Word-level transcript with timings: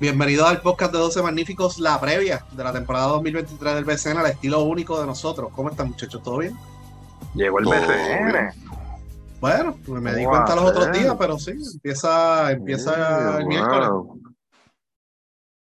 Bienvenidos 0.00 0.48
al 0.48 0.60
podcast 0.60 0.92
de 0.92 0.98
12 1.00 1.22
Magníficos, 1.22 1.80
la 1.80 2.00
previa 2.00 2.44
de 2.52 2.62
la 2.62 2.72
temporada 2.72 3.08
2023 3.08 3.74
del 3.74 3.84
BCN 3.84 4.18
al 4.18 4.26
estilo 4.26 4.62
único 4.62 5.00
de 5.00 5.04
nosotros. 5.04 5.50
¿Cómo 5.52 5.70
están, 5.70 5.88
muchachos? 5.88 6.22
¿Todo 6.22 6.38
bien? 6.38 6.56
Llegó 7.34 7.58
el 7.58 7.64
Todo 7.64 7.74
BCN. 7.74 8.32
bien. 8.32 8.48
Bueno, 9.40 9.76
pues 9.84 10.00
me 10.00 10.14
di 10.14 10.22
¿Cómo 10.22 10.36
cuenta 10.36 10.54
los 10.54 10.70
otros 10.70 10.92
días, 10.92 11.16
pero 11.18 11.36
sí, 11.36 11.50
empieza, 11.74 12.52
empieza 12.52 13.38
el 13.38 13.44
wow. 13.44 13.48
miércoles. 13.48 13.88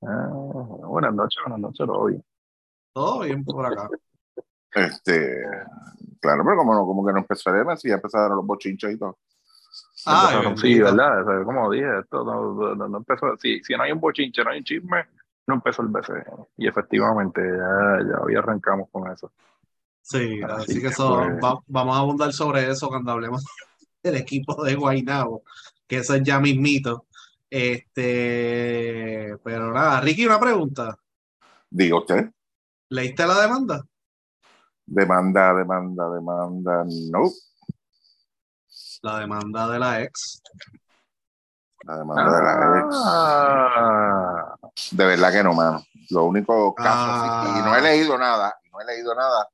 Ah, 0.02 0.28
buenas 0.32 1.14
noches, 1.14 1.40
buenas 1.44 1.60
noches, 1.60 1.86
todo 1.86 2.04
bien. 2.06 2.24
Todo 2.92 3.20
bien 3.20 3.44
por 3.44 3.66
acá. 3.66 3.88
Este, 4.74 5.44
claro, 6.20 6.42
pero 6.44 6.56
como, 6.56 6.74
no, 6.74 6.84
como 6.84 7.06
que 7.06 7.12
no 7.12 7.18
empezó 7.20 7.50
el 7.50 7.64
mes 7.64 7.84
y 7.84 7.88
ya 7.88 7.94
empezaron 7.94 8.36
los 8.36 8.46
bochinchos 8.46 8.90
y 8.90 8.98
todo. 8.98 9.16
Empezaron, 10.06 10.56
sí. 10.58 10.80
¿verdad? 10.80 11.22
O 11.22 11.24
sea, 11.26 11.44
como 11.44 11.70
dije, 11.70 11.98
esto 12.00 12.24
no, 12.24 12.74
no- 12.74 12.88
no 12.88 12.96
empezó. 12.98 13.36
Si, 13.38 13.62
si 13.62 13.74
no 13.74 13.82
hay 13.82 13.92
un 13.92 14.00
bochinche, 14.00 14.42
no 14.44 14.50
hay 14.50 14.58
un 14.58 14.64
chisme, 14.64 15.06
no 15.46 15.54
empezó 15.54 15.82
el 15.82 15.88
BCN. 15.88 16.46
Y 16.56 16.66
efectivamente, 16.68 17.40
ya, 17.42 17.98
ya 18.08 18.20
hoy 18.20 18.34
arrancamos 18.34 18.88
con 18.90 19.10
eso. 19.10 19.32
Sí, 20.02 20.40
Así 20.42 20.72
así 20.72 20.80
que 20.82 20.88
eso, 20.88 21.16
pues. 21.16 21.42
va- 21.42 21.60
vamos 21.66 21.96
a 21.96 22.00
abundar 22.00 22.32
sobre 22.32 22.68
eso 22.70 22.88
cuando 22.88 23.12
hablemos 23.12 23.42
del 24.02 24.16
equipo 24.16 24.62
de 24.62 24.74
Guaynabo, 24.74 25.42
que 25.86 25.96
eso 25.98 26.14
es 26.14 26.22
ya 26.22 26.38
mismito. 26.40 27.06
Este, 27.48 29.36
pero 29.42 29.72
nada, 29.72 30.00
Ricky, 30.00 30.26
una 30.26 30.40
pregunta. 30.40 30.98
Diga 31.70 31.96
usted, 31.98 32.30
¿Leíste 32.90 33.26
la 33.26 33.40
demanda? 33.40 33.84
demanda, 34.86 35.54
demanda, 35.54 36.10
demanda, 36.10 36.84
no. 37.10 37.30
La 39.04 39.18
demanda 39.18 39.68
de 39.68 39.78
la 39.78 40.00
ex. 40.02 40.40
La 41.84 41.98
demanda 41.98 42.24
de 42.24 42.42
la 42.42 42.78
ex. 42.80 42.96
Ah, 43.04 44.56
De 44.92 45.04
verdad 45.04 45.30
que 45.30 45.42
no, 45.42 45.52
mano. 45.52 45.84
Lo 46.08 46.24
único 46.24 46.74
caso, 46.74 46.88
Ah. 46.90 47.56
y 47.58 47.62
no 47.62 47.76
he 47.76 47.82
leído 47.82 48.16
nada, 48.16 48.54
no 48.72 48.80
he 48.80 48.86
leído 48.86 49.14
nada, 49.14 49.46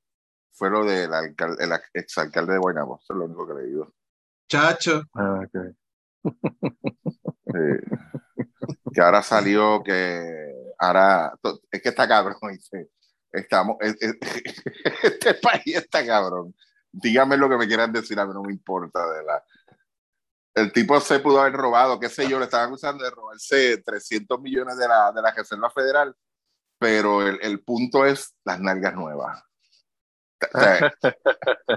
fue 0.53 0.71
lo 0.71 0.84
del 0.84 1.12
alcalde, 1.12 1.65
el 1.65 1.73
exalcalde 1.95 2.53
de 2.53 2.59
Guaynabo. 2.61 3.01
Eso 3.03 3.12
es 3.12 3.19
lo 3.19 3.25
único 3.25 3.45
que 3.47 3.53
he 3.55 3.62
leído. 3.65 3.93
Chacho, 4.48 5.03
ah, 5.15 5.41
que 8.93 9.01
ahora 9.01 9.23
salió 9.23 9.83
que 9.83 10.23
ahora 10.78 11.33
es 11.71 11.83
que 11.83 11.89
está 11.89 12.06
cabrón 12.06 12.37
dice 12.53 12.91
estamos 13.33 13.77
es- 13.81 13.97
es- 14.01 14.17
este 15.03 15.34
país 15.34 15.77
está 15.77 16.06
cabrón 16.06 16.55
díganme 16.93 17.37
lo 17.37 17.49
que 17.49 17.57
me 17.57 17.67
quieran 17.67 17.93
decir 17.93 18.19
a 18.19 18.27
mí 18.27 18.33
no 18.33 18.43
me 18.43 18.53
importa 18.53 19.09
de 19.11 19.25
la 19.25 19.45
el 20.55 20.73
tipo 20.73 21.01
se 21.01 21.21
pudo 21.21 21.41
haber 21.41 21.55
robado 21.55 22.01
qué 22.01 22.09
sé 22.09 22.29
yo 22.29 22.39
le 22.39 22.45
estaban 22.45 22.69
acusando 22.69 23.05
de 23.05 23.11
robarse 23.11 23.79
300 23.79 24.41
millones 24.41 24.77
de 24.77 24.89
la, 24.89 25.13
de 25.13 25.23
la 25.23 25.31
Reserva 25.33 25.71
Federal 25.71 26.15
pero 26.79 27.27
el, 27.27 27.39
el 27.43 27.63
punto 27.63 28.05
es 28.05 28.35
las 28.45 28.61
nalgas 28.61 28.95
nuevas 28.95 29.43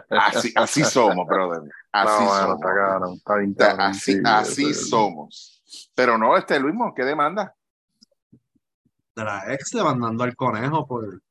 así, 0.09 0.53
así 0.56 0.84
somos 0.84 1.28
brother 1.28 1.61
así 1.91 2.23
no, 2.23 2.30
bueno, 2.30 2.58
somos 2.59 3.19
está 4.08 4.38
así, 4.39 4.73
somos. 4.73 5.91
Pero 5.95 6.17
no, 6.17 6.38
este 6.38 6.59
Luismo, 6.59 6.94
¿qué 6.95 7.03
demanda? 7.03 7.53
de 9.16 9.23
la 9.23 9.53
ex 9.53 9.72
demandando 9.72 10.23
al 10.23 10.36
conejo 10.36 10.88
por, 10.88 11.22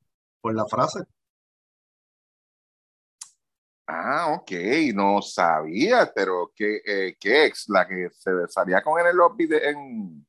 por 0.41 0.53
la 0.53 0.65
frase. 0.65 0.99
Ah, 3.95 4.33
ok, 4.33 4.51
no 4.95 5.21
sabía, 5.21 6.11
pero 6.15 6.51
¿qué, 6.55 6.81
eh, 6.83 7.15
qué 7.19 7.45
ex? 7.45 7.69
La 7.69 7.87
que 7.87 8.09
se 8.17 8.31
salía 8.49 8.81
con 8.81 8.99
él 8.99 9.05
en 9.11 9.17
los, 9.17 9.35
vide- 9.37 9.69
en, 9.69 10.25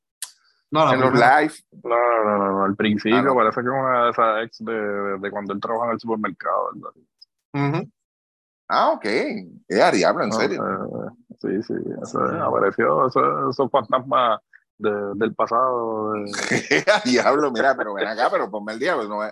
No, 0.69 0.85
la 0.85 0.93
en 0.93 1.01
los 1.01 1.13
live. 1.13 1.53
No, 1.83 2.23
no, 2.23 2.37
no, 2.37 2.51
no, 2.59 2.63
al 2.65 2.75
principio 2.75 3.17
Ah, 3.17 3.21
no. 3.23 3.33
parece 3.33 3.61
que 3.61 3.67
es 3.67 3.73
una 3.73 4.03
de 4.05 4.11
esas 4.11 4.43
ex 4.45 4.57
de, 4.63 4.73
de, 4.73 5.17
de 5.17 5.31
cuando 5.31 5.53
él 5.53 5.59
trabaja 5.59 5.87
en 5.87 5.93
el 5.93 5.99
supermercado, 5.99 6.69
¿verdad? 6.75 7.85
Ah, 8.67 8.91
ok. 8.91 9.05
Es 9.67 9.91
diablo, 9.93 10.23
en 10.23 10.29
No, 10.29 10.35
serio. 10.35 10.63
eh, 10.63 11.09
sí, 11.39 11.63
sí, 11.63 11.73
eso, 12.03 12.19
apareció 12.19 13.07
eso- 13.07 13.49
esos 13.49 13.71
fantasmas 13.71 14.41
de- 14.77 15.13
del 15.15 15.33
pasado. 15.33 16.13
de- 16.13 16.23
Es 16.85 17.03
diablo, 17.03 17.51
mira, 17.51 17.75
pero 17.75 17.95
ven 17.95 18.07
acá, 18.07 18.29
pero 18.29 18.49
ponme 18.51 18.73
el 18.73 18.79
diablo. 18.79 19.07
¿no? 19.07 19.31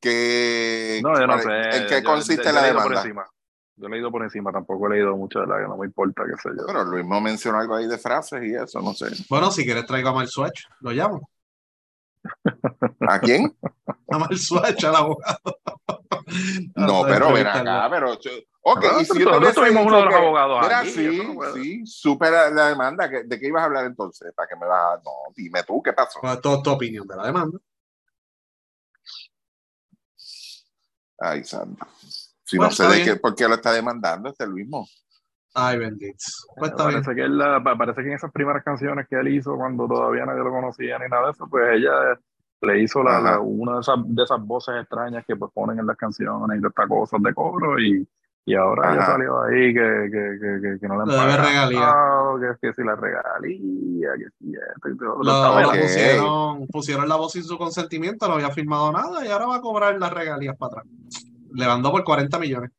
¿Qué, 0.00 1.00
No, 1.02 1.18
yo 1.18 1.26
no 1.26 1.38
sé. 1.40 1.48
¿En 1.48 1.86
qué 1.88 2.00
yo- 2.02 2.08
consiste 2.08 2.44
yo 2.44 2.50
he 2.50 2.52
la 2.52 2.62
leído 2.62 2.82
por 2.82 2.90
demanda? 2.92 3.02
Yo 3.76 3.86
he 3.86 3.90
leído 3.90 4.10
por 4.10 4.22
encima, 4.22 4.50
tampoco 4.50 4.86
he 4.86 4.96
leído 4.96 5.16
mucho 5.16 5.40
de 5.40 5.46
la 5.46 5.58
que 5.58 5.68
no 5.68 5.76
me 5.76 5.86
importa, 5.86 6.22
qué 6.24 6.36
sé 6.40 6.48
yo. 6.56 6.64
Pero 6.66 6.84
Luismo 6.84 7.20
mencionó 7.20 7.58
algo 7.58 7.74
ahí 7.74 7.86
de 7.86 7.98
frases 7.98 8.42
y 8.42 8.54
eso, 8.54 8.80
no 8.80 8.94
sé. 8.94 9.06
Bueno, 9.28 9.50
si 9.50 9.64
quieres 9.64 9.86
traigo 9.86 10.08
a 10.08 10.14
Mal 10.14 10.28
Swatch, 10.28 10.64
lo 10.80 10.92
llamo. 10.92 11.28
¿A 13.06 13.20
quién? 13.20 13.54
A 14.10 14.18
Mal 14.18 14.36
Swatch, 14.36 14.84
al 14.84 14.96
abogado. 14.96 15.38
No, 16.74 17.04
pero 17.04 17.32
ven 17.32 17.46
acá, 17.46 17.88
pero. 17.90 18.12
Ok, 18.12 18.84
Ah, 18.84 18.98
y 19.00 19.04
si 19.04 19.20
yo 19.20 19.38
hubiese 19.38 19.54
tuvimos 19.54 19.86
uno 19.86 19.98
de 19.98 20.04
los 20.06 20.14
abogados 20.14 20.60
Mira, 20.60 20.80
aquí, 20.80 20.90
sí, 20.90 21.22
no 21.22 21.52
sí, 21.54 21.86
supera 21.86 22.50
la 22.50 22.68
demanda. 22.68 23.08
¿De 23.08 23.38
qué 23.38 23.46
ibas 23.46 23.62
a 23.62 23.66
hablar 23.66 23.86
entonces? 23.86 24.32
¿Para 24.34 24.48
que 24.48 24.56
me 24.56 24.66
vas 24.66 24.98
a.? 24.98 25.02
No, 25.04 25.12
dime 25.36 25.62
tú, 25.62 25.80
¿qué 25.80 25.92
pasó? 25.92 26.18
¿Cuál 26.18 26.34
es 26.34 26.40
tu, 26.40 26.62
tu 26.62 26.70
opinión 26.70 27.06
de 27.06 27.16
la 27.16 27.26
demanda? 27.26 27.58
Ay, 31.18 31.44
santo. 31.44 31.86
Si 32.46 32.56
Bueno, 32.58 32.70
no 32.70 32.76
sé 32.76 32.86
de 32.86 32.94
bien. 32.94 33.04
qué, 33.04 33.16
por 33.16 33.34
qué 33.34 33.48
lo 33.48 33.54
está 33.56 33.72
demandando 33.72 34.28
este 34.28 34.46
Luismo. 34.46 34.86
Ay, 35.54 35.78
bendito. 35.78 36.16
Pues 36.56 36.70
está 36.70 36.86
bien. 36.86 37.02
parece 37.02 37.14
que 37.16 37.22
él, 37.26 37.42
parece 37.78 38.02
que 38.02 38.08
en 38.08 38.14
esas 38.14 38.30
primeras 38.30 38.62
canciones 38.62 39.06
que 39.08 39.16
él 39.16 39.28
hizo 39.28 39.56
cuando 39.56 39.88
todavía 39.88 40.24
nadie 40.26 40.44
lo 40.44 40.50
conocía 40.50 40.98
ni 40.98 41.08
nada 41.08 41.26
de 41.26 41.30
eso, 41.32 41.48
pues 41.48 41.64
ella 41.74 41.92
le 42.60 42.82
hizo 42.82 43.02
la, 43.02 43.20
la- 43.20 43.40
una 43.40 43.74
de 43.74 43.80
esas, 43.80 43.96
de 44.06 44.22
esas 44.22 44.40
voces 44.46 44.76
extrañas 44.80 45.24
que 45.26 45.34
pues 45.34 45.50
ponen 45.52 45.78
en 45.80 45.86
las 45.86 45.96
canciones 45.96 46.58
y 46.58 46.60
de 46.62 46.68
estas 46.68 46.86
cosas 46.88 47.20
de 47.22 47.34
cobro 47.34 47.80
y, 47.80 48.06
y 48.44 48.54
ahora 48.54 48.94
ya 48.94 49.00
Ajá. 49.02 49.12
salió 49.12 49.42
ahí 49.42 49.74
que, 49.74 50.08
que, 50.12 50.38
que, 50.40 50.60
que, 50.62 50.78
que 50.80 50.88
no 50.88 50.94
le 50.96 51.02
han 51.02 51.08
pagado, 51.88 52.38
que, 52.38 52.46
que 52.68 52.72
si 52.74 52.82
la 52.84 52.94
regalía, 52.94 54.08
que 54.18 54.26
si 54.38 54.52
esto 54.54 54.88
y 54.88 54.96
todo. 54.96 55.18
Pusieron, 55.80 56.66
pusieron 56.68 57.08
la 57.08 57.16
voz 57.16 57.32
sin 57.32 57.42
su 57.42 57.58
consentimiento, 57.58 58.28
no 58.28 58.34
había 58.34 58.50
firmado 58.50 58.92
nada 58.92 59.24
y 59.26 59.30
ahora 59.30 59.46
va 59.46 59.56
a 59.56 59.60
cobrar 59.60 59.98
las 59.98 60.12
regalías 60.12 60.56
para 60.56 60.80
atrás. 60.82 60.86
Le 61.56 61.66
mandó 61.66 61.90
por 61.90 62.04
40 62.04 62.38
millones. 62.38 62.70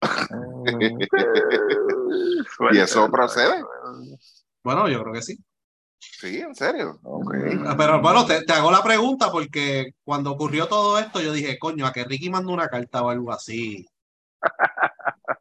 ¿Y 2.72 2.78
eso 2.78 3.10
procede? 3.10 3.62
Bueno, 4.62 4.88
yo 4.88 5.00
creo 5.02 5.12
que 5.14 5.22
sí. 5.22 5.36
Sí, 5.98 6.38
en 6.38 6.54
serio. 6.54 6.98
Ok. 7.02 7.34
Pero 7.76 8.00
bueno, 8.00 8.24
te, 8.26 8.42
te 8.44 8.52
hago 8.52 8.70
la 8.70 8.82
pregunta 8.82 9.30
porque 9.30 9.94
cuando 10.04 10.32
ocurrió 10.32 10.66
todo 10.68 10.98
esto, 10.98 11.20
yo 11.20 11.32
dije, 11.32 11.58
coño, 11.58 11.86
a 11.86 11.92
que 11.92 12.04
Ricky 12.04 12.30
mandó 12.30 12.52
una 12.52 12.68
carta 12.68 13.02
o 13.02 13.10
algo 13.10 13.32
así. 13.32 13.84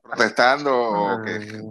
Protestando. 0.03 0.72
o 0.75 1.22
qué? 1.24 1.62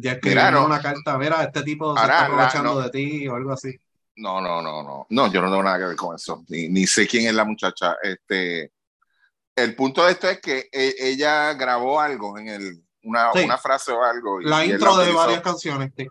Ya 0.00 0.12
escribieron 0.12 0.54
no. 0.54 0.66
una 0.66 0.80
carta, 0.80 1.18
mira, 1.18 1.42
este 1.42 1.62
tipo 1.62 1.94
se 1.94 2.00
Ahora, 2.00 2.14
está 2.14 2.28
la- 2.28 2.34
aprovechando 2.34 2.74
no. 2.74 2.80
de 2.80 2.90
ti 2.90 3.28
o 3.28 3.34
algo 3.34 3.52
así. 3.52 3.74
No, 4.16 4.40
no, 4.40 4.60
no, 4.60 4.82
no. 4.82 5.06
No, 5.08 5.32
yo 5.32 5.40
no 5.40 5.48
tengo 5.48 5.62
nada 5.62 5.78
que 5.78 5.84
ver 5.86 5.96
con 5.96 6.14
eso. 6.14 6.44
Ni, 6.48 6.68
ni 6.68 6.86
sé 6.86 7.06
quién 7.08 7.26
es 7.26 7.34
la 7.34 7.44
muchacha. 7.44 7.96
Este, 8.02 8.72
el 9.64 9.74
punto 9.76 10.04
de 10.04 10.12
esto 10.12 10.28
es 10.28 10.40
que 10.40 10.68
e- 10.72 10.94
ella 10.98 11.52
grabó 11.54 12.00
algo 12.00 12.36
en 12.38 12.48
el, 12.48 12.84
una, 13.02 13.32
Sí. 13.32 13.44
una 13.44 13.58
frase 13.58 13.92
o 13.92 14.02
algo. 14.02 14.40
y- 14.40 14.44
La 14.44 14.64
y 14.64 14.70
intro 14.72 14.96
de 14.96 15.12
varias 15.12 15.40
canciones. 15.42 15.92
sí. 15.96 16.06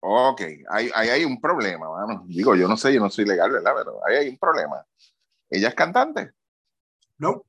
Ok, 0.00 0.42
ahí, 0.70 0.90
ahí 0.94 1.08
hay 1.08 1.24
un 1.24 1.40
problema, 1.40 1.88
mano. 1.90 2.22
Digo, 2.26 2.54
yo 2.54 2.68
no 2.68 2.76
sé, 2.76 2.94
yo 2.94 3.00
no 3.00 3.10
soy 3.10 3.24
legal, 3.24 3.50
¿verdad? 3.50 3.72
Pero 3.76 4.00
ahí 4.06 4.16
hay 4.16 4.28
un 4.28 4.38
problema. 4.38 4.84
¿Ella 5.50 5.68
es 5.68 5.74
cantante? 5.74 6.32
No, 7.18 7.44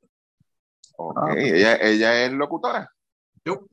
Ok, 1.01 1.17
Ah, 1.17 1.33
ella, 1.37 1.75
ella 1.75 2.25
es 2.25 2.31
locutora. 2.33 2.91
no, 3.45 3.67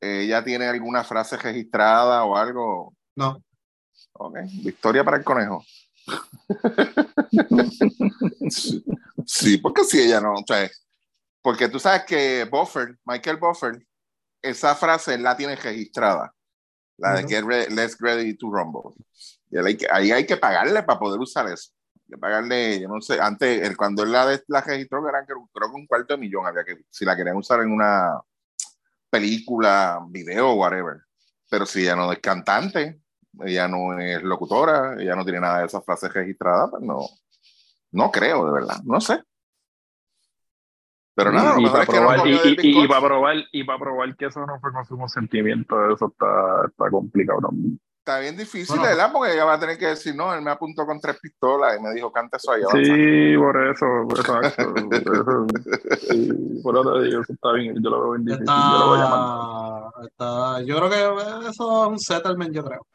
¿Ella 0.00 0.44
tiene 0.44 0.66
alguna 0.66 1.02
frase 1.02 1.36
registrada 1.38 2.24
o 2.24 2.36
algo? 2.36 2.94
no. 3.16 3.42
Ok, 4.12 4.36
victoria 4.62 5.02
para 5.02 5.16
el 5.16 5.24
conejo. 5.24 5.64
Sí, 8.50 8.84
sí, 9.26 9.58
porque 9.58 9.84
si 9.84 10.00
ella 10.00 10.20
no, 10.20 10.34
o 10.34 10.44
sea, 10.46 10.70
porque 11.42 11.68
tú 11.68 11.78
sabes 11.78 12.04
que 12.04 12.44
Buffer, 12.50 12.98
Michael 13.04 13.36
Buffer, 13.36 13.86
esa 14.42 14.74
frase 14.74 15.18
la 15.18 15.36
tiene 15.36 15.56
registrada, 15.56 16.34
la 16.98 17.14
de. 17.14 17.28
Get 17.28 17.44
Re- 17.44 17.70
Let's 17.70 17.96
Ready 17.98 18.34
to 18.36 18.50
Rumble. 18.50 18.94
Y 19.50 19.58
él 19.58 19.66
hay 19.66 19.76
que- 19.76 19.88
ahí 19.90 20.10
hay 20.12 20.26
que 20.26 20.36
pagarle 20.36 20.82
para 20.82 20.98
poder 20.98 21.20
usar 21.20 21.46
eso. 21.48 21.70
Hay 21.96 22.02
que 22.10 22.18
pagarle, 22.18 22.80
yo 22.80 22.88
no 22.88 23.00
sé, 23.00 23.20
antes, 23.20 23.62
él, 23.62 23.76
cuando 23.76 24.02
él 24.02 24.12
la, 24.12 24.40
la 24.48 24.60
registró, 24.60 25.06
eran 25.08 25.24
creo, 25.24 25.48
que 25.52 25.76
un 25.76 25.86
cuarto 25.86 26.14
de 26.14 26.18
millón, 26.20 26.46
había 26.46 26.64
que, 26.64 26.84
si 26.90 27.04
la 27.04 27.16
querían 27.16 27.36
usar 27.36 27.60
en 27.60 27.70
una 27.72 28.20
película, 29.10 30.00
video, 30.08 30.54
whatever. 30.54 31.02
Pero 31.48 31.66
si 31.66 31.82
ella 31.82 31.96
no 31.96 32.10
es 32.12 32.18
cantante, 32.18 33.00
ella 33.44 33.68
no 33.68 33.98
es 33.98 34.22
locutora, 34.22 34.94
ella 35.00 35.16
no 35.16 35.24
tiene 35.24 35.40
nada 35.40 35.60
de 35.60 35.66
esas 35.66 35.84
frases 35.84 36.12
registradas, 36.12 36.70
pues 36.70 36.82
no, 36.82 37.00
no 37.92 38.10
creo, 38.10 38.46
de 38.46 38.52
verdad, 38.52 38.76
no 38.84 39.00
sé. 39.00 39.22
Pero 41.16 41.30
nada, 41.30 41.60
y, 41.60 41.66
para 41.66 41.84
es 41.84 41.88
que 41.88 41.94
no 41.94 42.00
probar, 42.00 42.18
cogió 42.18 42.36
y, 42.44 42.56
y, 42.60 42.84
y 42.84 42.88
para 42.88 43.06
probar, 43.06 43.36
y 43.52 43.64
para 43.64 43.78
probar 43.78 44.16
que 44.16 44.26
eso 44.26 44.44
no 44.44 44.58
fue 44.58 44.72
con 44.72 44.84
su 44.84 44.98
consentimiento, 44.98 45.94
eso 45.94 46.06
está, 46.06 46.66
está 46.68 46.90
complicado 46.90 47.40
también. 47.40 47.80
Está 48.00 48.18
bien 48.18 48.36
difícil, 48.36 48.76
Bueno. 48.76 48.82
¿verdad? 48.82 49.10
Porque 49.12 49.32
ella 49.32 49.46
va 49.46 49.54
a 49.54 49.58
tener 49.58 49.78
que 49.78 49.86
decir, 49.86 50.14
no, 50.14 50.34
él 50.34 50.42
me 50.42 50.50
apuntó 50.50 50.84
con 50.84 51.00
tres 51.00 51.18
pistolas 51.22 51.78
y 51.78 51.82
me 51.82 51.90
dijo, 51.94 52.12
canta 52.12 52.36
eso 52.36 52.52
allá. 52.52 52.66
Sí, 52.72 53.34
por 53.38 53.66
eso, 53.66 53.86
exacto. 54.10 54.74
por 54.74 54.92
eso, 55.14 55.46
sí, 56.00 56.60
por 56.62 56.76
eso 56.76 56.92
te 56.92 57.02
digo, 57.04 57.22
eso 57.22 57.32
está 57.32 57.52
bien, 57.52 57.82
yo 57.82 57.88
lo 57.88 58.00
veo 58.02 58.10
bien 58.22 58.24
difícil, 58.38 58.54
yo 58.54 58.78
lo 58.78 58.86
voy 58.88 58.98
a 58.98 59.04
llamar. 59.04 60.00
Está, 60.02 60.06
está- 60.06 60.62
yo 60.64 60.76
creo 60.76 60.90
que 60.90 61.48
eso 61.48 61.84
es 61.84 61.88
un 61.88 61.98
settlement, 61.98 62.52
yo 62.54 62.62
creo. 62.62 62.86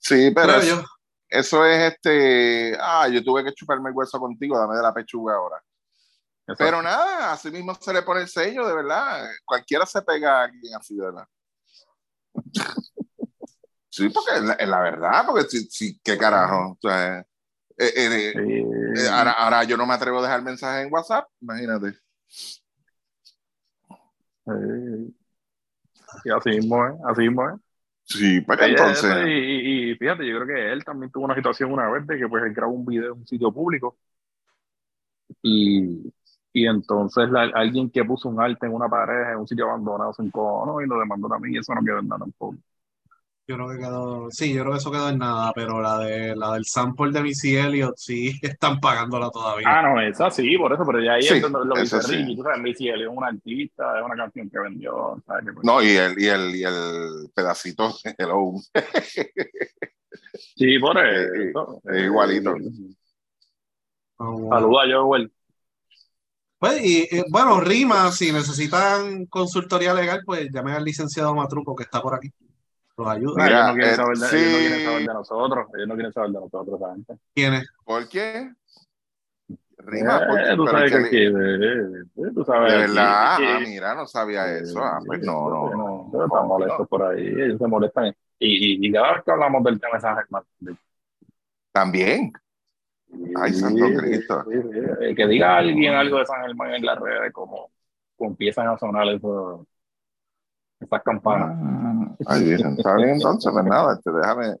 Sí, 0.00 0.30
pero 0.34 0.54
eso, 0.56 0.80
yo. 0.80 0.84
eso 1.28 1.64
es 1.64 1.92
este, 1.92 2.76
ah, 2.80 3.06
yo 3.08 3.22
tuve 3.22 3.44
que 3.44 3.52
chuparme 3.52 3.90
el 3.90 3.96
hueso 3.96 4.18
contigo, 4.18 4.58
dame 4.58 4.76
de 4.76 4.82
la 4.82 4.94
pechuga 4.94 5.34
ahora. 5.34 5.62
Exacto. 6.40 6.64
Pero 6.64 6.82
nada, 6.82 7.32
así 7.32 7.50
mismo 7.50 7.74
se 7.74 7.92
le 7.92 8.02
pone 8.02 8.22
el 8.22 8.28
sello, 8.28 8.66
de 8.66 8.74
verdad. 8.74 9.28
Cualquiera 9.44 9.86
se 9.86 10.02
pega 10.02 10.40
a 10.40 10.44
alguien 10.44 10.74
así, 10.74 10.96
de 10.96 11.04
verdad. 11.04 11.26
Sí, 13.92 14.08
porque 14.08 14.36
es 14.36 14.42
la, 14.42 14.52
es 14.54 14.68
la 14.68 14.80
verdad, 14.80 15.24
porque 15.26 15.48
sí, 15.48 15.66
sí, 15.68 16.00
qué 16.02 16.16
carajo. 16.16 16.70
O 16.70 16.78
sea, 16.80 17.18
eh, 17.18 17.24
eh, 17.76 18.32
eh, 18.36 19.08
ahora, 19.10 19.32
ahora 19.32 19.64
yo 19.64 19.76
no 19.76 19.84
me 19.84 19.94
atrevo 19.94 20.20
a 20.20 20.22
dejar 20.22 20.42
mensajes 20.42 20.86
en 20.86 20.92
WhatsApp, 20.92 21.28
imagínate. 21.40 21.94
Sí. 23.88 25.16
Y 26.24 26.30
así 26.30 26.50
mismo 26.50 26.86
es, 26.86 26.94
así 27.04 27.20
mismo 27.22 27.48
es. 27.48 27.60
Sí, 28.10 28.40
pues 28.42 28.60
Oye, 28.60 28.72
entonces. 28.72 29.16
y, 29.26 29.88
y- 29.90 29.92
y 29.92 29.94
fíjate, 29.96 30.26
yo 30.26 30.36
creo 30.40 30.46
que 30.46 30.72
él 30.72 30.84
también 30.84 31.10
tuvo 31.10 31.24
una 31.24 31.34
situación 31.34 31.72
una 31.72 31.88
vez 31.90 32.06
de 32.06 32.18
que 32.18 32.28
pues 32.28 32.44
él 32.44 32.52
grabó 32.54 32.72
un 32.74 32.84
video 32.86 33.14
en 33.14 33.20
un 33.20 33.26
sitio 33.26 33.50
público 33.52 33.96
y, 35.42 36.12
y 36.52 36.66
entonces 36.66 37.30
la- 37.30 37.50
alguien 37.54 37.90
que 37.90 38.04
puso 38.04 38.28
un 38.28 38.40
arte 38.40 38.66
en 38.66 38.74
una 38.74 38.88
pared 38.88 39.32
en 39.32 39.38
un 39.38 39.46
sitio 39.48 39.66
abandonado 39.68 40.12
se 40.12 40.22
encojonó 40.22 40.80
y 40.80 40.86
lo 40.86 40.98
demandó 40.98 41.28
también 41.28 41.54
y 41.54 41.58
eso 41.58 41.74
no 41.74 41.82
quedó 41.84 41.98
en 42.00 42.08
nada 42.08 42.20
tampoco. 42.20 42.56
Yo 43.50 43.56
creo 43.56 43.68
que 43.68 43.78
quedó, 43.78 44.30
sí, 44.30 44.54
yo 44.54 44.60
creo 44.60 44.72
que 44.74 44.78
eso 44.78 44.92
quedó 44.92 45.08
en 45.08 45.18
nada, 45.18 45.50
pero 45.52 45.80
la 45.80 45.98
de 45.98 46.36
la 46.36 46.52
del 46.52 46.64
sample 46.64 47.10
de 47.10 47.20
Missy 47.20 47.56
Elliott 47.56 47.96
sí 47.96 48.38
están 48.42 48.78
pagándola 48.78 49.28
todavía. 49.28 49.66
Ah, 49.68 49.82
no, 49.82 50.00
esa 50.00 50.30
sí, 50.30 50.56
por 50.56 50.72
eso, 50.72 50.84
pero 50.86 51.00
ya 51.02 51.14
ahí 51.14 51.22
Sí, 51.22 51.34
es 51.34 51.50
lo 51.50 51.74
que 51.74 51.80
dice 51.80 52.00
sí. 52.00 52.14
Ricky, 52.14 52.36
tú 52.36 52.42
sabes, 52.44 52.60
Missy 52.60 52.88
Elliott 52.90 53.10
es 53.10 53.18
un 53.18 53.24
artista, 53.24 53.98
es 53.98 54.04
una 54.04 54.14
canción 54.14 54.48
que 54.48 54.58
vendió, 54.60 55.20
pues, 55.26 55.64
No, 55.64 55.82
y 55.82 55.88
el, 55.96 56.16
y 56.16 56.26
el, 56.28 56.54
y 56.54 56.62
el 56.62 57.30
pedacito, 57.34 57.92
hello. 58.16 58.52
Sí, 60.54 60.78
por 60.78 60.96
Eh, 61.04 61.48
eso. 61.48 61.82
es 61.92 62.04
igualito. 62.04 62.54
Ah, 64.18 64.30
bueno. 64.30 64.48
Saluda 64.50 64.82
Joel. 65.02 65.32
Pues, 66.60 66.84
y, 66.84 66.98
eh, 67.10 67.24
bueno, 67.30 67.60
Rima, 67.60 68.12
si 68.12 68.30
necesitan 68.30 69.26
consultoría 69.26 69.92
legal, 69.92 70.20
pues 70.24 70.48
llamen 70.52 70.74
al 70.74 70.84
licenciado 70.84 71.34
Matruco 71.34 71.74
que 71.74 71.82
está 71.82 72.00
por 72.00 72.14
aquí. 72.14 72.30
Los 73.00 73.08
ayuda. 73.08 73.44
Mira, 73.44 73.56
ellos 73.56 73.66
no 73.68 73.74
quieren 73.74 73.92
eh, 73.92 73.96
saber 73.96 74.16
de, 74.18 74.26
sí. 74.26 74.36
ellos 74.36 74.52
no 74.52 74.58
quieren 74.58 74.84
saber 74.84 75.00
de 75.06 75.14
nosotros, 75.14 75.66
ellos 75.74 75.88
no 75.88 75.94
quieren 75.94 76.12
saber 76.12 76.30
de 76.30 76.40
nosotros, 76.40 76.80
esa 76.80 76.92
gente. 76.94 77.14
¿Quién 77.34 77.54
es? 77.54 77.68
¿Por 77.84 78.08
qué? 78.08 78.50
Rima, 79.78 80.18
Eh, 80.18 80.26
¿por 80.28 80.36
qué? 80.44 80.56
tú 80.56 80.66
sabes 80.66 80.92
que- 80.92 81.10
que, 81.10 81.26
eh, 81.26 82.02
eh, 82.16 82.30
tú 82.34 82.44
sabes 82.44 82.72
de 82.72 82.78
verdad, 82.80 83.36
que- 83.38 83.46
ah, 83.48 83.60
mira, 83.60 83.94
no 83.94 84.06
sabía 84.06 84.46
eso. 84.58 84.78
Ah, 84.84 85.00
pues 85.06 85.20
no, 85.22 85.48
no, 85.48 85.70
no. 85.70 86.10
no, 86.12 86.24
están 86.26 86.46
molestos 86.46 86.86
por 86.88 87.02
ahí, 87.02 87.26
ellos 87.28 87.58
se 87.58 87.66
molestan. 87.66 88.14
Y, 88.38 88.84
y, 88.84 88.86
y 88.88 88.92
cada 88.92 89.14
vez 89.14 89.24
que 89.24 89.30
hablamos 89.32 89.64
del 89.64 89.80
tema 89.80 89.94
de 89.94 90.00
San 90.00 90.16
Germán, 90.16 90.42
También. 91.72 92.32
Ay, 93.36 93.52
santo 93.54 93.86
Cristo. 93.96 94.44
sí, 94.50 94.56
sí. 94.62 94.78
Eh, 95.00 95.14
Que 95.14 95.26
diga 95.26 95.56
alguien 95.56 95.94
algo 95.94 96.18
de 96.18 96.26
San 96.26 96.42
Germán 96.42 96.74
en 96.74 96.84
las 96.86 96.98
redes, 96.98 97.32
como, 97.32 97.70
como 98.16 98.30
empiezan 98.30 98.68
a 98.68 98.78
sonar 98.78 99.08
eso, 99.08 99.66
esas 100.80 101.02
campanas. 101.02 101.58
Ah, 101.62 102.16
Ay, 102.26 102.44
Virgen, 102.44 102.74
está 102.76 102.96
bien 102.96 103.10
entonces, 103.10 103.52
pues 103.52 103.64
nada, 103.64 103.94
este, 103.94 104.10
déjame 104.10 104.56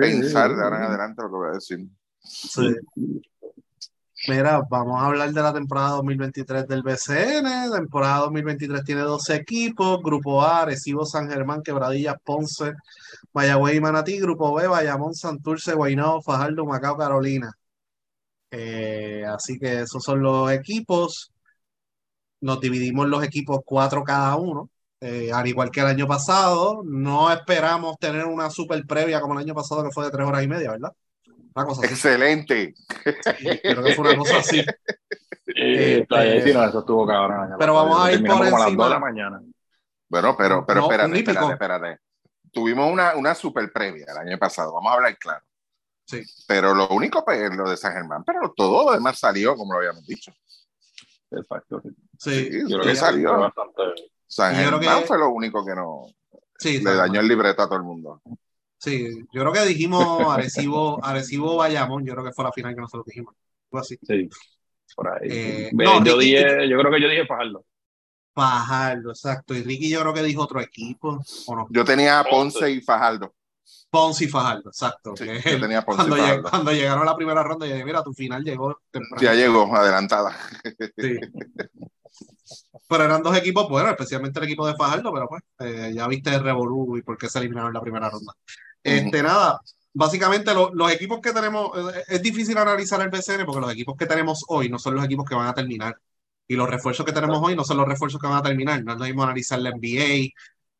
pensar 0.00 0.54
de 0.54 0.62
ahora 0.62 0.76
en 0.78 0.82
adelante 0.84 1.22
lo 1.22 1.28
que 1.28 1.36
voy 1.36 1.48
a 1.48 1.52
decir. 1.52 1.86
Sí. 2.20 2.74
Mira, 4.28 4.62
vamos 4.70 5.02
a 5.02 5.06
hablar 5.06 5.32
de 5.32 5.42
la 5.42 5.52
temporada 5.52 5.96
2023 5.96 6.68
del 6.68 6.82
BCN. 6.82 7.72
Temporada 7.72 8.20
2023 8.20 8.84
tiene 8.84 9.00
12 9.00 9.34
equipos. 9.34 10.00
Grupo 10.00 10.42
A, 10.42 10.62
Arecibo, 10.62 11.04
San 11.04 11.28
Germán, 11.28 11.62
Quebradillas, 11.62 12.14
Ponce, 12.24 12.72
Mayagüez 13.32 13.74
y 13.74 13.80
Manatí. 13.80 14.20
Grupo 14.20 14.54
B, 14.54 14.68
Bayamón, 14.68 15.14
Santurce, 15.14 15.74
Guaynabo, 15.74 16.22
Fajardo, 16.22 16.64
Macao, 16.64 16.96
Carolina. 16.96 17.50
Eh, 18.52 19.24
así 19.26 19.58
que 19.58 19.80
esos 19.80 20.02
son 20.04 20.22
los 20.22 20.52
equipos. 20.52 21.32
Nos 22.42 22.60
dividimos 22.60 23.08
los 23.08 23.24
equipos 23.24 23.58
cuatro 23.64 24.04
cada 24.04 24.36
uno. 24.36 24.70
Eh, 25.04 25.32
al 25.32 25.44
igual 25.48 25.68
que 25.72 25.80
el 25.80 25.86
año 25.86 26.06
pasado, 26.06 26.82
no 26.84 27.32
esperamos 27.32 27.98
tener 27.98 28.24
una 28.24 28.48
super 28.50 28.86
previa 28.86 29.20
como 29.20 29.34
el 29.34 29.40
año 29.40 29.52
pasado 29.52 29.82
que 29.82 29.90
fue 29.90 30.04
de 30.04 30.12
tres 30.12 30.24
horas 30.24 30.44
y 30.44 30.46
media, 30.46 30.70
¿verdad? 30.70 30.92
Una 31.56 31.66
cosa 31.66 31.82
así. 31.84 31.92
Excelente. 31.92 32.72
Creo 33.62 33.82
que 33.82 33.94
fue 33.94 34.08
una 34.08 34.18
cosa 34.18 34.38
así. 34.38 34.64
Eh, 35.54 36.06
ahí 36.08 36.40
sí, 36.40 36.52
no, 36.54 36.64
eso 36.64 36.78
estuvo 36.78 37.06
cabrón. 37.06 37.56
Pero 37.58 37.74
vamos 37.74 38.00
a 38.00 38.12
ir 38.12 38.24
por 38.24 38.46
encima. 38.46 38.64
2 38.64 38.76
de 38.76 38.90
la 38.90 38.98
mañana. 38.98 39.42
Bueno, 40.08 40.34
pero, 40.38 40.64
pero 40.64 40.80
No, 40.80 40.86
espérate, 40.86 41.18
espérate, 41.18 41.52
espérate. 41.52 41.98
Tuvimos 42.52 42.90
una, 42.90 43.16
una 43.16 43.34
super 43.34 43.70
previa 43.70 44.06
el 44.08 44.16
año 44.16 44.38
pasado, 44.38 44.72
vamos 44.72 44.90
a 44.92 44.94
hablar 44.94 45.18
claro. 45.18 45.44
Sí. 46.06 46.22
Pero 46.46 46.74
lo 46.74 46.88
único 46.88 47.22
pues, 47.24 47.40
es 47.40 47.54
lo 47.54 47.68
de 47.68 47.76
San 47.76 47.92
Germán, 47.92 48.24
pero 48.24 48.52
todo 48.56 48.86
lo 48.86 48.92
demás 48.92 49.18
salió 49.18 49.54
como 49.56 49.72
lo 49.74 49.80
habíamos 49.80 50.06
dicho. 50.06 50.32
Exacto. 51.30 51.82
sí. 51.82 51.90
Sí, 52.18 52.50
Sí, 52.50 52.60
Yo 52.60 52.78
creo 52.78 52.82
¿Qué 52.82 52.88
que 52.90 52.96
salió? 52.96 53.36
bastante. 53.38 53.82
San 54.34 54.52
Yo 54.54 54.66
creo 54.68 54.80
Germán 54.80 55.00
que- 55.02 55.06
fue 55.06 55.18
lo 55.18 55.28
único 55.28 55.62
que 55.64 55.74
no 55.74 56.06
sí, 56.58 56.80
le 56.80 56.94
dañó 56.94 57.20
el 57.20 57.28
libreto 57.28 57.60
a 57.62 57.66
todo 57.66 57.76
el 57.76 57.82
mundo. 57.82 58.22
sí. 58.78 59.26
Yo 59.30 59.42
creo 59.42 59.52
que 59.52 59.66
dijimos 59.66 60.26
Arecibo, 60.26 61.04
Arecibo 61.04 61.56
Bayamón, 61.56 62.04
yo 62.06 62.14
creo 62.14 62.24
que 62.24 62.32
fue 62.32 62.44
la 62.44 62.52
final 62.52 62.74
que 62.74 62.80
nosotros 62.80 63.04
dijimos. 63.06 63.34
Fue 63.68 63.80
así. 63.80 63.98
Sí, 64.02 64.30
por 64.96 65.08
ahí. 65.08 65.28
Eh, 65.30 65.70
Ve, 65.74 65.84
no, 65.84 66.02
yo, 66.02 66.16
Ricky- 66.16 66.24
dije, 66.36 66.68
yo 66.68 66.78
creo 66.78 66.90
que 66.92 67.00
yo 67.02 67.08
dije 67.10 67.26
Fajardo. 67.26 67.64
Fajardo, 68.34 69.10
exacto. 69.10 69.54
Y 69.54 69.62
Ricky 69.62 69.90
yo 69.90 70.00
creo 70.00 70.14
que 70.14 70.22
dijo 70.22 70.42
otro 70.42 70.60
equipo, 70.62 71.20
¿o 71.46 71.54
no? 71.56 71.66
Yo 71.68 71.84
tenía 71.84 72.18
a 72.18 72.24
Ponce 72.24 72.70
y 72.70 72.80
Fajardo. 72.80 73.34
Ponce 73.92 74.24
y 74.24 74.28
Fajardo, 74.28 74.70
exacto. 74.70 75.14
Sí, 75.14 75.24
que 75.26 75.42
yo 75.42 75.50
él- 75.50 75.60
tenía 75.60 75.80
a 75.80 75.84
Ponce 75.84 75.98
cuando, 75.98 76.16
y 76.16 76.20
lleg- 76.20 76.26
Fajardo. 76.28 76.50
cuando 76.50 76.72
llegaron 76.72 77.02
a 77.02 77.10
la 77.10 77.14
primera 77.16 77.42
ronda, 77.42 77.66
yo 77.66 77.74
dije, 77.74 77.84
mira, 77.84 78.02
tu 78.02 78.14
final 78.14 78.42
llegó 78.42 78.80
temprano. 78.90 79.22
Ya 79.22 79.34
llegó, 79.34 79.76
adelantada. 79.76 80.34
Sí. 80.96 81.18
Pero 82.88 83.04
eran 83.04 83.22
dos 83.22 83.36
equipos 83.36 83.68
buenos, 83.68 83.90
especialmente 83.92 84.38
el 84.38 84.44
equipo 84.46 84.66
de 84.66 84.74
Fajardo, 84.76 85.12
pero 85.12 85.26
pues 85.28 85.42
eh, 85.60 85.92
ya 85.94 86.06
viste 86.08 86.30
el 86.34 86.42
Revolú 86.42 86.96
y 86.98 87.02
por 87.02 87.16
qué 87.16 87.28
se 87.28 87.38
eliminaron 87.38 87.68
en 87.68 87.74
la 87.74 87.80
primera 87.80 88.10
ronda. 88.10 88.34
Este, 88.82 89.22
nada, 89.22 89.60
básicamente 89.94 90.52
lo- 90.52 90.72
los 90.74 90.90
equipos 90.92 91.20
que 91.20 91.32
tenemos, 91.32 91.70
eh, 91.94 92.02
es 92.08 92.22
difícil 92.22 92.56
analizar 92.58 93.00
el 93.00 93.08
BCN 93.08 93.44
porque 93.46 93.60
los 93.60 93.72
equipos 93.72 93.96
que 93.96 94.06
tenemos 94.06 94.44
hoy 94.48 94.68
no 94.68 94.78
son 94.78 94.94
los 94.94 95.04
equipos 95.04 95.24
que 95.26 95.34
van 95.34 95.48
a 95.48 95.54
terminar. 95.54 95.96
Y 96.48 96.56
los 96.56 96.68
refuerzos 96.68 97.06
que 97.06 97.12
tenemos 97.12 97.38
hoy 97.42 97.56
no 97.56 97.64
son 97.64 97.78
los 97.78 97.88
refuerzos 97.88 98.20
que 98.20 98.26
van 98.26 98.36
a 98.38 98.42
terminar. 98.42 98.82
No 98.84 98.92
es 98.92 98.98
lo 98.98 99.04
mismo 99.06 99.22
analizar 99.22 99.58
la 99.60 99.70
NBA, 99.70 100.28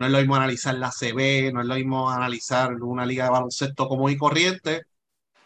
no 0.02 0.06
es 0.06 0.12
lo 0.12 0.18
mismo 0.18 0.35
analizar 0.35 0.75
la 0.75 0.90
CB, 0.90 1.52
no 1.52 1.61
es 1.61 1.66
lo 1.68 1.76
mismo 1.76 2.11
analizar 2.11 2.75
una 2.82 3.06
liga 3.06 3.26
de 3.26 3.30
baloncesto 3.30 3.87
común 3.87 4.11
y 4.11 4.16
corriente 4.16 4.82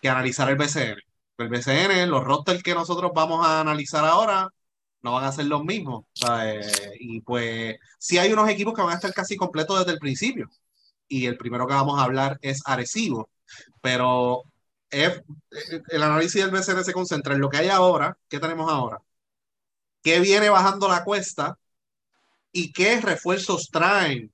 que 0.00 0.08
analizar 0.08 0.48
el 0.48 0.56
BCN. 0.56 0.96
El 1.36 1.48
BCN, 1.50 2.08
los 2.08 2.24
rosters 2.24 2.62
que 2.62 2.74
nosotros 2.74 3.10
vamos 3.14 3.46
a 3.46 3.60
analizar 3.60 4.02
ahora, 4.06 4.48
no 5.02 5.12
van 5.12 5.24
a 5.24 5.32
ser 5.32 5.44
los 5.44 5.62
mismos. 5.62 6.06
Y 6.98 7.20
pues 7.20 7.76
sí 7.98 8.16
hay 8.16 8.32
unos 8.32 8.48
equipos 8.48 8.72
que 8.72 8.80
van 8.80 8.92
a 8.92 8.94
estar 8.94 9.12
casi 9.12 9.36
completos 9.36 9.78
desde 9.80 9.92
el 9.92 9.98
principio. 9.98 10.48
Y 11.06 11.26
el 11.26 11.36
primero 11.36 11.66
que 11.66 11.74
vamos 11.74 12.00
a 12.00 12.04
hablar 12.04 12.38
es 12.40 12.62
Arecibo. 12.64 13.28
Pero 13.82 14.42
el 14.90 16.02
análisis 16.02 16.42
del 16.42 16.50
BCN 16.50 16.82
se 16.82 16.94
concentra 16.94 17.34
en 17.34 17.40
lo 17.42 17.50
que 17.50 17.58
hay 17.58 17.68
ahora, 17.68 18.16
qué 18.28 18.40
tenemos 18.40 18.72
ahora, 18.72 19.02
qué 20.02 20.18
viene 20.20 20.48
bajando 20.48 20.88
la 20.88 21.04
cuesta 21.04 21.58
y 22.52 22.72
qué 22.72 23.02
refuerzos 23.02 23.68
traen 23.70 24.32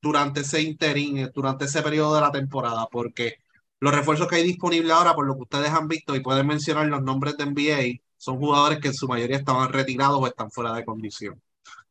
durante 0.00 0.40
ese 0.40 0.62
interín, 0.62 1.30
durante 1.34 1.66
ese 1.66 1.82
periodo 1.82 2.14
de 2.14 2.20
la 2.22 2.32
temporada, 2.32 2.86
porque 2.90 3.38
los 3.80 3.94
refuerzos 3.94 4.28
que 4.28 4.36
hay 4.36 4.44
disponibles 4.44 4.92
ahora, 4.92 5.14
por 5.14 5.26
lo 5.26 5.34
que 5.36 5.42
ustedes 5.42 5.70
han 5.70 5.88
visto 5.88 6.14
y 6.16 6.20
pueden 6.20 6.46
mencionar 6.46 6.86
los 6.86 7.02
nombres 7.02 7.36
de 7.36 7.44
NBA, 7.44 8.00
son 8.16 8.38
jugadores 8.38 8.80
que 8.80 8.88
en 8.88 8.94
su 8.94 9.08
mayoría 9.08 9.36
estaban 9.36 9.72
retirados 9.72 10.18
o 10.20 10.26
están 10.26 10.50
fuera 10.50 10.72
de 10.74 10.84
condición. 10.84 11.40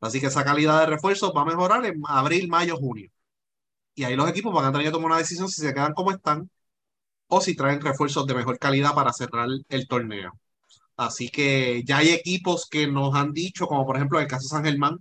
Así 0.02 0.20
que 0.20 0.28
esa 0.28 0.44
calidad 0.44 0.80
de 0.82 0.88
refuerzos 0.88 1.34
va 1.36 1.42
a 1.42 1.46
mejorar 1.46 1.86
en 1.86 2.02
abril, 2.08 2.48
mayo, 2.50 2.78
junio. 2.78 3.10
Y 3.96 4.04
ahí 4.04 4.16
los 4.16 4.30
equipos 4.30 4.54
van 4.54 4.66
a 4.66 4.72
tener 4.72 4.88
que 4.88 4.92
tomar 4.92 5.08
una 5.12 5.18
decisión 5.20 5.50
si 5.50 5.62
se 5.62 5.74
quedan 5.74 5.94
como 5.94 6.12
están 6.12 6.50
o 7.28 7.42
si 7.42 7.56
traen 7.56 7.82
refuerzos 7.82 8.28
de 8.28 8.36
mejor 8.36 8.60
calidad 8.60 8.94
para 8.96 9.14
cerrar 9.14 9.48
el 9.70 9.88
torneo. 9.88 10.40
Así 10.98 11.30
que 11.30 11.84
ya 11.86 12.00
hay 12.00 12.10
equipos 12.10 12.68
que 12.70 12.88
nos 12.88 13.16
han 13.16 13.34
dicho, 13.34 13.68
como 13.68 13.86
por 13.86 13.98
ejemplo 13.98 14.20
el 14.20 14.28
caso 14.28 14.44
de 14.46 14.50
San 14.50 14.66
Germán, 14.66 15.00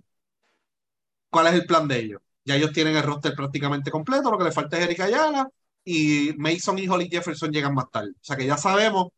cuál 1.29 1.47
es 1.47 1.53
el 1.53 1.65
plan 1.65 1.87
de 1.87 1.99
ellos. 1.99 2.21
Ya 2.47 2.55
ellos 2.55 2.71
tienen 2.73 2.95
el 2.97 3.03
roster 3.03 3.35
prácticamente 3.35 3.91
completo, 3.91 4.31
lo 4.31 4.37
que 4.37 4.45
le 4.45 4.51
falta 4.51 4.77
es 4.77 4.85
Erika 4.85 5.05
Ayala 5.05 5.49
y 5.83 6.33
Mason 6.37 6.79
y 6.79 6.87
Holly 6.87 7.09
Jefferson 7.09 7.51
llegan 7.51 7.73
más 7.73 7.89
tarde. 7.91 8.11
O 8.11 8.23
sea 8.23 8.37
que 8.37 8.45
ya 8.45 8.57
sabemos 8.57 9.09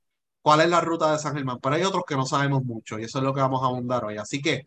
cuál 0.42 0.62
es 0.62 0.70
la 0.70 0.82
ruta 0.82 1.12
de 1.12 1.20
San 1.20 1.36
Germán, 1.36 1.60
pero 1.62 1.76
hay 1.76 1.84
otros 1.84 2.04
que 2.08 2.16
no 2.16 2.26
sabemos 2.26 2.64
mucho 2.64 3.00
y 3.00 3.04
eso 3.06 3.20
es 3.20 3.24
lo 3.26 3.34
que 3.34 3.42
vamos 3.42 3.62
a 3.64 3.68
abundar 3.68 4.04
hoy. 4.06 4.18
Así 4.18 4.42
que, 4.42 4.64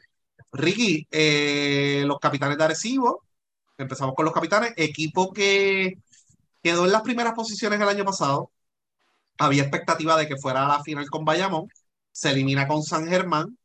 Ricky, 0.53 1.07
eh, 1.11 2.05
los 2.07 2.19
capitanes 2.21 2.59
de 2.59 2.65
Arecibo, 2.65 3.25
empezamos 3.79 4.15
con 4.17 4.25
los 4.27 4.35
capitanes, 4.35 4.73
equipo 4.77 5.33
que 5.33 5.95
quedó 6.63 6.87
en 6.87 6.93
las 6.93 7.03
primeras 7.03 7.35
posiciones 7.35 7.81
el 7.81 7.89
año 7.89 8.05
pasado. 8.05 8.51
Había 9.39 9.63
expectativa 9.63 10.17
de 10.17 10.29
que 10.29 10.37
fuera 10.37 10.65
a 10.65 10.69
la 10.69 10.83
final 10.83 11.09
con 11.11 11.25
Bayamón. 11.25 11.69
Se 12.13 12.31
elimina 12.31 12.69
con 12.69 12.83
San 12.83 13.09
Germán. 13.09 13.59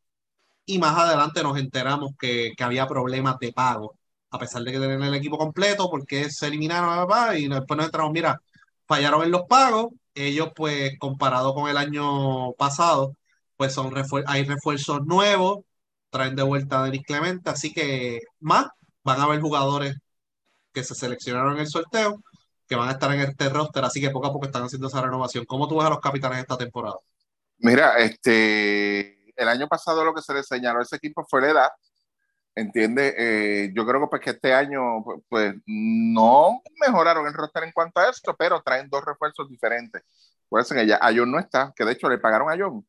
Y 0.66 0.80
más 0.80 0.98
adelante 0.98 1.44
nos 1.44 1.58
enteramos 1.60 2.14
que, 2.20 2.54
que 2.58 2.64
había 2.66 2.88
problemas 2.88 3.40
de 3.40 3.54
pago. 3.54 3.97
A 4.30 4.40
pesar 4.40 4.64
de 4.64 4.72
que 4.72 4.80
tenían 4.80 5.04
el 5.04 5.16
equipo 5.16 5.38
completo, 5.38 5.90
porque 5.90 6.30
se 6.30 6.48
eliminaron 6.48 7.08
y 7.38 7.48
después 7.48 7.78
nos 7.78 7.86
enteramos, 7.86 8.14
mira, 8.14 8.42
fallaron 8.86 9.24
en 9.24 9.32
los 9.32 9.44
pagos. 9.44 9.94
Ellos, 10.14 10.50
pues, 10.56 10.98
comparado 11.00 11.54
con 11.54 11.70
el 11.70 11.78
año 11.78 12.54
pasado, 12.54 13.16
pues 13.56 13.74
son 13.74 13.94
hay 14.28 14.44
refuerzos 14.44 15.06
nuevos, 15.06 15.60
traen 16.10 16.36
de 16.36 16.44
vuelta 16.44 16.80
a 16.80 16.84
Denis 16.86 17.04
Clemente, 17.06 17.50
así 17.50 17.74
que 17.74 18.22
más 18.40 18.68
van 19.04 19.20
a 19.22 19.24
haber 19.24 19.42
jugadores 19.42 19.96
que 20.74 20.84
se 20.84 20.96
seleccionaron 20.96 21.54
en 21.54 21.60
el 21.62 21.68
sorteo 21.68 22.22
que 22.68 22.76
van 22.76 22.90
a 22.90 22.94
estar 22.94 23.12
en 23.14 23.22
este 23.22 23.50
roster, 23.50 23.84
así 23.84 24.02
que 24.02 24.10
poco 24.10 24.28
a 24.28 24.34
poco 24.34 24.46
están 24.46 24.64
haciendo 24.64 24.88
esa 24.88 25.02
renovación. 25.02 25.46
¿Cómo 25.46 25.68
tú 25.68 25.78
ves 25.78 25.86
a 25.86 25.90
los 25.90 26.00
capitanes 26.00 26.40
esta 26.40 26.58
temporada? 26.58 26.98
Mira, 27.60 27.98
este, 27.98 29.32
el 29.36 29.48
año 29.48 29.68
pasado 29.68 30.04
lo 30.04 30.14
que 30.14 30.22
se 30.22 30.34
le 30.34 30.44
señaló 30.44 30.80
a 30.80 30.84
ese 30.84 30.98
equipo 30.98 31.26
fue 31.28 31.42
la 31.42 31.50
edad, 31.50 31.70
¿entiendes? 32.58 33.14
Eh, 33.18 33.72
yo 33.74 33.86
creo 33.86 34.02
que, 34.02 34.08
pues, 34.08 34.22
que 34.22 34.32
este 34.32 34.54
año 34.54 35.04
pues, 35.04 35.22
pues, 35.30 35.56
no 35.66 36.62
mejoraron 36.82 37.28
el 37.28 37.34
roster 37.34 37.64
en 37.64 37.72
cuanto 37.72 38.00
a 38.00 38.10
esto, 38.10 38.36
pero 38.38 38.62
traen 38.62 38.90
dos 38.90 39.06
refuerzos 39.06 39.48
diferentes. 39.50 40.02
Pues 40.50 40.68
que 40.70 40.88
ya 40.88 41.00
John 41.16 41.32
no 41.32 41.40
está, 41.40 41.74
que 41.76 41.86
de 41.86 41.92
hecho 41.92 42.10
le 42.10 42.18
pagaron 42.18 42.50
a 42.50 42.58
John. 42.58 42.86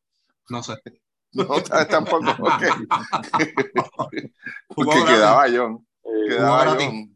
No 0.49 0.63
sé. 0.63 0.75
No, 1.31 1.45
tampoco. 1.91 2.25
Porque 4.75 5.05
quedaba 5.05 5.45
John. 5.55 5.87
Quedaba 6.27 6.75
John. 6.75 7.15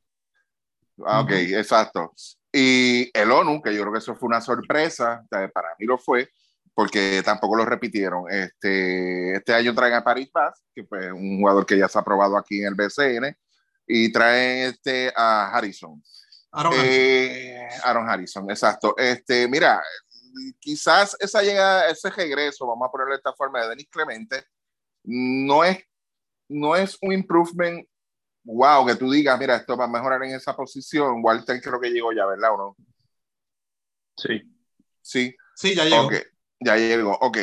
Ah, 1.06 1.22
ok, 1.22 1.30
exacto. 1.30 2.12
Y 2.52 3.10
el 3.18 3.32
ONU, 3.32 3.62
que 3.62 3.74
yo 3.74 3.80
creo 3.80 3.92
que 3.94 4.00
eso 4.00 4.14
fue 4.14 4.26
una 4.26 4.42
sorpresa, 4.42 5.24
para 5.30 5.70
mí 5.78 5.86
lo 5.86 5.96
fue, 5.96 6.28
porque 6.74 7.22
tampoco 7.24 7.56
lo 7.56 7.64
repitieron. 7.64 8.24
Este, 8.30 9.34
este 9.34 9.54
año 9.54 9.74
traen 9.74 9.94
a 9.94 10.04
Paris 10.04 10.30
Bass, 10.32 10.62
que 10.74 10.84
fue 10.84 11.12
un 11.12 11.38
jugador 11.38 11.66
que 11.66 11.78
ya 11.78 11.88
se 11.88 11.98
ha 11.98 12.02
probado 12.02 12.36
aquí 12.36 12.60
en 12.60 12.68
el 12.68 12.74
BCN, 12.74 13.36
y 13.86 14.12
traen 14.12 14.70
este, 14.70 15.12
a 15.14 15.48
Harrison. 15.48 16.02
Aaron, 16.52 16.74
eh, 16.76 17.68
Aaron 17.84 18.08
Harrison, 18.08 18.50
exacto. 18.50 18.94
Este, 18.96 19.48
mira, 19.48 19.82
quizás 20.58 21.16
esa 21.18 21.42
llegada, 21.42 21.88
ese 21.88 22.10
regreso, 22.10 22.66
vamos 22.66 22.88
a 22.88 22.90
ponerlo 22.90 23.12
de 23.12 23.18
esta 23.18 23.32
forma, 23.32 23.62
de 23.62 23.70
Denis 23.70 23.88
Clemente, 23.90 24.44
no 25.04 25.64
es, 25.64 25.78
no 26.48 26.76
es 26.76 26.96
un 27.00 27.12
improvement 27.12 27.86
wow, 28.44 28.86
que 28.86 28.96
tú 28.96 29.10
digas, 29.10 29.38
mira, 29.38 29.56
esto 29.56 29.76
va 29.76 29.84
a 29.84 29.88
mejorar 29.88 30.22
en 30.24 30.34
esa 30.34 30.56
posición. 30.56 31.20
Walter 31.22 31.60
creo 31.60 31.80
que 31.80 31.90
llegó 31.90 32.12
ya, 32.12 32.26
¿verdad 32.26 32.54
o 32.54 32.56
no? 32.56 32.76
Sí. 34.16 34.42
Sí. 35.00 35.36
Sí, 35.54 35.74
ya 35.74 35.84
llegó. 35.84 36.10
Ya 36.64 36.76
llegó, 36.76 37.16
ok. 37.20 37.38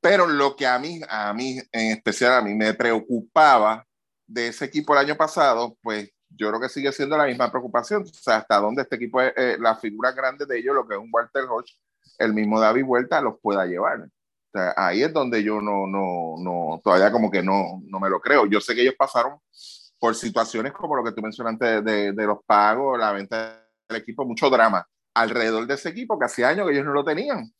Pero 0.00 0.26
lo 0.26 0.56
que 0.56 0.66
a 0.66 0.78
mí, 0.78 1.00
a 1.08 1.32
mí 1.34 1.58
en 1.72 1.92
especial, 1.92 2.32
a 2.34 2.42
mí 2.42 2.54
me 2.54 2.74
preocupaba 2.74 3.86
de 4.26 4.48
ese 4.48 4.64
equipo 4.64 4.92
el 4.94 5.00
año 5.00 5.16
pasado, 5.16 5.76
pues 5.82 6.10
yo 6.30 6.48
creo 6.48 6.60
que 6.60 6.68
sigue 6.68 6.92
siendo 6.92 7.16
la 7.16 7.26
misma 7.26 7.50
preocupación. 7.50 8.02
O 8.02 8.06
sea, 8.06 8.36
hasta 8.38 8.58
dónde 8.58 8.82
este 8.82 8.96
equipo, 8.96 9.20
es, 9.20 9.32
eh, 9.36 9.56
la 9.58 9.76
figura 9.76 10.12
grande 10.12 10.46
de 10.46 10.58
ellos, 10.58 10.74
lo 10.74 10.86
que 10.86 10.94
es 10.94 11.00
un 11.00 11.10
Walter 11.12 11.44
Hodge, 11.44 11.76
el 12.18 12.32
mismo 12.32 12.60
David 12.60 12.84
Vuelta, 12.84 13.20
los 13.20 13.38
pueda 13.40 13.66
llevar. 13.66 14.00
O 14.00 14.58
sea, 14.58 14.74
ahí 14.76 15.02
es 15.02 15.12
donde 15.12 15.42
yo 15.42 15.60
no, 15.60 15.86
no, 15.86 16.34
no, 16.38 16.80
todavía 16.82 17.12
como 17.12 17.30
que 17.30 17.42
no, 17.42 17.82
no 17.84 18.00
me 18.00 18.08
lo 18.10 18.20
creo. 18.20 18.46
Yo 18.46 18.60
sé 18.60 18.74
que 18.74 18.82
ellos 18.82 18.94
pasaron 18.98 19.38
por 19.98 20.14
situaciones 20.14 20.72
como 20.72 20.96
lo 20.96 21.04
que 21.04 21.12
tú 21.12 21.22
mencionaste 21.22 21.82
de, 21.82 22.12
de, 22.12 22.26
los 22.26 22.38
pagos, 22.46 22.98
la 22.98 23.12
venta 23.12 23.64
del 23.88 23.98
equipo, 23.98 24.24
mucho 24.24 24.48
drama 24.48 24.86
alrededor 25.14 25.66
de 25.66 25.74
ese 25.74 25.90
equipo 25.90 26.18
que 26.18 26.24
hacía 26.24 26.48
años 26.48 26.66
que 26.66 26.72
ellos 26.72 26.86
no 26.86 26.92
lo 26.92 27.04
tenían. 27.04 27.52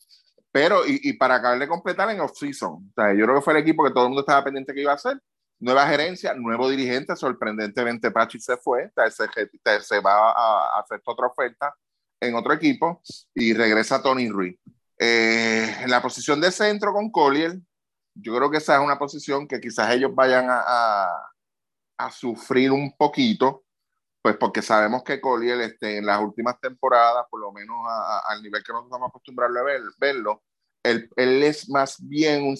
Pero, 0.53 0.87
y, 0.87 1.01
y 1.03 1.13
para 1.15 1.37
acabar 1.37 1.59
de 1.59 1.69
completar 1.69 2.11
en 2.11 2.21
off-season, 2.21 2.73
o 2.73 2.93
sea, 2.95 3.15
yo 3.15 3.25
creo 3.25 3.37
que 3.37 3.43
fue 3.43 3.53
el 3.55 3.61
equipo 3.61 3.85
que 3.85 3.91
todo 3.91 4.05
el 4.05 4.09
mundo 4.11 4.23
estaba 4.23 4.45
pendiente 4.45 4.75
que 4.75 4.81
iba 4.83 4.93
a 4.93 4.97
hacer. 4.97 5.21
Nueva 5.61 5.87
gerencia, 5.87 6.35
nuevo 6.35 6.71
dirigente, 6.71 7.15
sorprendentemente 7.15 8.11
Pachi 8.11 8.41
se 8.41 8.57
fue, 8.57 8.91
se, 9.11 9.81
se 9.83 10.01
va 10.01 10.31
a, 10.33 10.81
hacer 10.81 11.03
otra 11.05 11.27
oferta 11.27 11.75
en 12.19 12.35
otro 12.35 12.55
equipo 12.55 13.03
y 13.35 13.53
regresa 13.53 14.03
Tony 14.03 14.29
Ruiz. 14.31 14.59
Eh, 14.99 15.77
en 15.83 15.91
la 15.91 16.01
posición 16.01 16.41
de 16.41 16.51
centro 16.51 16.93
con 16.93 17.11
Collier, 17.11 17.59
yo 18.15 18.37
creo 18.37 18.51
que 18.51 18.57
esa 18.57 18.77
es 18.77 18.81
una 18.81 18.99
posición 18.99 19.47
que 19.47 19.61
quizás 19.61 19.91
ellos 19.93 20.15
vayan 20.15 20.47
a, 20.49 21.07
a 21.99 22.11
sufrir 22.11 22.73
un 22.73 22.97
poquito, 22.97 23.65
pues 24.23 24.37
porque 24.37 24.63
sabemos 24.63 25.03
que 25.03 25.21
Collier 25.21 25.61
este, 25.61 25.99
en 25.99 26.07
las 26.07 26.21
últimas 26.21 26.61
temporadas, 26.61 27.25
por 27.31 27.41
lo 27.41 27.53
menos 27.53 27.77
al 28.29 28.43
nivel 28.43 28.63
que 28.63 28.73
nos 28.73 28.85
estamos 28.85 29.09
acostumbrados 29.09 29.57
a 29.57 29.63
ver, 29.63 29.81
verlo, 29.99 30.43
él, 30.83 31.09
él, 31.17 31.43
es 31.43 31.69
más 31.69 31.97
bien 32.01 32.43
un, 32.43 32.57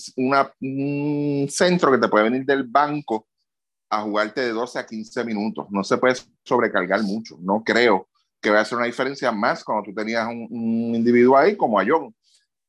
un 0.61 1.49
centro 1.51 1.91
que 1.91 1.99
te 1.99 2.09
puede 2.09 2.25
venir 2.25 2.45
del 2.45 2.65
banco 2.65 3.27
a 3.91 4.03
jugarte 4.03 4.43
de 4.43 4.51
12 4.51 4.79
a 4.79 4.87
15 4.87 5.25
minutos. 5.25 5.67
No 5.71 5.83
se 5.83 5.99
puede 5.99 6.15
sobrecargar 6.45 7.03
mucho. 7.03 7.37
No 7.41 7.63
creo 7.65 8.09
que 8.41 8.51
vaya 8.51 8.61
a 8.61 8.63
hacer 8.63 8.79
una 8.79 8.87
diferencia 8.87 9.33
más 9.33 9.65
cuando 9.65 9.85
tú 9.85 9.95
tenías 9.95 10.27
un, 10.29 10.47
un 10.51 10.95
individuo 10.95 11.37
ahí 11.37 11.57
como 11.57 11.79
a 11.79 11.85
John. 11.87 12.15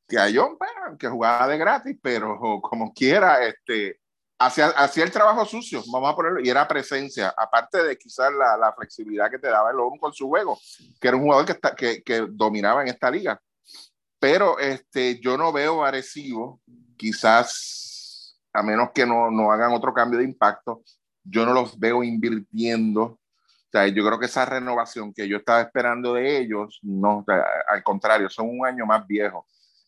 Que 0.08 0.18
a 0.18 0.30
John, 0.34 0.58
pues, 0.58 0.72
que 1.00 1.08
jugaba 1.08 1.48
de 1.48 1.58
gratis, 1.58 1.98
pero 2.02 2.40
como 2.62 2.94
quiera, 2.94 3.46
este, 3.46 4.01
hacía, 4.46 5.04
el 5.04 5.12
trabajo 5.12 5.46
sucio, 5.46 5.84
vamos 5.92 6.12
a 6.12 6.16
ponerlo, 6.16 6.40
y 6.42 6.50
era 6.50 6.68
presencia, 6.68 7.34
aparte 7.38 7.84
de 7.84 7.98
quizás 7.98 8.32
la, 8.34 8.58
la 8.58 8.74
flexibilidad 8.74 9.30
que 9.30 9.40
te 9.40 9.48
daba 9.48 9.72
el 9.72 9.80
ONU 9.80 9.98
con 10.00 10.14
su 10.14 10.28
juego, 10.28 10.60
que 11.00 11.08
era 11.08 11.18
un 11.18 11.24
jugador 11.24 11.46
que, 11.46 11.52
está, 11.52 11.76
que, 11.76 12.04
que, 12.04 12.26
dominaba 12.30 12.82
en 12.82 12.90
esta 12.90 13.12
liga. 13.12 13.40
Pero 14.20 14.60
este, 14.60 15.20
yo 15.20 15.38
no 15.38 15.52
veo 15.52 15.84
agresivo, 15.84 16.62
quizás 16.98 18.38
a 18.54 18.64
menos 18.64 18.90
que 18.94 19.06
no, 19.06 19.32
no 19.32 19.52
hagan 19.52 19.72
otro 19.74 19.94
cambio 19.94 20.20
de 20.20 20.26
impacto, 20.26 20.84
yo 21.24 21.46
no 21.46 21.54
los 21.54 21.80
veo 21.80 22.04
invirtiendo. 22.04 23.04
O 23.04 23.72
sea, 23.72 23.88
yo 23.88 24.06
creo 24.06 24.20
que 24.20 24.26
esa 24.26 24.46
renovación 24.46 25.14
que 25.14 25.28
yo 25.28 25.38
estaba 25.38 25.62
esperando 25.62 26.14
de 26.14 26.40
ellos, 26.40 26.80
no, 26.82 27.24
al 27.70 27.84
contrario, 27.84 28.30
son 28.30 28.50
un 28.50 28.66
año 28.66 28.86
más 28.86 29.08
viejos 29.08 29.46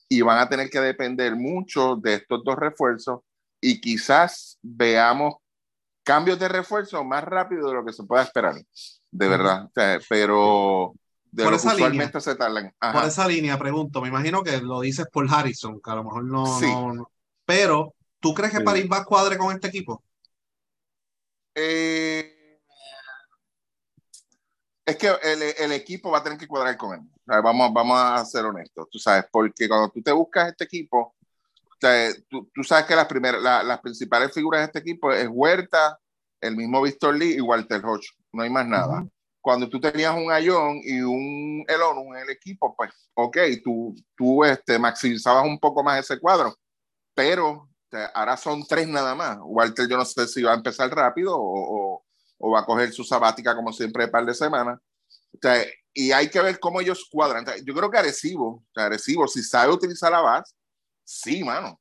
y 0.08 0.22
van 0.22 0.40
a 0.40 0.48
tener 0.48 0.70
que 0.70 0.80
depender 0.80 1.36
mucho 1.36 1.96
de 1.96 2.16
estos 2.16 2.44
dos 2.44 2.56
refuerzos 2.56 3.22
y 3.64 3.80
quizás 3.80 4.60
veamos 4.62 5.36
cambios 6.04 6.38
de 6.38 6.50
refuerzo 6.50 7.02
más 7.06 7.24
rápido 7.24 7.70
de 7.70 7.76
lo 7.76 7.86
que 7.86 7.94
se 7.94 8.04
pueda 8.04 8.24
esperar, 8.24 8.56
de 9.10 9.28
verdad. 9.28 9.72
pero 10.10 10.94
de 11.32 11.44
por 11.44 11.54
lo 11.54 11.58
esa 11.58 11.74
línea, 11.74 12.20
se 12.20 12.36
tardan. 12.36 12.76
Por 12.80 13.06
esa 13.06 13.26
línea, 13.26 13.58
pregunto, 13.58 14.02
me 14.02 14.10
imagino 14.10 14.44
que 14.44 14.60
lo 14.60 14.82
dices 14.82 15.08
por 15.12 15.26
Harrison, 15.34 15.80
que 15.82 15.92
a 15.92 15.96
lo 15.96 16.04
mejor 16.04 16.26
no. 16.26 16.94
no, 16.94 17.12
pero, 17.46 17.96
¿tú 18.20 18.34
crees 18.34 18.52
que 18.52 18.62
París 18.62 18.88
va 18.92 18.98
a 18.98 19.06
cuadre 19.06 19.38
con 19.38 19.56
este 19.56 19.70
equipo? 19.70 20.04
Eh, 21.56 22.60
es 24.86 24.98
que 24.98 25.08
el, 25.08 25.42
el, 25.58 25.72
equipo 25.72 26.12
va 26.12 26.18
a 26.18 26.24
tener 26.24 26.38
que 26.38 26.48
cuadrar 26.48 26.76
con 26.76 26.96
él. 26.96 27.02
Vamos, 27.26 27.72
vamos 27.72 27.98
a 27.98 28.26
ser 28.26 28.44
honestos, 28.44 28.90
tú 28.92 29.00
sabes, 29.00 29.26
porque 29.32 29.70
cuando 29.70 29.90
tú 29.90 30.02
te 30.02 30.12
buscas 30.12 30.50
este 30.50 30.66
equipo, 30.66 31.16
tú, 32.30 32.50
tú, 32.54 32.64
sabes 32.64 32.86
que 32.86 32.96
las, 32.96 33.08
primeras, 33.08 33.42
las 33.42 33.80
principales 33.82 34.34
figuras 34.34 34.62
de 34.62 34.66
este 34.66 34.80
equipo 34.80 35.12
es 35.12 35.28
Huerta, 35.30 36.00
el 36.42 36.56
mismo 36.56 36.82
Víctor 36.82 37.16
Lee 37.16 37.36
y 37.36 37.42
Walter 37.42 37.84
Hodge. 37.84 38.10
No 38.32 38.44
hay 38.44 38.50
más 38.50 38.68
nada. 38.68 39.06
Cuando 39.42 39.70
tú 39.70 39.80
tenías 39.80 40.16
un 40.16 40.32
Ayón 40.32 40.80
y 40.84 41.02
un 41.02 41.66
Elon 41.68 42.16
en 42.16 42.24
el 42.24 42.30
equipo, 42.30 42.76
pues, 42.76 42.92
ok, 43.14 43.38
tú, 43.64 43.96
tú 44.16 44.44
este, 44.44 44.80
maximizabas 44.80 45.46
un 45.46 45.60
poco 45.60 45.84
más 45.84 46.00
ese 46.00 46.20
cuadro, 46.20 46.56
pero 47.14 47.70
ahora 48.14 48.38
son 48.38 48.66
tres 48.68 48.88
nada 48.88 49.16
más. 49.16 49.38
Walter, 49.42 49.88
yo 49.88 49.98
no 49.98 50.06
sé 50.06 50.28
si 50.28 50.42
va 50.42 50.52
a 50.52 50.56
empezar 50.56 50.90
rápido 50.90 51.36
o, 51.36 51.96
o, 51.96 52.06
o 52.40 52.52
va 52.52 52.60
a 52.60 52.66
coger 52.66 52.92
su 52.92 53.04
sabática 53.04 53.56
como 53.56 53.72
siempre 53.72 54.06
de 54.06 54.12
par 54.12 54.26
de 54.26 54.34
semanas. 54.34 54.80
y 55.94 56.12
hay 56.12 56.30
que 56.30 56.42
ver 56.42 56.60
cómo 56.60 56.82
ellos 56.82 57.08
cuadran. 57.12 57.46
yo 57.64 57.74
creo 57.74 57.90
que 57.90 57.98
Arecibo, 57.98 58.64
Arecibo, 58.76 59.28
si 59.28 59.44
sabe 59.44 59.72
utilizar 59.72 60.12
la 60.12 60.22
base, 60.22 60.54
sí, 61.04 61.44
mano, 61.44 61.80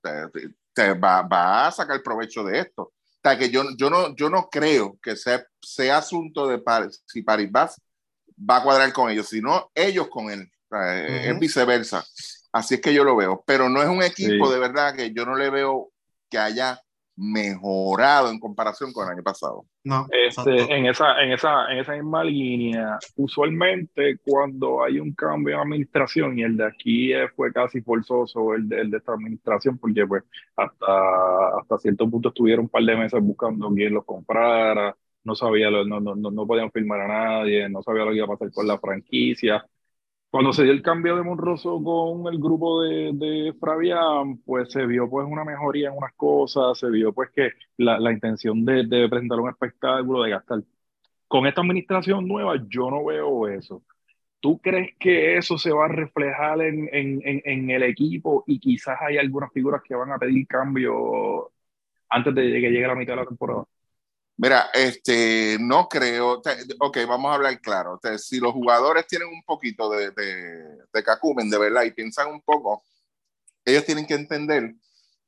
te, 0.75 0.95
va, 0.95 1.23
va, 1.23 1.67
a 1.67 1.73
sacar 1.73 2.03
provecho 2.03 2.45
de 2.45 2.61
esto. 2.61 2.83
O 2.83 2.93
sea, 3.23 3.39
que 3.39 3.51
yo, 3.51 3.65
yo, 3.77 3.89
no, 3.89 4.15
yo 4.17 4.29
no 4.29 4.49
creo 4.51 4.99
que 5.03 5.17
sea, 5.17 5.45
sea 5.61 5.99
asunto 5.99 6.49
de 6.49 6.61
si 7.07 7.23
Paris 7.23 7.51
va 7.53 8.57
a 8.57 8.63
cuadrar 8.63 8.93
con 8.93 9.11
ellos, 9.11 9.29
sino 9.29 9.71
ellos 9.75 10.09
con 10.09 10.31
él. 10.31 10.51
Es 10.71 11.39
viceversa. 11.39 12.05
Así 12.53 12.75
es 12.75 12.81
que 12.81 12.95
yo 12.95 13.05
lo 13.05 13.17
veo. 13.17 13.45
Pero 13.47 13.69
no 13.69 13.83
es 13.83 13.89
un 13.89 14.03
equipo 14.03 14.51
de 14.51 14.59
verdad 14.59 14.95
que 14.95 15.13
yo 15.13 15.25
no 15.25 15.37
le 15.37 15.51
veo 15.51 15.93
que 16.31 16.39
haya 16.39 16.81
mejorado 17.17 18.31
en 18.31 18.41
comparación 18.41 18.93
con 18.93 19.07
el 19.07 19.13
año 19.15 19.23
pasado. 19.23 19.65
No, 19.85 20.07
este, 20.11 20.75
en, 20.75 20.87
esa, 20.87 21.21
en, 21.23 21.33
esa, 21.33 21.71
en 21.71 21.79
esa 21.79 21.95
misma 21.95 22.25
línea, 22.25 22.99
usualmente 23.17 24.19
cuando 24.25 24.83
hay 24.83 24.99
un 24.99 25.13
cambio 25.13 25.57
de 25.57 25.63
administración, 25.63 26.39
y 26.39 26.43
el 26.43 26.57
de 26.57 26.67
aquí 26.67 27.13
fue 27.37 27.53
casi 27.53 27.81
forzoso, 27.83 28.55
el 28.55 28.69
de, 28.69 28.81
el 28.81 28.91
de 28.91 28.99
esta 28.99 29.13
administración, 29.13 29.79
porque 29.79 30.07
pues 30.07 30.25
hasta, 30.57 31.59
hasta 31.61 31.79
cierto 31.79 32.09
punto 32.09 32.31
estuvieron 32.31 32.65
un 32.65 32.69
par 32.71 32.83
de 32.83 32.97
meses 32.97 33.21
buscando 33.21 33.71
quién 33.75 33.93
los 33.93 34.05
comprara, 34.05 34.97
no 35.25 35.35
sabía, 35.35 35.71
no, 35.71 35.85
no, 35.85 36.01
no, 36.01 36.31
no 36.31 36.47
podían 36.47 36.71
firmar 36.71 37.03
a 37.03 37.09
nadie, 37.09 37.69
no 37.69 37.83
sabía 37.83 38.05
lo 38.05 38.11
que 38.11 38.17
iba 38.17 38.27
a 38.27 38.31
pasar 38.31 38.51
con 38.51 38.67
la 38.67 38.79
franquicia. 38.79 39.65
Cuando 40.33 40.55
se 40.55 40.65
dio 40.65 40.73
el 40.73 40.83
cambio 40.83 41.17
de 41.17 41.23
Monroso 41.23 41.83
con 41.85 42.33
el 42.33 42.41
grupo 42.41 42.83
de, 42.83 43.13
de 43.13 43.53
Fabián, 43.61 44.39
pues 44.39 44.73
se 44.73 44.87
vio 44.87 45.09
pues 45.11 45.27
una 45.29 45.45
mejoría 45.45 45.91
en 45.91 45.97
unas 45.99 46.15
cosas, 46.15 46.79
se 46.79 46.89
vio 46.91 47.13
pues 47.13 47.31
que 47.33 47.51
la, 47.77 48.01
la 48.01 48.13
intención 48.13 48.65
de, 48.65 48.87
de 48.87 49.09
presentar 49.11 49.39
un 49.41 49.51
espectáculo, 49.51 50.23
de 50.23 50.31
gastar. 50.31 50.63
Con 51.29 51.47
esta 51.47 51.61
administración 51.63 52.27
nueva, 52.29 52.57
yo 52.69 52.91
no 52.91 53.05
veo 53.05 53.49
eso. 53.49 53.85
¿Tú 54.41 54.61
crees 54.61 54.97
que 54.99 55.37
eso 55.39 55.59
se 55.59 55.73
va 55.73 55.87
a 55.87 55.89
reflejar 55.89 56.63
en, 56.63 56.89
en, 56.93 57.23
en, 57.25 57.71
el 57.71 57.83
equipo 57.85 58.45
y 58.47 58.59
quizás 58.61 58.99
hay 59.03 59.19
algunas 59.19 59.53
figuras 59.53 59.83
que 59.85 59.95
van 59.95 60.13
a 60.13 60.19
pedir 60.19 60.47
cambio 60.47 61.53
antes 62.11 62.35
de 62.35 62.43
que 62.61 62.71
llegue 62.71 62.87
la 62.89 62.95
mitad 62.95 63.15
de 63.15 63.21
la 63.23 63.27
temporada? 63.27 63.65
Mira, 64.37 64.71
este, 64.73 65.57
no 65.61 65.89
creo, 65.89 66.43
ok, 66.81 66.99
vamos 67.07 67.31
a 67.31 67.35
hablar 67.35 67.61
claro, 67.61 68.01
si 68.19 68.41
los 68.41 68.53
jugadores 68.53 69.07
tienen 69.07 69.29
un 69.29 69.43
poquito 69.45 69.91
de, 69.91 70.11
de, 70.11 70.79
de 70.93 71.05
cacumen, 71.05 71.51
de 71.51 71.59
verdad, 71.59 71.85
y 71.85 71.93
piensan 71.93 72.29
un 72.29 72.41
poco, 72.41 72.83
ellos 73.65 73.85
tienen 73.85 74.07
que 74.07 74.15
entender 74.15 74.75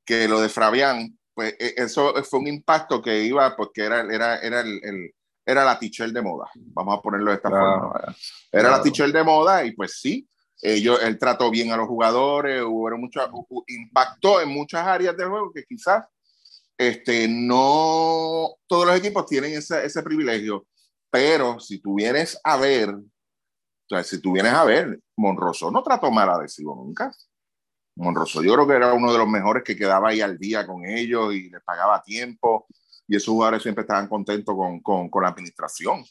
que 0.05 0.27
lo 0.27 0.41
de 0.41 0.49
Fabián, 0.49 1.19
pues 1.35 1.55
e, 1.59 1.75
eso 1.77 2.15
fue 2.25 2.41
un 2.41 2.49
impacto 2.49 3.03
que 3.03 3.25
iba, 3.25 3.55
porque 3.55 3.85
era, 3.85 4.01
era, 4.01 4.39
era 4.39 4.61
el 4.61 5.15
era 5.47 5.65
la 5.65 5.79
teacher 5.79 6.11
de 6.11 6.23
moda, 6.23 6.51
vamos 6.55 6.99
a 6.99 7.03
ponerlo 7.03 7.31
de 7.31 7.37
esta 7.37 7.51
forma. 7.51 8.17
Era 8.51 8.71
la 8.71 8.83
teacher 8.83 9.13
de 9.13 9.23
moda 9.23 9.65
y 9.65 9.73
pues 9.73 10.01
sí, 10.01 10.27
ellos, 10.61 10.99
él 11.03 11.19
trató 11.19 11.51
bien 11.51 11.71
a 11.73 11.77
los 11.77 11.87
jugadores, 11.87 12.63
hubo 12.63 12.97
mucho, 12.97 13.21
impactó 13.67 14.41
en 14.41 14.49
muchas 14.49 14.87
áreas 14.87 15.17
del 15.17 15.29
juego 15.29 15.53
que 15.53 15.65
quizás 15.65 16.05
este, 16.79 17.29
no 17.29 18.57
todos 18.67 18.87
los 18.87 18.97
equipos 18.97 19.27
tienen 19.27 19.55
ese, 19.55 19.85
ese 19.85 20.03
privilegio, 20.03 20.67
pero 21.11 21.61
si 21.61 21.81
tú 21.81 21.95
vienes 21.95 22.41
a 22.43 22.57
ver, 22.57 22.91
o 22.91 23.89
sea, 23.89 24.03
si 24.03 24.21
tú 24.21 24.33
vienes 24.33 24.53
a 24.53 24.65
ver, 24.65 24.99
Monroso 25.17 25.71
no 25.71 25.83
trató 25.83 26.11
mal 26.11 26.29
a 26.29 26.35
Adhesivo 26.35 26.75
nunca. 26.75 27.13
Monroso 27.97 28.43
yo 28.43 28.55
creo 28.55 28.67
que 28.67 28.75
era 28.75 28.93
uno 28.93 29.13
de 29.13 29.19
los 29.19 29.29
mejores 29.29 29.63
que 29.63 29.77
quedaba 29.77 30.09
ahí 30.09 30.21
al 30.21 30.39
día 30.39 30.67
con 30.67 30.85
ellos 30.85 31.33
y 31.33 31.51
les 31.51 31.63
pagaba 31.63 32.03
tiempo 32.03 32.67
y 33.07 33.17
esos 33.17 33.33
jugadores 33.33 33.63
siempre 33.63 33.83
estaban 33.83 34.09
contentos 34.09 34.55
con, 34.57 34.81
con, 34.81 35.09
con 35.09 35.23
la 35.23 35.29
administración. 35.29 36.05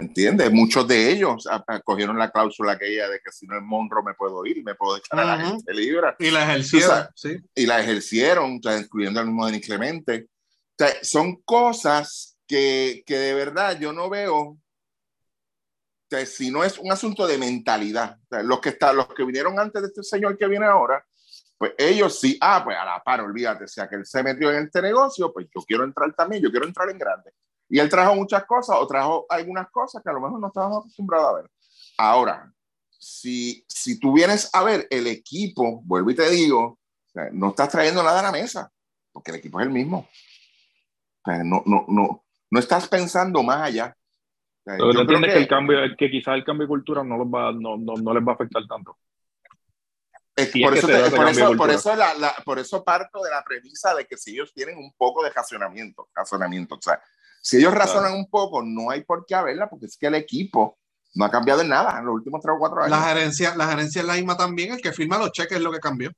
¿Entiendes? 0.00 0.50
Muchos 0.50 0.88
de 0.88 1.10
ellos 1.10 1.46
cogieron 1.84 2.18
la 2.18 2.30
cláusula 2.30 2.72
aquella 2.72 3.08
de 3.08 3.20
que 3.20 3.30
si 3.30 3.46
no 3.46 3.56
es 3.56 3.62
Monro 3.62 4.02
me 4.02 4.14
puedo 4.14 4.44
ir, 4.46 4.64
me 4.64 4.74
puedo 4.74 4.96
echar 4.96 5.20
a 5.20 5.24
la 5.24 5.38
gente 5.38 5.74
libre. 5.74 6.14
Y 6.18 6.30
la 6.30 6.44
ejercieron, 6.44 7.08
sí. 7.14 7.38
Y 7.54 7.66
la 7.66 7.80
ejercieron, 7.80 8.58
o 8.58 8.62
sea, 8.62 8.78
incluyendo 8.78 9.20
al 9.20 9.26
mismo 9.26 9.46
Denis 9.46 9.66
Clemente. 9.66 10.26
O 10.26 10.74
sea, 10.78 10.94
son 11.02 11.42
cosas 11.42 12.38
que, 12.46 13.02
que, 13.04 13.18
de 13.18 13.34
verdad 13.34 13.78
yo 13.78 13.92
no 13.92 14.08
veo. 14.08 14.38
O 14.38 14.58
sea, 16.08 16.24
si 16.24 16.50
no 16.50 16.64
es 16.64 16.78
un 16.78 16.90
asunto 16.90 17.26
de 17.26 17.38
mentalidad. 17.38 18.18
O 18.24 18.26
sea, 18.28 18.42
los, 18.42 18.60
que 18.60 18.70
está, 18.70 18.92
los 18.92 19.06
que 19.08 19.24
vinieron 19.24 19.58
antes 19.60 19.82
de 19.82 19.88
este 19.88 20.02
señor 20.02 20.36
que 20.38 20.48
viene 20.48 20.66
ahora, 20.66 21.04
pues 21.60 21.74
ellos 21.76 22.18
sí, 22.18 22.38
ah, 22.40 22.62
pues 22.64 22.74
a 22.74 22.86
la 22.86 23.02
par, 23.04 23.20
olvídate, 23.20 23.64
o 23.64 23.68
sea 23.68 23.86
que 23.86 23.96
él 23.96 24.06
se 24.06 24.22
metió 24.22 24.50
en 24.50 24.64
este 24.64 24.80
negocio, 24.80 25.30
pues 25.30 25.46
yo 25.54 25.60
quiero 25.60 25.84
entrar 25.84 26.10
también, 26.14 26.42
yo 26.42 26.50
quiero 26.50 26.66
entrar 26.66 26.88
en 26.88 26.98
grande. 26.98 27.32
Y 27.70 27.78
él 27.78 27.88
trajo 27.88 28.14
muchas 28.14 28.44
cosas 28.44 28.76
o 28.78 28.86
trajo 28.86 29.26
algunas 29.28 29.70
cosas 29.70 30.02
que 30.02 30.10
a 30.10 30.12
lo 30.12 30.20
mejor 30.20 30.40
no 30.40 30.48
estábamos 30.48 30.78
acostumbrados 30.78 31.28
a 31.28 31.36
ver. 31.40 31.50
Ahora, 31.96 32.52
si, 32.98 33.64
si 33.68 33.98
tú 33.98 34.12
vienes 34.12 34.50
a 34.52 34.64
ver 34.64 34.86
el 34.90 35.06
equipo, 35.06 35.80
vuelvo 35.84 36.10
y 36.10 36.16
te 36.16 36.28
digo, 36.28 36.78
no 37.32 37.50
estás 37.50 37.68
trayendo 37.68 38.02
nada 38.02 38.20
a 38.20 38.24
la 38.24 38.32
mesa, 38.32 38.70
porque 39.12 39.30
el 39.30 39.38
equipo 39.38 39.60
es 39.60 39.66
el 39.66 39.72
mismo. 39.72 40.08
No, 41.26 41.62
no, 41.64 41.84
no, 41.86 42.24
no 42.50 42.58
estás 42.58 42.88
pensando 42.88 43.42
más 43.42 43.62
allá. 43.62 43.96
O 44.60 44.62
sea, 44.64 44.78
yo 44.78 45.06
que, 45.06 45.20
que, 45.20 45.38
el 45.38 45.48
cambio, 45.48 45.78
que 45.96 46.10
quizás 46.10 46.34
el 46.34 46.44
cambio 46.44 46.66
de 46.66 46.68
cultura 46.68 47.04
no, 47.04 47.16
los 47.16 47.28
va, 47.28 47.52
no, 47.52 47.76
no, 47.76 47.94
no 47.94 48.14
les 48.14 48.26
va 48.26 48.32
a 48.32 48.34
afectar 48.34 48.66
tanto 48.66 48.98
por, 50.46 50.76
eso 50.76 50.86
por, 50.86 51.28
eso, 51.28 51.56
por, 51.56 51.70
eso 51.70 51.96
la, 51.96 52.34
por 52.44 52.58
eso 52.58 52.84
parto 52.84 53.22
de 53.22 53.30
la 53.30 53.42
premisa 53.42 53.94
de 53.94 54.06
que 54.06 54.16
si 54.16 54.32
ellos 54.32 54.52
tienen 54.52 54.78
un 54.78 54.92
poco 54.94 55.22
de 55.24 55.30
razonamiento, 55.30 56.08
razonamiento 56.14 56.76
o 56.76 56.82
sea, 56.82 57.02
si 57.40 57.58
ellos 57.58 57.74
razonan 57.74 58.12
un 58.12 58.28
poco, 58.28 58.62
no 58.62 58.90
hay 58.90 59.02
por 59.02 59.24
qué 59.26 59.34
haberla, 59.34 59.68
porque 59.68 59.86
es 59.86 59.96
que 59.96 60.06
el 60.06 60.14
equipo 60.14 60.78
no 61.14 61.24
ha 61.24 61.30
cambiado 61.30 61.62
en 61.62 61.68
nada 61.68 61.98
en 61.98 62.06
los 62.06 62.14
últimos 62.14 62.40
tres 62.40 62.54
o 62.54 62.58
cuatro 62.58 62.82
años. 62.82 62.90
La 62.90 63.02
gerencia, 63.08 63.56
la 63.56 63.68
gerencia 63.68 64.00
es 64.00 64.06
la 64.06 64.14
misma 64.14 64.36
también, 64.36 64.72
el 64.72 64.80
que 64.80 64.92
firma 64.92 65.18
los 65.18 65.32
cheques 65.32 65.56
es 65.56 65.62
lo 65.62 65.72
que 65.72 65.80
cambió. 65.80 66.10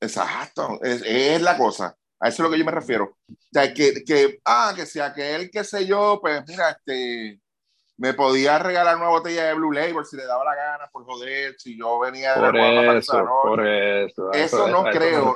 Exacto, 0.00 0.78
es, 0.82 1.02
es 1.04 1.40
la 1.40 1.56
cosa. 1.56 1.96
A 2.18 2.28
eso 2.28 2.42
es 2.42 2.48
lo 2.48 2.50
que 2.50 2.58
yo 2.58 2.64
me 2.64 2.72
refiero. 2.72 3.16
O 3.28 3.34
sea, 3.52 3.72
que, 3.72 4.02
que 4.04 4.40
ah, 4.44 4.72
que 4.74 4.86
sea 4.86 5.12
que 5.12 5.34
él, 5.34 5.50
qué 5.50 5.62
sé 5.64 5.86
yo, 5.86 6.18
pues 6.20 6.42
mira, 6.48 6.70
este, 6.70 7.40
me 7.98 8.14
podía 8.14 8.58
regalar 8.58 8.96
una 8.96 9.08
botella 9.08 9.44
de 9.44 9.54
Blue 9.54 9.72
Label 9.72 10.04
si 10.04 10.16
le 10.16 10.26
daba 10.26 10.44
la 10.44 10.54
gana, 10.54 10.88
por 10.90 11.04
joder, 11.04 11.54
si 11.58 11.78
yo 11.78 11.98
venía 11.98 12.34
de 12.34 12.40
por 12.40 12.56
eso, 12.56 13.26
por 13.42 13.66
eso, 13.66 14.32
eso, 14.32 14.68
no 14.68 14.84
creo, 14.84 15.34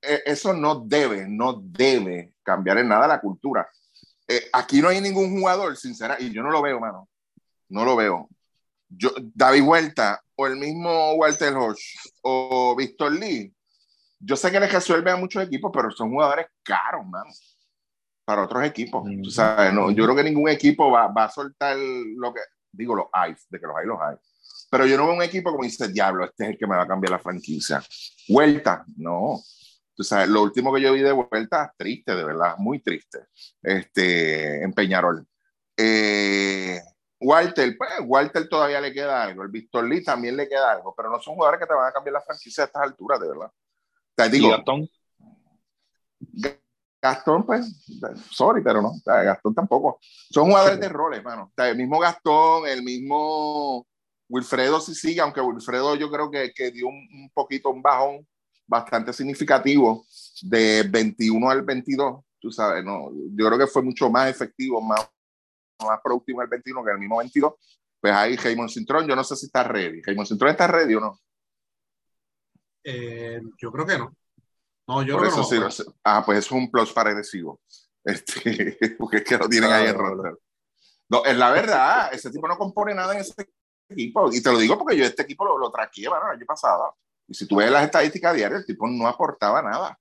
e, 0.00 0.22
eso 0.26 0.52
no 0.52 0.80
debe, 0.80 1.26
no 1.28 1.60
debe 1.62 2.32
cambiar 2.42 2.78
en 2.78 2.88
nada 2.88 3.06
la 3.06 3.20
cultura. 3.20 3.68
Eh, 4.28 4.48
aquí 4.52 4.80
no 4.80 4.88
hay 4.88 5.00
ningún 5.00 5.38
jugador, 5.38 5.76
sincera, 5.76 6.16
y 6.18 6.32
yo 6.32 6.42
no 6.42 6.50
lo 6.50 6.62
veo, 6.62 6.80
mano, 6.80 7.08
no 7.68 7.84
lo 7.84 7.96
veo. 7.96 8.28
Yo, 8.88 9.10
David 9.34 9.62
Vuelta 9.62 10.22
o 10.36 10.46
el 10.46 10.56
mismo 10.56 11.14
Walter 11.14 11.54
Hodge 11.54 11.96
o 12.22 12.74
Víctor 12.76 13.12
Lee, 13.12 13.52
yo 14.18 14.36
sé 14.36 14.50
que 14.50 14.60
les 14.60 14.72
resuelve 14.72 15.10
a 15.10 15.16
muchos 15.16 15.42
equipos, 15.42 15.70
pero 15.72 15.90
son 15.90 16.10
jugadores 16.10 16.46
caros, 16.62 17.06
mano 17.06 17.30
para 18.26 18.42
otros 18.42 18.64
equipos. 18.64 19.08
sabes, 19.30 19.72
no, 19.72 19.90
yo 19.92 20.04
creo 20.04 20.16
que 20.16 20.24
ningún 20.24 20.48
equipo 20.48 20.90
va, 20.90 21.06
va, 21.06 21.24
a 21.24 21.30
soltar 21.30 21.76
lo 21.78 22.34
que, 22.34 22.40
digo, 22.72 22.94
los 22.96 23.06
hay, 23.12 23.34
de 23.48 23.60
que 23.60 23.66
los 23.66 23.76
hay, 23.76 23.86
los 23.86 23.98
hay. 24.02 24.16
Pero 24.68 24.84
yo 24.84 24.96
no 24.96 25.06
veo 25.06 25.14
un 25.14 25.22
equipo 25.22 25.52
como 25.52 25.62
dice, 25.62 25.88
diablo, 25.88 26.24
este 26.24 26.44
es 26.44 26.50
el 26.50 26.58
que 26.58 26.66
me 26.66 26.74
va 26.74 26.82
a 26.82 26.88
cambiar 26.88 27.12
la 27.12 27.20
franquicia. 27.20 27.80
Vuelta, 28.28 28.84
no. 28.96 29.40
Tú 29.96 30.04
sabes, 30.04 30.28
lo 30.28 30.42
último 30.42 30.74
que 30.74 30.82
yo 30.82 30.92
vi 30.92 31.00
de 31.00 31.12
vuelta, 31.12 31.72
triste, 31.76 32.14
de 32.14 32.22
verdad, 32.22 32.56
muy 32.58 32.80
triste, 32.80 33.26
este, 33.62 34.62
en 34.62 34.72
Peñarol. 34.74 35.26
Eh, 35.74 36.78
Walter, 37.18 37.74
pues, 37.78 37.90
Walter 38.04 38.46
todavía 38.46 38.80
le 38.80 38.92
queda 38.92 39.22
algo, 39.22 39.42
el 39.42 39.48
Víctor 39.48 39.88
Lee 39.88 40.04
también 40.04 40.36
le 40.36 40.48
queda 40.48 40.72
algo, 40.72 40.94
pero 40.94 41.10
no 41.10 41.18
son 41.20 41.34
jugadores 41.34 41.60
que 41.60 41.66
te 41.66 41.74
van 41.74 41.88
a 41.88 41.92
cambiar 41.92 42.12
la 42.12 42.20
franquicia 42.20 42.64
a 42.64 42.66
estas 42.66 42.82
alturas, 42.82 43.18
de 43.20 43.28
verdad. 43.28 43.50
Te 44.14 44.28
digo, 44.28 44.50
Gastón, 47.00 47.46
pues, 47.46 47.86
sorry, 48.30 48.62
pero 48.62 48.82
no, 48.82 48.92
Gastón 49.04 49.54
tampoco. 49.54 49.98
Son 50.02 50.46
jugadores 50.46 50.78
de 50.78 50.88
roles, 50.88 51.22
mano. 51.22 51.52
el 51.56 51.76
mismo 51.76 51.98
Gastón, 51.98 52.66
el 52.66 52.82
mismo 52.82 53.86
Wilfredo 54.28 54.80
sí 54.80 54.94
sigue, 54.94 55.20
aunque 55.20 55.40
Wilfredo 55.40 55.94
yo 55.94 56.10
creo 56.10 56.30
que, 56.30 56.52
que 56.52 56.70
dio 56.70 56.88
un, 56.88 57.30
poquito 57.32 57.70
un 57.70 57.80
bajón 57.80 58.26
bastante 58.66 59.12
significativo 59.12 60.06
de 60.42 60.84
21 60.88 61.50
al 61.50 61.62
22, 61.62 62.24
tú 62.40 62.50
sabes, 62.50 62.84
no, 62.84 63.10
yo 63.12 63.46
creo 63.46 63.58
que 63.58 63.66
fue 63.66 63.82
mucho 63.82 64.10
más 64.10 64.28
efectivo, 64.28 64.80
más, 64.80 65.08
más 65.84 66.00
productivo 66.02 66.42
el 66.42 66.48
21 66.48 66.84
que 66.84 66.90
el 66.90 66.98
mismo 66.98 67.18
22. 67.18 67.54
Pues 68.00 68.12
ahí 68.12 68.36
Jaimon 68.36 68.68
Cintrón, 68.68 69.06
yo 69.06 69.16
no 69.16 69.24
sé 69.24 69.36
si 69.36 69.46
está 69.46 69.64
ready. 69.64 70.02
Jaimon 70.02 70.26
Cintrón 70.26 70.50
está 70.50 70.66
ready 70.66 70.94
o 70.94 71.00
no? 71.00 71.20
Eh, 72.84 73.40
yo 73.58 73.72
creo 73.72 73.86
que 73.86 73.98
no. 73.98 74.16
No, 74.88 75.02
yo 75.02 75.18
Por 75.18 75.26
eso 75.26 75.42
sí, 75.42 75.56
ah, 76.04 76.22
pues 76.24 76.38
es 76.38 76.50
un 76.52 76.70
plus 76.70 76.92
para 76.92 77.10
agresivo. 77.10 77.60
Este, 78.06 78.94
porque 78.96 79.16
es 79.16 79.24
que 79.24 79.36
lo 79.36 79.48
tienen 79.48 79.72
ahí 79.72 79.88
en 79.88 79.98
roster. 79.98 80.38
No, 81.08 81.24
es 81.24 81.36
la 81.36 81.50
verdad, 81.50 82.14
ese 82.14 82.30
tipo 82.30 82.46
no 82.46 82.56
compone 82.56 82.94
nada 82.94 83.14
en 83.14 83.20
ese 83.20 83.34
equipo. 83.88 84.32
Y 84.32 84.40
te 84.40 84.52
lo 84.52 84.58
digo 84.58 84.78
porque 84.78 84.96
yo 84.96 85.04
este 85.04 85.22
equipo 85.22 85.44
lo, 85.44 85.58
lo 85.58 85.72
traqué 85.72 86.02
el 86.02 86.12
año 86.12 86.46
pasado. 86.46 86.96
Y 87.28 87.34
si 87.34 87.46
tú 87.46 87.56
ves 87.56 87.70
las 87.70 87.84
estadísticas 87.84 88.34
diarias, 88.34 88.60
el 88.60 88.66
tipo 88.66 88.86
no 88.88 89.06
aportaba 89.06 89.62
nada. 89.62 89.98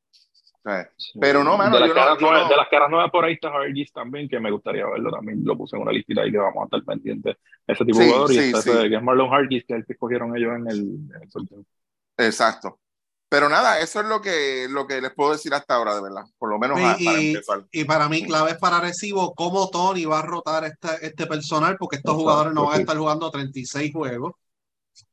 pero 1.20 1.44
no, 1.44 1.58
mano. 1.58 1.76
De 1.76 1.88
las, 1.88 1.94
caras 1.94 2.22
no, 2.22 2.30
nuevas, 2.32 2.50
de 2.50 2.56
las 2.56 2.68
caras 2.70 2.90
nuevas 2.90 3.12
por 3.12 3.26
ahí 3.26 3.34
está 3.34 3.50
Hargis 3.50 3.92
también, 3.92 4.30
que 4.30 4.40
me 4.40 4.52
gustaría 4.52 4.86
verlo 4.86 5.12
también. 5.12 5.42
Lo 5.44 5.58
puse 5.58 5.76
en 5.76 5.82
una 5.82 5.92
listita 5.92 6.22
ahí 6.22 6.32
que 6.32 6.38
vamos 6.38 6.62
a 6.62 6.66
estar 6.66 6.84
pendientes. 6.84 7.38
Ese 7.68 7.86
tipo 7.86 8.00
de 8.00 8.08
jugador. 8.08 8.32
y 8.32 8.38
este, 8.38 8.90
que 8.90 8.96
es 8.96 9.04
Marlon 9.04 9.34
Hargis, 9.34 9.66
que 9.66 9.74
es 9.74 9.80
el 9.80 9.86
que 9.86 9.94
escogieron 9.94 10.36
ellos 10.36 10.54
en 10.56 10.68
el, 10.68 10.80
en 10.80 11.22
el 11.22 11.32
sorteo. 11.32 11.64
Exacto. 12.18 12.80
Pero 13.28 13.50
nada, 13.50 13.80
eso 13.80 14.00
es 14.02 14.06
lo 14.06 14.22
que, 14.22 14.68
lo 14.70 14.86
que 14.86 15.02
les 15.02 15.14
puedo 15.14 15.32
decir 15.32 15.54
hasta 15.54 15.76
ahora, 15.76 15.96
de 15.96 16.02
verdad. 16.02 16.24
Por 16.38 16.50
lo 16.50 16.60
menos 16.60 16.80
y, 16.80 17.06
para 17.06 17.20
empezar. 17.20 17.66
Y 17.72 17.84
para 17.84 18.08
mí, 18.08 18.24
clave 18.24 18.52
es 18.52 18.58
para 18.58 18.80
Recibo 18.80 19.34
cómo 19.34 19.70
Tony 19.70 20.06
va 20.06 20.20
a 20.20 20.22
rotar 20.22 20.64
este, 20.64 21.06
este 21.06 21.26
personal, 21.26 21.76
porque 21.78 21.98
estos 21.98 22.16
jugadores 22.16 22.54
no 22.54 22.68
van 22.68 22.78
a 22.78 22.80
estar 22.82 22.98
jugando 22.98 23.32
36 23.32 23.92
juegos. 23.92 24.34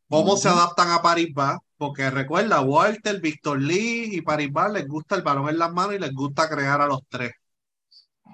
Cómo 0.09 0.37
se 0.37 0.49
adaptan 0.49 0.91
a 0.91 1.01
Paribas, 1.01 1.59
porque 1.83 2.11
recuerda, 2.11 2.61
Walter, 2.61 3.21
Víctor 3.21 3.61
Lee 3.61 4.11
y 4.13 4.21
Paribas 4.21 4.71
les 4.71 4.87
gusta 4.87 5.17
el 5.17 5.23
balón 5.23 5.49
en 5.49 5.59
las 5.59 5.73
manos 5.73 5.97
y 5.97 5.99
les 5.99 6.15
gusta 6.15 6.49
crear 6.49 6.81
a 6.81 6.87
los 6.87 7.01
tres. 7.09 7.33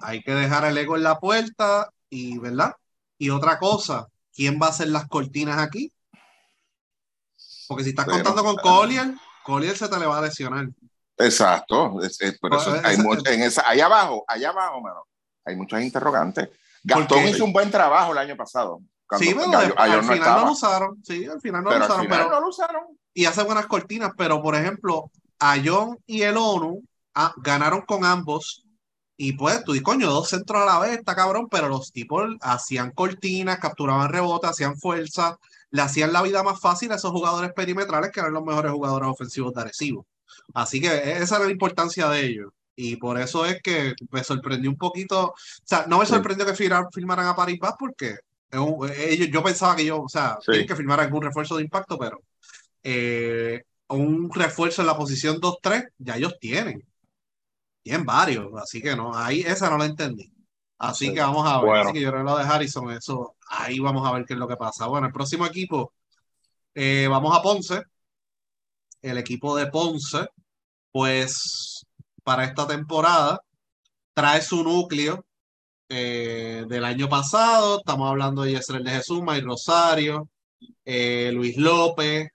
Hay 0.03 0.21
que 0.21 0.35
dejar 0.35 0.65
el 0.65 0.77
ego 0.77 0.95
en 0.95 1.01
la 1.01 1.19
puerta 1.19 1.89
y, 2.11 2.37
¿verdad? 2.37 2.75
Y 3.17 3.31
otra 3.31 3.57
cosa, 3.57 4.07
¿quién 4.35 4.59
va 4.61 4.67
a 4.67 4.69
hacer 4.69 4.89
las 4.89 5.07
cortinas 5.07 5.57
aquí? 5.57 5.91
Porque 7.67 7.83
si 7.83 7.89
estás 7.89 8.05
contando 8.05 8.43
con 8.43 8.55
Collier 8.57 9.15
Collier 9.43 9.75
se 9.75 9.87
te 9.87 9.97
le 9.97 10.05
va 10.05 10.19
a 10.19 10.21
lesionar. 10.21 10.67
Exacto, 11.17 11.93
por 12.39 12.53
eso 12.53 12.79
hay 12.83 12.97
en 13.33 13.41
esa, 13.41 13.67
ahí 13.67 13.81
abajo, 13.81 14.25
allá 14.27 14.49
abajo, 14.49 14.79
mano, 14.79 15.07
hay 15.43 15.55
muchas 15.55 15.81
interrogantes. 15.81 16.49
Gastón 16.83 17.27
hizo 17.27 17.45
un 17.45 17.51
buen 17.51 17.71
trabajo 17.71 18.11
el 18.11 18.19
año 18.19 18.37
pasado. 18.37 18.79
sí, 19.17 19.33
pero 19.35 19.75
al 19.75 20.03
final 20.03 20.39
no 20.39 20.45
lo 20.45 20.51
usaron. 20.51 21.03
Sí, 21.03 21.25
al 21.25 21.41
final 21.41 21.63
no 21.63 21.71
lo 21.71 21.85
usaron. 21.85 22.07
pero, 22.07 22.29
no 22.29 22.41
lo 22.41 22.47
usaron. 22.47 22.99
Y 23.19 23.25
hace 23.25 23.43
buenas 23.43 23.67
cortinas, 23.67 24.13
pero 24.17 24.41
por 24.41 24.55
ejemplo, 24.55 25.11
Ayon 25.39 25.97
y 26.05 26.21
el 26.21 26.37
ONU 26.37 26.85
ah, 27.15 27.33
ganaron 27.35 27.81
con 27.81 28.05
ambos. 28.05 28.63
Y 29.17 29.33
pues 29.33 29.61
tú 29.65 29.73
di 29.73 29.81
coño, 29.81 30.09
dos 30.09 30.29
centros 30.29 30.61
a 30.61 30.65
la 30.65 30.79
vez, 30.79 30.99
está 30.99 31.17
cabrón, 31.17 31.49
pero 31.51 31.67
los 31.67 31.91
tipos 31.91 32.37
hacían 32.39 32.91
cortinas, 32.91 33.59
capturaban 33.59 34.09
rebotes, 34.09 34.51
hacían 34.51 34.77
fuerza, 34.77 35.37
le 35.69 35.81
hacían 35.81 36.13
la 36.13 36.21
vida 36.21 36.43
más 36.43 36.61
fácil 36.61 36.93
a 36.93 36.95
esos 36.95 37.11
jugadores 37.11 37.51
perimetrales 37.51 38.09
que 38.13 38.21
eran 38.21 38.31
los 38.31 38.45
mejores 38.45 38.71
jugadores 38.71 39.09
ofensivos 39.09 39.53
de 39.53 39.61
Arecibo. 39.63 40.07
Así 40.53 40.79
que 40.79 40.87
esa 41.17 41.35
era 41.35 41.45
la 41.47 41.51
importancia 41.51 42.07
de 42.07 42.25
ellos. 42.25 42.53
Y 42.77 42.95
por 42.95 43.19
eso 43.19 43.45
es 43.45 43.61
que 43.61 43.95
me 44.11 44.23
sorprendió 44.23 44.69
un 44.69 44.77
poquito. 44.77 45.25
O 45.25 45.35
sea, 45.65 45.87
no 45.89 45.99
me 45.99 46.05
sorprendió 46.05 46.45
que 46.45 46.55
firmaran 46.55 47.27
a 47.27 47.35
Paris 47.35 47.59
Bass 47.59 47.73
porque 47.77 48.15
ellos, 48.49 49.27
yo 49.29 49.43
pensaba 49.43 49.75
que 49.75 49.83
yo, 49.83 50.03
o 50.03 50.07
sea, 50.07 50.39
tienen 50.45 50.65
que 50.65 50.75
firmar 50.77 51.01
algún 51.01 51.21
refuerzo 51.21 51.57
de 51.57 51.63
impacto, 51.63 51.97
pero 51.99 52.21
eh, 52.83 53.63
un 53.89 54.31
refuerzo 54.33 54.81
en 54.81 54.87
la 54.87 54.97
posición 54.97 55.39
2-3 55.39 55.89
ya 55.97 56.15
ellos 56.17 56.37
tienen. 56.39 56.83
Tienen 57.81 58.05
varios, 58.05 58.51
así 58.61 58.81
que 58.81 58.95
no, 58.95 59.15
ahí 59.15 59.41
esa 59.41 59.69
no 59.69 59.77
la 59.77 59.85
entendí. 59.85 60.31
Así 60.77 61.13
que 61.13 61.19
vamos 61.19 61.45
a 61.45 61.61
ver. 61.61 61.77
Así 61.77 61.93
que 61.93 62.01
yo 62.01 62.11
creo 62.11 62.23
lo 62.23 62.37
de 62.37 62.43
Harrison, 62.43 62.91
eso, 62.91 63.35
ahí 63.49 63.79
vamos 63.79 64.07
a 64.07 64.13
ver 64.13 64.25
qué 64.25 64.33
es 64.33 64.39
lo 64.39 64.47
que 64.47 64.55
pasa. 64.55 64.87
Bueno, 64.87 65.07
el 65.07 65.13
próximo 65.13 65.45
equipo, 65.45 65.93
eh, 66.73 67.07
vamos 67.09 67.35
a 67.37 67.41
Ponce. 67.41 67.83
El 69.01 69.17
equipo 69.17 69.55
de 69.55 69.67
Ponce, 69.67 70.27
pues 70.91 71.85
para 72.23 72.45
esta 72.45 72.67
temporada 72.67 73.41
trae 74.13 74.41
su 74.41 74.63
núcleo 74.63 75.25
eh, 75.89 76.65
del 76.67 76.85
año 76.85 77.09
pasado. 77.09 77.79
Estamos 77.79 78.09
hablando 78.09 78.43
de 78.43 78.51
Yesrel 78.51 78.83
de 78.83 78.91
Jesús, 78.91 79.21
May 79.21 79.41
Rosario, 79.41 80.29
eh, 80.85 81.31
Luis 81.33 81.57
López, 81.57 82.29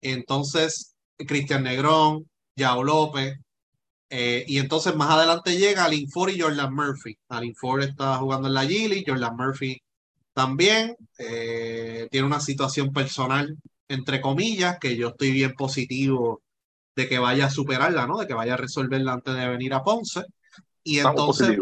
entonces 0.00 0.94
Cristian 1.16 1.64
Negrón, 1.64 2.28
Yao 2.56 2.82
López, 2.84 3.38
eh, 4.10 4.44
y 4.46 4.58
entonces 4.58 4.94
más 4.96 5.10
adelante 5.10 5.56
llega 5.56 5.84
Alin 5.84 6.10
Ford 6.10 6.30
y 6.30 6.40
Jordan 6.40 6.74
Murphy. 6.74 7.18
Alin 7.28 7.54
Ford 7.54 7.82
está 7.82 8.16
jugando 8.16 8.48
en 8.48 8.54
la 8.54 8.66
Gili, 8.66 9.04
Jordan 9.06 9.36
Murphy 9.36 9.80
también. 10.32 10.96
Eh, 11.18 12.08
tiene 12.10 12.26
una 12.26 12.40
situación 12.40 12.92
personal, 12.92 13.56
entre 13.88 14.20
comillas, 14.20 14.78
que 14.78 14.96
yo 14.96 15.08
estoy 15.08 15.32
bien 15.32 15.54
positivo 15.54 16.42
de 16.96 17.08
que 17.08 17.18
vaya 17.18 17.46
a 17.46 17.50
superarla, 17.50 18.06
¿no? 18.06 18.18
De 18.18 18.26
que 18.26 18.34
vaya 18.34 18.54
a 18.54 18.56
resolverla 18.56 19.12
antes 19.12 19.34
de 19.34 19.48
venir 19.48 19.74
a 19.74 19.82
Ponce. 19.82 20.22
Y 20.82 20.98
entonces. 21.00 21.58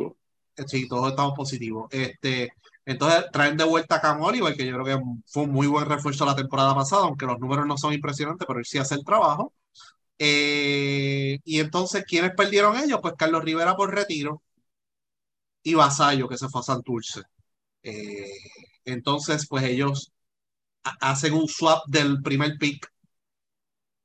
Eh, 0.57 0.65
sí, 0.67 0.89
todos 0.89 1.11
estamos 1.11 1.35
positivos. 1.35 1.89
Este, 1.91 2.53
entonces 2.87 3.27
traen 3.33 3.57
de 3.57 3.65
vuelta 3.65 3.97
a 3.97 4.01
Cam 4.01 4.23
Oliver, 4.23 4.57
que 4.57 4.67
yo 4.67 4.75
creo 4.81 4.85
que 4.85 5.05
fue 5.27 5.45
un 5.45 5.51
muy 5.53 5.67
buen 5.67 5.87
refuerzo 5.87 6.25
la 6.25 6.37
temporada 6.37 6.75
pasada, 6.75 7.05
aunque 7.05 7.27
los 7.27 7.39
números 7.41 7.67
no 7.67 7.77
son 7.79 7.93
impresionantes, 7.93 8.47
pero 8.47 8.61
él 8.61 8.65
sí 8.67 8.79
hace 8.79 8.95
el 8.95 9.05
trabajo. 9.05 9.53
Eh, 10.19 11.39
y 11.45 11.61
entonces, 11.61 12.05
¿quiénes 12.07 12.33
perdieron 12.37 12.77
ellos? 12.79 13.01
Pues 13.03 13.15
Carlos 13.19 13.45
Rivera 13.45 13.77
por 13.77 13.95
retiro 13.95 14.43
y 15.63 15.75
Vasallo, 15.75 16.29
que 16.29 16.39
se 16.39 16.49
fue 16.49 16.61
a 16.61 16.65
Santurce. 16.65 17.23
Eh, 17.83 18.31
entonces, 18.85 19.47
pues 19.49 19.65
ellos 19.65 20.13
hacen 21.01 21.35
un 21.35 21.49
swap 21.49 21.87
del 21.89 22.23
primer 22.23 22.59
pick. 22.59 22.89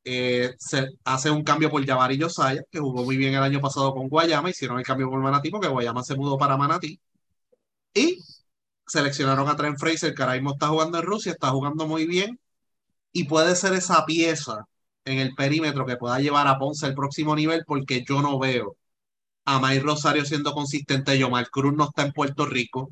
Eh, 0.04 0.56
se 0.58 0.88
hace 1.04 1.30
un 1.30 1.44
cambio 1.44 1.70
por 1.70 1.86
Jabari 1.86 2.20
Josiah, 2.20 2.64
que 2.72 2.80
jugó 2.80 3.04
muy 3.04 3.18
bien 3.18 3.34
el 3.36 3.44
año 3.44 3.62
pasado 3.62 3.94
con 3.94 4.10
Guayama. 4.10 4.50
Hicieron 4.50 4.80
el 4.80 4.86
cambio 4.86 5.10
por 5.10 5.20
Manatí 5.22 5.50
porque 5.52 5.68
Guayama 5.68 6.04
se 6.04 6.16
mudó 6.16 6.38
para 6.38 6.58
Manatí. 6.58 7.00
Y 7.94 8.18
seleccionaron 8.92 9.48
a 9.50 9.56
Trent 9.56 9.80
Fraser, 9.80 10.14
que 10.14 10.26
mismo 10.26 10.52
está 10.52 10.68
jugando 10.68 11.00
en 11.00 11.06
Rusia, 11.06 11.32
está 11.32 11.50
jugando 11.52 11.88
muy 11.88 12.06
bien. 12.06 12.40
Y 13.14 13.26
puede 13.26 13.56
ser 13.56 13.74
esa 13.74 14.06
pieza 14.06 14.66
en 15.06 15.20
el 15.20 15.34
perímetro 15.36 15.86
que 15.86 15.98
pueda 15.98 16.20
llevar 16.20 16.48
a 16.48 16.58
Ponce 16.60 16.86
al 16.86 16.96
próximo 16.96 17.36
nivel, 17.36 17.64
porque 17.66 18.04
yo 18.08 18.22
no 18.22 18.40
veo 18.40 18.78
a 19.46 19.60
Mike 19.60 19.82
Rosario 19.82 20.26
siendo 20.26 20.54
consistente. 20.54 21.18
Yomar 21.18 21.50
Cruz 21.50 21.74
no 21.76 21.86
está 21.86 22.04
en 22.04 22.14
Puerto 22.14 22.46
Rico. 22.46 22.92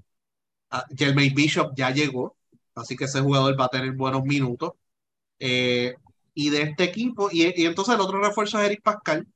Jermaine 0.97 1.35
Bishop 1.35 1.73
ya 1.75 1.91
llegó, 1.91 2.37
así 2.75 2.95
que 2.95 3.05
ese 3.05 3.21
jugador 3.21 3.59
va 3.59 3.65
a 3.65 3.69
tener 3.69 3.93
buenos 3.93 4.23
minutos. 4.23 4.73
Eh, 5.39 5.95
y 6.33 6.49
de 6.51 6.63
este 6.63 6.85
equipo, 6.85 7.29
y, 7.31 7.43
y, 7.61 7.65
entonces 7.65 7.95
el 7.95 8.01
otro 8.01 8.21
refuerzo 8.21 8.59
es 8.59 8.65
Eric 8.67 8.81
Pascal, 8.83 9.27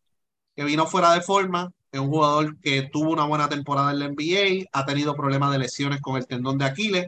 que 0.55 0.63
vino 0.63 0.87
fuera 0.87 1.13
de 1.13 1.21
forma, 1.21 1.71
es 1.93 1.99
un 1.99 2.09
jugador 2.09 2.59
que 2.59 2.83
tuvo 2.91 3.11
una 3.11 3.25
buena 3.25 3.47
temporada 3.49 3.91
en 3.91 3.99
la 3.99 4.05
NBA, 4.07 4.67
ha 4.73 4.85
tenido 4.85 5.15
problemas 5.15 5.51
de 5.51 5.59
lesiones 5.59 6.01
con 6.01 6.17
el 6.17 6.27
tendón 6.27 6.57
de 6.57 6.65
Aquiles, 6.65 7.07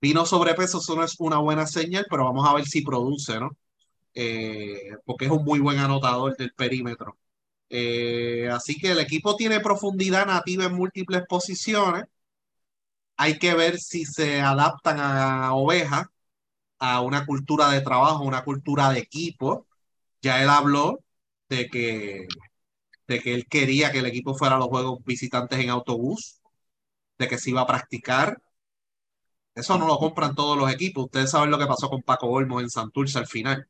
vino 0.00 0.24
sobrepeso, 0.26 0.78
eso 0.78 0.96
no 0.96 1.04
es 1.04 1.16
una 1.18 1.38
buena 1.38 1.66
señal, 1.66 2.06
pero 2.08 2.24
vamos 2.24 2.48
a 2.48 2.54
ver 2.54 2.64
si 2.66 2.82
produce, 2.82 3.40
¿no? 3.40 3.50
Eh, 4.14 4.92
porque 5.04 5.26
es 5.26 5.30
un 5.32 5.44
muy 5.44 5.60
buen 5.60 5.78
anotador 5.78 6.36
del 6.36 6.52
perímetro. 6.54 7.18
Eh, 7.70 8.48
así 8.52 8.76
que 8.78 8.92
el 8.92 9.00
equipo 9.00 9.36
tiene 9.36 9.60
profundidad 9.60 10.26
nativa 10.26 10.64
en 10.66 10.74
múltiples 10.74 11.22
posiciones. 11.28 12.04
Hay 13.16 13.38
que 13.38 13.54
ver 13.54 13.78
si 13.78 14.04
se 14.04 14.40
adaptan 14.40 14.98
a 15.00 15.54
Oveja, 15.54 16.10
a 16.78 17.02
una 17.02 17.26
cultura 17.26 17.70
de 17.70 17.82
trabajo, 17.82 18.24
una 18.24 18.44
cultura 18.44 18.90
de 18.90 19.00
equipo. 19.00 19.66
Ya 20.22 20.42
él 20.42 20.50
habló 20.50 21.00
de 21.48 21.68
que, 21.68 22.26
de 23.10 23.20
que 23.20 23.34
él 23.34 23.46
quería 23.48 23.90
que 23.90 23.98
el 23.98 24.06
equipo 24.06 24.34
fuera 24.36 24.54
a 24.54 24.58
los 24.58 24.68
juegos 24.68 25.04
visitantes 25.04 25.58
en 25.58 25.70
autobús, 25.70 26.40
de 27.18 27.28
que 27.28 27.38
se 27.38 27.50
iba 27.50 27.62
a 27.62 27.66
practicar. 27.66 28.40
Eso 29.54 29.76
no 29.78 29.86
lo 29.88 29.98
compran 29.98 30.36
todos 30.36 30.56
los 30.56 30.72
equipos. 30.72 31.06
Ustedes 31.06 31.30
saben 31.30 31.50
lo 31.50 31.58
que 31.58 31.66
pasó 31.66 31.90
con 31.90 32.02
Paco 32.02 32.28
Olmos 32.28 32.62
en 32.62 32.70
Santurce 32.70 33.18
al 33.18 33.26
final. 33.26 33.68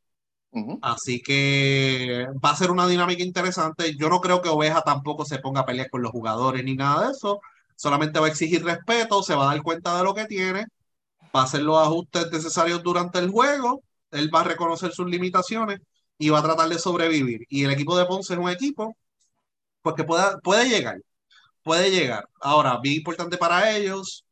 Así 0.82 1.22
que 1.22 2.26
va 2.44 2.50
a 2.50 2.56
ser 2.56 2.70
una 2.70 2.86
dinámica 2.86 3.22
interesante. 3.22 3.96
Yo 3.96 4.10
no 4.10 4.20
creo 4.20 4.42
que 4.42 4.50
Oveja 4.50 4.82
tampoco 4.82 5.24
se 5.24 5.38
ponga 5.38 5.62
a 5.62 5.66
pelear 5.66 5.88
con 5.88 6.02
los 6.02 6.12
jugadores 6.12 6.62
ni 6.62 6.74
nada 6.74 7.06
de 7.06 7.12
eso. 7.12 7.40
Solamente 7.76 8.20
va 8.20 8.26
a 8.26 8.30
exigir 8.30 8.62
respeto, 8.62 9.22
se 9.22 9.34
va 9.34 9.44
a 9.44 9.54
dar 9.54 9.62
cuenta 9.62 9.96
de 9.96 10.04
lo 10.04 10.14
que 10.14 10.26
tiene, 10.26 10.66
va 11.34 11.42
a 11.42 11.44
hacer 11.44 11.62
los 11.62 11.78
ajustes 11.78 12.30
necesarios 12.30 12.82
durante 12.82 13.18
el 13.20 13.30
juego, 13.30 13.82
él 14.10 14.30
va 14.34 14.40
a 14.42 14.44
reconocer 14.44 14.92
sus 14.92 15.08
limitaciones 15.08 15.80
y 16.18 16.28
va 16.28 16.40
a 16.40 16.42
tratar 16.42 16.68
de 16.68 16.78
sobrevivir. 16.78 17.46
Y 17.48 17.64
el 17.64 17.70
equipo 17.70 17.96
de 17.96 18.04
Ponce 18.04 18.34
es 18.34 18.38
un 18.38 18.50
equipo 18.50 18.96
pues 19.82 19.96
que 19.96 20.04
puede 20.04 20.68
llegar, 20.68 20.98
puede 21.62 21.90
llegar. 21.90 22.28
Ahora, 22.40 22.78
bien 22.82 22.96
importante 22.96 23.36
para 23.38 23.76
ellos, 23.76 24.24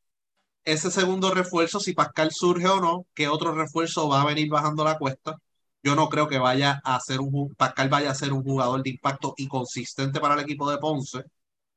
ese 0.65 0.91
segundo 0.91 1.33
refuerzo, 1.35 1.81
si 1.81 1.95
Pascal 1.95 2.31
surge 2.33 2.69
o 2.69 2.81
no, 2.81 3.07
que 3.15 3.29
otro 3.29 3.53
refuerzo 3.55 4.09
va 4.09 4.23
a 4.23 4.27
venir 4.27 4.49
bajando 4.51 4.85
la 4.85 4.99
cuesta 4.99 5.39
yo 5.83 5.95
no 5.95 6.09
creo 6.09 6.29
que 6.29 6.39
vaya 6.39 6.81
a 6.85 7.01
ser 7.01 7.21
un 7.21 7.55
Pascal 7.55 7.89
vaya 7.89 8.11
a 8.11 8.15
ser 8.15 8.33
un 8.33 8.43
jugador 8.43 8.83
de 8.83 8.91
impacto 8.91 9.35
y 9.37 9.49
consistente 9.49 10.21
para 10.21 10.35
el 10.35 10.41
equipo 10.41 10.71
de 10.71 10.79
Ponce 10.79 11.25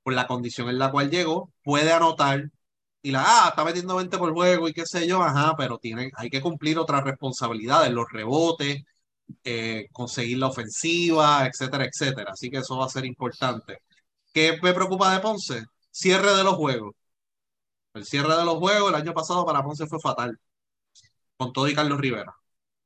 por 0.04 0.14
la 0.14 0.28
condición 0.28 0.70
en 0.70 0.80
la 0.80 0.92
cual 0.92 1.12
llegó, 1.12 1.52
puede 1.64 1.94
anotar 1.94 2.50
y 3.04 3.12
la 3.12 3.24
ah, 3.26 3.50
está 3.50 3.64
metiendo 3.66 3.96
20 3.98 4.18
por 4.18 4.34
juego 4.34 4.68
y 4.68 4.74
qué 4.74 4.86
sé 4.86 5.08
yo, 5.08 5.22
ajá, 5.24 5.56
pero 5.58 5.78
tiene, 5.80 6.12
hay 6.16 6.30
que 6.30 6.42
cumplir 6.42 6.80
otras 6.80 7.04
responsabilidades, 7.04 7.92
los 7.92 8.12
rebotes, 8.12 8.84
eh, 9.44 9.88
conseguir 9.92 10.38
la 10.40 10.48
ofensiva, 10.48 11.46
etcétera, 11.48 11.86
etcétera. 11.86 12.32
Así 12.34 12.50
que 12.50 12.58
eso 12.60 12.78
va 12.78 12.86
a 12.86 12.90
ser 12.90 13.06
importante. 13.06 13.80
¿Qué 14.34 14.58
me 14.64 14.74
preocupa 14.74 15.14
de 15.14 15.20
Ponce? 15.22 15.64
Cierre 15.92 16.34
de 16.36 16.44
los 16.44 16.56
juegos. 16.56 16.94
El 17.94 18.06
cierre 18.06 18.36
de 18.36 18.46
los 18.46 18.56
juegos 18.56 18.90
el 18.90 18.96
año 18.96 19.14
pasado 19.14 19.46
para 19.46 19.64
Ponce 19.64 19.86
fue 19.88 20.00
fatal, 20.00 20.38
con 21.38 21.54
todo 21.54 21.68
y 21.68 21.76
Carlos 21.76 22.00
Rivera. 22.00 22.34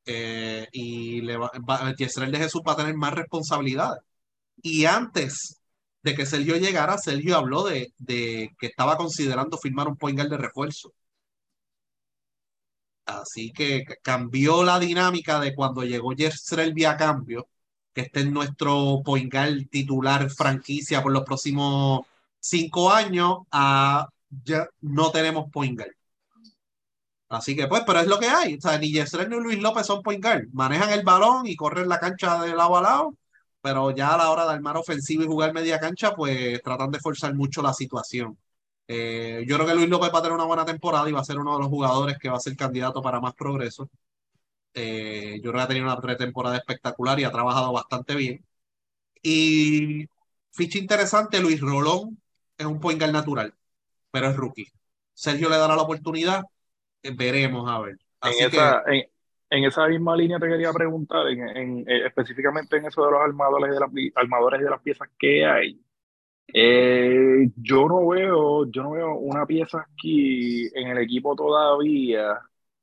Eh, 0.06 0.68
y 0.72 1.22
le 1.22 1.38
va, 1.38 1.52
Israel 1.98 2.32
de 2.32 2.40
Jesús 2.40 2.62
va 2.68 2.74
a 2.74 2.78
tener 2.78 2.96
más 2.96 3.14
responsabilidades. 3.14 4.02
Y 4.62 4.86
antes 4.86 5.62
de 6.04 6.16
que 6.16 6.26
Sergio 6.26 6.58
llegara, 6.58 6.98
Sergio 6.98 7.38
habló 7.38 7.66
de, 7.66 7.92
que 8.08 8.68
estaba 8.68 8.98
considerando 8.98 9.58
firmar 9.58 9.88
un 9.88 9.98
point 9.98 10.20
de 10.20 10.38
refuerzo. 10.38 10.94
Así 13.06 13.52
que 13.54 13.86
cambió 14.02 14.64
la 14.64 14.80
dinámica 14.80 15.40
de 15.40 15.54
cuando 15.56 15.84
llegó 15.84 16.14
Yesrel 16.14 16.74
vía 16.74 16.98
cambio, 16.98 17.48
que 17.94 18.02
este 18.02 18.22
es 18.22 18.32
nuestro 18.32 19.02
point 19.06 19.32
guard 19.32 19.68
titular 19.70 20.30
franquicia 20.32 21.04
por 21.04 21.12
los 21.14 21.24
próximos 21.24 22.02
cinco 22.40 22.92
años, 22.92 23.40
a 23.52 24.08
ya 24.44 24.68
no 24.82 25.12
tenemos 25.12 25.52
point 25.52 25.78
guard. 25.78 25.92
Así 27.30 27.56
que 27.56 27.68
pues, 27.68 27.84
pero 27.86 28.00
es 28.00 28.08
lo 28.08 28.20
que 28.20 28.28
hay. 28.28 28.56
O 28.56 28.62
sea, 28.62 28.78
ni 28.78 28.92
Yesrel 28.92 29.30
ni 29.30 29.38
Luis 29.40 29.60
López 29.60 29.86
son 29.86 30.02
point 30.04 30.24
guard. 30.24 30.48
Manejan 30.54 30.92
el 30.92 31.04
balón 31.04 31.48
y 31.48 31.56
corren 31.56 31.90
la 31.90 32.00
cancha 32.00 32.42
de 32.42 32.56
lado 32.56 32.78
a 32.78 32.82
lado, 32.82 33.18
pero 33.62 33.92
ya 33.92 34.14
a 34.14 34.18
la 34.18 34.30
hora 34.32 34.46
de 34.46 34.54
armar 34.54 34.78
ofensivo 34.78 35.24
y 35.24 35.28
jugar 35.28 35.54
media 35.54 35.80
cancha, 35.80 36.16
pues 36.16 36.62
tratan 36.64 36.92
de 36.92 37.00
forzar 37.00 37.34
mucho 37.36 37.62
la 37.62 37.74
situación. 37.74 38.38
Eh, 38.88 39.44
yo 39.48 39.56
creo 39.56 39.68
que 39.68 39.76
Luis 39.76 39.90
López 39.90 40.12
va 40.14 40.20
a 40.20 40.22
tener 40.22 40.36
una 40.36 40.46
buena 40.46 40.66
temporada 40.66 41.10
y 41.10 41.14
va 41.14 41.22
a 41.22 41.26
ser 41.26 41.40
uno 41.40 41.54
de 41.54 41.60
los 41.60 41.70
jugadores 41.70 42.18
que 42.20 42.30
va 42.30 42.38
a 42.38 42.40
ser 42.40 42.56
candidato 42.56 43.02
para 43.02 43.20
más 43.20 43.34
progreso. 43.34 43.90
Eh, 44.74 45.40
yo 45.42 45.52
creo 45.52 45.54
que 45.54 45.62
ha 45.62 45.68
tenido 45.68 45.86
una 45.86 46.02
pretemporada 46.02 46.58
espectacular 46.58 47.20
y 47.20 47.24
ha 47.24 47.32
trabajado 47.32 47.72
bastante 47.72 48.14
bien. 48.16 48.46
Y 49.24 50.06
ficha 50.52 50.78
interesante, 50.78 51.40
Luis 51.40 51.62
Rolón 51.62 52.22
es 52.58 52.66
un 52.66 52.80
point 52.80 53.00
guard 53.00 53.14
natural, 53.14 53.54
pero 54.12 54.28
es 54.28 54.36
rookie. 54.36 54.68
Sergio 55.14 55.50
le 55.50 55.58
dará 55.58 55.76
la 55.76 55.84
oportunidad, 55.84 56.44
eh, 57.02 57.12
veremos 57.16 57.70
a 57.72 57.80
ver. 57.80 57.98
en, 58.22 58.46
esa, 58.46 58.84
en, 59.50 59.64
esa 59.64 59.88
misma 59.88 60.16
línea 60.18 60.40
te 60.40 60.48
quería 60.48 60.74
preguntar, 60.74 61.26
en, 61.30 61.90
eh, 61.90 62.06
específicamente 62.06 62.78
en 62.78 62.86
eso 62.86 63.06
de 63.06 63.12
los 63.12 63.22
armadores 63.22 63.74
de, 63.74 63.80
las, 63.80 63.90
armadores 64.16 64.62
de 64.62 64.70
las 64.70 64.82
piezas 64.82 65.10
que 65.18 65.46
hay. 65.46 65.80
Eh, 66.48 67.50
yo 67.56 67.88
no 67.88 68.08
veo, 68.08 68.70
yo 68.72 68.84
no 68.84 68.92
veo 68.92 69.16
una 69.18 69.46
pieza 69.46 69.86
aquí 69.92 70.68
en 70.74 70.90
el 70.90 71.00
equipo 71.00 71.36
todavía 71.36 72.40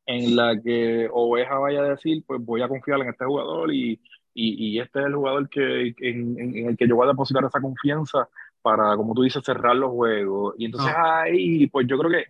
en 0.06 0.36
la 0.36 0.60
que 0.60 1.08
Oveja 1.12 1.58
vaya 1.58 1.80
a 1.80 1.88
decir, 1.90 2.24
pues 2.26 2.44
voy 2.44 2.62
a 2.62 2.68
confiar 2.68 3.00
en 3.00 3.08
este 3.10 3.24
jugador 3.24 3.72
y, 3.72 4.00
y, 4.34 4.80
este 4.80 5.00
es 5.00 5.06
el 5.06 5.14
jugador 5.14 5.48
que, 5.48 5.94
en, 5.98 6.68
el 6.68 6.76
que 6.76 6.88
yo 6.88 6.96
voy 6.96 7.06
a 7.06 7.10
depositar 7.10 7.44
esa 7.44 7.60
confianza 7.60 8.28
para, 8.62 8.96
como 8.96 9.14
tú 9.14 9.22
dices, 9.22 9.42
cerrar 9.44 9.76
los 9.76 9.90
juegos. 9.92 10.54
Y 10.58 10.66
entonces 10.66 10.92
ahí, 10.96 11.66
pues 11.68 11.86
yo 11.86 11.98
creo 11.98 12.10
que 12.10 12.24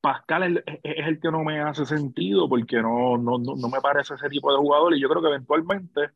Pascal 0.00 0.64
es, 0.82 1.06
el 1.06 1.20
que 1.20 1.30
no 1.30 1.44
me 1.44 1.60
hace 1.60 1.86
sentido 1.86 2.48
porque 2.48 2.82
no, 2.82 3.16
no, 3.18 3.38
no, 3.38 3.68
me 3.68 3.80
parece 3.80 4.14
ese 4.14 4.28
tipo 4.28 4.52
de 4.52 4.58
jugador 4.58 4.94
y 4.94 5.00
yo 5.00 5.08
creo 5.08 5.22
que 5.22 5.28
eventualmente 5.28 6.10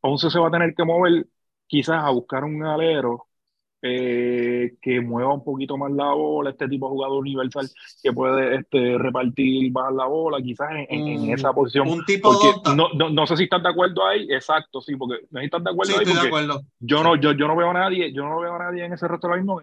Ponce 0.00 0.30
se 0.30 0.38
va 0.38 0.48
a 0.48 0.50
tener 0.50 0.74
que 0.74 0.84
mover 0.84 1.26
quizás 1.66 2.04
a 2.04 2.10
buscar 2.10 2.44
un 2.44 2.62
alero 2.64 3.26
eh, 3.86 4.76
que 4.80 4.98
mueva 5.02 5.34
un 5.34 5.44
poquito 5.44 5.76
más 5.76 5.92
la 5.92 6.06
bola, 6.14 6.48
este 6.48 6.66
tipo 6.68 6.86
de 6.86 6.92
jugador 6.92 7.18
universal 7.18 7.68
que 8.02 8.14
puede 8.14 8.56
este, 8.56 8.96
repartir, 8.96 9.70
bajar 9.72 9.92
la 9.92 10.06
bola, 10.06 10.38
quizás 10.40 10.70
en, 10.88 11.30
esa 11.30 11.52
posición. 11.52 11.88
Un 11.88 12.02
tipo 12.06 12.32
no, 12.74 12.88
no, 12.94 13.10
no, 13.10 13.26
sé 13.26 13.36
si 13.36 13.44
estás 13.44 13.62
de 13.62 13.68
acuerdo 13.68 14.06
ahí, 14.06 14.26
exacto, 14.30 14.80
sí, 14.80 14.96
porque 14.96 15.26
no 15.30 15.38
estás 15.38 15.62
de 15.62 15.70
acuerdo 15.70 15.98
ahí. 15.98 16.04
de 16.06 16.18
acuerdo. 16.18 16.62
Yo, 16.80 17.02
no, 17.02 17.16
yo, 17.16 17.32
yo 17.32 17.46
no 17.46 17.56
veo 17.56 17.68
a 17.68 17.74
nadie, 17.74 18.10
yo 18.10 18.26
no 18.26 18.40
veo 18.40 18.54
a 18.54 18.58
nadie 18.58 18.86
en 18.86 18.94
ese 18.94 19.06
roster 19.06 19.28
ahora 19.28 19.42
mismo, 19.42 19.60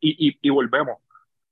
y, 0.00 0.28
y, 0.30 0.38
y, 0.42 0.50
volvemos. 0.50 0.96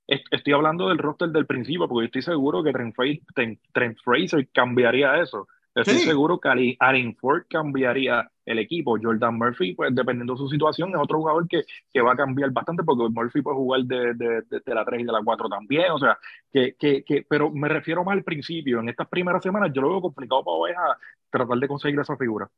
Estoy 0.07 0.51
hablando 0.51 0.89
del 0.89 0.97
roster 0.97 1.29
del 1.29 1.45
principio, 1.45 1.87
porque 1.87 2.07
estoy 2.07 2.21
seguro 2.21 2.63
que 2.63 2.73
Trent 2.73 3.97
Fraser 4.03 4.49
cambiaría 4.51 5.21
eso. 5.21 5.47
Estoy 5.77 5.99
seguro 5.99 6.39
que 6.39 6.75
Allen 6.79 7.15
Ford 7.15 7.43
cambiaría 7.49 8.29
el 8.45 8.59
equipo. 8.59 8.97
Jordan 9.01 9.37
Murphy, 9.37 9.73
pues 9.73 9.93
dependiendo 9.93 10.33
de 10.33 10.39
su 10.39 10.49
situación, 10.49 10.89
es 10.89 10.99
otro 10.99 11.19
jugador 11.19 11.47
que, 11.47 11.63
que 11.93 12.01
va 12.01 12.13
a 12.13 12.15
cambiar 12.15 12.51
bastante 12.51 12.83
porque 12.83 13.13
Murphy 13.13 13.41
puede 13.41 13.57
jugar 13.57 13.81
de, 13.83 14.13
de, 14.15 14.41
de, 14.49 14.75
la 14.75 14.83
3 14.83 15.01
y 15.01 15.03
de 15.03 15.11
la 15.11 15.21
4 15.23 15.49
también. 15.49 15.91
O 15.91 15.99
sea, 15.99 16.17
que, 16.51 16.75
que, 16.79 17.03
que, 17.03 17.25
pero 17.29 17.51
me 17.51 17.67
refiero 17.69 18.03
más 18.03 18.13
al 18.13 18.23
principio. 18.23 18.79
En 18.79 18.89
estas 18.89 19.07
primeras 19.07 19.43
semanas 19.43 19.71
yo 19.73 19.81
lo 19.81 19.89
veo 19.89 20.01
complicado 20.01 20.43
para 20.43 20.57
Oveja 20.57 20.97
tratar 21.29 21.57
de 21.57 21.67
conseguir 21.67 21.99
esa 21.99 22.17
figura. 22.17 22.49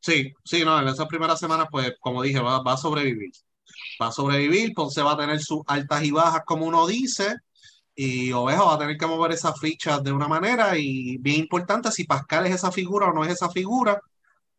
Sí, 0.00 0.32
sí, 0.44 0.64
no, 0.64 0.80
en 0.80 0.88
esas 0.88 1.06
primeras 1.06 1.38
semanas, 1.38 1.68
pues 1.70 1.94
como 2.00 2.22
dije, 2.22 2.40
va, 2.40 2.62
va 2.62 2.72
a 2.72 2.76
sobrevivir. 2.76 3.32
Va 4.00 4.08
a 4.08 4.12
sobrevivir, 4.12 4.72
Ponce 4.74 5.02
va 5.02 5.12
a 5.12 5.16
tener 5.16 5.40
sus 5.40 5.60
altas 5.66 6.02
y 6.04 6.10
bajas, 6.10 6.42
como 6.44 6.66
uno 6.66 6.86
dice 6.86 7.36
y 7.94 8.32
Oveja 8.32 8.64
va 8.64 8.74
a 8.74 8.78
tener 8.78 8.96
que 8.96 9.06
mover 9.06 9.32
esa 9.32 9.52
ficha 9.54 10.00
de 10.00 10.12
una 10.12 10.28
manera 10.28 10.78
y 10.78 11.18
bien 11.18 11.40
importante 11.40 11.90
si 11.92 12.04
Pascal 12.04 12.46
es 12.46 12.54
esa 12.54 12.72
figura 12.72 13.08
o 13.08 13.12
no 13.12 13.24
es 13.24 13.32
esa 13.32 13.50
figura 13.50 14.00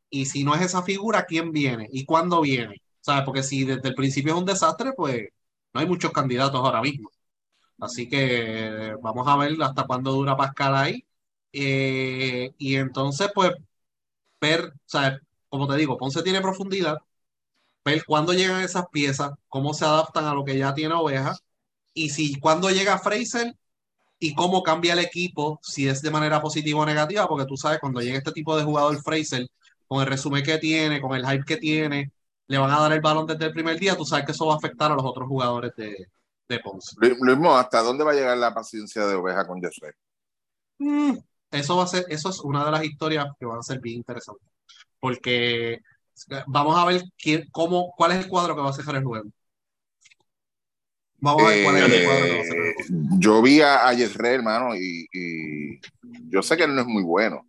y 0.10 0.26
si 0.26 0.44
no 0.44 0.56
es 0.56 0.62
esa 0.62 0.84
figura, 0.84 1.26
¿quién 1.26 1.52
viene 1.52 1.90
y 1.92 2.06
cuándo 2.06 2.42
viene? 2.42 2.82
¿Sabes? 3.02 3.24
Porque 3.26 3.44
si 3.44 3.66
desde 3.66 3.90
el 3.90 3.96
principio 3.96 4.34
es 4.34 4.40
un 4.40 4.46
desastre, 4.46 4.94
pues 4.94 5.30
no 5.74 5.82
hay 5.82 5.88
muchos 5.88 6.12
candidatos 6.12 6.60
ahora 6.62 6.82
mismo. 6.82 7.10
Así 7.80 8.10
que 8.10 8.96
vamos 9.02 9.28
a 9.28 9.38
ver 9.38 9.54
hasta 9.62 9.86
cuándo 9.86 10.12
dura 10.14 10.38
Pascal 10.38 10.76
ahí. 10.76 11.06
Eh, 11.54 12.54
y 12.58 12.76
entonces, 12.78 13.30
pues, 13.34 13.52
ver, 14.42 14.74
¿sabes? 14.86 15.20
Como 15.50 15.68
te 15.68 15.78
digo, 15.78 15.98
Ponce 15.98 16.24
tiene 16.24 16.42
profundidad, 16.42 16.98
ver 17.86 18.06
cuándo 18.06 18.34
llegan 18.34 18.62
esas 18.64 18.88
piezas, 18.92 19.32
cómo 19.50 19.74
se 19.74 19.86
adaptan 19.86 20.26
a 20.26 20.34
lo 20.34 20.44
que 20.46 20.58
ya 20.58 20.74
tiene 20.74 20.96
Oveja 20.96 21.36
y 21.94 22.10
si 22.10 22.40
cuando 22.40 22.70
llega 22.70 23.00
Fraser 23.00 23.56
y 24.20 24.34
cómo 24.34 24.64
cambia 24.64 24.94
el 24.94 25.00
equipo, 25.00 25.60
si 25.62 25.88
es 25.88 26.02
de 26.02 26.12
manera 26.12 26.42
positiva 26.42 26.82
o 26.82 26.86
negativa, 26.86 27.28
porque 27.28 27.46
tú 27.46 27.58
sabes, 27.58 27.80
cuando 27.80 28.02
llega 28.02 28.18
este 28.18 28.32
tipo 28.32 28.56
de 28.56 28.64
jugador 28.64 29.02
Fraser, 29.02 29.48
con 29.88 30.02
el 30.02 30.08
resumen 30.08 30.44
que 30.44 30.58
tiene, 30.58 31.02
con 31.02 31.16
el 31.16 31.26
hype 31.26 31.46
que 31.46 31.58
tiene, 31.58 32.12
le 32.48 32.58
van 32.58 32.72
a 32.72 32.80
dar 32.80 32.94
el 32.94 33.02
balón 33.02 33.28
desde 33.28 33.46
el 33.46 33.52
primer 33.52 33.80
día, 33.80 33.96
tú 33.96 34.06
sabes 34.06 34.26
que 34.26 34.32
eso 34.32 34.46
va 34.46 34.54
a 34.54 34.58
afectar 34.58 34.92
a 34.92 34.96
los 34.96 35.06
otros 35.06 35.28
jugadores 35.28 35.74
de, 35.76 36.08
de 36.48 36.60
Ponce. 36.60 36.96
Luis, 36.98 37.38
¿hasta 37.50 37.82
dónde 37.82 38.04
va 38.04 38.12
a 38.12 38.16
llegar 38.16 38.38
la 38.38 38.54
paciencia 38.54 39.06
de 39.06 39.16
Oveja 39.16 39.46
con 39.46 39.62
Jeffrey? 39.62 39.92
Mm, 40.80 41.18
eso 41.52 41.78
va 41.78 41.84
a 41.84 41.88
ser, 41.88 42.06
eso 42.10 42.30
es 42.30 42.40
una 42.42 42.66
de 42.66 42.72
las 42.72 42.84
historias 42.84 43.28
que 43.40 43.46
van 43.46 43.60
a 43.60 43.64
ser 43.64 43.80
bien 43.80 43.98
interesantes. 43.98 44.48
Porque 45.00 45.80
vamos 46.48 46.78
a 46.78 46.86
ver 46.86 47.04
quién, 47.18 47.48
cómo, 47.52 47.94
cuál 47.96 48.14
es 48.14 48.20
el 48.20 48.30
cuadro 48.30 48.56
que 48.56 48.62
va 48.62 48.70
a 48.70 48.74
cerrar 48.74 48.96
el 48.96 49.04
juego. 49.04 49.30
Vamos 51.24 51.44
a 51.44 51.48
ver 51.48 51.64
cuál 51.64 51.78
es 51.78 51.84
el 51.86 51.94
eh, 51.94 52.76
Yo 53.18 53.42
vi 53.42 53.62
a, 53.62 53.88
a 53.88 53.94
hermano, 53.94 54.76
y, 54.76 55.80
yo 56.28 56.44
sé 56.44 56.58
que 56.58 56.66
él 56.66 56.76
no 56.76 56.82
es 56.82 56.88
muy 56.88 57.02
bueno, 57.02 57.48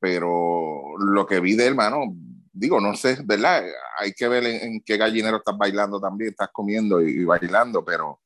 pero 0.00 0.96
lo 0.98 1.26
que 1.26 1.38
vi 1.38 1.54
de 1.54 1.64
él, 1.64 1.72
hermano, 1.72 2.16
digo, 2.50 2.80
no 2.80 2.96
sé, 2.96 3.18
¿verdad? 3.22 3.62
Hay 3.98 4.14
que 4.14 4.26
ver 4.26 4.46
en, 4.46 4.80
qué 4.80 4.96
gallinero 4.96 5.36
estás 5.36 5.58
bailando 5.58 6.00
también, 6.00 6.30
estás 6.30 6.48
comiendo 6.50 7.02
y, 7.02 7.22
bailando, 7.24 7.84
pero 7.84 8.22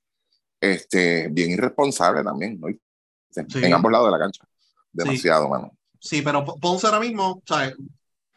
este, 0.60 1.26
bien 1.28 1.50
irresponsable 1.50 2.22
también, 2.22 2.60
¿no? 2.60 2.68
En 2.68 3.74
ambos 3.74 3.90
lados 3.90 4.06
de 4.06 4.12
la 4.12 4.18
cancha. 4.20 4.44
Demasiado, 4.92 5.48
mano. 5.48 5.76
Sí, 5.98 6.22
pero 6.22 6.44
Ponce 6.44 6.86
ahora 6.86 7.00
mismo, 7.00 7.42
¿sabes? 7.44 7.74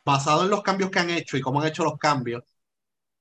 basado 0.04 0.42
en 0.42 0.50
los 0.50 0.64
cambios 0.64 0.90
que 0.90 0.98
han 0.98 1.12
hecho 1.12 1.38
y 1.38 1.42
cómo 1.42 1.62
han 1.62 1.68
hecho 1.68 1.84
los 1.84 2.00
cambios, 2.00 2.44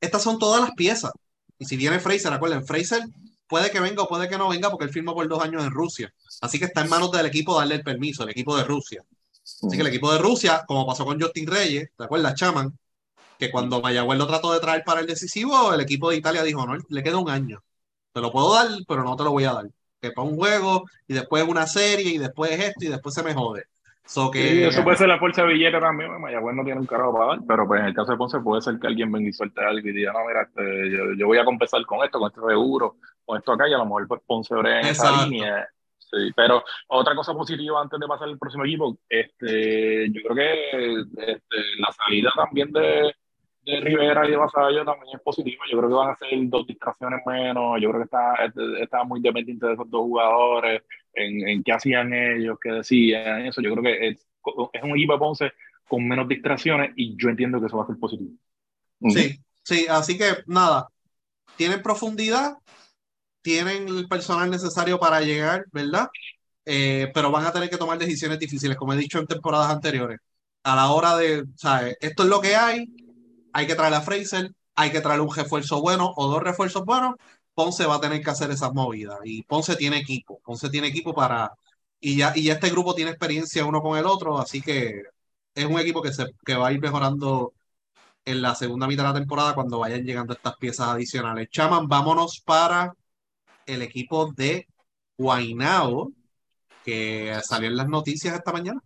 estas 0.01 0.23
son 0.23 0.39
todas 0.39 0.63
las 0.63 0.71
piezas. 0.71 1.13
Y 1.59 1.65
si 1.65 1.77
viene 1.77 1.99
Fraser, 1.99 2.33
acuerden, 2.33 2.65
Fraser 2.65 3.03
puede 3.49 3.71
que 3.71 3.81
venga 3.81 4.03
o 4.03 4.09
puede 4.09 4.29
que 4.29 4.39
no 4.39 4.49
venga 4.49 4.71
porque 4.71 4.85
él 4.85 4.93
firmó 4.93 5.15
por 5.15 5.27
dos 5.29 5.43
años 5.43 5.65
en 5.65 5.71
Rusia. 5.71 6.13
Así 6.41 6.59
que 6.59 6.67
está 6.67 6.83
en 6.83 6.91
manos 6.91 7.11
del 7.11 7.27
equipo 7.27 7.59
darle 7.59 7.77
el 7.77 7.83
permiso, 7.83 8.23
el 8.23 8.31
equipo 8.31 8.57
de 8.57 8.65
Rusia. 8.65 9.05
Así 9.43 9.77
que 9.77 9.81
el 9.81 9.87
equipo 9.87 10.13
de 10.13 10.19
Rusia, 10.19 10.65
como 10.67 10.87
pasó 10.87 11.05
con 11.05 11.21
Justin 11.21 11.47
Reyes, 11.47 11.91
¿te 11.97 12.05
acuerdas, 12.05 12.35
Chaman? 12.35 12.79
Que 13.39 13.51
cuando 13.51 13.81
Mayagüez 13.81 14.19
lo 14.19 14.27
trató 14.27 14.53
de 14.53 14.61
traer 14.61 14.85
para 14.85 15.01
el 15.01 15.07
decisivo, 15.07 15.73
el 15.73 15.81
equipo 15.81 16.11
de 16.11 16.17
Italia 16.17 16.43
dijo, 16.43 16.67
no, 16.67 16.77
le 16.89 17.03
queda 17.03 17.19
un 17.19 17.31
año. 17.31 17.63
Te 18.13 18.21
lo 18.21 18.31
puedo 18.31 18.55
dar, 18.55 18.69
pero 18.87 19.05
no 19.05 19.17
te 19.17 19.25
lo 19.25 19.33
voy 19.33 19.45
a 19.45 19.55
dar. 19.55 19.71
Que 20.01 20.13
para 20.13 20.29
un 20.29 20.37
juego, 20.37 20.85
y 21.07 21.15
después 21.15 21.45
una 21.45 21.67
serie, 21.67 22.13
y 22.13 22.19
después 22.19 22.53
esto, 22.53 22.85
y 22.85 22.89
después 22.89 23.15
se 23.15 23.23
me 23.23 23.35
jode 23.35 23.65
que, 24.33 24.69
eso 24.69 24.83
puede 24.83 24.97
ser 24.97 25.09
la 25.09 25.19
fuerza 25.19 25.45
billete 25.45 25.79
también. 25.79 26.21
Mayagüez 26.21 26.57
no 26.57 26.65
tiene 26.65 26.81
un 26.81 26.87
carro 26.87 27.13
para 27.13 27.27
dar, 27.27 27.39
pero 27.47 27.67
pues 27.67 27.81
en 27.81 27.87
el 27.87 27.95
caso 27.95 28.13
de 28.13 28.19
Ponce 28.19 28.41
puede 28.41 28.63
ser 28.63 28.79
que 28.79 28.87
alguien 28.87 29.13
venga 29.13 29.29
y 29.29 29.33
suelte 29.33 29.61
algo 29.61 29.87
y 29.87 29.93
diga, 29.93 30.13
no, 30.13 30.27
mira, 30.27 30.43
este, 30.43 31.17
yo, 31.19 31.27
voy 31.27 31.39
a 31.39 31.45
compensar 31.45 31.85
con 31.85 32.05
esto, 32.05 32.19
con 32.19 32.29
este 32.29 32.41
seguro, 32.41 32.97
con 33.25 33.39
esto 33.39 33.53
acá, 33.53 33.69
y 33.69 33.75
a 33.75 33.79
lo 33.79 33.85
mejor 33.85 34.09
pues 34.09 34.21
Ponce 34.27 34.55
abre 34.55 34.81
en 34.81 34.87
esa 34.87 35.27
línea. 35.27 35.69
Sí, 35.99 36.33
pero 36.35 36.65
otra 36.87 37.15
cosa 37.15 37.35
positiva 37.35 37.83
antes 37.83 38.01
de 38.01 38.07
pasar 38.07 38.29
al 38.29 38.39
próximo 38.39 38.65
equipo, 38.65 38.99
este, 39.09 40.11
yo 40.11 40.23
creo 40.23 40.35
que 40.35 41.01
este, 41.01 41.57
la 41.79 41.93
salida 41.93 42.31
también 42.35 42.73
de, 42.73 43.15
de 43.63 43.81
Rivera 43.81 44.27
y 44.27 44.31
de 44.31 44.37
Vasallo 44.39 44.87
también 44.87 45.17
es 45.17 45.23
positiva. 45.23 45.65
Yo 45.71 45.77
creo 45.77 45.91
que 45.91 45.95
van 45.95 46.11
a 46.11 46.17
ser 46.17 46.31
dos 46.45 46.67
distracciones 46.67 47.21
menos. 47.27 47.79
Yo 47.79 47.91
creo 47.91 48.01
que 48.01 48.05
está, 48.05 48.35
este, 48.37 48.83
está 48.83 49.05
muy 49.05 49.21
dependiente 49.21 49.67
de 49.67 49.75
esos 49.75 49.91
dos 49.91 50.01
jugadores 50.01 50.83
en, 51.19 51.49
en 51.49 51.63
qué 51.63 51.73
hacían 51.73 52.13
ellos, 52.13 52.59
qué 52.63 52.71
decían, 52.71 53.47
eso. 53.47 53.61
Yo 53.61 53.73
creo 53.73 53.83
que 53.83 54.09
es, 54.09 54.27
es, 54.73 54.83
un 54.83 54.91
equipo 54.91 55.13
de 55.15 55.19
Ponce 55.19 55.53
con 55.87 56.07
menos 56.07 56.29
distracciones 56.29 56.93
y 56.97 57.17
yo 57.17 57.29
entiendo 57.29 57.61
que 57.61 57.67
eso 57.67 57.77
va 57.77 57.85
a 57.85 57.87
ser 57.87 57.97
positivo. 57.97 58.31
Sí, 59.11 59.41
sí, 59.63 59.87
así 59.89 60.19
que 60.19 60.39
nada, 60.47 60.89
tienen 61.57 61.83
profundidad, 61.83 62.59
tienen 63.43 63.89
el 63.89 64.09
personal 64.09 64.51
necesario 64.51 64.99
para 64.99 65.21
llegar, 65.21 65.67
¿verdad? 65.73 66.09
Eh, 66.65 67.11
pero 67.15 67.31
van 67.31 67.47
a 67.47 67.53
tener 67.53 67.71
que 67.71 67.77
tomar 67.77 67.99
decisiones 67.99 68.39
difíciles, 68.39 68.77
como 68.77 68.93
he 68.93 68.97
dicho 68.97 69.19
en 69.19 69.27
temporadas 69.27 69.71
anteriores. 69.71 70.19
A 70.65 70.77
la 70.77 70.91
hora 70.91 71.17
de, 71.17 71.45
¿sabes? 71.57 71.97
Esto 72.01 72.25
es 72.25 72.29
lo 72.29 72.41
que 72.41 72.57
hay, 72.57 72.87
hay 73.53 73.67
que 73.67 73.75
traer 73.75 73.95
a 73.95 74.03
Fraser, 74.03 74.51
hay 74.75 74.91
que 74.91 75.01
traer 75.01 75.21
un 75.21 75.35
refuerzo 75.35 75.81
bueno 75.81 76.13
o 76.17 76.29
dos 76.29 76.43
refuerzos 76.43 76.85
buenos 76.85 77.15
Ponce 77.59 77.87
va 77.87 77.97
a 77.97 78.01
tener 78.01 78.23
que 78.23 78.31
hacer 78.31 78.53
esas 78.53 78.73
movidas. 78.73 79.19
Y 79.25 79.43
Ponce 79.43 79.75
tiene 79.75 79.99
equipo. 79.99 80.41
Ponce 80.45 80.71
tiene 80.71 80.87
equipo 80.87 81.13
para. 81.13 81.51
Y 81.99 82.17
ya, 82.19 82.33
y 82.37 82.51
este 82.51 82.71
grupo 82.71 82.95
tiene 82.95 83.11
experiencia 83.11 83.67
uno 83.67 83.83
con 83.83 83.99
el 83.99 84.07
otro, 84.07 84.39
así 84.39 84.63
que 84.63 85.03
es 85.57 85.65
un 85.65 85.77
equipo 85.81 86.01
que, 86.01 86.13
se, 86.13 86.27
que 86.47 86.55
va 86.55 86.69
a 86.69 86.73
ir 86.73 86.81
mejorando 86.81 87.55
en 88.25 88.43
la 88.43 88.55
segunda 88.55 88.87
mitad 88.87 89.03
de 89.03 89.09
la 89.09 89.19
temporada 89.19 89.57
cuando 89.57 89.81
vayan 89.81 90.05
llegando 90.05 90.35
estas 90.35 90.57
piezas 90.57 90.87
adicionales. 90.91 91.49
Chaman, 91.51 91.89
vámonos 91.89 92.41
para 92.47 92.95
el 93.67 93.83
equipo 93.83 94.33
de 94.37 94.69
Guainao, 95.17 96.13
que 96.85 97.41
salió 97.43 97.71
en 97.71 97.77
las 97.77 97.89
noticias 97.89 98.37
esta 98.37 98.53
mañana. 98.53 98.81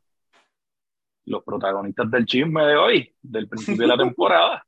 Los 1.27 1.45
protagonistas 1.45 2.11
del 2.11 2.25
chisme 2.25 2.65
de 2.65 2.77
hoy, 2.77 3.15
del 3.21 3.49
principio 3.51 3.83
de 3.83 3.87
la 3.87 3.97
temporada. 4.03 4.65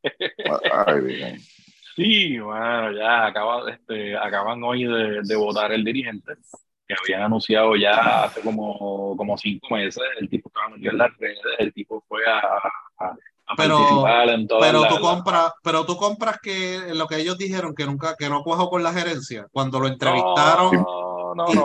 Ay, 0.87 1.01
bien. 1.01 1.54
Sí, 1.95 2.39
bueno, 2.39 2.93
ya 2.93 3.27
acaba, 3.27 3.71
este, 3.71 4.17
acaban 4.17 4.63
hoy 4.65 4.85
de, 4.85 5.21
de 5.23 5.37
votar 5.37 5.73
el 5.73 5.85
dirigente, 5.85 6.33
que 6.87 6.95
habían 6.95 7.23
anunciado 7.23 7.77
ya 7.77 8.25
hace 8.25 8.41
como, 8.41 9.17
como 9.17 9.39
cinco 9.39 9.69
meses. 9.71 10.03
El 10.19 10.29
tipo 10.29 10.49
estaba 10.49 10.71
metido 10.71 10.93
en 10.93 10.99
las 10.99 11.17
redes, 11.19 11.39
el 11.59 11.73
tipo 11.73 12.05
fue 12.09 12.27
a, 12.27 12.41
a, 12.99 13.17
pero, 13.57 14.05
pero 14.61 14.89
tú 14.89 14.99
compras, 15.01 15.53
pero 15.63 15.85
tú 15.85 15.97
compras 15.97 16.39
que 16.43 16.95
lo 16.95 17.07
que 17.07 17.17
ellos 17.17 17.37
dijeron 17.37 17.75
que 17.75 17.85
nunca, 17.85 18.17
que 18.19 18.29
no 18.29 18.43
cuajó 18.43 18.71
con 18.71 18.83
la 18.83 18.93
gerencia, 18.93 19.47
cuando 19.53 19.79
lo 19.81 19.87
entrevistaron. 19.87 20.75
No, 20.75 21.14
no, 21.35 21.47
no. 21.47 21.65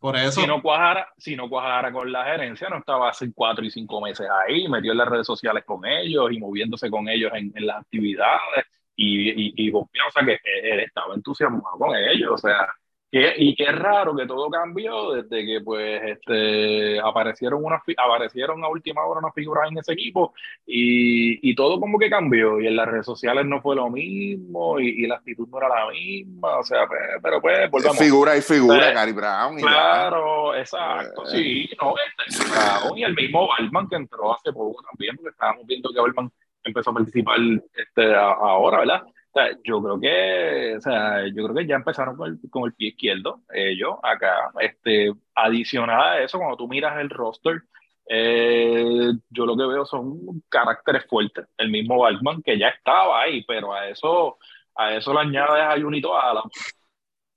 por 0.00 0.16
eso. 0.16 0.40
Si 0.40 0.46
no, 0.46 0.62
cuajara, 0.62 1.08
si 1.16 1.36
no 1.36 1.48
cuajara 1.48 1.92
con 1.92 2.10
la 2.10 2.24
gerencia, 2.24 2.68
no 2.68 2.78
estaba 2.78 3.10
hace 3.10 3.32
cuatro 3.32 3.64
y 3.64 3.70
cinco 3.70 4.00
meses 4.00 4.26
ahí, 4.30 4.68
metió 4.68 4.92
en 4.92 4.98
las 4.98 5.08
redes 5.08 5.26
sociales 5.26 5.64
con 5.64 5.84
ellos 5.86 6.30
y 6.32 6.38
moviéndose 6.38 6.90
con 6.90 7.08
ellos 7.08 7.32
en, 7.34 7.52
en 7.54 7.66
las 7.66 7.78
actividades 7.78 8.66
y, 8.96 9.30
y, 9.30 9.52
y, 9.56 9.72
o 9.72 9.88
sea, 10.12 10.24
que 10.24 10.38
él 10.62 10.80
estaba 10.80 11.14
entusiasmado 11.14 11.78
con 11.78 11.96
ellos, 11.96 12.32
o 12.32 12.38
sea, 12.38 12.68
y 13.12 13.56
qué 13.56 13.72
raro 13.72 14.14
que 14.14 14.24
todo 14.24 14.48
cambió 14.48 15.12
desde 15.12 15.44
que 15.44 15.60
pues 15.64 16.00
este 16.04 17.00
aparecieron 17.00 17.64
unas 17.64 17.82
aparecieron 17.96 18.62
a 18.62 18.68
última 18.68 19.04
hora 19.04 19.18
unas 19.18 19.34
figuras 19.34 19.68
en 19.68 19.78
ese 19.78 19.94
equipo 19.94 20.32
y, 20.64 21.50
y, 21.50 21.54
todo 21.56 21.80
como 21.80 21.98
que 21.98 22.08
cambió 22.08 22.60
y 22.60 22.68
en 22.68 22.76
las 22.76 22.86
redes 22.86 23.06
sociales 23.06 23.44
no 23.46 23.60
fue 23.60 23.74
lo 23.74 23.90
mismo 23.90 24.78
y, 24.78 25.08
la 25.08 25.16
actitud 25.16 25.48
no 25.48 25.58
era 25.58 25.68
la 25.68 25.90
misma 25.90 26.58
o 26.58 26.62
sea 26.62 26.86
pues, 26.86 27.00
pero 27.20 27.40
pues 27.40 27.68
volvamos. 27.68 27.98
figura 27.98 28.36
y 28.36 28.42
figura 28.42 28.78
pues, 28.78 28.94
Gary 28.94 29.12
Brown 29.12 29.56
claro 29.56 30.54
exacto 30.54 31.24
eh. 31.24 31.30
sí 31.30 31.70
no 31.82 31.94
este, 32.28 32.48
Brown 32.48 32.96
y 32.96 33.02
el 33.02 33.14
mismo 33.14 33.48
Balman 33.48 33.88
que 33.88 33.96
entró 33.96 34.36
hace 34.36 34.52
poco 34.52 34.80
también 34.88 35.16
porque 35.16 35.30
estábamos 35.30 35.66
viendo 35.66 35.90
que 35.90 36.00
Balman 36.00 36.30
empezó 36.62 36.90
a 36.90 36.94
participar 36.94 37.38
este 37.74 38.14
ahora 38.14 38.78
verdad 38.78 39.02
o 39.32 39.38
sea, 39.38 39.56
yo 39.62 39.80
creo 39.80 40.00
que, 40.00 40.76
o 40.76 40.80
sea, 40.80 41.26
yo 41.28 41.44
creo 41.44 41.54
que 41.54 41.66
ya 41.66 41.76
empezaron 41.76 42.16
con 42.16 42.30
el, 42.32 42.50
con 42.50 42.64
el 42.64 42.74
pie 42.74 42.88
izquierdo, 42.88 43.42
ellos 43.52 43.94
acá. 44.02 44.50
Este, 44.60 45.12
adicional 45.36 46.00
a 46.00 46.22
eso, 46.22 46.38
cuando 46.38 46.56
tú 46.56 46.66
miras 46.66 46.98
el 46.98 47.10
roster, 47.10 47.62
eh, 48.08 49.12
yo 49.28 49.46
lo 49.46 49.56
que 49.56 49.66
veo 49.66 49.86
son 49.86 50.42
caracteres 50.48 51.06
fuertes. 51.06 51.46
El 51.56 51.70
mismo 51.70 51.98
Balkman, 51.98 52.42
que 52.42 52.58
ya 52.58 52.68
estaba 52.70 53.22
ahí, 53.22 53.44
pero 53.46 53.72
a 53.72 53.88
eso, 53.88 54.36
a 54.74 54.96
eso 54.96 55.12
le 55.14 55.20
añades 55.20 55.62
a 55.62 55.80
Junito 55.80 56.16
Adam. 56.16 56.50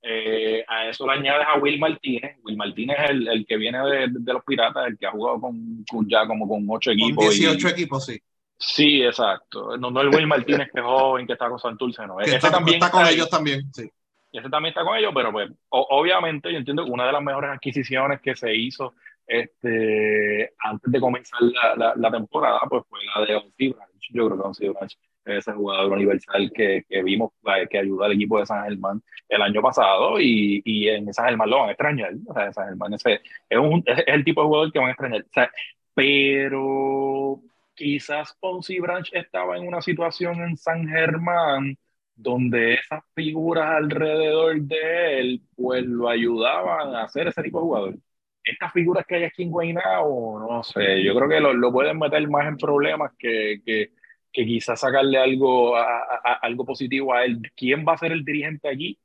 Eh, 0.01 0.65
a 0.67 0.89
eso 0.89 1.05
le 1.05 1.13
añades 1.13 1.45
a 1.47 1.59
Will 1.59 1.79
Martínez. 1.79 2.37
Will 2.43 2.57
Martínez 2.57 2.97
es 3.03 3.09
el, 3.11 3.27
el 3.27 3.45
que 3.45 3.57
viene 3.57 3.77
de, 3.87 4.07
de, 4.09 4.33
los 4.33 4.43
Piratas, 4.43 4.87
el 4.87 4.97
que 4.97 5.05
ha 5.05 5.11
jugado 5.11 5.39
con, 5.39 5.85
con 5.87 6.09
ya 6.09 6.25
como 6.25 6.47
con 6.47 6.65
ocho 6.67 6.89
equipos. 6.89 7.23
Con 7.23 7.35
18 7.35 7.67
equipos, 7.67 8.05
sí. 8.07 8.19
Sí, 8.65 9.03
exacto. 9.03 9.77
No, 9.77 9.91
no 9.91 10.01
el 10.01 10.09
Will 10.09 10.27
Martínez, 10.27 10.69
que 10.71 10.79
es 10.79 10.85
joven, 10.85 11.27
que 11.27 11.33
está 11.33 11.49
con 11.49 11.59
Santurce, 11.59 12.07
no. 12.07 12.19
Ese 12.19 12.37
está, 12.37 12.51
también 12.51 12.75
está 12.75 12.89
con 12.89 13.05
ellos 13.05 13.29
también, 13.29 13.61
sí. 13.73 13.89
Ese 14.31 14.49
también 14.49 14.71
está 14.71 14.83
con 14.83 14.97
ellos, 14.97 15.11
pero 15.13 15.31
pues, 15.31 15.51
obviamente, 15.69 16.51
yo 16.51 16.57
entiendo 16.57 16.85
que 16.85 16.91
una 16.91 17.05
de 17.05 17.11
las 17.11 17.21
mejores 17.21 17.51
adquisiciones 17.51 18.19
que 18.21 18.35
se 18.35 18.55
hizo 18.55 18.93
este, 19.27 20.53
antes 20.59 20.91
de 20.91 20.99
comenzar 20.99 21.39
la, 21.77 21.93
la, 21.95 22.11
temporada, 22.11 22.59
pues 22.69 22.83
fue 22.89 22.99
la 23.05 23.25
de 23.25 23.35
Onsi 23.35 23.69
Branch. 23.69 24.09
Yo 24.11 24.25
creo 24.25 24.37
que 24.37 24.47
Onsi 24.47 24.69
Branch 24.69 24.97
es 25.25 25.37
ese 25.37 25.53
jugador 25.53 25.91
universal 25.91 26.51
que, 26.53 26.83
que 26.89 27.03
vimos 27.03 27.31
que 27.69 27.77
ayudó 27.77 28.03
al 28.03 28.13
equipo 28.13 28.39
de 28.39 28.45
San 28.45 28.63
Germán 28.63 29.01
el 29.29 29.41
año 29.41 29.61
pasado 29.61 30.19
y, 30.19 30.61
y 30.65 30.89
en 30.89 31.13
San 31.13 31.27
Germán 31.27 31.49
lo 31.49 31.59
van 31.59 31.69
a 31.69 31.71
extrañar. 31.71 32.13
O 32.27 32.33
sea, 32.33 32.51
San 32.53 32.67
Germán 32.69 32.93
ese, 32.93 33.21
es, 33.49 33.59
un, 33.59 33.83
es, 33.85 34.03
el 34.07 34.23
tipo 34.23 34.41
de 34.41 34.47
jugador 34.47 34.71
que 34.71 34.79
van 34.79 34.87
a 34.89 34.91
extrañar. 34.91 35.21
O 35.21 35.33
sea, 35.33 35.51
pero 35.93 37.39
quizás 37.75 38.35
Ponzi 38.39 38.79
Branch 38.79 39.09
estaba 39.13 39.57
en 39.57 39.67
una 39.67 39.81
situación 39.81 40.41
en 40.41 40.57
San 40.57 40.87
Germán 40.87 41.77
donde 42.15 42.75
esas 42.75 43.03
figuras 43.15 43.69
alrededor 43.71 44.61
de 44.61 45.19
él 45.19 45.41
pues 45.55 45.83
lo 45.85 46.09
ayudaban 46.09 46.95
a 46.95 47.03
hacer 47.03 47.27
ese 47.27 47.41
tipo 47.43 47.59
de 47.59 47.63
jugador. 47.63 47.95
Estas 48.43 48.73
figuras 48.73 49.05
que 49.07 49.15
hay 49.15 49.23
aquí 49.23 49.43
en 49.43 49.51
Guaynabo, 49.51 50.39
no 50.39 50.63
sé, 50.63 51.03
yo 51.03 51.15
creo 51.15 51.29
que 51.29 51.39
lo, 51.39 51.53
lo 51.53 51.71
pueden 51.71 51.97
meter 51.97 52.27
más 52.27 52.47
en 52.47 52.57
problemas 52.57 53.11
que, 53.17 53.61
que, 53.65 53.91
que 54.31 54.45
quizás 54.45 54.79
sacarle 54.79 55.17
algo, 55.17 55.77
a, 55.77 56.33
algo 56.41 56.65
positivo 56.65 57.13
a 57.13 57.23
él. 57.23 57.39
¿Quién 57.55 57.85
va 57.87 57.93
a 57.93 57.97
ser 57.97 58.11
el 58.11 58.25
dirigente 58.25 58.67
aquí? 58.67 58.99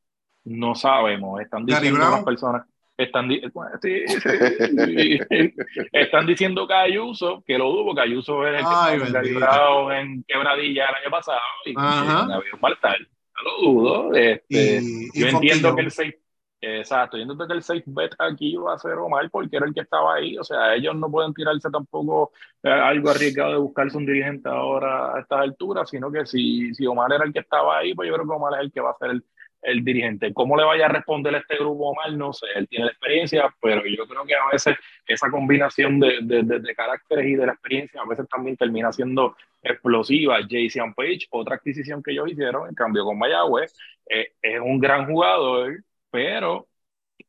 No 0.45 0.75
sabemos. 0.75 1.41
Están 1.41 1.65
diciendo 1.65 2.01
las 2.01 2.25
personas 2.25 2.67
están, 2.99 3.31
están 5.93 6.27
diciendo 6.27 6.67
que 6.67 6.75
Ayuso, 6.75 7.45
que 7.47 7.57
lo 7.57 7.71
dudo, 7.71 7.95
que 7.95 8.01
Ayuso 8.01 8.45
es 8.47 8.61
el 8.61 8.67
que 9.13 9.23
librado 9.23 9.93
en 9.93 10.25
quebradilla 10.25 10.87
el 10.87 10.97
año 10.97 11.11
pasado 11.11 11.39
y 11.65 11.75
había 11.79 12.41
un 12.53 12.61
tal. 12.81 13.09
No 13.37 13.43
lo 13.45 13.59
dudo. 13.61 14.13
Este, 14.15 14.83
yo 15.15 15.29
entiendo 15.29 15.77
que 15.77 15.83
el 15.83 15.93
6 15.93 16.13
Exacto, 16.61 17.17
yo 17.17 17.23
entiendo 17.23 17.47
que 17.47 17.55
el 17.55 17.63
safe 17.63 17.85
bet 17.87 18.13
aquí 18.19 18.57
va 18.57 18.75
a 18.75 18.79
ser 18.81 18.95
Omar 18.95 19.31
porque 19.31 19.59
era 19.59 19.67
el 19.67 19.73
que 19.73 19.83
estaba 19.83 20.17
ahí. 20.17 20.37
O 20.37 20.43
sea, 20.43 20.75
ellos 20.75 20.97
no 20.97 21.09
pueden 21.09 21.33
tirarse 21.33 21.71
tampoco 21.71 22.33
eh, 22.65 22.69
algo 22.69 23.11
arriesgado 23.11 23.53
de 23.53 23.59
buscarse 23.59 23.97
un 23.97 24.05
dirigente 24.05 24.49
ahora 24.49 25.15
a 25.15 25.21
estas 25.21 25.39
alturas, 25.41 25.89
sino 25.89 26.11
que 26.11 26.27
si, 26.27 26.75
si 26.75 26.85
Omar 26.85 27.13
era 27.13 27.25
el 27.25 27.33
que 27.33 27.39
estaba 27.41 27.79
ahí, 27.79 27.95
pues 27.95 28.09
yo 28.09 28.15
creo 28.15 28.27
que 28.27 28.35
Omar 28.35 28.55
es 28.55 28.61
el 28.61 28.73
que 28.73 28.81
va 28.81 28.91
a 28.91 28.99
ser 28.99 29.11
el, 29.11 29.25
el 29.63 29.85
dirigente. 29.85 30.33
¿Cómo 30.33 30.57
le 30.57 30.65
vaya 30.65 30.87
a 30.87 30.89
responder 30.89 31.35
a 31.35 31.39
este 31.39 31.57
grupo 31.57 31.95
mal? 31.95 32.17
No 32.17 32.33
sé, 32.33 32.47
él 32.55 32.69
tiene 32.69 32.87
la 32.87 32.93
experiencia, 32.93 33.55
pero 33.61 33.83
yo 33.87 34.07
creo 34.07 34.25
que 34.25 34.35
a 34.35 34.49
veces 34.53 34.77
esa 35.07 35.31
combinación 35.31 35.99
de, 36.01 36.19
de, 36.23 36.43
de, 36.43 36.75
caracteres 36.75 37.27
y 37.27 37.35
de 37.35 37.47
la 37.47 37.53
experiencia 37.53 38.01
a 38.01 38.07
veces 38.07 38.29
también 38.29 38.57
termina 38.57 38.93
siendo 38.93 39.37
explosiva. 39.63 40.39
Jason 40.49 40.95
Page, 40.95 41.27
otra 41.31 41.57
adquisición 41.57 42.03
que 42.03 42.13
ellos 42.13 42.31
hicieron, 42.31 42.69
en 42.69 42.75
cambio 42.75 43.05
con 43.05 43.19
Mayagüez, 43.19 43.75
eh, 44.09 44.33
es 44.41 44.61
un 44.61 44.79
gran 44.79 45.07
jugador, 45.07 45.83
pero 46.11 46.69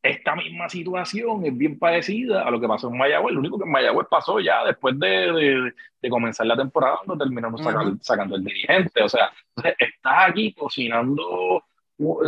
esta 0.02 0.36
misma 0.36 0.70
situación 0.70 1.46
es 1.46 1.58
bien 1.58 1.78
parecida 1.78 2.44
a 2.44 2.52
lo 2.52 2.62
que 2.62 2.68
pasó 2.68 2.90
en 2.90 2.98
Mayagüez. 2.98 3.34
Lo 3.34 3.40
único 3.40 3.58
que 3.58 3.66
en 3.66 3.72
Mayagüez 3.72 4.08
pasó 4.10 4.40
ya 4.40 4.64
después 4.64 4.98
de, 5.00 5.74
de, 6.02 6.10
comenzar 6.10 6.46
la 6.46 6.56
temporada, 6.56 7.00
cuando 7.04 7.24
terminamos 7.24 7.62
sacando, 7.62 7.98
sacando 8.02 8.36
el 8.36 8.44
dirigente. 8.44 9.04
O 9.04 9.10
sea, 9.10 9.32
estás 9.78 10.30
aquí 10.30 10.54
cocinando 10.54 11.64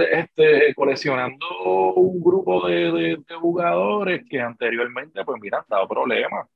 este, 0.09 0.73
coleccionando 0.75 1.47
un 1.95 2.21
grupo 2.21 2.67
de, 2.67 2.91
de, 2.91 3.35
jugadores 3.39 4.23
que 4.29 4.41
anteriormente, 4.41 5.23
pues 5.23 5.41
mira, 5.41 5.59
han 5.59 5.65
dado 5.69 5.87
problemas. 5.87 6.47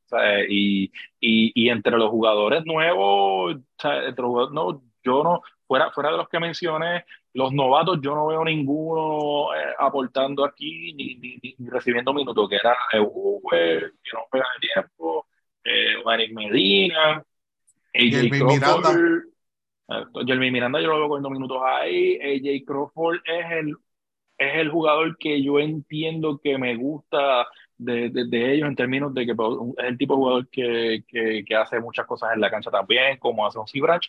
y, 0.50 0.86
y, 1.20 1.52
y, 1.56 1.70
entre 1.70 1.98
los 1.98 2.10
jugadores 2.10 2.66
nuevos, 2.66 3.56
entre 3.84 4.24
los 4.24 4.52
no, 4.52 4.82
yo 5.04 5.24
no, 5.24 5.42
fuera, 5.66 5.92
fuera 5.92 6.12
de 6.12 6.18
los 6.18 6.28
que 6.30 6.40
mencioné, 6.40 7.06
los 7.34 7.54
novatos, 7.54 8.00
yo 8.02 8.16
no 8.16 8.28
veo 8.28 8.44
ninguno 8.44 9.56
eh, 9.56 9.74
aportando 9.80 10.44
aquí 10.44 10.94
ni, 10.94 11.16
ni, 11.16 11.56
recibiendo 11.70 12.14
minutos, 12.14 12.50
que 12.50 12.56
era 12.56 12.76
Uwe, 13.02 13.92
que 14.04 14.12
no 14.14 14.22
pega 14.32 14.46
de 14.60 14.68
tiempo, 14.68 15.28
eh, 15.64 16.34
Medina, 16.34 17.24
AJ 17.94 18.30
Crawford. 18.60 19.35
Jeremy 20.26 20.52
Miranda 20.52 20.82
yo 20.82 20.88
lo 20.88 21.00
veo 21.00 21.08
cogiendo 21.10 21.30
minutos 21.30 21.62
ahí. 21.64 22.18
AJ 22.20 22.66
Crawford 22.66 23.20
es 23.26 23.52
el, 23.52 23.76
es 24.38 24.56
el 24.56 24.70
jugador 24.70 25.18
que 25.18 25.42
yo 25.44 25.60
entiendo 25.60 26.40
que 26.44 26.58
me 26.58 26.76
gusta 26.76 27.48
de, 27.78 28.10
de, 28.10 28.54
ellos 28.54 28.68
en 28.70 28.76
términos 28.76 29.14
de 29.14 29.26
que 29.26 29.36
pues, 29.36 29.50
es 29.78 29.86
el 29.86 29.98
tipo 29.98 30.14
de 30.14 30.18
jugador 30.18 30.50
que, 30.50 31.04
que, 31.08 31.44
que, 31.46 31.56
hace 31.56 31.80
muchas 31.80 32.06
cosas 32.06 32.32
en 32.34 32.42
la 32.42 32.50
cancha 32.50 32.72
también, 32.72 33.18
como 33.18 33.46
hace 33.46 33.60
un 33.60 33.68
Seabrach. 33.68 34.08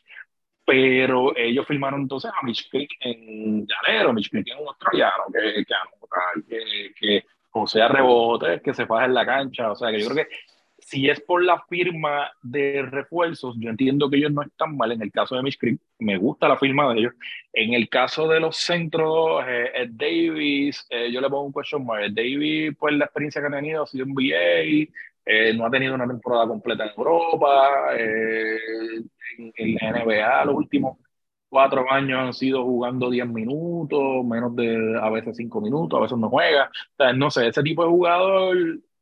Pero 0.64 1.36
ellos 1.36 1.66
firmaron 1.66 2.02
entonces 2.02 2.30
a 2.30 2.44
Mitch 2.44 2.68
Creek 2.70 2.90
en 3.00 3.66
llanero. 3.66 4.12
Mitch 4.12 4.30
Creek 4.30 4.48
es 4.48 4.60
un 4.60 4.68
australiano 4.68 5.24
que, 5.32 5.64
que, 5.64 6.42
que, 6.48 6.94
que 6.98 7.26
posea 7.52 7.88
rebotes, 7.88 8.62
que 8.62 8.74
se 8.74 8.86
faja 8.86 9.04
en 9.04 9.14
la 9.14 9.24
cancha. 9.24 9.70
O 9.70 9.76
sea, 9.76 9.90
que 9.92 10.00
yo 10.00 10.08
creo 10.08 10.26
que 10.26 10.34
si 10.86 11.10
es 11.10 11.20
por 11.20 11.42
la 11.42 11.60
firma 11.68 12.30
de 12.42 12.82
refuerzos, 12.82 13.56
yo 13.58 13.70
entiendo 13.70 14.08
que 14.08 14.18
ellos 14.18 14.30
no 14.30 14.42
están 14.42 14.76
mal. 14.76 14.92
En 14.92 15.02
el 15.02 15.10
caso 15.10 15.34
de 15.34 15.42
Mitch 15.42 15.58
me 15.98 16.16
gusta 16.16 16.46
la 16.46 16.58
firma 16.58 16.92
de 16.94 17.00
ellos. 17.00 17.14
En 17.52 17.74
el 17.74 17.88
caso 17.88 18.28
de 18.28 18.38
los 18.38 18.56
centros, 18.56 19.44
eh, 19.48 19.88
Davis, 19.90 20.86
eh, 20.88 21.10
yo 21.10 21.20
le 21.20 21.28
pongo 21.28 21.46
un 21.46 21.52
question 21.52 21.84
mark. 21.84 22.12
Davis, 22.12 22.76
pues 22.78 22.94
la 22.94 23.06
experiencia 23.06 23.40
que 23.40 23.48
ha 23.48 23.50
tenido 23.50 23.82
ha 23.82 23.86
sido 23.88 24.06
NBA, 24.06 24.88
eh, 25.24 25.54
no 25.54 25.66
ha 25.66 25.70
tenido 25.70 25.92
una 25.94 26.06
temporada 26.06 26.46
completa 26.46 26.84
en 26.84 26.90
Europa, 26.96 27.96
eh, 27.98 28.58
en, 29.38 29.52
en, 29.56 29.74
la 29.74 30.04
NBA 30.04 30.44
los 30.44 30.54
últimos 30.54 30.98
cuatro 31.48 31.90
años 31.90 32.20
han 32.20 32.32
sido 32.32 32.64
jugando 32.64 33.10
10 33.10 33.26
minutos, 33.28 34.24
menos 34.24 34.54
de 34.54 34.98
a 35.00 35.10
veces 35.10 35.36
5 35.36 35.60
minutos, 35.60 35.98
a 35.98 36.02
veces 36.02 36.18
no 36.18 36.30
juega. 36.30 36.70
O 36.92 36.96
sea, 36.96 37.12
no 37.12 37.30
sé, 37.30 37.48
ese 37.48 37.62
tipo 37.64 37.82
de 37.82 37.90
jugador 37.90 38.56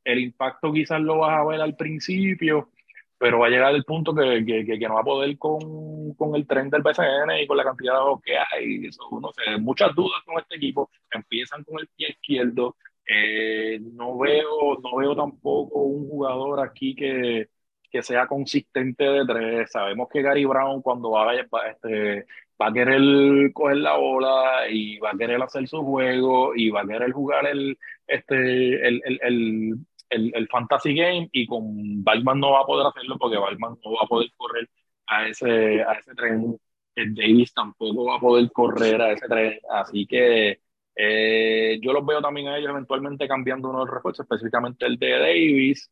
el 0.05 0.19
impacto 0.21 0.73
quizás 0.73 1.01
lo 1.01 1.19
vas 1.19 1.39
a 1.39 1.45
ver 1.45 1.61
al 1.61 1.77
principio, 1.77 2.71
pero 3.19 3.39
va 3.39 3.47
a 3.47 3.51
llegar 3.51 3.75
el 3.75 3.85
punto 3.85 4.15
que, 4.15 4.45
que, 4.45 4.65
que, 4.65 4.89
no 4.89 4.95
va 4.95 5.01
a 5.01 5.05
poder 5.05 5.39
con, 5.39 6.15
con, 6.15 6.35
el 6.37 6.47
tren 6.47 6.69
del 6.71 6.83
BCN 6.83 7.43
y 7.43 7.47
con 7.47 7.57
la 7.57 7.65
cantidad 7.65 7.95
de 7.95 8.01
juegos 8.01 8.23
que 8.23 8.37
hay. 8.37 8.87
Eso, 8.87 9.03
no 9.21 9.33
sé, 9.33 9.59
muchas 9.59 9.95
dudas 9.95 10.23
con 10.25 10.39
este 10.41 10.57
equipo. 10.57 10.91
Empiezan 11.11 11.65
con 11.65 11.81
el 11.81 11.89
pie 11.89 12.11
izquierdo. 12.11 12.77
Eh, 13.07 13.79
no, 13.81 14.19
veo, 14.19 14.79
no 14.83 14.97
veo 14.97 15.17
tampoco 15.17 15.81
un 15.81 16.09
jugador 16.09 16.61
aquí 16.67 16.95
que, 16.95 17.49
que 17.91 18.03
sea 18.03 18.27
consistente 18.27 19.05
de 19.05 19.25
tres. 19.25 19.71
Sabemos 19.71 20.09
que 20.13 20.23
Gary 20.23 20.45
Brown 20.45 20.83
cuando 20.83 21.13
va 21.13 21.31
a, 21.31 21.35
este, 21.37 22.27
va 22.61 22.69
a 22.69 22.73
querer 22.73 23.53
coger 23.53 23.77
la 23.79 23.97
bola 23.97 24.69
y 24.69 24.99
va 24.99 25.11
a 25.13 25.17
querer 25.17 25.43
hacer 25.43 25.67
su 25.69 25.83
juego 25.83 26.55
y 26.57 26.71
va 26.71 26.83
a 26.83 26.87
querer 26.87 27.13
jugar 27.13 27.47
el, 27.47 27.79
este, 28.07 28.87
el, 28.87 29.03
el, 29.05 29.21
el, 29.23 29.75
el, 30.15 30.49
fantasy 30.49 30.95
game 30.95 31.29
y 31.33 31.47
con 31.47 32.03
Batman 32.05 32.41
no 32.41 32.53
va 32.53 32.61
a 32.61 32.67
poder 32.67 32.87
hacerlo 32.87 33.17
porque 33.19 33.37
Batman 33.39 33.77
no 33.85 33.93
va 33.93 34.01
a 34.03 34.07
poder 34.07 34.31
correr 34.37 34.69
a 35.07 35.29
ese, 35.29 35.83
a 35.83 35.93
ese 35.95 36.15
tren. 36.15 36.59
El 36.95 37.15
Davis 37.15 37.53
tampoco 37.53 38.05
va 38.07 38.17
a 38.17 38.21
poder 38.21 38.51
correr 38.53 39.01
a 39.03 39.13
ese 39.13 39.27
tren. 39.29 39.59
Así 39.71 40.07
que 40.07 40.61
eh, 40.97 41.79
yo 41.83 41.93
los 41.93 42.07
veo 42.07 42.21
también 42.23 42.49
a 42.49 42.59
ellos 42.59 42.71
eventualmente 42.71 43.29
cambiando 43.29 43.69
uno 43.69 43.81
de 43.81 43.87
los 43.87 43.95
refuerzos, 43.95 44.25
específicamente 44.25 44.87
el 44.87 44.99
de 44.99 45.11
Davis. 45.11 45.91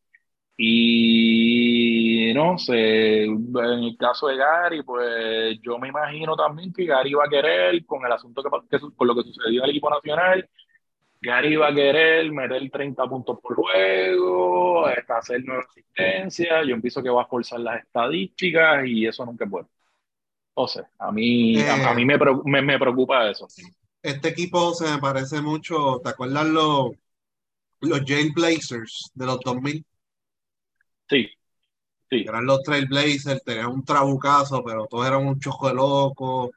Y 0.55 2.31
no 2.35 2.57
sé, 2.59 3.23
en 3.23 3.55
el 3.55 3.97
caso 3.97 4.27
de 4.27 4.37
Gary, 4.37 4.83
pues 4.83 5.59
yo 5.61 5.79
me 5.79 5.87
imagino 5.89 6.35
también 6.35 6.71
que 6.71 6.85
Gary 6.85 7.13
va 7.13 7.25
a 7.25 7.29
querer, 7.29 7.85
con 7.85 8.05
el 8.05 8.11
asunto 8.11 8.43
que, 8.43 8.49
que 8.69 8.79
con 8.95 9.07
lo 9.07 9.15
que 9.15 9.23
sucedió 9.23 9.61
en 9.61 9.65
el 9.65 9.69
equipo 9.71 9.89
nacional, 9.89 10.47
Gary 11.23 11.55
va 11.55 11.69
a 11.69 11.73
querer 11.73 12.29
meter 12.31 12.69
30 12.69 13.07
puntos 13.07 13.39
por 13.41 13.55
juego, 13.55 14.85
hacer 14.85 15.43
nueva 15.45 15.63
asistencia. 15.63 16.63
Yo 16.65 16.75
empiezo 16.75 17.01
que 17.01 17.09
va 17.09 17.23
a 17.23 17.27
forzar 17.27 17.61
las 17.61 17.81
estadísticas 17.83 18.85
y 18.85 19.07
eso 19.07 19.25
nunca 19.25 19.45
es 19.45 19.49
bueno. 19.51 19.69
O 20.55 20.67
sea, 20.67 20.87
a 20.99 21.11
mí, 21.11 21.59
a, 21.61 21.91
Eh. 21.91 21.95
mí 21.95 22.05
me, 22.05 22.19
preocupa, 22.19 22.49
me, 22.49 22.61
me 22.61 22.77
preocupa 22.77 23.29
eso. 23.29 23.47
Este 24.01 24.29
equipo 24.29 24.73
se 24.73 24.91
me 24.91 24.97
parece 24.99 25.41
mucho, 25.41 25.99
¿te 26.03 26.09
acuerdas 26.09 26.45
los, 26.47 26.91
los 27.79 28.01
Blazers 28.35 29.11
de 29.13 29.25
los 29.25 29.39
2000? 29.39 29.85
Sí, 31.09 31.29
sí. 32.09 32.25
Eran 32.27 32.45
los 32.45 32.61
Trailblazers, 32.63 33.43
tenían 33.43 33.67
un 33.67 33.85
trabucazo, 33.85 34.61
pero 34.63 34.87
todos 34.87 35.07
eran 35.07 35.25
un 35.25 35.39
chojo 35.39 35.69
de 35.69 35.75
locos, 35.75 36.49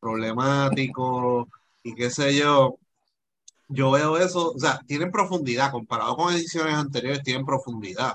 problemáticos 0.00 1.46
y 1.82 1.94
qué 1.94 2.10
sé 2.10 2.36
yo. 2.38 2.78
Yo 3.68 3.90
veo 3.90 4.18
eso, 4.18 4.52
o 4.52 4.58
sea, 4.58 4.78
tienen 4.86 5.10
profundidad, 5.10 5.70
comparado 5.72 6.16
con 6.16 6.32
ediciones 6.32 6.74
anteriores, 6.74 7.22
tienen 7.22 7.46
profundidad. 7.46 8.12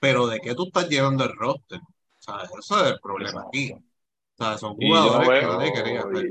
Pero 0.00 0.26
¿de 0.26 0.40
qué 0.40 0.54
tú 0.54 0.64
estás 0.66 0.88
llenando 0.88 1.24
el 1.24 1.36
roster? 1.36 1.78
O 1.78 2.22
sea, 2.22 2.34
eso 2.58 2.84
es 2.84 2.92
el 2.92 3.00
problema 3.00 3.44
aquí. 3.48 3.72
O 3.72 4.44
sea, 4.44 4.58
son 4.58 4.74
jugadores 4.74 5.28
que 5.40 5.46
nadie 5.46 5.72
quería 5.72 6.04
ver. 6.06 6.26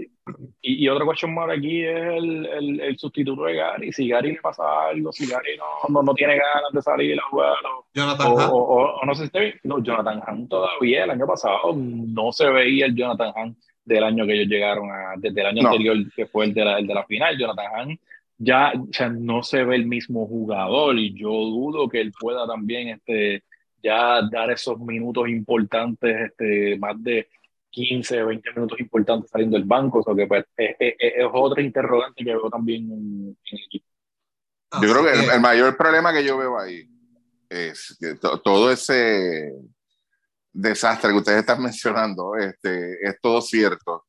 y, 0.62 0.84
y, 0.86 0.89
otro 0.89 1.08
question 1.08 1.34
mark 1.34 1.52
aquí 1.52 1.86
es 1.86 1.95
el, 1.95 2.45
el, 2.45 2.80
el 2.82 2.97
sustituto 2.97 3.43
de 3.43 3.56
Gary. 3.56 3.93
Si 3.93 4.08
Gary 4.10 4.34
le 4.34 4.41
pasa 4.41 4.64
algo, 4.89 5.12
si 5.14 5.28
Gary 5.28 5.58
no, 5.58 5.89
no, 5.89 6.04
no 6.04 6.14
tiene 6.14 6.34
ganas 6.36 6.72
de 6.74 6.82
salir 6.82 7.18
a 7.20 7.24
jugar, 7.30 7.56
o, 7.66 7.86
Jonathan 7.93 8.28
o, 8.28 8.34
Hunt, 8.34 8.49
o- 8.52 8.99
o 9.02 9.06
no 9.06 9.14
sé 9.16 9.22
si 9.24 9.28
esté- 9.32 9.60
no, 9.64 9.82
Jonathan 9.82 10.22
Hunt 10.28 10.49
todavía 10.49 11.04
el 11.06 11.12
año 11.12 11.28
pasado 11.28 11.74
no 11.76 12.32
se 12.34 12.49
veía 12.49 12.88
el 12.88 12.95
Jonathan 12.95 13.34
Hunt 13.36 13.58
del 13.86 14.04
año 14.04 14.26
que 14.26 14.34
ellos 14.34 14.47
llegaron 14.47 14.89
a, 14.91 15.14
desde 15.18 15.39
el 15.41 15.47
año 15.47 15.62
No. 15.64 15.70
anterior 15.70 15.97
que 16.16 16.26
fue 16.26 16.45
el 16.45 16.54
de 16.54 16.66
la, 16.66 16.80
el 16.80 16.88
de 16.88 16.93
la 16.93 17.06
final. 17.06 17.38
Jonathan 17.38 17.66
Hunt 17.89 18.02
ya 18.44 18.72
o 18.76 18.88
sea, 18.92 19.10
no 19.10 19.44
se 19.44 19.64
ve 19.64 19.76
el 19.76 19.86
mismo 19.86 20.26
jugador 20.28 20.98
y 20.98 21.14
yo 21.14 21.30
dudo 21.30 21.88
que 21.88 22.02
él 22.02 22.12
pueda 22.20 22.48
también 22.48 22.89
este, 22.89 23.44
ya 23.84 24.22
dar 24.32 24.50
esos 24.52 24.80
minutos 24.80 25.30
importantes, 25.30 26.32
este, 26.32 26.78
más 26.80 26.96
de 27.04 27.28
15, 27.70 28.24
20 28.24 28.50
minutos 28.54 28.80
importantes 28.80 29.30
saliendo 29.30 29.58
del 29.58 29.68
banco. 29.68 30.00
O 30.00 30.04
sea, 30.04 30.16
que 30.16 30.28
pues, 30.28 30.46
es, 30.58 30.76
es- 30.80 30.96
es 31.00 31.26
otra 31.32 31.62
interrogante 31.62 32.24
que 32.24 32.32
veo 32.32 32.50
también 32.50 32.84
en, 32.92 33.38
en 33.52 33.58
el 33.58 33.66
equipo. 33.66 33.86
Yo 34.82 34.92
creo 34.92 35.04
que 35.04 35.12
el, 35.24 35.30
el 35.36 35.42
mayor 35.42 35.78
problema 35.78 36.12
que 36.14 36.24
yo 36.24 36.38
veo 36.38 36.58
ahí 36.60 36.88
es 37.50 37.98
que 38.00 38.16
to- 38.16 38.39
todo 38.42 38.72
ese 38.72 39.52
desastre 40.54 41.12
que 41.12 41.18
ustedes 41.18 41.39
están 41.39 41.62
mencionando 41.64 42.36
este, 42.36 42.94
es 43.08 43.20
todo 43.22 43.42
cierto 43.42 44.06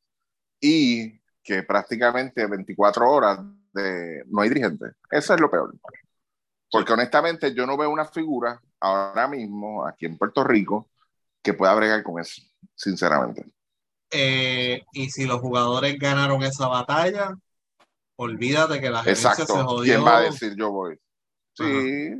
y 0.59 1.19
que 1.43 1.63
prácticamente 1.63 2.47
24 2.47 3.09
horas 3.09 3.39
de, 3.73 4.23
no 4.27 4.41
hay 4.41 4.49
dirigente. 4.49 4.85
Eso 5.09 5.33
es 5.33 5.39
lo 5.39 5.49
peor. 5.49 5.75
Porque 6.71 6.93
honestamente 6.93 7.53
yo 7.53 7.65
no 7.65 7.77
veo 7.77 7.89
una 7.89 8.05
figura 8.05 8.59
ahora 8.79 9.27
mismo 9.27 9.85
aquí 9.85 10.05
en 10.05 10.17
Puerto 10.17 10.43
Rico 10.43 10.89
que 11.41 11.53
pueda 11.53 11.73
bregar 11.75 12.03
con 12.03 12.19
eso, 12.19 12.41
sinceramente. 12.75 13.45
Eh, 14.11 14.83
y 14.93 15.09
si 15.09 15.25
los 15.25 15.39
jugadores 15.39 15.97
ganaron 15.99 16.43
esa 16.43 16.67
batalla, 16.67 17.35
olvídate 18.15 18.79
que 18.79 18.89
la 18.89 19.03
gerencia 19.03 19.33
se 19.35 19.45
jodió. 19.45 19.93
¿Quién 19.93 20.05
va 20.05 20.17
a 20.17 20.21
decir 20.21 20.55
yo 20.55 20.71
voy? 20.71 20.97
Sí. 21.53 22.13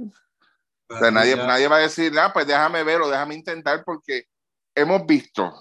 O 0.90 0.98
sea, 0.98 1.12
nadie, 1.12 1.36
nadie 1.36 1.68
va 1.68 1.78
a 1.78 1.82
decir, 1.82 2.14
ah, 2.20 2.32
pues 2.32 2.46
déjame 2.46 2.84
ver 2.84 3.02
o 3.02 3.10
déjame 3.10 3.36
intentar, 3.36 3.84
porque 3.84 4.26
hemos 4.76 5.06
visto, 5.06 5.52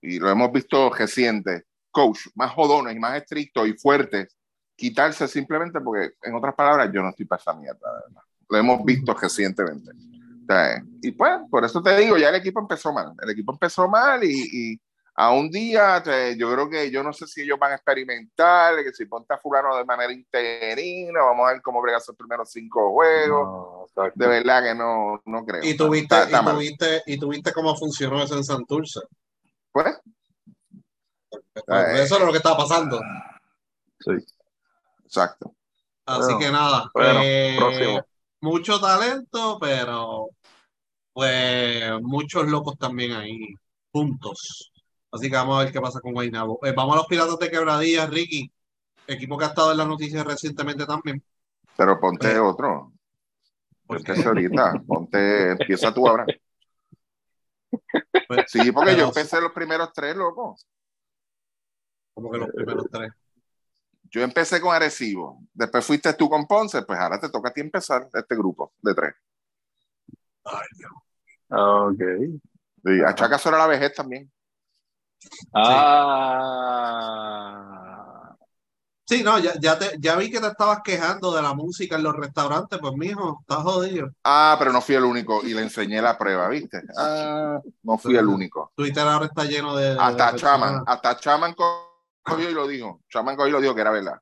y 0.00 0.18
lo 0.18 0.28
hemos 0.28 0.52
visto 0.52 0.90
reciente, 0.90 1.64
coach 1.90 2.26
más 2.34 2.52
jodones 2.52 2.94
y 2.94 2.98
más 2.98 3.16
estrictos 3.16 3.68
y 3.68 3.72
fuertes, 3.74 4.36
quitarse 4.76 5.26
simplemente 5.26 5.80
porque, 5.80 6.12
en 6.22 6.34
otras 6.34 6.54
palabras, 6.54 6.90
yo 6.92 7.02
no 7.02 7.08
estoy 7.08 7.24
para 7.26 7.40
esa 7.40 7.54
mierda. 7.54 7.92
verdad. 7.92 8.22
Lo 8.48 8.58
hemos 8.58 8.84
visto 8.84 9.14
recientemente. 9.14 9.90
O 9.90 10.46
sea, 10.46 10.80
y 11.02 11.10
pues, 11.12 11.32
por 11.50 11.64
eso 11.64 11.82
te 11.82 11.96
digo, 11.96 12.16
ya 12.16 12.28
el 12.28 12.36
equipo 12.36 12.60
empezó 12.60 12.92
mal. 12.92 13.12
El 13.20 13.30
equipo 13.30 13.52
empezó 13.52 13.88
mal 13.88 14.22
y, 14.22 14.72
y 14.74 14.80
a 15.18 15.32
un 15.32 15.50
día, 15.50 16.00
te- 16.02 16.36
yo 16.36 16.52
creo 16.52 16.68
que 16.68 16.90
yo 16.90 17.02
no 17.02 17.12
sé 17.12 17.26
si 17.26 17.40
ellos 17.42 17.58
van 17.58 17.72
a 17.72 17.76
experimentar, 17.76 18.76
que 18.84 18.92
si 18.92 19.06
ponte 19.06 19.32
a 19.34 19.38
fulano 19.38 19.74
de 19.76 19.84
manera 19.84 20.12
interina, 20.12 21.22
vamos 21.22 21.48
a 21.48 21.52
ver 21.54 21.62
cómo 21.62 21.80
brega 21.80 21.98
esos 21.98 22.14
primeros 22.14 22.50
cinco 22.52 22.92
juegos. 22.92 23.88
No. 23.96 24.10
De 24.14 24.26
verdad 24.26 24.62
que 24.62 24.74
no, 24.74 25.20
no 25.24 25.44
creo. 25.46 25.64
Y 25.64 25.74
tuviste, 25.74 26.14
Está- 26.14 26.24
está 26.24 26.42
y, 26.42 26.54
tuviste, 26.54 27.02
y 27.06 27.18
tuviste 27.18 27.52
cómo 27.52 27.74
funcionó 27.74 28.22
eso 28.22 28.36
en 28.36 28.44
Santurce. 28.44 29.00
Pues, 29.72 29.98
Eso 31.94 32.16
era 32.16 32.26
lo 32.26 32.30
que 32.32 32.38
estaba 32.38 32.58
pasando. 32.58 33.00
Sí. 34.00 34.12
Exacto. 35.16 35.54
Así 36.04 36.20
Bueno, 36.34 36.38
que 36.38 36.50
nada. 36.52 36.90
bueno, 36.94 37.20
eh, 37.22 37.56
próximo. 37.58 38.06
mucho 38.40 38.80
talento, 38.80 39.58
pero 39.60 40.28
pues 41.12 41.82
muchos 42.02 42.46
locos 42.46 42.76
también 42.78 43.12
ahí, 43.12 43.54
juntos. 43.92 44.72
Así 45.10 45.30
que 45.30 45.36
vamos 45.36 45.58
a 45.58 45.64
ver 45.64 45.72
qué 45.72 45.80
pasa 45.80 46.00
con 46.00 46.12
Guaynabo. 46.12 46.60
Eh, 46.62 46.72
vamos 46.76 46.94
a 46.94 46.98
los 46.98 47.06
Piratas 47.06 47.38
de 47.38 47.50
Quebradillas, 47.50 48.10
Ricky. 48.10 48.50
Equipo 49.06 49.38
que 49.38 49.44
ha 49.46 49.48
estado 49.48 49.72
en 49.72 49.78
las 49.78 49.86
noticias 49.88 50.24
recientemente 50.26 50.84
también. 50.84 51.22
Pero 51.76 51.98
ponte 51.98 52.28
Pues, 52.28 52.38
otro. 52.40 52.92
Empecé 53.88 54.26
ahorita. 54.28 54.82
Ponte, 54.86 55.52
empieza 55.52 55.94
tú 55.94 56.06
ahora. 56.08 56.26
Pues, 58.28 58.44
Sí, 58.48 58.70
porque 58.72 58.90
pero- 58.90 58.98
yo 59.02 59.06
empecé 59.08 59.40
los 59.40 59.52
primeros 59.52 59.92
tres, 59.92 60.14
loco. 60.16 60.56
como 62.14 62.30
que 62.30 62.38
los 62.38 62.48
primeros 62.50 62.86
tres. 62.90 63.12
Yo 64.10 64.22
empecé 64.22 64.60
con 64.60 64.74
Arecibo. 64.74 65.40
Después 65.52 65.84
fuiste 65.84 66.12
tú 66.14 66.28
con 66.28 66.46
Ponce. 66.46 66.82
Pues 66.82 66.98
ahora 66.98 67.20
te 67.20 67.28
toca 67.28 67.50
a 67.50 67.52
ti 67.52 67.60
empezar 67.60 68.08
este 68.12 68.36
grupo 68.36 68.72
de 68.82 68.94
tres. 68.94 69.14
Ay, 70.44 70.66
Dios. 70.76 70.92
Ok. 71.48 72.02
Y 72.84 73.02
achaca 73.02 73.38
sobre 73.38 73.58
la 73.58 73.66
vejez 73.66 73.94
también. 73.94 74.30
Ah. 75.52 76.86
Sí, 79.08 79.22
no, 79.22 79.38
ya, 79.38 79.52
ya, 79.60 79.78
te, 79.78 79.96
ya 80.00 80.16
vi 80.16 80.32
que 80.32 80.40
te 80.40 80.48
estabas 80.48 80.80
quejando 80.82 81.32
de 81.32 81.40
la 81.40 81.54
música 81.54 81.94
en 81.94 82.02
los 82.02 82.16
restaurantes. 82.16 82.80
Pues, 82.80 82.92
mijo, 82.96 83.38
estás 83.40 83.62
jodido. 83.62 84.10
Ah, 84.24 84.56
pero 84.58 84.72
no 84.72 84.80
fui 84.80 84.96
el 84.96 85.04
único. 85.04 85.44
Y 85.44 85.54
le 85.54 85.62
enseñé 85.62 86.02
la 86.02 86.18
prueba, 86.18 86.48
¿viste? 86.48 86.82
Ah, 86.98 87.60
no 87.84 87.98
fui 87.98 88.16
el 88.16 88.26
único. 88.26 88.72
Twitter 88.74 89.06
ahora 89.06 89.26
está 89.26 89.44
lleno 89.44 89.76
de. 89.76 89.94
de 89.94 90.00
Hasta 90.00 90.32
personas. 90.32 90.40
Chaman. 90.40 90.82
Hasta 90.86 91.16
Chaman 91.18 91.54
cogió 92.26 92.50
y 92.50 92.54
lo 92.54 92.66
dijo. 92.66 93.02
Chaman 93.10 93.36
cogió 93.36 93.48
y 93.48 93.52
lo 93.52 93.60
dijo 93.60 93.74
que 93.74 93.80
era 93.80 93.90
verdad. 93.90 94.18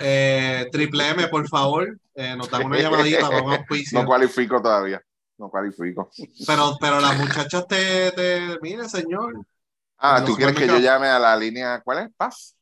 Eh, 0.00 0.68
Triple 0.72 1.10
M, 1.10 1.28
por 1.28 1.46
favor, 1.48 1.98
eh, 2.14 2.34
nos 2.36 2.50
dan 2.50 2.64
una 2.64 2.78
llamadita 2.78 3.20
para 3.28 3.42
un 3.42 3.52
auspicio. 3.52 4.00
No 4.00 4.06
cualifico 4.06 4.60
todavía. 4.62 5.02
No 5.38 5.48
cualifico. 5.50 6.10
Pero, 6.46 6.76
pero 6.80 7.00
las 7.00 7.18
muchachas 7.18 7.66
te, 7.66 8.12
te, 8.12 8.58
mire, 8.62 8.88
señor. 8.88 9.44
Ah, 9.98 10.22
¿tú 10.24 10.34
quieres 10.34 10.56
que 10.56 10.66
yo 10.66 10.78
llame 10.78 11.08
a 11.08 11.18
la 11.18 11.36
línea? 11.36 11.80
¿Cuál 11.84 11.98
es? 12.06 12.10
Paz. 12.16 12.56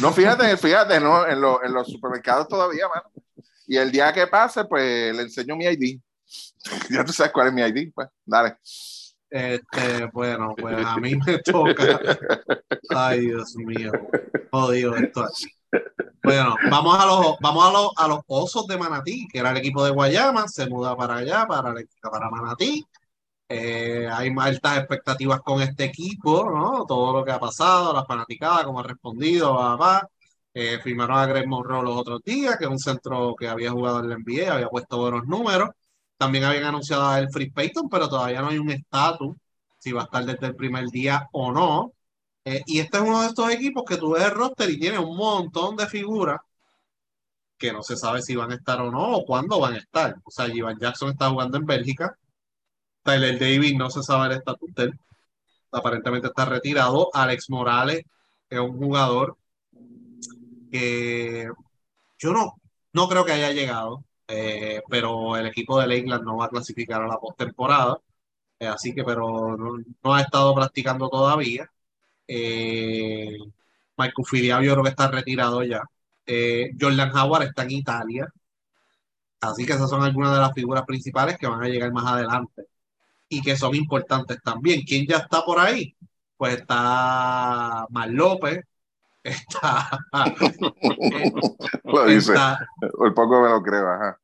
No, 0.00 0.12
fíjate, 0.12 0.56
fíjate, 0.56 1.00
no, 1.00 1.26
en, 1.26 1.40
lo- 1.40 1.62
en 1.64 1.72
los 1.72 1.86
supermercados 1.88 2.46
todavía, 2.48 2.88
mano. 2.88 3.10
Y 3.66 3.76
el 3.76 3.90
día 3.90 4.12
que 4.12 4.26
pase, 4.26 4.64
pues 4.64 5.14
le 5.14 5.22
enseño 5.22 5.56
mi 5.56 5.66
ID. 5.66 6.00
Ya 6.90 7.02
tú 7.04 7.12
sabes 7.12 7.32
cuál 7.32 7.46
es 7.48 7.52
mi 7.54 7.62
ID, 7.62 7.90
pues, 7.94 8.08
dale. 8.24 8.58
Este, 9.30 10.06
bueno, 10.12 10.54
pues 10.56 10.84
a 10.84 10.96
mí 10.96 11.14
me 11.16 11.38
toca. 11.44 12.00
Ay, 12.90 13.20
Dios 13.20 13.56
mío. 13.56 13.92
Jodido 14.50 14.96
esto 14.96 15.24
aquí. 15.24 15.46
Bueno, 16.22 16.56
vamos 16.70 16.98
a 16.98 17.06
los, 17.06 17.36
vamos 17.40 17.64
a 17.64 17.72
los, 17.72 17.90
a 17.96 18.08
los 18.08 18.20
osos 18.26 18.66
de 18.66 18.76
Manatí, 18.76 19.26
que 19.28 19.38
era 19.38 19.50
el 19.50 19.56
equipo 19.58 19.84
de 19.84 19.90
Guayama, 19.92 20.48
se 20.48 20.68
muda 20.68 20.96
para 20.96 21.16
allá, 21.16 21.46
para, 21.46 21.74
para 22.02 22.30
Manatí. 22.30 22.84
Eh, 23.48 24.06
hay 24.10 24.30
altas 24.38 24.78
expectativas 24.78 25.40
con 25.40 25.62
este 25.62 25.84
equipo, 25.84 26.50
¿no? 26.50 26.84
Todo 26.86 27.18
lo 27.18 27.24
que 27.24 27.32
ha 27.32 27.40
pasado, 27.40 27.94
las 27.94 28.06
fanaticadas, 28.06 28.64
cómo 28.64 28.80
ha 28.80 28.82
respondido, 28.82 29.54
va, 29.54 29.76
va. 29.76 30.08
Eh, 30.52 30.78
firmaron 30.82 31.18
a 31.18 31.26
Greg 31.26 31.46
Monroe 31.46 31.82
los 31.82 31.96
otros 31.96 32.20
días, 32.24 32.56
que 32.58 32.64
es 32.64 32.70
un 32.70 32.78
centro 32.78 33.34
que 33.38 33.48
había 33.48 33.70
jugado 33.70 34.00
en 34.00 34.08
la 34.10 34.16
NBA, 34.16 34.52
había 34.52 34.68
puesto 34.68 34.98
buenos 34.98 35.26
números. 35.26 35.70
También 36.18 36.44
habían 36.44 36.64
anunciado 36.64 37.06
a 37.06 37.18
el 37.20 37.30
Free 37.30 37.50
Payton, 37.50 37.88
pero 37.88 38.08
todavía 38.08 38.42
no 38.42 38.48
hay 38.48 38.58
un 38.58 38.70
estatus 38.70 39.36
si 39.78 39.92
va 39.92 40.02
a 40.02 40.04
estar 40.04 40.24
desde 40.24 40.48
el 40.48 40.56
primer 40.56 40.86
día 40.88 41.28
o 41.32 41.52
no. 41.52 41.92
Eh, 42.44 42.62
y 42.66 42.80
este 42.80 42.98
es 42.98 43.04
uno 43.04 43.22
de 43.22 43.28
estos 43.28 43.50
equipos 43.50 43.84
que 43.84 43.96
tú 43.96 44.12
ves 44.12 44.24
el 44.24 44.32
roster 44.32 44.68
y 44.70 44.78
tiene 44.78 44.98
un 44.98 45.16
montón 45.16 45.76
de 45.76 45.86
figuras 45.86 46.40
que 47.58 47.72
no 47.72 47.82
se 47.82 47.96
sabe 47.96 48.22
si 48.22 48.36
van 48.36 48.52
a 48.52 48.54
estar 48.54 48.80
o 48.80 48.90
no 48.90 49.16
o 49.16 49.24
cuándo 49.24 49.60
van 49.60 49.74
a 49.74 49.78
estar. 49.78 50.16
O 50.24 50.30
sea, 50.30 50.46
Ivan 50.48 50.78
Jackson 50.78 51.10
está 51.10 51.30
jugando 51.30 51.58
en 51.58 51.66
Bélgica. 51.66 52.16
Tyler 53.02 53.38
Davis 53.38 53.74
no 53.76 53.90
se 53.90 54.02
sabe 54.02 54.26
el 54.26 54.32
estatus 54.38 54.74
de 54.74 54.84
él. 54.84 55.00
Aparentemente 55.72 56.28
está 56.28 56.44
retirado. 56.46 57.10
Alex 57.14 57.50
Morales 57.50 58.02
es 58.50 58.58
un 58.60 58.76
jugador 58.78 59.36
que 60.70 61.48
yo 62.18 62.32
no, 62.32 62.54
no 62.92 63.08
creo 63.08 63.24
que 63.24 63.32
haya 63.32 63.52
llegado, 63.52 64.04
eh, 64.28 64.82
pero 64.88 65.36
el 65.36 65.46
equipo 65.46 65.80
de 65.80 65.86
Lakeland 65.86 66.24
no 66.24 66.36
va 66.36 66.46
a 66.46 66.48
clasificar 66.50 67.02
a 67.02 67.08
la 67.08 67.18
postemporada. 67.18 67.98
Eh, 68.58 68.66
así 68.66 68.94
que, 68.94 69.04
pero 69.04 69.56
no, 69.56 70.14
ha 70.14 70.22
estado 70.22 70.54
practicando 70.54 71.08
todavía. 71.08 71.70
Eh, 72.26 73.36
Michael 73.96 74.26
Fidiavio 74.26 74.68
yo 74.68 74.72
creo 74.74 74.84
que 74.84 74.90
está 74.90 75.08
retirado 75.10 75.62
ya. 75.64 75.82
Eh, 76.26 76.72
Jordan 76.80 77.16
Howard 77.16 77.44
está 77.44 77.64
en 77.64 77.72
Italia. 77.72 78.28
Así 79.40 79.64
que 79.66 79.72
esas 79.72 79.88
son 79.90 80.02
algunas 80.02 80.32
de 80.32 80.38
las 80.40 80.52
figuras 80.54 80.84
principales 80.84 81.38
que 81.38 81.46
van 81.46 81.62
a 81.62 81.68
llegar 81.68 81.92
más 81.92 82.06
adelante 82.06 82.64
y 83.28 83.42
que 83.42 83.56
son 83.56 83.74
importantes 83.74 84.38
también. 84.42 84.82
¿Quién 84.82 85.06
ya 85.06 85.18
está 85.18 85.44
por 85.44 85.60
ahí? 85.60 85.96
Pues 86.36 86.58
está 86.58 87.86
Mar 87.90 88.10
López, 88.10 88.64
está. 89.22 89.90
lo 91.84 92.06
dice. 92.06 92.34
Por 92.96 93.14
poco 93.14 93.42
me 93.42 93.48
lo 93.48 93.62
creo, 93.62 93.90
ajá. 93.90 94.18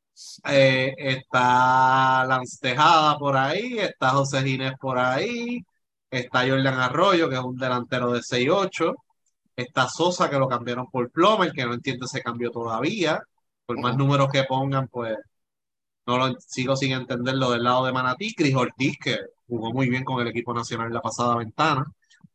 Eh, 0.49 0.93
está 0.97 2.25
Lance 2.25 2.57
Tejada 2.61 3.17
por 3.17 3.35
ahí, 3.35 3.79
está 3.79 4.11
José 4.11 4.43
Ginés 4.43 4.73
por 4.79 4.97
ahí, 4.97 5.61
está 6.09 6.47
Jordan 6.47 6.79
Arroyo, 6.79 7.29
que 7.29 7.35
es 7.35 7.41
un 7.41 7.57
delantero 7.57 8.11
de 8.11 8.21
6-8, 8.21 8.93
está 9.55 9.89
Sosa, 9.89 10.29
que 10.29 10.39
lo 10.39 10.47
cambiaron 10.47 10.89
por 10.89 11.11
Plomer, 11.11 11.51
que 11.51 11.65
no 11.65 11.73
entiende 11.73 12.05
ese 12.05 12.21
cambio 12.21 12.51
todavía. 12.51 13.21
Por 13.65 13.79
más 13.79 13.97
números 13.97 14.29
que 14.31 14.43
pongan, 14.43 14.87
pues 14.87 15.17
no 16.05 16.17
lo 16.17 16.35
sigo 16.39 16.75
sin 16.75 16.93
entenderlo 16.93 17.51
del 17.51 17.63
lado 17.63 17.85
de 17.85 17.93
Manatí. 17.93 18.33
Cris 18.35 18.55
Ortiz, 18.55 18.97
que 19.01 19.17
jugó 19.47 19.73
muy 19.73 19.89
bien 19.89 20.03
con 20.03 20.21
el 20.21 20.27
equipo 20.27 20.53
nacional 20.53 20.87
en 20.87 20.93
la 20.93 21.01
pasada 21.01 21.37
ventana 21.37 21.85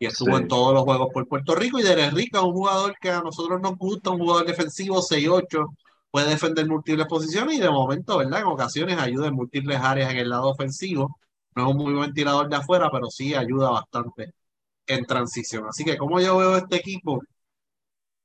y 0.00 0.06
estuvo 0.06 0.38
en 0.38 0.48
todos 0.48 0.72
los 0.72 0.82
juegos 0.84 1.08
por 1.12 1.28
Puerto 1.28 1.54
Rico. 1.54 1.78
Y 1.78 1.82
Derek 1.82 2.14
Rica, 2.14 2.40
un 2.40 2.54
jugador 2.54 2.96
que 2.98 3.10
a 3.10 3.20
nosotros 3.20 3.60
nos 3.60 3.76
gusta, 3.76 4.10
un 4.10 4.20
jugador 4.20 4.46
defensivo 4.46 5.02
6-8, 5.02 5.76
puede 6.10 6.30
defender 6.30 6.66
múltiples 6.66 7.06
posiciones 7.06 7.58
y 7.58 7.60
de 7.60 7.68
momento, 7.70 8.16
¿verdad? 8.16 8.40
En 8.40 8.46
ocasiones 8.46 8.98
ayuda 8.98 9.28
en 9.28 9.34
múltiples 9.34 9.78
áreas 9.78 10.10
en 10.10 10.16
el 10.16 10.30
lado 10.30 10.48
ofensivo. 10.48 11.18
No 11.54 11.64
es 11.64 11.70
un 11.74 11.76
muy 11.76 11.92
buen 11.92 12.14
tirador 12.14 12.48
de 12.48 12.56
afuera, 12.56 12.88
pero 12.90 13.10
sí 13.10 13.34
ayuda 13.34 13.70
bastante 13.70 14.32
en 14.86 15.04
transición. 15.04 15.66
Así 15.68 15.84
que 15.84 15.98
como 15.98 16.18
yo 16.18 16.38
veo 16.38 16.56
este 16.56 16.76
equipo, 16.76 17.20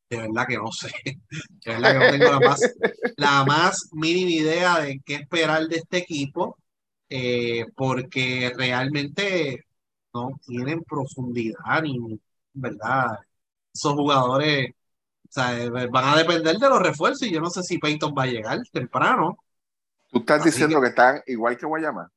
de 0.10 0.18
verdad 0.18 0.46
que 0.48 0.58
no 0.58 0.72
sé. 0.72 0.92
De 1.66 1.72
verdad 1.74 1.92
que 1.92 2.00
no 2.00 2.12
tengo 2.12 2.40
la 2.40 2.40
más, 2.40 2.62
la 3.18 3.46
más 3.46 3.90
mínima 3.92 4.32
idea 4.32 4.80
de 4.80 5.02
qué 5.06 5.16
esperar 5.16 5.68
de 5.68 5.78
este 5.78 5.98
equipo, 5.98 6.58
eh, 7.10 7.66
porque 7.76 8.54
realmente 8.56 9.65
no 10.16 10.40
tienen 10.46 10.82
profundidad 10.84 11.84
ni, 11.84 12.20
¿verdad? 12.54 13.20
Esos 13.74 13.94
jugadores 13.94 14.74
sea, 15.36 15.64
eh, 15.64 15.70
van 15.70 16.06
a 16.06 16.18
depender 16.18 16.58
de 16.58 16.70
los 16.70 16.82
refuerzos 16.82 17.24
y 17.24 17.32
yo 17.32 17.42
no 17.42 17.50
sé 17.50 17.62
si 17.64 17.78
Peyton 17.78 18.14
va 18.18 18.24
a 18.24 18.28
llegar 18.28 18.60
temprano. 18.72 19.38
¿Tú 20.12 20.20
estás 20.20 20.44
diciendo 20.44 20.80
que, 20.82 20.88
están 20.88 21.22
igual 21.28 21.58
que 21.58 21.66
Guayama? 21.66 22.10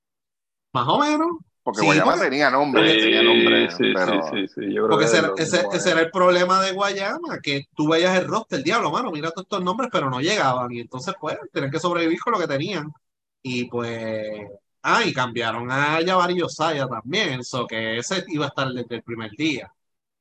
Más 0.72 0.88
o 0.88 0.98
menos. 0.98 1.28
Porque 1.62 1.84
Guayama 1.84 2.18
tenía 2.18 2.50
nombre, 2.50 2.94
sí, 2.94 3.00
tenía 3.00 3.22
nombre, 3.22 3.70
sí, 3.70 3.92
sí, 4.30 4.48
sí, 4.48 4.72
Yo 4.72 4.86
creo 4.86 4.88
porque 4.88 5.04
que 5.36 5.42
ese, 5.42 5.66
ese, 5.70 5.90
era 5.90 6.00
el 6.00 6.10
problema 6.10 6.62
de 6.62 6.72
Guayama, 6.72 7.40
que 7.42 7.64
tú 7.74 7.88
veías 7.88 8.16
el 8.16 8.26
roster, 8.26 8.58
el 8.58 8.64
diablo, 8.64 8.90
mano, 8.90 9.10
mira 9.10 9.30
todos 9.30 9.44
estos 9.44 9.62
nombres, 9.62 9.90
pero 9.92 10.08
no 10.08 10.20
llegaban, 10.20 10.72
y 10.72 10.80
entonces, 10.80 11.14
pues, 11.20 11.36
tenían 11.52 11.70
que 11.70 11.78
sobrevivir 11.78 12.20
con 12.20 12.32
lo 12.32 12.38
que 12.38 12.46
tenían, 12.46 12.90
y 13.42 13.66
pues, 13.66 14.48
ah, 14.82 15.04
y 15.04 15.12
cambiaron 15.12 15.70
a 15.70 16.00
Jabari 16.04 16.38
Yosaya 16.38 16.86
también, 16.86 17.40
eso 17.40 17.66
que 17.66 17.98
ese 17.98 18.24
iba 18.28 18.46
a 18.46 18.48
estar 18.48 18.68
desde 18.68 18.96
el 18.96 19.02
primer 19.02 19.30
día. 19.32 19.72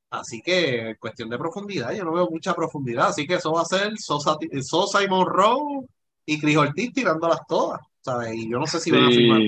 Así 0.09 0.41
que, 0.41 0.95
cuestión 0.99 1.29
de 1.29 1.37
profundidad, 1.37 1.93
yo 1.93 2.05
no 2.05 2.13
veo 2.13 2.29
mucha 2.29 2.53
profundidad. 2.53 3.07
Así 3.07 3.27
que 3.27 3.35
eso 3.35 3.51
va 3.51 3.61
a 3.61 3.65
ser 3.65 3.97
Sosa, 3.97 4.37
Sosa 4.61 5.03
y 5.03 5.07
Monroe 5.07 5.85
y 6.25 6.39
Cris 6.39 6.57
Ortiz 6.57 6.93
tirándolas 6.93 7.41
todas. 7.47 7.81
¿sabes? 8.07 8.33
Y 8.35 8.49
yo 8.49 8.57
no 8.57 8.65
sé 8.65 8.79
si 8.79 8.91
van 8.91 9.05
a 9.05 9.09
firmar 9.09 9.41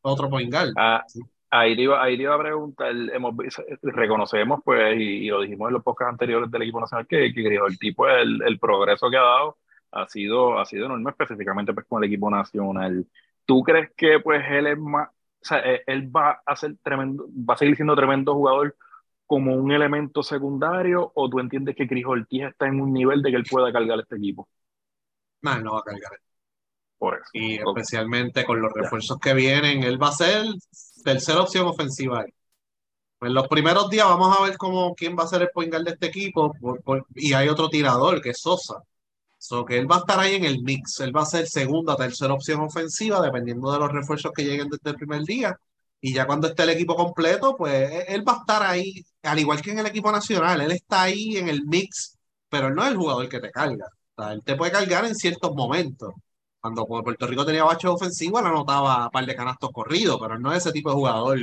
otro 0.00 0.30
point 0.30 0.52
ah, 0.76 1.04
ahí, 1.50 1.72
iba, 1.72 2.02
ahí 2.02 2.14
iba 2.14 2.34
a 2.34 2.38
preguntar, 2.38 2.90
hemos, 2.90 3.34
reconocemos, 3.82 4.60
pues, 4.64 4.98
y, 4.98 5.28
lo 5.28 5.42
dijimos 5.42 5.68
en 5.68 5.74
los 5.74 5.82
podcasts 5.82 6.12
anteriores 6.12 6.50
del 6.50 6.62
equipo 6.62 6.80
nacional, 6.80 7.06
que, 7.06 7.32
que 7.32 7.44
Cris 7.44 7.60
Ortiz, 7.60 7.94
pues, 7.94 8.14
el, 8.22 8.42
el, 8.42 8.58
progreso 8.58 9.10
que 9.10 9.16
ha 9.18 9.22
dado 9.22 9.58
ha 9.92 10.08
sido, 10.08 10.58
ha 10.58 10.64
sido 10.64 10.86
enorme, 10.86 11.10
específicamente 11.10 11.74
pues, 11.74 11.86
con 11.86 12.02
el 12.02 12.08
equipo 12.08 12.30
nacional. 12.30 13.06
¿Tú 13.44 13.62
crees 13.62 13.90
que, 13.96 14.20
pues, 14.20 14.42
él 14.50 14.66
es 14.66 14.78
más, 14.78 15.08
o 15.08 15.44
sea, 15.44 15.58
él 15.86 16.14
va 16.14 16.42
a 16.46 16.56
ser 16.56 16.76
tremendo, 16.82 17.26
va 17.28 17.54
a 17.54 17.56
seguir 17.56 17.76
siendo 17.76 17.96
tremendo 17.96 18.34
jugador? 18.34 18.76
como 19.32 19.54
un 19.54 19.72
elemento 19.72 20.22
secundario 20.22 21.10
o 21.14 21.30
tú 21.30 21.40
entiendes 21.40 21.74
que 21.74 21.88
Cris 21.88 22.04
Ortiz 22.04 22.42
está 22.42 22.66
en 22.66 22.78
un 22.82 22.92
nivel 22.92 23.22
de 23.22 23.30
que 23.30 23.36
él 23.36 23.46
pueda 23.50 23.72
cargar 23.72 23.98
este 23.98 24.16
equipo? 24.16 24.46
No, 25.40 25.58
no 25.58 25.72
va 25.72 25.78
a 25.78 25.84
cargar. 25.84 26.20
Por 26.98 27.14
eso. 27.14 27.30
Y 27.32 27.54
especialmente 27.54 28.44
con 28.44 28.60
los 28.60 28.70
refuerzos 28.74 29.18
que 29.18 29.32
vienen, 29.32 29.84
él 29.84 30.00
va 30.00 30.08
a 30.08 30.12
ser 30.12 30.44
tercera 31.02 31.40
opción 31.40 31.66
ofensiva. 31.66 32.26
En 33.22 33.32
los 33.32 33.48
primeros 33.48 33.88
días 33.88 34.06
vamos 34.06 34.38
a 34.38 34.42
ver 34.42 34.58
cómo, 34.58 34.94
quién 34.94 35.16
va 35.18 35.22
a 35.22 35.28
ser 35.28 35.40
el 35.40 35.48
point 35.48 35.72
guard 35.72 35.84
de 35.84 35.92
este 35.92 36.08
equipo 36.08 36.54
y 37.14 37.32
hay 37.32 37.48
otro 37.48 37.70
tirador 37.70 38.20
que 38.20 38.30
es 38.30 38.38
Sosa. 38.38 38.82
So 39.42 39.64
que 39.64 39.76
él 39.76 39.90
va 39.90 39.96
a 39.96 39.98
estar 40.00 40.20
ahí 40.20 40.36
en 40.36 40.44
el 40.44 40.62
mix. 40.62 41.00
Él 41.00 41.14
va 41.14 41.22
a 41.22 41.26
ser 41.26 41.48
segunda, 41.48 41.96
tercera 41.96 42.32
opción 42.32 42.60
ofensiva, 42.60 43.20
dependiendo 43.20 43.72
de 43.72 43.78
los 43.80 43.90
refuerzos 43.90 44.30
que 44.32 44.44
lleguen 44.44 44.68
desde 44.68 44.90
el 44.90 44.96
primer 44.96 45.22
día. 45.24 45.58
Y 46.00 46.14
ya 46.14 46.26
cuando 46.26 46.46
esté 46.48 46.62
el 46.62 46.70
equipo 46.70 46.94
completo, 46.94 47.56
pues 47.56 47.90
e-, 47.90 48.14
él 48.14 48.26
va 48.26 48.34
a 48.34 48.36
estar 48.38 48.62
ahí, 48.62 49.04
al 49.22 49.38
igual 49.40 49.60
que 49.60 49.72
en 49.72 49.80
el 49.80 49.86
equipo 49.86 50.12
nacional, 50.12 50.60
él 50.60 50.70
está 50.70 51.02
ahí 51.02 51.36
en 51.38 51.48
el 51.48 51.64
mix, 51.66 52.16
pero 52.48 52.68
él 52.68 52.74
no 52.76 52.84
es 52.84 52.90
el 52.92 52.96
jugador 52.96 53.28
que 53.28 53.40
te 53.40 53.50
carga. 53.50 53.86
O 54.16 54.22
sea, 54.22 54.32
él 54.32 54.42
te 54.44 54.54
puede 54.56 54.70
cargar 54.72 55.04
en 55.06 55.16
ciertos 55.16 55.52
momentos. 55.54 56.12
Cuando 56.60 56.86
Puerto 56.86 57.26
Rico 57.26 57.44
tenía 57.44 57.64
baches 57.64 57.90
ofensivos, 57.90 58.40
él 58.40 58.46
anotaba 58.46 59.06
un 59.06 59.10
par 59.10 59.26
de 59.26 59.34
canastos 59.34 59.70
corridos, 59.72 60.18
pero 60.20 60.34
él 60.36 60.42
no 60.42 60.52
es 60.52 60.58
ese 60.58 60.72
tipo 60.72 60.90
de 60.90 60.96
jugador 60.96 61.38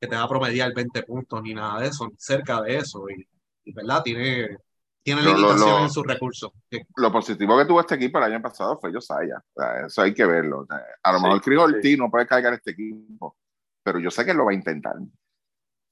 que 0.00 0.06
te 0.06 0.14
va 0.16 0.22
a 0.22 0.28
promediar 0.28 0.72
20 0.74 1.02
puntos 1.02 1.42
ni 1.42 1.54
nada 1.54 1.80
de 1.80 1.88
eso, 1.88 2.06
ni 2.06 2.14
cerca 2.18 2.62
de 2.62 2.76
eso. 2.76 3.04
Y, 3.10 3.72
¿verdad? 3.72 4.02
Tiene, 4.04 4.58
tiene 5.02 5.22
limitaciones 5.22 5.82
en 5.82 5.90
sus 5.90 6.06
recursos. 6.06 6.52
Lo 6.96 7.10
positivo 7.10 7.58
que 7.58 7.64
tuvo 7.64 7.80
este 7.80 7.96
equipo 7.96 8.18
el 8.18 8.24
año 8.24 8.40
pasado 8.40 8.78
fue 8.80 8.92
Josiah. 8.92 9.42
O 9.54 9.86
eso 9.86 10.02
hay 10.02 10.14
que 10.14 10.24
verlo. 10.24 10.66
a 11.02 11.12
lo 11.12 11.20
mejor 11.20 11.82
sí. 11.82 11.96
no 11.96 12.10
puede 12.10 12.26
cargar 12.26 12.54
este 12.54 12.70
equipo, 12.70 13.36
pero 13.82 13.98
yo 13.98 14.10
sé 14.10 14.24
que 14.24 14.30
él 14.30 14.36
lo 14.36 14.44
va 14.44 14.52
a 14.52 14.54
intentar. 14.54 14.94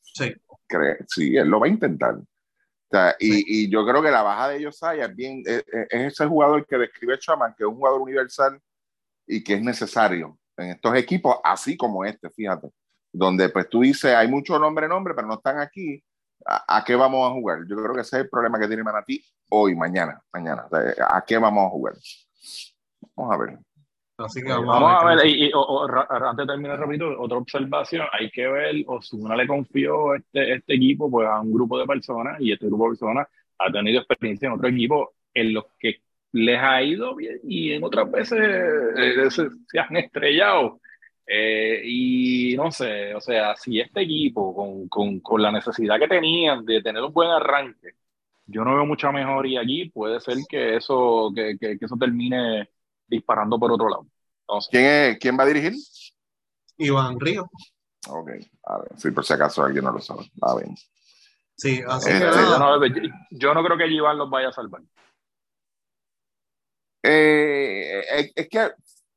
Sí. 0.02 0.34
sí, 1.08 1.36
él 1.36 1.48
lo 1.48 1.60
va 1.60 1.66
a 1.66 1.70
intentar. 1.70 2.18
y, 3.18 3.64
y, 3.64 3.70
yo 3.70 3.84
creo 3.84 4.02
que 4.02 4.10
la 4.10 4.22
baja 4.22 4.48
de 4.48 4.64
Josiah 4.64 5.06
es 5.06 5.16
bien, 5.16 5.42
es, 5.44 5.64
ese 5.90 6.26
jugador 6.26 6.66
que 6.66 6.78
describe 6.78 7.18
Chaman, 7.18 7.54
que 7.56 7.64
es 7.64 7.68
un 7.68 7.76
jugador 7.76 8.00
universal 8.00 8.60
y 9.26 9.42
que 9.42 9.54
es 9.54 9.62
necesario 9.62 10.38
en 10.56 10.70
estos 10.70 10.94
equipos, 10.96 11.36
así 11.42 11.76
como 11.76 12.04
este, 12.04 12.30
fíjate, 12.30 12.68
donde 13.12 13.48
pues 13.48 13.68
tú 13.68 13.80
dices, 13.80 14.14
hay 14.14 14.28
mucho 14.28 14.58
nombre, 14.58 14.86
nombre, 14.86 15.14
pero 15.14 15.26
no 15.26 15.34
están 15.34 15.58
aquí, 15.58 16.02
¿a, 16.46 16.82
qué 16.84 16.94
vamos 16.96 17.28
a 17.28 17.32
jugar? 17.32 17.60
Yo 17.68 17.76
creo 17.76 17.94
que 17.94 18.00
ese 18.00 18.16
es 18.16 18.22
el 18.24 18.30
problema 18.30 18.58
que 18.58 18.66
tiene 18.66 18.82
Manatí 18.82 19.22
hoy, 19.50 19.74
mañana, 19.74 20.20
mañana, 20.32 20.66
¿a 21.08 21.24
qué 21.24 21.38
vamos 21.38 21.66
a 21.66 21.70
jugar? 21.70 21.94
Vamos 23.16 23.34
a 23.34 23.38
ver. 23.38 23.58
Así 24.18 24.42
que 24.42 24.48
vamos, 24.48 25.02
a 25.02 25.14
ver, 25.14 25.26
y, 25.26 25.50
antes 26.10 26.46
de 26.46 26.52
terminar, 26.52 26.78
repito, 26.78 27.06
otra 27.18 27.38
observación, 27.38 28.06
hay 28.12 28.30
que 28.30 28.46
ver, 28.46 28.84
Osuna 28.86 29.34
le 29.34 29.46
confió 29.46 30.14
este, 30.14 30.56
este 30.56 30.74
equipo 30.74 31.10
pues, 31.10 31.26
a 31.26 31.40
un 31.40 31.52
grupo 31.52 31.78
de 31.78 31.86
personas 31.86 32.38
y 32.40 32.52
este 32.52 32.66
grupo 32.66 32.84
de 32.84 32.90
personas 32.90 33.28
ha 33.58 33.72
tenido 33.72 34.00
experiencia 34.00 34.46
en 34.46 34.52
otro 34.52 34.68
equipo 34.68 35.14
en 35.32 35.54
los 35.54 35.64
que 35.78 36.02
les 36.32 36.58
ha 36.60 36.82
ido 36.82 37.16
bien 37.16 37.40
y 37.44 37.72
en 37.72 37.82
otras 37.82 38.10
veces 38.10 38.38
eh, 38.38 39.30
se, 39.30 39.78
han 39.78 39.96
estrellado. 39.96 40.79
Eh, 41.32 41.82
y 41.84 42.56
no 42.56 42.72
sé, 42.72 43.14
o 43.14 43.20
sea, 43.20 43.54
si 43.54 43.78
este 43.78 44.02
equipo 44.02 44.52
con, 44.52 44.88
con, 44.88 45.20
con, 45.20 45.40
la 45.40 45.52
necesidad 45.52 45.96
que 45.96 46.08
tenían 46.08 46.64
de 46.64 46.82
tener 46.82 47.00
un 47.04 47.12
buen 47.12 47.30
arranque, 47.30 47.90
yo 48.46 48.64
no 48.64 48.74
veo 48.74 48.84
mucha 48.84 49.12
mejoría 49.12 49.60
allí, 49.60 49.88
puede 49.90 50.18
ser 50.18 50.38
que 50.48 50.74
eso, 50.74 51.30
que, 51.32 51.56
que, 51.56 51.78
que 51.78 51.84
eso 51.84 51.94
termine 51.96 52.68
disparando 53.06 53.60
por 53.60 53.70
otro 53.70 53.88
lado. 53.88 54.06
¿Quién, 54.72 55.18
¿Quién 55.20 55.38
va 55.38 55.44
a 55.44 55.46
dirigir? 55.46 55.74
Iván 56.78 57.20
Río. 57.20 57.48
Ok, 58.08 58.30
a 58.64 58.78
ver, 58.78 58.88
sí, 58.96 59.12
por 59.12 59.24
si 59.24 59.32
acaso 59.32 59.62
alguien 59.62 59.84
no 59.84 59.92
lo 59.92 60.00
sabe. 60.00 60.28
A 60.42 60.56
ver. 60.56 60.66
Sí, 61.54 61.80
así 61.86 62.10
este, 62.10 62.24
que 62.24 62.32
yo, 62.32 62.58
no, 62.58 62.86
yo, 63.30 63.54
no, 63.54 63.62
creo 63.62 63.78
que 63.78 63.86
Iván 63.86 64.18
los 64.18 64.28
vaya 64.28 64.48
a 64.48 64.52
salvar. 64.52 64.82
Eh, 67.04 68.02
eh, 68.18 68.32
es 68.34 68.48
que, 68.48 68.72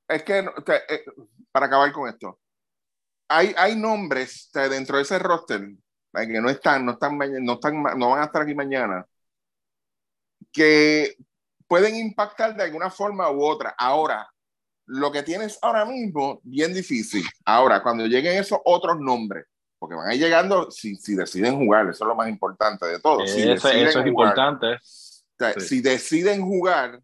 es 0.09 0.23
que 0.23 0.39
eh, 0.39 1.05
para 1.53 1.67
acabar 1.67 1.93
con 1.93 2.09
esto, 2.09 2.39
hay, 3.29 3.53
hay 3.57 3.77
nombres 3.77 4.49
dentro 4.53 4.97
de 4.97 5.03
ese 5.03 5.19
roster 5.19 5.61
que 6.13 6.41
no 6.41 6.49
están, 6.49 6.85
no 6.85 6.93
están, 6.93 7.17
no 7.17 7.53
están, 7.53 7.81
no 7.97 8.09
van 8.09 8.21
a 8.21 8.25
estar 8.25 8.41
aquí 8.41 8.53
mañana, 8.53 9.05
que 10.51 11.15
pueden 11.67 11.95
impactar 11.95 12.55
de 12.55 12.63
alguna 12.63 12.89
forma 12.89 13.31
u 13.31 13.43
otra. 13.43 13.73
Ahora, 13.77 14.27
lo 14.85 15.11
que 15.11 15.23
tienes 15.23 15.57
ahora 15.61 15.85
mismo, 15.85 16.39
bien 16.43 16.73
difícil. 16.73 17.23
Ahora, 17.45 17.81
cuando 17.81 18.05
lleguen 18.05 18.37
esos 18.37 18.59
otros 18.65 18.99
nombres, 18.99 19.45
porque 19.79 19.95
van 19.95 20.09
a 20.09 20.15
ir 20.15 20.21
llegando 20.21 20.69
si, 20.69 20.95
si 20.95 21.15
deciden 21.15 21.57
jugar, 21.57 21.89
eso 21.89 22.03
es 22.03 22.07
lo 22.07 22.15
más 22.15 22.29
importante 22.29 22.85
de 22.85 22.99
todo. 22.99 23.25
Si 23.25 23.41
eso, 23.41 23.69
eso 23.69 23.99
es 23.99 24.07
importante. 24.07 24.77
Si 25.57 25.81
deciden 25.81 26.43
jugar 26.43 27.01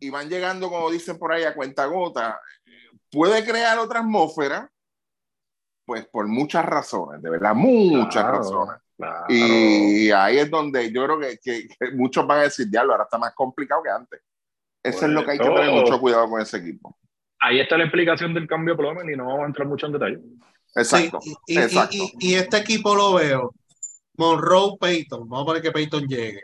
y 0.00 0.10
van 0.10 0.28
llegando, 0.28 0.70
como 0.70 0.90
dicen 0.90 1.18
por 1.18 1.32
ahí, 1.32 1.44
a 1.44 1.54
cuenta 1.54 1.84
gota, 1.86 2.40
puede 3.10 3.44
crear 3.44 3.78
otra 3.78 4.00
atmósfera, 4.00 4.70
pues 5.84 6.06
por 6.06 6.26
muchas 6.28 6.64
razones, 6.64 7.22
de 7.22 7.30
verdad, 7.30 7.54
muchas 7.54 8.24
razones. 8.24 8.76
Y 9.28 10.10
ahí 10.10 10.38
es 10.38 10.50
donde 10.50 10.92
yo 10.92 11.04
creo 11.04 11.18
que, 11.18 11.38
que, 11.38 11.68
muchos 11.94 12.26
van 12.26 12.40
a 12.40 12.42
decir, 12.42 12.68
diablo, 12.68 12.92
ahora 12.92 13.04
está 13.04 13.18
más 13.18 13.34
complicado 13.34 13.82
que 13.82 13.90
antes. 13.90 14.20
Eso 14.82 15.06
es 15.06 15.12
lo 15.12 15.24
que 15.24 15.32
hay 15.32 15.38
que 15.38 15.44
tener 15.44 15.70
mucho 15.70 16.00
cuidado 16.00 16.28
con 16.28 16.40
ese 16.40 16.58
equipo. 16.58 16.96
Ahí 17.40 17.60
está 17.60 17.76
la 17.76 17.84
explicación 17.84 18.34
del 18.34 18.48
cambio 18.48 18.74
de 18.74 18.78
Plomen 18.78 19.12
y 19.12 19.16
no 19.16 19.26
vamos 19.26 19.42
a 19.42 19.46
entrar 19.46 19.68
mucho 19.68 19.86
en 19.86 19.92
detalle. 19.92 20.20
Exacto. 20.74 21.18
y, 21.46 21.58
exacto. 21.58 21.96
Y, 22.18 22.34
este 22.34 22.58
equipo 22.58 22.94
lo 22.94 23.14
veo. 23.14 23.54
Monroe 24.16 24.76
Peyton, 24.80 25.28
vamos 25.28 25.44
a 25.44 25.46
poner 25.46 25.62
que 25.62 25.70
Peyton 25.70 26.06
llegue. 26.06 26.42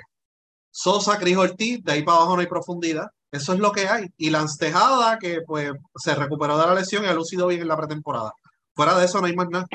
Sosa, 0.71 1.19
Cris 1.19 1.37
Ortiz, 1.37 1.83
de 1.83 1.93
ahí 1.93 2.03
para 2.03 2.19
abajo 2.19 2.35
no 2.35 2.41
hay 2.41 2.47
profundidad. 2.47 3.09
Eso 3.35 3.53
es 3.53 3.59
lo 3.59 3.73
que 3.73 3.89
hay. 3.89 4.07
Y 4.17 4.31
Lance 4.31 4.65
Tejada, 4.65 5.19
que 5.19 5.41
pues 5.45 5.73
se 5.97 6.15
recuperó 6.15 6.57
de 6.57 6.67
la 6.67 6.75
lesión 6.75 7.05
y 7.05 7.09
ha 7.09 7.15
lucido 7.15 7.49
bien 7.49 7.63
en 7.63 7.69
la 7.69 7.77
pretemporada. 7.77 8.33
Fuera 8.77 8.97
de 8.97 9.07
eso 9.07 9.21
no 9.21 9.27
hay 9.27 9.35
más 9.35 9.49
nada. 9.49 9.67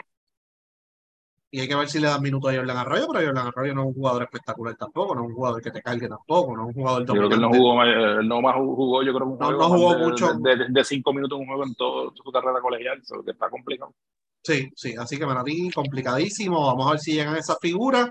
Y 1.52 1.60
hay 1.60 1.68
que 1.68 1.76
ver 1.76 1.90
si 1.90 2.00
le 2.00 2.08
dan 2.08 2.22
minutos 2.22 2.54
a 2.54 2.56
Jordan 2.56 2.78
Arroyo, 2.78 3.08
pero 3.12 3.26
Jordan 3.26 3.48
Arroyo 3.48 3.76
no 3.76 3.82
es 3.82 3.88
un 3.88 3.94
jugador 3.96 4.24
espectacular 4.24 4.76
tampoco, 4.78 5.14
no 5.14 5.24
es 5.24 5.28
un 5.30 5.36
jugador 5.36 5.62
que 5.62 5.72
te 5.72 5.82
cargue 5.82 6.08
tampoco, 6.08 6.56
no 6.56 6.62
es 6.62 6.68
un 6.70 6.74
jugador 6.82 7.06
Yo 7.06 7.14
creo 7.14 7.28
que 7.28 7.36
él 7.36 7.42
no 7.42 7.50
jugó, 7.50 7.84
él 7.84 8.28
no 8.28 8.42
más 8.42 8.56
jugó, 8.56 9.04
yo 9.04 9.14
creo 9.14 9.28
un 9.28 9.38
juego 9.38 9.52
no, 9.52 9.68
jugó 9.68 9.98
mucho. 9.98 10.34
De, 10.36 10.84
cinco 10.86 11.12
minutos 11.12 11.38
un 11.38 11.48
juego 11.48 11.66
en 11.66 11.76
toda 11.76 12.12
su 12.16 12.32
carrera 12.32 12.62
colegial, 12.62 13.00
eso 13.02 13.22
que 13.26 13.32
está 13.32 13.50
complicado. 13.50 13.94
Sí, 14.42 14.72
sí, 14.74 14.96
así 14.98 15.18
que 15.18 15.26
para 15.26 15.44
ti 15.44 15.70
complicadísimo. 15.72 16.66
Vamos 16.66 16.88
a 16.88 16.92
ver 16.92 17.00
si 17.00 17.14
llegan 17.14 17.36
esas 17.36 17.58
figuras 17.60 18.10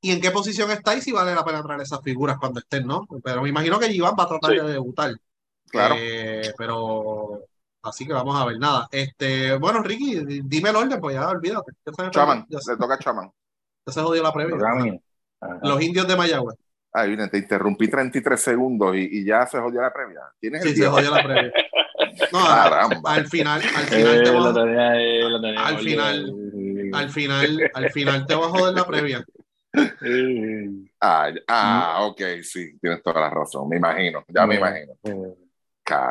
y 0.00 0.12
en 0.12 0.20
qué 0.20 0.30
posición 0.30 0.70
está 0.70 0.94
y 0.94 1.02
si 1.02 1.12
vale 1.12 1.34
la 1.34 1.44
pena 1.44 1.62
traer 1.62 1.80
esas 1.82 2.00
figuras 2.02 2.38
cuando 2.38 2.60
estén, 2.60 2.86
¿no? 2.86 3.06
Pero 3.22 3.42
me 3.42 3.48
imagino 3.48 3.78
que 3.78 3.92
Iván 3.92 4.14
va 4.18 4.24
a 4.24 4.28
tratar 4.28 4.50
de 4.50 4.72
debutar. 4.72 5.12
Claro. 5.68 5.94
Eh, 5.98 6.52
pero 6.56 7.44
Así 7.82 8.06
que 8.06 8.12
vamos 8.12 8.38
a 8.38 8.44
ver 8.44 8.58
nada. 8.58 8.88
Este, 8.90 9.56
bueno, 9.56 9.82
Ricky, 9.82 10.42
dime 10.44 10.70
el 10.70 10.76
orden, 10.76 11.00
pues 11.00 11.14
ya 11.14 11.28
olvídate. 11.28 11.72
Chaman, 12.10 12.46
le 12.48 12.76
toca 12.76 12.94
a 12.94 12.98
Chaman. 12.98 13.30
Ya 13.86 13.92
se 13.92 14.02
jodió 14.02 14.22
la 14.22 14.32
previa. 14.32 14.56
Los 15.62 15.82
indios 15.82 16.06
de 16.06 16.16
Mayagüez. 16.16 16.56
Ah, 16.92 17.04
viene, 17.04 17.28
te 17.28 17.38
interrumpí 17.38 17.88
33 17.88 18.40
segundos 18.40 18.96
y, 18.96 19.20
y, 19.20 19.24
ya 19.24 19.46
se 19.46 19.60
jodió 19.60 19.80
la 19.80 19.92
previa. 19.92 20.20
¿Tienes 20.40 20.62
sí, 20.62 20.74
se 20.74 20.86
jodió 20.86 21.10
la 21.10 21.22
previa. 21.22 21.52
No. 22.32 22.40
Al, 23.04 23.26
final, 23.28 23.60
al 23.62 23.84
final 23.84 24.22
te 24.22 24.30
voy 24.30 24.76
a... 24.76 25.66
al 25.66 25.78
final, 25.78 26.34
al 26.92 27.10
final, 27.10 27.70
al 27.74 27.90
final 27.90 28.26
te 28.26 28.34
va 28.34 28.46
a 28.46 28.48
joder 28.48 28.74
la 28.74 28.84
previa. 28.84 29.24
Ah, 31.00 31.32
ah, 31.48 31.98
ok, 32.06 32.20
sí, 32.42 32.78
tienes 32.80 33.02
toda 33.02 33.20
la 33.20 33.30
razón, 33.30 33.68
me 33.68 33.76
imagino, 33.76 34.24
ya 34.28 34.46
me 34.46 34.56
imagino. 34.56 34.94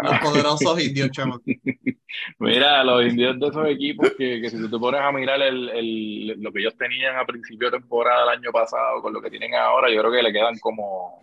Los 0.04 0.20
poderosos 0.20 0.84
indios, 0.84 1.10
chama. 1.12 1.40
Mira, 2.40 2.84
los 2.84 3.06
indios 3.06 3.40
de 3.40 3.48
esos 3.48 3.68
equipos 3.68 4.12
que, 4.18 4.42
que 4.42 4.50
si 4.50 4.58
tú 4.58 4.70
te 4.70 4.78
pones 4.78 5.02
a 5.02 5.12
mirar 5.12 5.42
el, 5.42 5.70
el, 5.70 6.28
lo 6.42 6.52
que 6.52 6.60
ellos 6.60 6.76
tenían 6.78 7.16
a 7.18 7.26
principio 7.26 7.70
de 7.70 7.80
temporada 7.80 8.22
del 8.22 8.40
año 8.40 8.52
pasado 8.52 9.02
con 9.02 9.14
lo 9.14 9.22
que 9.22 9.30
tienen 9.30 9.56
ahora, 9.56 9.90
yo 9.90 10.00
creo 10.02 10.12
que 10.12 10.24
le 10.24 10.34
quedan 10.34 10.58
como 10.60 11.22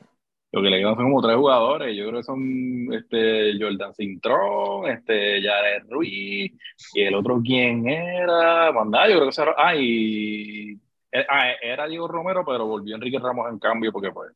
lo 0.53 0.63
que 0.63 0.71
le 0.71 0.79
quedan 0.79 0.95
son 0.95 1.05
como 1.05 1.23
tres 1.23 1.37
jugadores. 1.37 1.97
Yo 1.97 2.09
creo 2.09 2.21
que 2.21 2.25
son 2.25 2.89
este 2.93 3.53
Jordan 3.61 3.93
Cintrón, 3.95 4.89
este 4.91 5.43
Jared 5.43 5.83
Ruiz, 5.91 6.53
y 6.95 7.03
el 7.03 7.15
otro 7.15 7.43
quién 7.45 7.87
era, 7.87 8.73
Mandá, 8.73 9.09
yo 9.09 9.17
creo 9.17 9.31
que 9.31 9.43
era, 9.43 9.55
ah, 9.59 9.77
y, 9.77 10.81
eh, 11.21 11.27
ah, 11.29 11.53
era 11.63 11.87
Diego 11.87 12.09
Romero, 12.09 12.45
pero 12.45 12.67
volvió 12.67 12.95
Enrique 12.97 13.19
Ramos 13.19 13.51
en 13.51 13.59
cambio 13.59 13.93
porque 13.93 14.11
pues 14.13 14.33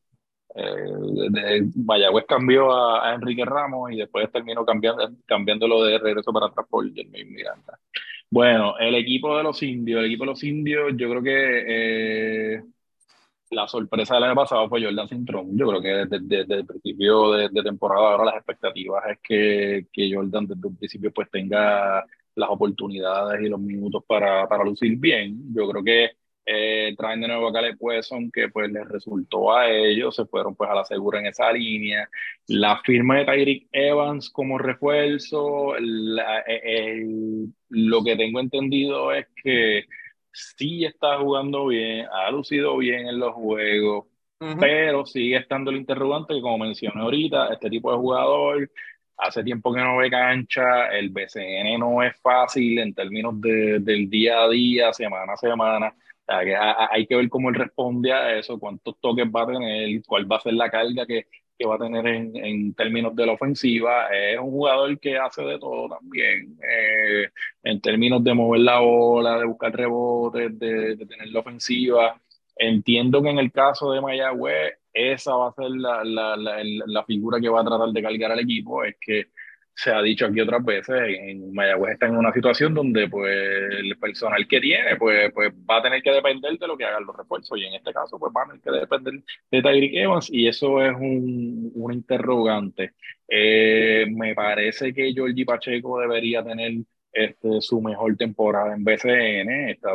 eh, 0.54 1.62
Mayagüez 1.76 2.24
cambió 2.26 2.72
a, 2.72 3.14
Enrique 3.14 3.44
Ramos 3.44 3.92
y 3.92 3.96
después 3.96 4.30
terminó 4.32 4.64
cambiando, 4.64 5.08
cambiándolo 5.26 5.84
de 5.84 5.98
regreso 5.98 6.32
para 6.32 6.46
atrás 6.46 6.66
por 6.68 6.84
Miranda. 6.84 7.78
Bueno, 8.30 8.78
el 8.78 8.94
equipo 8.94 9.36
de 9.36 9.42
los 9.42 9.62
indios, 9.62 10.00
el 10.00 10.06
equipo 10.06 10.24
de 10.24 10.30
los 10.30 10.44
indios, 10.44 10.92
yo 10.96 11.10
creo 11.10 11.22
que 11.22 12.54
eh, 12.56 12.62
la 13.50 13.66
sorpresa 13.68 14.14
del 14.14 14.24
año 14.24 14.34
pasado 14.34 14.68
fue 14.68 14.82
Jordan 14.82 15.08
Cintrón. 15.08 15.56
Yo 15.56 15.68
creo 15.68 15.82
que 15.82 16.16
desde, 16.16 16.54
el 16.54 16.66
principio 16.66 17.32
de, 17.32 17.48
temporada 17.62 18.12
ahora 18.12 18.24
las 18.26 18.36
expectativas 18.36 19.04
es 19.10 19.18
que, 19.22 19.86
que 19.92 20.14
Jordan 20.14 20.46
desde 20.46 20.66
un 20.66 20.76
principio 20.76 21.12
pues 21.12 21.30
tenga 21.30 22.04
las 22.36 22.48
oportunidades 22.48 23.42
y 23.42 23.48
los 23.48 23.60
minutos 23.60 24.04
para, 24.06 24.48
para 24.48 24.64
lucir 24.64 24.96
bien. 24.96 25.52
Yo 25.52 25.68
creo 25.68 25.82
que 25.84 26.10
eh, 26.52 26.96
traen 26.96 27.20
de 27.20 27.28
nuevo 27.28 27.46
a 27.48 27.52
Caleb 27.52 27.76
Wesson, 27.78 28.30
que 28.32 28.48
pues 28.48 28.72
les 28.72 28.88
resultó 28.88 29.54
a 29.54 29.70
ellos, 29.70 30.16
se 30.16 30.24
fueron 30.24 30.56
pues 30.56 30.68
a 30.68 30.74
la 30.74 30.84
segura 30.84 31.20
en 31.20 31.26
esa 31.26 31.52
línea. 31.52 32.08
La 32.48 32.80
firma 32.84 33.18
de 33.18 33.24
Tyreek 33.24 33.68
Evans 33.70 34.30
como 34.30 34.58
refuerzo, 34.58 35.74
lo 35.78 36.24
que 38.04 38.16
tengo 38.16 38.40
entendido 38.40 39.12
es 39.12 39.28
que 39.42 39.84
sí 40.32 40.84
está 40.84 41.18
jugando 41.18 41.68
bien, 41.68 42.06
ha 42.12 42.30
lucido 42.32 42.76
bien 42.78 43.06
en 43.06 43.20
los 43.20 43.32
juegos, 43.34 44.06
pero 44.58 45.06
sigue 45.06 45.36
estando 45.36 45.70
el 45.70 45.76
interrogante 45.76 46.34
que 46.34 46.40
como 46.40 46.58
mencioné 46.58 47.00
ahorita, 47.00 47.52
este 47.52 47.70
tipo 47.70 47.92
de 47.92 47.98
jugador 47.98 48.70
hace 49.18 49.44
tiempo 49.44 49.72
que 49.72 49.82
no 49.82 49.98
ve 49.98 50.10
cancha, 50.10 50.88
el 50.88 51.10
BCN 51.10 51.78
no 51.78 52.02
es 52.02 52.16
fácil 52.20 52.76
en 52.80 52.92
términos 52.92 53.40
de, 53.40 53.78
del 53.80 54.10
día 54.10 54.42
a 54.42 54.48
día, 54.48 54.92
semana 54.92 55.34
a 55.34 55.36
semana 55.36 55.94
hay 56.26 57.06
que 57.06 57.16
ver 57.16 57.28
cómo 57.28 57.48
él 57.48 57.56
responde 57.56 58.12
a 58.12 58.38
eso, 58.38 58.58
cuántos 58.58 58.98
toques 59.00 59.26
va 59.26 59.42
a 59.42 59.46
tener, 59.46 60.02
cuál 60.06 60.30
va 60.30 60.36
a 60.36 60.40
ser 60.40 60.54
la 60.54 60.70
carga 60.70 61.06
que, 61.06 61.26
que 61.58 61.66
va 61.66 61.74
a 61.74 61.78
tener 61.78 62.06
en, 62.06 62.36
en, 62.36 62.74
términos 62.74 63.14
de 63.14 63.26
la 63.26 63.32
ofensiva. 63.32 64.08
Es 64.08 64.38
un 64.38 64.50
jugador 64.50 64.98
que 64.98 65.18
hace 65.18 65.42
de 65.42 65.58
todo 65.58 65.88
también, 65.88 66.56
eh, 66.62 67.28
en 67.62 67.80
términos 67.80 68.22
de 68.24 68.34
mover 68.34 68.60
la 68.60 68.80
bola, 68.80 69.38
de 69.38 69.44
buscar 69.44 69.72
rebotes, 69.74 70.58
de, 70.58 70.96
de, 70.96 71.06
tener 71.06 71.28
la 71.28 71.40
ofensiva. 71.40 72.20
Entiendo 72.56 73.22
que 73.22 73.30
en 73.30 73.38
el 73.38 73.52
caso 73.52 73.92
de 73.92 74.00
Mayagüez, 74.00 74.74
esa 74.92 75.34
va 75.34 75.48
a 75.48 75.52
ser 75.52 75.70
la, 75.70 76.04
la, 76.04 76.36
la, 76.36 76.62
la 76.64 77.04
figura 77.04 77.40
que 77.40 77.48
va 77.48 77.60
a 77.60 77.64
tratar 77.64 77.90
de 77.90 78.02
cargar 78.02 78.32
al 78.32 78.40
equipo, 78.40 78.84
es 78.84 78.96
que 79.00 79.26
se 79.74 79.90
ha 79.90 80.02
dicho 80.02 80.26
aquí 80.26 80.40
otras 80.40 80.64
veces, 80.64 80.96
en 81.20 81.52
Mayagüez 81.54 81.94
está 81.94 82.06
en 82.06 82.16
una 82.16 82.32
situación 82.32 82.74
donde 82.74 83.08
pues 83.08 83.34
el 83.78 83.96
personal 83.98 84.46
que 84.46 84.60
tiene 84.60 84.96
pues, 84.96 85.32
pues 85.32 85.52
va 85.68 85.78
a 85.78 85.82
tener 85.82 86.02
que 86.02 86.10
depender 86.12 86.58
de 86.58 86.66
lo 86.66 86.76
que 86.76 86.84
hagan 86.84 87.06
los 87.06 87.16
refuerzos 87.16 87.58
y 87.58 87.64
en 87.64 87.74
este 87.74 87.92
caso 87.92 88.18
pues 88.18 88.32
va 88.36 88.42
a 88.42 88.46
tener 88.46 88.60
que 88.60 88.70
depender 88.70 89.14
de 89.50 89.62
Tyreek 89.62 89.94
Evans 89.94 90.28
y 90.30 90.48
eso 90.48 90.82
es 90.82 90.94
un, 90.94 91.70
un 91.74 91.92
interrogante. 91.92 92.92
Eh, 93.28 94.06
me 94.10 94.34
parece 94.34 94.92
que 94.92 95.12
Georgie 95.12 95.44
Pacheco 95.44 96.00
debería 96.00 96.42
tener 96.42 96.72
este, 97.12 97.60
su 97.60 97.80
mejor 97.80 98.16
temporada 98.16 98.74
en 98.74 98.84
BCN. 98.84 99.50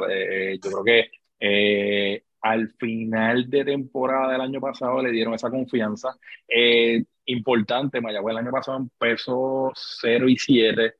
Eh, 0.10 0.60
yo 0.64 0.72
creo 0.72 0.84
que 0.84 1.10
eh, 1.40 2.24
al 2.46 2.70
final 2.78 3.50
de 3.50 3.66
temporada 3.66 4.34
del 4.34 4.42
año 4.42 4.62
pasado 4.62 5.02
le 5.02 5.12
dieron 5.12 5.34
esa 5.34 5.50
confianza. 5.50 6.16
Eh, 6.48 7.04
importante, 7.26 8.00
Mayagüez 8.00 8.34
el 8.34 8.38
año 8.46 8.52
pasado 8.52 8.78
empezó 8.78 9.72
0 9.74 10.30
y 10.30 10.38
7. 10.38 10.94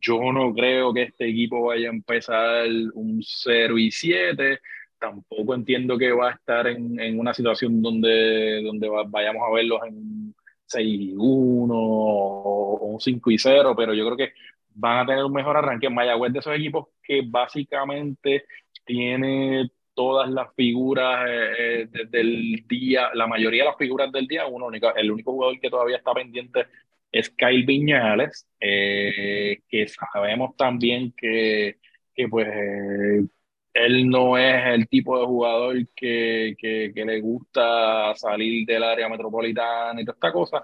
Yo 0.00 0.32
no 0.32 0.54
creo 0.54 0.94
que 0.94 1.02
este 1.02 1.28
equipo 1.28 1.64
vaya 1.66 1.88
a 1.88 1.92
empezar 1.92 2.68
un 2.94 3.20
0 3.20 3.78
y 3.78 3.90
7. 3.90 4.60
Tampoco 4.96 5.56
entiendo 5.56 5.98
que 5.98 6.12
va 6.12 6.30
a 6.30 6.34
estar 6.34 6.68
en, 6.68 7.00
en 7.00 7.18
una 7.18 7.34
situación 7.34 7.82
donde, 7.82 8.62
donde 8.62 8.88
vayamos 9.08 9.42
a 9.44 9.52
verlos 9.52 9.80
en 9.88 10.32
6 10.66 11.00
y 11.00 11.14
1 11.16 11.74
o, 11.74 12.78
un 12.92 13.00
5 13.00 13.30
y 13.32 13.38
0, 13.38 13.74
pero 13.76 13.92
yo 13.92 14.04
creo 14.04 14.16
que 14.16 14.34
van 14.74 15.00
a 15.00 15.06
tener 15.06 15.24
un 15.24 15.32
mejor 15.32 15.56
arranque. 15.56 15.90
Mayagüez 15.90 16.32
de 16.32 16.38
esos 16.38 16.54
equipos 16.54 16.86
que 17.02 17.22
básicamente 17.26 18.44
tiene 18.84 19.68
todas 19.94 20.30
las 20.30 20.54
figuras 20.54 21.26
eh, 21.28 21.88
eh 21.92 22.06
del 22.08 22.64
día, 22.68 23.10
la 23.14 23.26
mayoría 23.26 23.64
de 23.64 23.68
las 23.70 23.78
figuras 23.78 24.10
del 24.12 24.26
día, 24.26 24.46
uno 24.46 24.68
el 24.70 25.10
único 25.10 25.32
jugador 25.32 25.60
que 25.60 25.70
todavía 25.70 25.96
está 25.98 26.12
pendiente 26.14 26.66
es 27.12 27.30
Kyle 27.30 27.64
Viñales, 27.66 28.48
eh, 28.58 29.60
que 29.68 29.86
sabemos 29.88 30.56
también 30.56 31.12
que, 31.16 31.76
que 32.14 32.28
pues 32.28 32.48
eh, 32.48 33.26
él 33.74 34.08
no 34.08 34.38
es 34.38 34.66
el 34.66 34.88
tipo 34.88 35.18
de 35.18 35.26
jugador 35.26 35.76
que, 35.94 36.54
que, 36.58 36.92
que, 36.94 37.04
le 37.04 37.20
gusta 37.20 38.14
salir 38.16 38.66
del 38.66 38.82
área 38.82 39.08
metropolitana 39.08 40.00
y 40.00 40.04
toda 40.04 40.14
esta 40.14 40.32
cosa. 40.32 40.62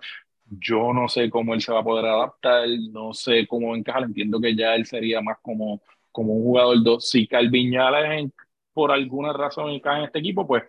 Yo 0.51 0.93
no 0.95 1.09
sé 1.09 1.29
cómo 1.31 1.55
él 1.55 1.61
se 1.61 1.72
va 1.72 1.81
a 1.81 1.85
poder 1.85 2.07
adaptar, 2.07 2.66
no 2.91 3.12
sé 3.12 3.47
cómo 3.47 3.76
encajar, 3.76 4.05
entiendo 4.05 4.41
que 4.41 4.57
ya 4.57 4.74
él 4.74 4.87
sería 4.87 5.20
más 5.20 5.39
como, 5.43 5.83
como 6.11 6.35
un 6.35 6.43
jugador 6.45 6.83
dos. 6.83 7.11
Si 7.11 7.29
Viñales 7.51 8.31
por 8.79 8.93
alguna 8.93 9.33
razón 9.33 9.70
encaja 9.70 9.99
en 9.99 10.05
este 10.05 10.20
equipo, 10.20 10.47
pues, 10.47 10.62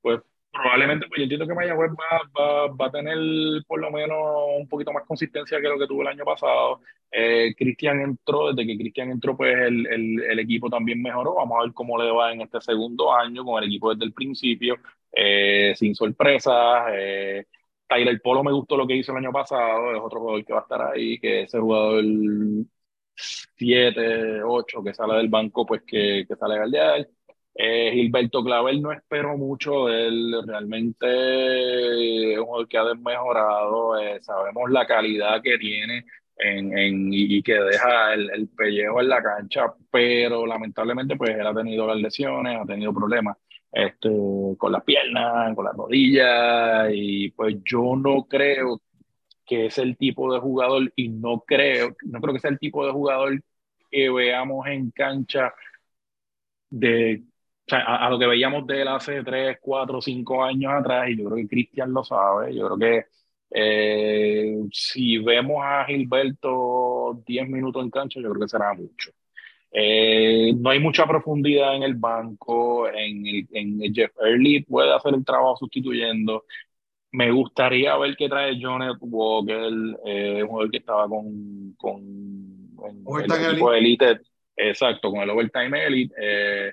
pues 0.00 0.20
probablemente, 0.50 1.06
pues 1.08 1.18
yo 1.18 1.24
entiendo 1.24 1.46
que 1.46 1.52
Mayagüez 1.54 1.90
va, 1.92 2.22
va, 2.34 2.66
va, 2.68 2.86
a 2.86 2.90
tener 2.90 3.18
por 3.66 3.78
lo 3.78 3.90
menos 3.90 4.18
un 4.58 4.66
poquito 4.66 4.94
más 4.94 5.04
consistencia 5.06 5.60
que 5.60 5.68
lo 5.68 5.78
que 5.78 5.86
tuvo 5.86 6.00
el 6.00 6.08
año 6.08 6.24
pasado. 6.24 6.80
Eh, 7.12 7.54
Cristian 7.54 8.00
entró, 8.00 8.50
desde 8.54 8.66
que 8.66 8.78
Cristian 8.78 9.10
entró, 9.10 9.36
pues 9.36 9.54
el, 9.54 9.86
el, 9.88 10.22
el, 10.22 10.38
equipo 10.38 10.70
también 10.70 11.02
mejoró. 11.02 11.34
Vamos 11.34 11.58
a 11.60 11.64
ver 11.64 11.74
cómo 11.74 12.02
le 12.02 12.10
va 12.10 12.32
en 12.32 12.40
este 12.40 12.62
segundo 12.62 13.12
año 13.14 13.44
con 13.44 13.62
el 13.62 13.68
equipo 13.68 13.92
desde 13.92 14.06
el 14.06 14.14
principio, 14.14 14.76
eh, 15.12 15.74
sin 15.76 15.94
sorpresas. 15.94 16.86
Eh, 16.94 17.44
Tyler 17.86 18.18
Polo 18.22 18.42
me 18.42 18.52
gustó 18.52 18.78
lo 18.78 18.86
que 18.86 18.96
hizo 18.96 19.12
el 19.12 19.18
año 19.18 19.32
pasado, 19.32 19.92
es 19.94 20.00
otro 20.00 20.20
jugador 20.20 20.44
que 20.46 20.52
va 20.54 20.60
a 20.60 20.62
estar 20.62 20.82
ahí, 20.82 21.18
que 21.18 21.42
ese 21.42 21.58
jugador 21.58 22.02
7, 23.14 24.42
8 24.42 24.82
que 24.82 24.94
sale 24.94 25.14
del 25.16 25.28
banco, 25.28 25.66
pues 25.66 25.82
que, 25.86 26.24
que 26.26 26.36
sale 26.36 26.54
a 26.54 26.58
galdear. 26.58 27.08
Eh, 27.54 27.90
Gilberto 27.92 28.42
Clavel 28.44 28.80
no 28.80 28.92
espero 28.92 29.36
mucho 29.36 29.86
de 29.86 30.06
él, 30.06 30.42
realmente 30.46 32.32
es 32.32 32.38
un 32.38 32.44
jugador 32.46 32.68
que 32.68 32.78
ha 32.78 32.84
desmejorado, 32.84 33.98
eh, 33.98 34.20
sabemos 34.22 34.70
la 34.70 34.86
calidad 34.86 35.42
que 35.42 35.58
tiene 35.58 36.06
en, 36.36 36.78
en, 36.78 37.12
y 37.12 37.42
que 37.42 37.54
deja 37.54 38.14
el, 38.14 38.30
el, 38.30 38.48
pellejo 38.48 39.00
en 39.00 39.08
la 39.08 39.22
cancha, 39.22 39.74
pero 39.90 40.46
lamentablemente 40.46 41.16
pues 41.16 41.30
él 41.30 41.46
ha 41.46 41.54
tenido 41.54 41.86
las 41.86 41.98
lesiones, 41.98 42.56
ha 42.58 42.64
tenido 42.64 42.94
problemas 42.94 43.36
este, 43.72 44.08
con 44.58 44.72
las 44.72 44.84
piernas, 44.84 45.54
con 45.54 45.64
las 45.64 45.74
rodillas, 45.76 46.90
y 46.92 47.30
pues 47.30 47.56
yo 47.64 47.94
no 47.96 48.26
creo 48.26 48.80
que 49.46 49.66
es 49.66 49.78
el 49.78 49.96
tipo 49.96 50.32
de 50.32 50.40
jugador 50.40 50.92
y 50.96 51.08
no 51.08 51.40
creo, 51.46 51.96
no 52.04 52.20
creo 52.20 52.34
que 52.34 52.40
sea 52.40 52.50
el 52.50 52.58
tipo 52.58 52.86
de 52.86 52.92
jugador 52.92 53.42
que 53.90 54.10
veamos 54.10 54.66
en 54.68 54.90
cancha 54.92 55.52
de 56.70 57.24
a, 57.72 58.08
lo 58.10 58.18
que 58.18 58.26
veíamos 58.26 58.66
de 58.66 58.82
él 58.82 58.88
hace 58.88 59.22
3, 59.22 59.58
4, 59.60 60.00
5 60.00 60.44
años 60.44 60.72
atrás, 60.72 61.08
y 61.10 61.16
yo 61.16 61.24
creo 61.26 61.36
que 61.36 61.48
Cristian 61.48 61.92
lo 61.92 62.04
sabe, 62.04 62.54
yo 62.54 62.66
creo 62.66 62.78
que 62.78 63.06
eh, 63.52 64.56
si 64.72 65.18
vemos 65.18 65.58
a 65.62 65.84
Gilberto 65.86 67.22
10 67.26 67.48
minutos 67.48 67.82
en 67.82 67.90
cancha, 67.90 68.20
yo 68.20 68.30
creo 68.30 68.42
que 68.42 68.48
será 68.48 68.72
mucho. 68.74 69.10
Eh, 69.72 70.52
no 70.56 70.70
hay 70.70 70.80
mucha 70.80 71.06
profundidad 71.06 71.76
en 71.76 71.82
el 71.84 71.94
banco, 71.94 72.88
en, 72.88 73.26
el, 73.26 73.48
en 73.52 73.94
Jeff 73.94 74.12
Early 74.20 74.62
puede 74.64 74.92
hacer 74.94 75.14
el 75.14 75.24
trabajo 75.24 75.56
sustituyendo. 75.56 76.44
Me 77.12 77.30
gustaría 77.30 77.96
ver 77.96 78.16
qué 78.16 78.28
trae 78.28 78.60
Jonet 78.60 78.96
Walker, 79.00 79.72
eh, 80.06 80.42
un 80.42 80.48
jugador 80.48 80.70
que 80.70 80.78
estaba 80.78 81.08
con, 81.08 81.74
con 81.76 82.00
el 83.20 83.32
equipo 83.32 83.72
de 83.72 83.78
Elite, 83.78 84.20
exacto, 84.56 85.10
con 85.10 85.20
el 85.20 85.30
Overtime 85.30 85.86
Elite. 85.86 86.14
Eh, 86.20 86.72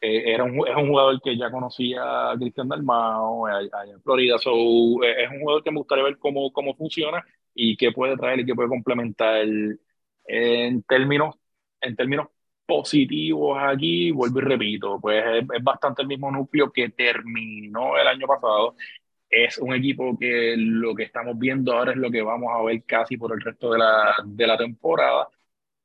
eh, 0.00 0.32
era 0.32 0.44
un, 0.44 0.66
es 0.66 0.76
un 0.76 0.88
jugador 0.88 1.20
que 1.22 1.36
ya 1.36 1.50
conocía 1.50 2.30
a 2.30 2.36
Cristian 2.36 2.68
Dalmao 2.68 3.46
allá 3.46 3.68
en 3.92 4.00
Florida, 4.02 4.38
so, 4.38 4.52
eh, 5.02 5.24
es 5.24 5.30
un 5.30 5.40
jugador 5.40 5.62
que 5.64 5.70
me 5.70 5.78
gustaría 5.78 6.04
ver 6.04 6.18
cómo, 6.18 6.52
cómo 6.52 6.74
funciona 6.76 7.24
y 7.54 7.76
qué 7.76 7.92
puede 7.92 8.16
traer 8.16 8.40
y 8.40 8.46
qué 8.46 8.54
puede 8.54 8.68
complementar 8.68 9.44
en 10.26 10.82
términos, 10.84 11.36
en 11.80 11.96
términos 11.96 12.28
positivos 12.66 13.58
aquí, 13.60 14.10
vuelvo 14.12 14.40
y 14.40 14.42
repito, 14.42 15.00
pues 15.00 15.24
es, 15.26 15.44
es, 15.56 15.64
bastante 15.64 16.02
el 16.02 16.08
mismo 16.08 16.30
núcleo 16.30 16.70
que 16.72 16.90
terminó 16.90 17.96
el 17.98 18.06
año 18.06 18.26
pasado. 18.26 18.76
Es 19.30 19.58
un 19.58 19.74
equipo 19.74 20.16
que 20.18 20.54
lo 20.56 20.94
que 20.94 21.04
estamos 21.04 21.38
viendo 21.38 21.72
ahora 21.72 21.92
es 21.92 21.98
lo 21.98 22.10
que 22.10 22.22
vamos 22.22 22.50
a 22.54 22.62
ver 22.64 22.84
casi 22.84 23.16
por 23.16 23.32
el 23.32 23.40
resto 23.40 23.72
de 23.72 23.78
la, 23.78 24.14
de 24.24 24.46
la 24.46 24.56
temporada 24.58 25.28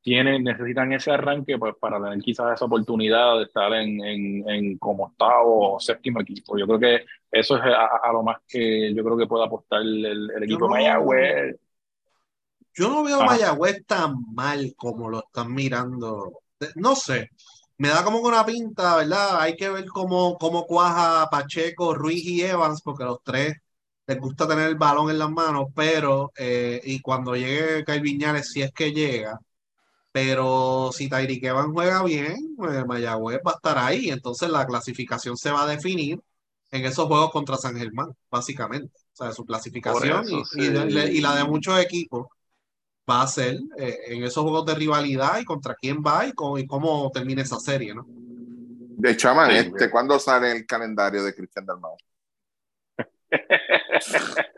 tienen, 0.04 0.44
necesitan 0.44 0.92
ese 0.92 1.12
arranque 1.12 1.58
pues, 1.58 1.76
para 1.80 2.00
tener 2.00 2.20
quizás 2.20 2.54
esa 2.54 2.66
oportunidad 2.66 3.38
de 3.38 3.44
estar 3.46 3.74
en, 3.74 4.04
en, 4.04 4.50
en 4.50 4.78
como 4.78 5.06
octavo 5.06 5.76
o 5.76 5.80
séptimo 5.80 6.22
equipo. 6.22 6.58
Yo 6.58 6.68
creo 6.68 6.80
que 6.80 7.06
eso 7.32 7.56
es 7.56 7.64
a, 7.64 8.12
lo 8.12 8.22
más 8.22 8.38
que 8.48 8.94
yo 8.94 9.04
creo 9.04 9.18
que 9.18 9.26
puede 9.26 9.46
apostar 9.46 9.82
el, 9.82 10.06
el 10.06 10.44
equipo 10.44 10.68
no, 10.68 10.72
Mayagüez. 10.72 11.56
Yo 12.76 12.90
no 12.90 13.04
veo 13.04 13.22
a 13.22 13.26
Mayagüez 13.26 13.86
tan 13.88 14.16
mal 14.34 14.74
como 14.76 15.10
lo 15.10 15.20
están 15.20 15.54
mirando. 15.54 16.42
No 16.76 16.96
sé, 16.96 17.30
me 17.78 17.88
da 17.88 18.04
como 18.04 18.20
una 18.20 18.46
pinta, 18.46 18.98
¿verdad? 18.98 19.40
Hay 19.40 19.56
que 19.56 19.70
ver 19.70 19.86
cómo, 19.86 20.38
cómo 20.38 20.66
cuaja 20.66 21.30
Pacheco, 21.30 21.94
Ruiz 21.94 22.26
y 22.26 22.42
Evans, 22.42 22.82
porque 22.84 23.06
los 23.06 23.24
tres 23.24 23.56
les 24.06 24.20
gusta 24.20 24.48
tener 24.48 24.68
el 24.68 24.76
balón 24.76 25.10
en 25.10 25.20
las 25.20 25.30
manos, 25.30 25.68
pero 25.74 26.34
eh, 26.38 26.82
y 26.84 27.00
cuando 27.00 27.36
llegue 27.36 27.86
Kyle 27.86 28.02
Viñales, 28.02 28.52
si 28.52 28.62
es 28.62 28.74
que 28.74 28.92
llega, 28.92 29.40
pero 30.14 30.92
si 30.94 31.10
Tyreek 31.10 31.44
Evans 31.44 31.72
juega 31.74 32.04
bien, 32.04 32.56
pues 32.56 32.86
Mayagüez 32.86 33.42
va 33.46 33.52
a 33.52 33.56
estar 33.56 33.78
ahí. 33.80 34.12
Entonces 34.12 34.48
la 34.48 34.68
clasificación 34.68 35.36
se 35.36 35.50
va 35.50 35.64
a 35.64 35.68
definir 35.68 36.22
en 36.70 36.86
esos 36.86 37.08
juegos 37.08 37.32
contra 37.32 37.58
San 37.58 37.76
Germán, 37.76 38.16
básicamente. 38.30 38.96
O 38.96 39.16
sea, 39.16 39.32
su 39.32 39.44
clasificación 39.44 40.24
y, 40.30 40.46
sí. 40.46 40.60
y, 40.62 40.68
y, 41.18 41.20
la 41.20 41.36
de 41.36 41.46
muchos 41.46 41.80
equipos 41.80 42.28
va 43.10 43.24
a 43.24 43.28
ser 43.28 43.58
eh, 43.80 43.98
en 44.10 44.24
esos 44.24 44.44
juegos 44.44 44.68
de 44.68 44.76
rivalidad 44.76 45.40
y 45.40 45.46
contra 45.46 45.74
quién 45.74 46.04
va 46.06 46.28
y 46.28 46.34
cómo, 46.34 46.60
y 46.60 46.68
cómo 46.68 47.10
termina 47.12 47.42
esa 47.42 47.60
serie, 47.60 47.96
¿no? 47.96 48.06
De 48.08 49.18
Chaman, 49.18 49.50
sí, 49.50 49.58
este, 49.58 49.90
¿cuándo 49.90 50.20
sale 50.20 50.52
el 50.52 50.68
calendario 50.68 51.24
de 51.24 51.34
Cristian 51.34 51.66
Dalmau? 51.66 51.98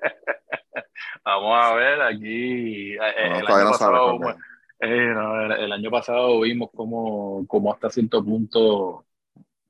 Vamos 1.24 1.58
a 1.60 1.74
ver 1.76 2.02
aquí. 2.02 2.92
Eh, 2.92 3.00
no, 3.30 3.40
el 3.40 3.48
año 3.48 3.64
no 3.64 3.72
pasado, 3.72 4.20
eh, 4.80 5.12
no, 5.14 5.42
el, 5.42 5.52
el, 5.52 5.72
año 5.72 5.90
pasado 5.90 6.42
vimos 6.42 6.70
cómo, 6.74 7.46
cómo 7.48 7.74
hasta 7.74 7.90
cierto 7.90 8.24
punto 8.24 9.06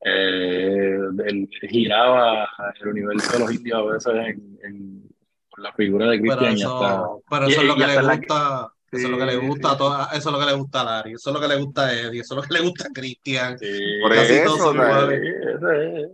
eh, 0.01 0.97
el, 1.26 1.49
giraba 1.70 2.47
el 2.80 2.88
universo 2.88 3.34
de 3.34 3.39
los 3.39 3.53
indios 3.53 3.80
a 3.80 3.93
veces 3.93 4.14
en, 4.14 4.60
en 4.64 5.10
la 5.58 5.74
figura 5.74 6.08
de 6.08 6.20
Cristian. 6.20 6.56
Pero, 6.56 7.24
pero 7.30 7.47
eso, 7.47 7.62
es 7.62 7.68
lo 7.68 7.76
que 7.76 7.88
le 7.88 8.01
gusta. 8.01 8.72
Eso 8.91 9.08
es 9.08 9.12
lo 9.12 9.18
que 9.18 9.26
le 9.26 9.38
gusta 9.38 9.72
a 9.72 9.78
toda, 9.78 10.06
eso 10.14 10.30
es 10.30 10.34
lo 10.34 10.39
que 10.39 10.45
le 10.45 10.53
gusta 10.53 10.82
a 10.82 10.84
Larry, 10.86 11.14
eso 11.14 11.30
es 11.30 11.34
lo 11.34 11.41
que 11.41 11.47
le 11.47 11.62
gusta 11.62 11.86
a 11.86 11.93
Eddie, 11.93 12.22
eso 12.22 12.34
es 12.34 12.38
lo 12.38 12.41
que 12.43 12.53
le 12.53 12.62
gusta 12.62 12.88
a 12.88 12.93
Cristian. 12.93 13.60
Sí, 13.60 13.99
por 14.01 14.14
eso, 14.14 14.74
no, 14.74 15.12
es, 15.12 16.12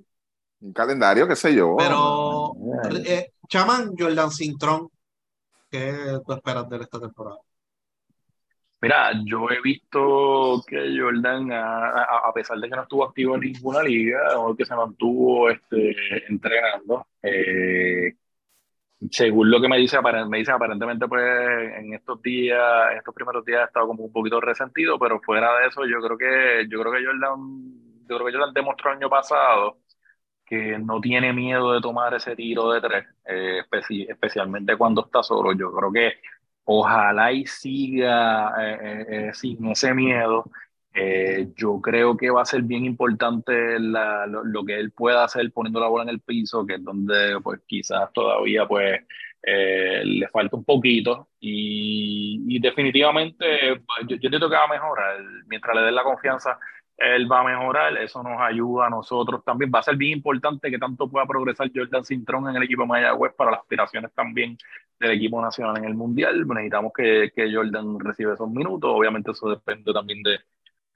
un 0.62 0.74
calendario, 0.74 1.28
qué 1.28 1.36
sé 1.36 1.54
yo. 1.54 1.76
Pero, 1.78 2.54
eh, 3.06 3.34
Chaman, 3.48 3.94
Jordan 3.96 4.32
Cintrón, 4.32 4.89
¿qué 5.70 6.18
tú 6.26 6.34
esperas 6.34 6.68
de 6.70 6.78
esta 6.78 7.00
temporada? 7.00 7.38
Mira, 8.82 9.12
yo 9.26 9.48
he 9.52 9.62
visto 9.62 10.64
que 10.68 10.98
Jordan, 10.98 11.52
a, 11.52 12.28
a, 12.28 12.34
pesar 12.34 12.58
de 12.58 12.68
que 12.68 12.76
no 12.76 12.82
estuvo 12.84 13.04
activo 13.06 13.36
en 13.36 13.42
ninguna 13.42 13.84
liga, 13.84 14.40
o 14.40 14.56
que 14.56 14.66
se 14.66 14.76
mantuvo 14.76 15.50
este, 15.52 15.96
entrenando, 16.28 17.06
eh, 17.22 18.16
según 19.10 19.50
lo 19.50 19.62
que 19.62 19.68
me 19.68 19.78
dice, 19.78 19.98
me 20.28 20.38
dice 20.40 20.52
aparentemente 20.52 21.08
pues 21.08 21.24
en 21.78 21.94
estos 21.94 22.22
días, 22.22 22.92
en 22.92 22.98
estos 23.00 23.14
primeros 23.16 23.44
días 23.46 23.62
ha 23.62 23.66
estado 23.66 23.88
como 23.88 24.04
un 24.04 24.12
poquito 24.14 24.40
resentido, 24.40 25.00
pero 25.00 25.20
fuera 25.22 25.60
de 25.60 25.68
eso 25.68 25.86
yo 25.86 26.00
creo 26.02 26.18
que 26.18 26.68
yo 26.70 26.80
creo 26.82 26.94
que 26.94 27.06
Jordan, 27.06 27.40
yo 28.08 28.16
creo 28.18 28.26
que 28.28 28.34
Jordan 28.34 28.54
demostró 28.54 28.92
el 28.92 28.98
año 28.98 29.10
pasado 29.10 29.78
que 30.46 30.78
no 30.80 31.00
tiene 31.02 31.34
miedo 31.34 31.74
de 31.74 31.82
tomar 31.82 32.14
ese 32.14 32.36
tiro 32.36 32.72
de 32.72 32.82
tres, 32.82 33.06
eh, 33.26 33.60
especi 33.62 34.04
especialmente 34.10 34.78
cuando 34.78 35.06
está 35.06 35.24
solo. 35.24 35.54
Yo 35.54 35.72
creo 35.74 35.92
que 35.92 36.14
ojalá 36.80 37.32
y 37.32 37.46
siga 37.46 38.54
eh, 38.60 38.80
eh, 38.82 39.06
eh, 39.10 39.34
sin 39.34 39.66
ese 39.68 39.94
miedo. 39.94 40.46
yo 41.56 41.80
creo 41.82 42.18
que 42.18 42.30
va 42.30 42.42
a 42.42 42.46
ser 42.46 42.64
bien 42.64 42.86
importante 42.86 43.80
la, 43.80 44.28
lo, 44.28 44.44
lo, 44.44 44.66
que 44.66 44.78
él 44.80 44.92
pueda 44.92 45.24
hacer 45.24 45.52
poniendo 45.54 45.80
la 45.80 45.88
bola 45.88 46.04
en 46.04 46.10
el 46.10 46.20
piso, 46.20 46.66
que 46.66 46.76
es 46.76 46.84
donde 46.84 47.40
pues 47.42 47.62
quizás 47.66 48.12
todavía 48.14 48.68
pues 48.68 49.00
le 49.44 50.28
falta 50.32 50.56
un 50.58 50.64
poquito 50.66 51.30
y, 51.40 52.44
y 52.48 52.60
definitivamente 52.60 53.46
pues, 53.88 54.08
yo, 54.08 54.16
yo 54.18 54.28
entiendo 54.28 54.50
que 54.50 54.56
va 54.56 54.66
a 54.66 54.68
mejorar 54.68 55.18
mientras 55.48 55.76
le 55.76 55.82
den 55.84 55.96
la 55.96 56.04
confianza 56.04 56.60
él 56.98 57.32
va 57.32 57.42
a 57.42 57.44
mejorar, 57.44 57.98
eso 57.98 58.22
nos 58.22 58.39
ayuda 58.39 58.88
a 58.88 58.89
nosotros 58.89 59.44
también. 59.44 59.72
Va 59.74 59.80
a 59.80 59.84
ser 59.84 59.96
bien 59.96 60.18
importante 60.18 60.70
que 60.70 60.78
tanto 60.78 61.10
pueda 61.10 61.26
progresar 61.26 61.72
Jordan 61.74 62.06
Cintrón 62.06 62.50
en 62.50 62.56
el 62.56 62.64
equipo 62.64 62.86
Mayagüez 62.86 63.34
para 63.34 63.52
las 63.52 63.62
aspiraciones 63.62 64.12
también 64.14 64.58
del 65.00 65.12
equipo 65.12 65.42
nacional 65.42 65.78
en 65.78 65.86
el 65.86 65.96
Mundial. 65.96 66.48
Necesitamos 66.48 66.94
que, 66.96 67.32
que 67.36 67.54
Jordan 67.54 68.00
reciba 68.00 68.34
esos 68.34 68.50
minutos. 68.50 68.92
Obviamente 68.94 69.32
eso 69.32 69.50
depende 69.50 69.92
también 69.94 70.22
de, 70.22 70.39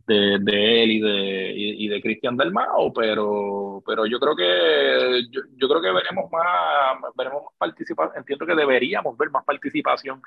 de, 0.08 0.38
de 0.40 0.84
él 0.84 0.92
y 0.92 1.00
de, 1.02 1.52
y, 1.56 1.86
y 1.86 1.88
de 1.88 2.02
Cristian 2.02 2.38
Dalmao, 2.38 2.94
pero, 2.94 3.82
pero 3.86 4.06
yo 4.06 4.20
creo 4.20 4.36
que 4.36 5.24
yo, 5.32 5.42
yo, 5.58 5.68
creo 5.68 5.82
que 5.82 5.92
veremos 5.92 6.32
más, 6.32 7.14
veremos 7.16 7.44
más 7.44 7.54
participación. 7.58 8.18
Entiendo 8.18 8.46
que 8.46 8.56
deberíamos 8.56 9.18
ver 9.18 9.30
más 9.32 9.44
participación 9.46 10.22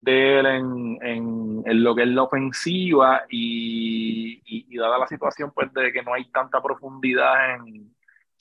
de 0.00 0.40
él 0.40 0.46
en, 0.46 0.98
en, 1.02 1.62
en, 1.64 1.84
lo 1.84 1.94
que 1.94 2.02
es 2.02 2.08
la 2.08 2.24
ofensiva 2.24 3.24
y, 3.30 4.76
dada 4.76 4.98
la 4.98 5.06
situación 5.06 5.52
pues 5.54 5.72
de 5.72 5.92
que 5.92 6.02
no 6.02 6.12
hay 6.14 6.24
tanta 6.30 6.60
profundidad 6.62 7.54
en, 7.54 7.94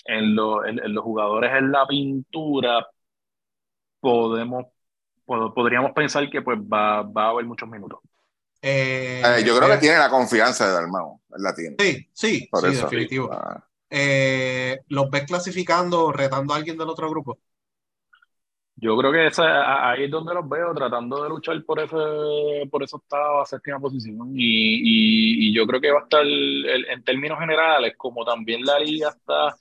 en, 0.05 0.35
lo, 0.35 0.65
en, 0.65 0.93
los 0.93 1.03
jugadores 1.03 1.51
en 1.53 1.71
la 1.71 1.85
pintura, 1.87 2.87
podemos 3.99 4.65
podríamos 5.25 5.91
pensar 5.93 6.29
que 6.29 6.41
pues 6.41 6.59
va, 6.59 7.03
va 7.03 7.25
a 7.25 7.29
haber 7.29 7.45
muchos 7.45 7.69
minutos. 7.69 7.99
Eh, 8.61 9.21
eh, 9.25 9.43
yo 9.43 9.57
creo 9.57 9.69
eh, 9.69 9.73
que 9.73 9.79
tiene 9.79 9.97
la 9.97 10.09
confianza 10.09 10.67
de 10.67 10.73
Dalmau, 10.73 11.21
él 11.35 11.41
la 11.41 11.55
tiene. 11.55 11.75
Sí, 11.79 12.09
sí, 12.13 12.47
Por 12.51 12.61
sí 12.61 12.67
eso, 12.67 12.83
definitivo. 12.83 13.29
Ah, 13.31 13.63
eh, 13.89 14.81
¿los 14.89 15.09
ves 15.09 15.23
clasificando, 15.25 16.11
retando 16.11 16.53
a 16.53 16.57
alguien 16.57 16.77
del 16.77 16.89
otro 16.89 17.09
grupo? 17.09 17.39
Yo 18.75 18.97
creo 18.97 19.11
que 19.11 19.27
esa, 19.27 19.91
ahí 19.91 20.05
es 20.05 20.11
donde 20.11 20.33
los 20.33 20.47
veo, 20.47 20.73
tratando 20.73 21.21
de 21.21 21.29
luchar 21.29 21.63
por 21.63 21.79
ese, 21.79 22.67
por 22.69 22.81
esa 22.81 22.97
octava, 22.97 23.45
séptima 23.45 23.79
posición. 23.79 24.31
Y, 24.33 25.49
y, 25.49 25.53
yo 25.53 25.67
creo 25.67 25.79
que 25.79 25.91
va 25.91 25.99
a 25.99 26.03
estar, 26.03 26.25
en 26.25 27.03
términos 27.03 27.37
generales, 27.37 27.93
como 27.95 28.25
también 28.25 28.63
la 28.63 28.79
liga 28.79 29.09
está 29.09 29.55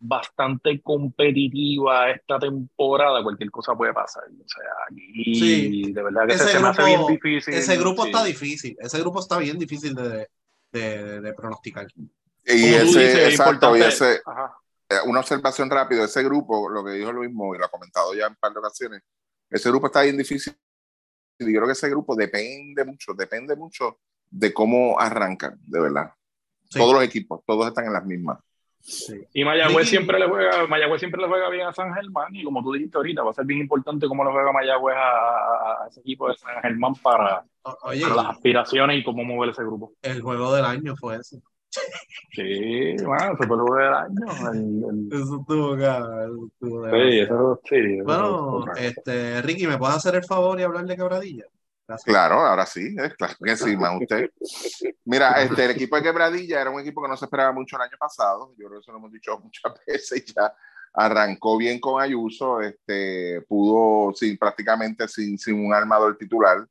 bastante 0.00 0.80
competitiva 0.80 2.10
esta 2.10 2.38
temporada, 2.38 3.22
cualquier 3.22 3.50
cosa 3.50 3.74
puede 3.74 3.92
pasar. 3.92 4.24
O 4.24 4.48
sea, 4.48 4.70
aquí 4.90 5.92
de 5.92 6.02
verdad 6.02 6.26
que 6.26 6.38
se, 6.38 6.58
me 6.60 6.68
hace 6.68 6.84
bien 6.84 7.06
difícil. 7.06 7.54
Ese 7.54 7.76
grupo 7.76 8.06
está 8.06 8.24
difícil, 8.24 8.76
ese 8.78 9.00
grupo 9.00 9.20
está 9.20 9.38
bien 9.38 9.58
difícil 9.58 9.94
de, 9.94 10.28
de, 10.72 11.20
de 11.20 11.34
pronosticar. 11.34 11.86
Y 12.44 12.64
ese, 12.74 13.28
exacto, 13.28 13.76
y 13.76 13.82
ese, 13.82 14.22
eh, 14.88 14.96
una 15.06 15.20
observación 15.20 15.68
rápida, 15.68 16.04
ese 16.04 16.22
grupo, 16.22 16.68
lo 16.68 16.84
que 16.84 16.92
dijo 16.92 17.12
lo 17.12 17.20
mismo, 17.20 17.54
y 17.54 17.58
lo 17.58 17.66
ha 17.66 17.70
comentado 17.70 18.14
ya 18.14 18.26
en 18.26 18.32
un 18.32 18.36
par 18.36 18.52
de 18.52 18.58
ocasiones, 18.58 19.02
ese 19.50 19.68
grupo 19.68 19.88
está 19.88 20.02
bien 20.02 20.16
difícil. 20.16 20.56
Y 21.38 21.44
yo 21.52 21.58
creo 21.58 21.66
que 21.66 21.72
ese 21.72 21.90
grupo 21.90 22.16
depende 22.16 22.84
mucho, 22.84 23.12
depende 23.14 23.54
mucho 23.54 24.00
de 24.30 24.52
cómo 24.52 24.98
arrancan, 24.98 25.58
de 25.62 25.80
verdad. 25.80 26.12
Todos 26.70 26.94
los 26.94 27.02
equipos, 27.02 27.42
todos 27.46 27.66
están 27.68 27.86
en 27.86 27.92
las 27.92 28.04
mismas. 28.04 28.38
Y 29.34 29.44
Mayagüez 29.44 29.88
siempre 29.88 30.18
le 30.18 30.26
juega, 30.26 30.66
Mayagüez 30.66 31.00
siempre 31.00 31.20
le 31.20 31.28
juega 31.28 31.50
bien 31.50 31.66
a 31.66 31.72
San 31.72 31.92
Germán 31.92 32.34
y 32.34 32.42
como 32.42 32.62
tú 32.62 32.72
dijiste 32.72 32.96
ahorita, 32.96 33.22
va 33.22 33.30
a 33.30 33.34
ser 33.34 33.44
bien 33.44 33.60
importante 33.60 34.08
cómo 34.08 34.24
le 34.24 34.30
juega 34.30 34.52
Mayagüez 34.52 34.96
a, 34.96 35.86
ese 35.88 36.00
equipo 36.00 36.28
de 36.28 36.36
San 36.36 36.60
Germán 36.62 36.94
para, 37.02 37.44
las 37.64 38.26
aspiraciones 38.26 38.98
y 38.98 39.04
cómo 39.04 39.24
mover 39.24 39.50
ese 39.50 39.62
grupo. 39.62 39.92
El 40.02 40.22
juego 40.22 40.54
del 40.54 40.64
año 40.64 40.96
fue 40.96 41.16
ese. 41.16 41.40
Sí, 42.32 42.96
bueno, 43.04 43.36
se 43.38 43.46
fue 43.46 43.56
el 43.56 43.62
juego 43.62 43.76
del 43.76 43.94
año. 43.94 44.26
Eso 45.12 45.40
estuvo 45.40 45.76
cabrón. 45.76 46.50
Sí, 46.60 47.18
eso 47.18 47.60
sí. 47.68 48.00
bueno, 48.02 48.64
este, 48.76 49.42
Ricky, 49.42 49.66
¿me 49.66 49.76
puedes 49.76 49.96
hacer 49.96 50.14
el 50.14 50.24
favor 50.24 50.58
y 50.58 50.62
hablar 50.62 50.86
de 50.86 50.96
quebradilla? 50.96 51.44
Claro, 52.04 52.40
ahora 52.40 52.66
sí, 52.66 52.94
claro 53.16 53.34
que 53.42 53.56
sí, 53.56 53.76
más 53.76 53.98
usted. 53.98 54.30
Mira, 55.06 55.30
este, 55.42 55.64
el 55.64 55.70
equipo 55.70 55.96
de 55.96 56.02
Quebradilla 56.02 56.60
era 56.60 56.70
un 56.70 56.80
equipo 56.80 57.02
que 57.02 57.08
no 57.08 57.16
se 57.16 57.24
esperaba 57.24 57.52
mucho 57.52 57.76
el 57.76 57.82
año 57.82 57.96
pasado, 57.98 58.52
yo 58.58 58.68
creo 58.68 58.72
que 58.72 58.82
eso 58.82 58.92
lo 58.92 58.98
hemos 58.98 59.12
dicho 59.12 59.38
muchas 59.42 59.72
veces 59.86 60.24
ya. 60.26 60.54
Arrancó 60.92 61.56
bien 61.56 61.80
con 61.80 62.02
Ayuso, 62.02 62.60
este, 62.60 63.42
pudo 63.42 64.12
sin, 64.14 64.36
prácticamente 64.36 65.06
sin, 65.06 65.38
sin 65.38 65.64
un 65.64 65.72
armador 65.72 66.16
titular, 66.18 66.66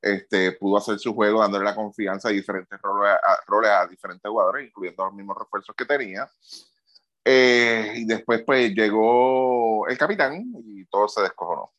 este, 0.00 0.52
pudo 0.52 0.78
hacer 0.78 0.98
su 0.98 1.14
juego 1.14 1.40
dándole 1.40 1.64
la 1.64 1.74
confianza 1.74 2.28
a 2.28 2.32
diferentes 2.32 2.80
roles 2.80 3.12
a, 3.12 3.38
roles 3.46 3.70
a 3.70 3.86
diferentes 3.86 4.28
jugadores, 4.28 4.66
incluyendo 4.66 5.04
los 5.04 5.14
mismos 5.14 5.36
refuerzos 5.38 5.74
que 5.76 5.84
tenía. 5.84 6.28
Eh, 7.24 7.92
y 7.96 8.04
después 8.06 8.42
pues 8.44 8.72
llegó 8.72 9.86
el 9.88 9.98
capitán 9.98 10.44
y 10.64 10.84
todo 10.86 11.08
se 11.08 11.22
descojonó 11.22 11.75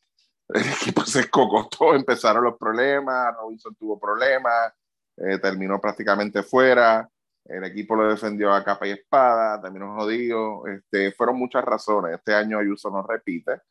el 0.48 0.66
equipo 0.66 1.04
se 1.04 1.20
escocotó, 1.20 1.94
empezaron 1.94 2.44
los 2.44 2.56
problemas, 2.56 3.34
Robinson 3.36 3.74
tuvo 3.74 3.98
problemas, 3.98 4.72
eh, 5.16 5.38
terminó 5.38 5.80
prácticamente 5.80 6.42
fuera, 6.42 7.08
el 7.44 7.64
equipo 7.64 7.96
lo 7.96 8.08
defendió 8.08 8.52
a 8.52 8.64
capa 8.64 8.86
y 8.86 8.90
espada, 8.90 9.60
terminó 9.60 9.94
jodido, 9.94 10.66
este, 10.66 11.12
fueron 11.12 11.38
muchas 11.38 11.64
razones, 11.64 12.14
este 12.14 12.34
año 12.34 12.58
Ayuso 12.58 12.90
no 12.90 13.02
repite 13.02 13.62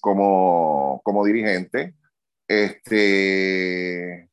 como, 0.00 1.00
como 1.04 1.24
dirigente, 1.24 1.94
este, 2.48 4.28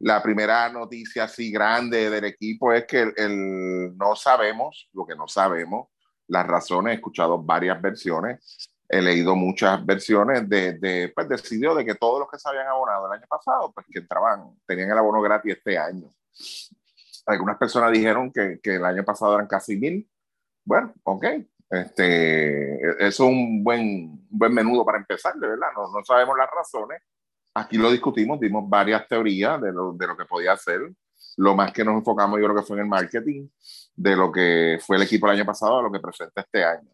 la 0.00 0.22
primera 0.22 0.68
noticia 0.70 1.24
así 1.24 1.50
grande 1.50 2.08
del 2.08 2.24
equipo 2.24 2.72
es 2.72 2.86
que 2.86 3.12
el, 3.16 3.96
no 3.96 4.14
sabemos, 4.14 4.88
lo 4.92 5.04
que 5.04 5.16
no 5.16 5.26
sabemos, 5.26 5.88
las 6.28 6.46
razones, 6.46 6.92
he 6.92 6.94
escuchado 6.96 7.42
varias 7.42 7.80
versiones, 7.82 8.70
he 8.88 9.02
leído 9.02 9.36
muchas 9.36 9.84
versiones 9.84 10.48
de, 10.48 10.78
de, 10.78 11.12
pues 11.14 11.28
decidió 11.28 11.74
de 11.74 11.84
que 11.84 11.94
todos 11.94 12.20
los 12.20 12.30
que 12.30 12.38
se 12.38 12.48
habían 12.48 12.68
abonado 12.68 13.06
el 13.06 13.18
año 13.18 13.26
pasado, 13.28 13.70
pues 13.72 13.86
que 13.92 13.98
entraban, 13.98 14.56
tenían 14.66 14.90
el 14.90 14.98
abono 14.98 15.20
gratis 15.20 15.56
este 15.56 15.76
año. 15.76 16.10
Algunas 17.26 17.58
personas 17.58 17.92
dijeron 17.92 18.32
que, 18.32 18.58
que 18.62 18.76
el 18.76 18.84
año 18.84 19.04
pasado 19.04 19.34
eran 19.34 19.46
casi 19.46 19.76
mil. 19.76 20.08
Bueno, 20.64 20.94
ok, 21.02 21.24
este, 21.70 22.80
eso 23.06 23.06
es 23.06 23.20
un 23.20 23.62
buen, 23.62 24.26
buen 24.30 24.54
menudo 24.54 24.84
para 24.84 24.98
empezar, 24.98 25.34
de 25.34 25.48
verdad, 25.48 25.68
no, 25.76 25.90
no 25.90 26.04
sabemos 26.04 26.36
las 26.36 26.48
razones. 26.50 27.02
Aquí 27.54 27.76
lo 27.76 27.90
discutimos, 27.90 28.40
dimos 28.40 28.68
varias 28.68 29.06
teorías 29.06 29.60
de 29.60 29.72
lo, 29.72 29.92
de 29.92 30.06
lo 30.06 30.16
que 30.16 30.24
podía 30.24 30.56
ser. 30.56 30.80
Lo 31.36 31.54
más 31.54 31.72
que 31.72 31.84
nos 31.84 31.94
enfocamos 31.94 32.38
yo 32.38 32.46
creo 32.46 32.56
que 32.56 32.62
fue 32.62 32.76
en 32.76 32.84
el 32.84 32.88
marketing, 32.88 33.48
de 33.94 34.16
lo 34.16 34.30
que 34.32 34.78
fue 34.84 34.96
el 34.96 35.02
equipo 35.02 35.26
el 35.26 35.36
año 35.36 35.44
pasado 35.44 35.78
a 35.78 35.82
lo 35.82 35.92
que 35.92 36.00
presenta 36.00 36.40
este 36.40 36.64
año. 36.64 36.88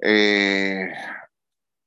Eh, 0.00 0.92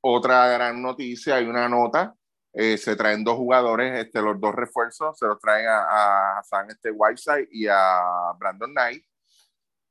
otra 0.02 0.48
gran 0.48 0.82
noticia, 0.82 1.36
hay 1.36 1.46
una 1.46 1.68
nota, 1.68 2.14
eh, 2.54 2.78
se 2.78 2.96
traen 2.96 3.24
dos 3.24 3.36
jugadores, 3.36 4.06
este, 4.06 4.22
los 4.22 4.40
dos 4.40 4.56
refuerzos, 4.56 5.18
se 5.18 5.28
los 5.28 5.40
traen 5.40 5.68
a, 5.68 6.40
a 6.40 6.44
San 6.44 6.70
este, 6.70 6.92
Whiteside 6.92 7.48
y 7.52 7.68
a 7.68 8.02
Brandon 8.40 8.72
Knight. 8.72 9.04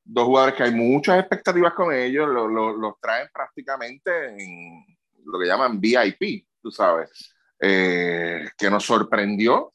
Dos 0.03 0.25
jugadores 0.25 0.55
que 0.55 0.63
hay 0.63 0.73
muchas 0.73 1.19
expectativas 1.19 1.73
con 1.73 1.93
ellos, 1.93 2.27
los 2.27 2.99
traen 3.01 3.29
prácticamente 3.33 4.11
en 4.27 4.85
lo 5.25 5.39
que 5.39 5.45
llaman 5.45 5.79
VIP, 5.79 6.47
tú 6.61 6.71
sabes, 6.71 7.35
eh, 7.59 8.49
que 8.57 8.69
nos 8.69 8.85
sorprendió, 8.85 9.71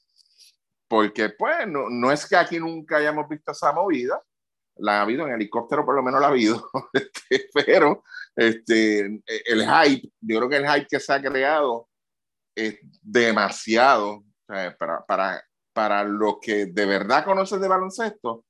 porque 0.88 1.30
pues 1.30 1.66
no, 1.66 1.88
no 1.90 2.10
es 2.12 2.26
que 2.26 2.36
aquí 2.36 2.58
nunca 2.58 2.96
hayamos 2.96 3.28
visto 3.28 3.52
esa 3.52 3.72
movida, 3.72 4.22
la 4.76 4.98
ha 4.98 5.02
habido 5.02 5.26
en 5.26 5.34
helicóptero, 5.34 5.84
por 5.84 5.94
lo 5.94 6.02
menos 6.02 6.20
la 6.20 6.28
ha 6.28 6.30
habido, 6.30 6.70
este, 6.92 7.48
pero 7.54 8.02
este, 8.36 9.22
el 9.26 9.62
hype, 9.62 10.08
yo 10.20 10.38
creo 10.38 10.48
que 10.48 10.56
el 10.56 10.68
hype 10.68 10.86
que 10.88 11.00
se 11.00 11.12
ha 11.12 11.20
creado 11.20 11.88
es 12.54 12.78
demasiado 13.00 14.24
para, 14.46 15.04
para, 15.06 15.44
para 15.72 16.04
los 16.04 16.36
que 16.40 16.66
de 16.66 16.86
verdad 16.86 17.24
conocen 17.24 17.60
de 17.60 17.68
baloncesto, 17.68 18.44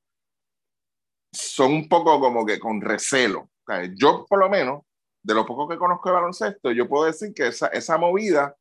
son 1.33 1.72
un 1.72 1.89
poco 1.89 2.20
como 2.20 2.45
que 2.45 2.59
con 2.59 2.80
recelo. 2.80 3.51
yo, 3.95 4.26
por 4.28 4.39
lo 4.39 4.51
menos, 4.51 4.83
de 5.22 5.35
lo 5.35 5.47
poco 5.47 5.68
que 5.68 5.78
conozco 5.78 6.09
de 6.09 6.14
baloncesto, 6.14 6.72
yo 6.72 6.89
puedo 6.89 7.05
decir 7.05 7.33
que 7.33 7.49
esa, 7.49 7.68
esa 7.68 7.97
movida 7.97 8.57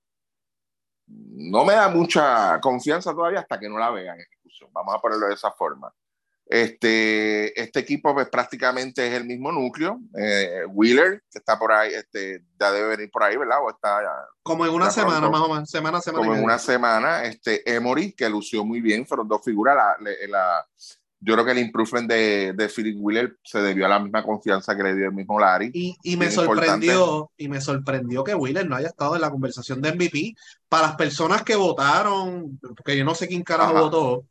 no 1.08 1.66
me 1.66 1.74
da 1.74 1.90
mucha 1.90 2.60
confianza 2.62 3.12
todavía 3.12 3.40
hasta 3.40 3.60
que 3.60 3.68
no 3.68 3.78
la 3.78 3.90
vean 3.90 4.16
en 4.16 4.22
ejecución. 4.22 4.70
Vamos 4.72 4.96
a 4.96 5.00
ponerlo 5.00 5.28
de 5.28 5.34
esa 5.34 5.52
forma. 5.52 5.94
Este, 6.52 7.58
este 7.58 7.80
equipo 7.80 8.14
pues, 8.14 8.28
prácticamente 8.28 9.08
es 9.08 9.14
el 9.14 9.24
mismo 9.24 9.54
núcleo. 9.54 10.02
Eh, 10.18 10.66
Wheeler, 10.68 11.24
que 11.32 11.40
está 11.40 11.58
por 11.58 11.72
ahí, 11.72 11.94
este, 11.94 12.44
ya 12.60 12.74
debe 12.74 12.90
venir 12.90 13.10
por 13.10 13.24
ahí, 13.24 13.38
¿verdad? 13.38 13.60
O 13.64 13.70
está 13.70 14.02
Como 14.44 14.66
en 14.66 14.74
una 14.74 14.92
semana, 14.92 15.30
más 15.30 15.40
o 15.40 15.48
menos. 15.48 15.70
Semana, 15.70 16.02
semana 16.02 16.26
Como 16.26 16.36
en 16.36 16.44
una 16.44 16.60
semana. 16.60 17.24
Este, 17.24 17.74
Emory, 17.74 18.12
que 18.12 18.30
lució 18.30 18.66
muy 18.66 18.82
bien, 18.82 19.08
fueron 19.08 19.30
dos 19.30 19.42
figuras. 19.46 19.78
La, 19.78 20.12
la, 20.28 20.68
yo 21.22 21.36
creo 21.36 21.46
que 21.46 21.52
el 21.52 21.60
improvement 21.60 22.10
de, 22.10 22.52
de 22.52 22.68
Philip 22.68 22.98
Wheeler 23.00 23.38
se 23.42 23.62
debió 23.62 23.86
a 23.86 23.90
la 23.90 24.00
misma 24.00 24.22
confianza 24.22 24.76
que 24.76 24.84
le 24.84 24.94
dio 24.94 25.06
el 25.06 25.14
mismo 25.14 25.40
Larry. 25.40 25.72
Y, 25.74 25.96
y 26.04 26.18
me 26.18 26.30
sorprendió, 26.30 27.32
y 27.38 27.48
me 27.48 27.62
sorprendió 27.62 28.26
que 28.26 28.36
Wheeler 28.36 28.68
no 28.68 28.76
haya 28.76 28.90
estado 28.90 29.16
en 29.16 29.22
la 29.22 29.32
conversación 29.32 29.82
de 29.82 29.94
MVP. 29.94 30.36
Para 30.68 30.88
las 30.88 30.96
personas 30.98 31.44
que 31.44 31.56
votaron, 31.56 32.60
porque 32.76 32.98
yo 32.98 33.06
no 33.06 33.16
sé 33.16 33.30
quién 33.30 33.44
carajo 33.44 33.74
votó, 33.74 34.26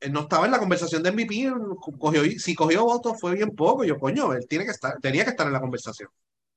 él 0.00 0.12
no 0.12 0.20
estaba 0.20 0.46
en 0.46 0.52
la 0.52 0.58
conversación 0.58 1.02
de 1.02 1.12
MVP, 1.12 1.52
cogió, 1.98 2.22
si 2.38 2.54
cogió 2.54 2.84
votos 2.84 3.18
fue 3.20 3.34
bien 3.34 3.54
poco, 3.54 3.84
yo 3.84 3.98
coño, 3.98 4.32
él 4.32 4.46
tiene 4.48 4.64
que 4.64 4.70
estar, 4.70 4.98
tenía 5.00 5.24
que 5.24 5.30
estar 5.30 5.46
en 5.46 5.52
la 5.52 5.60
conversación. 5.60 6.08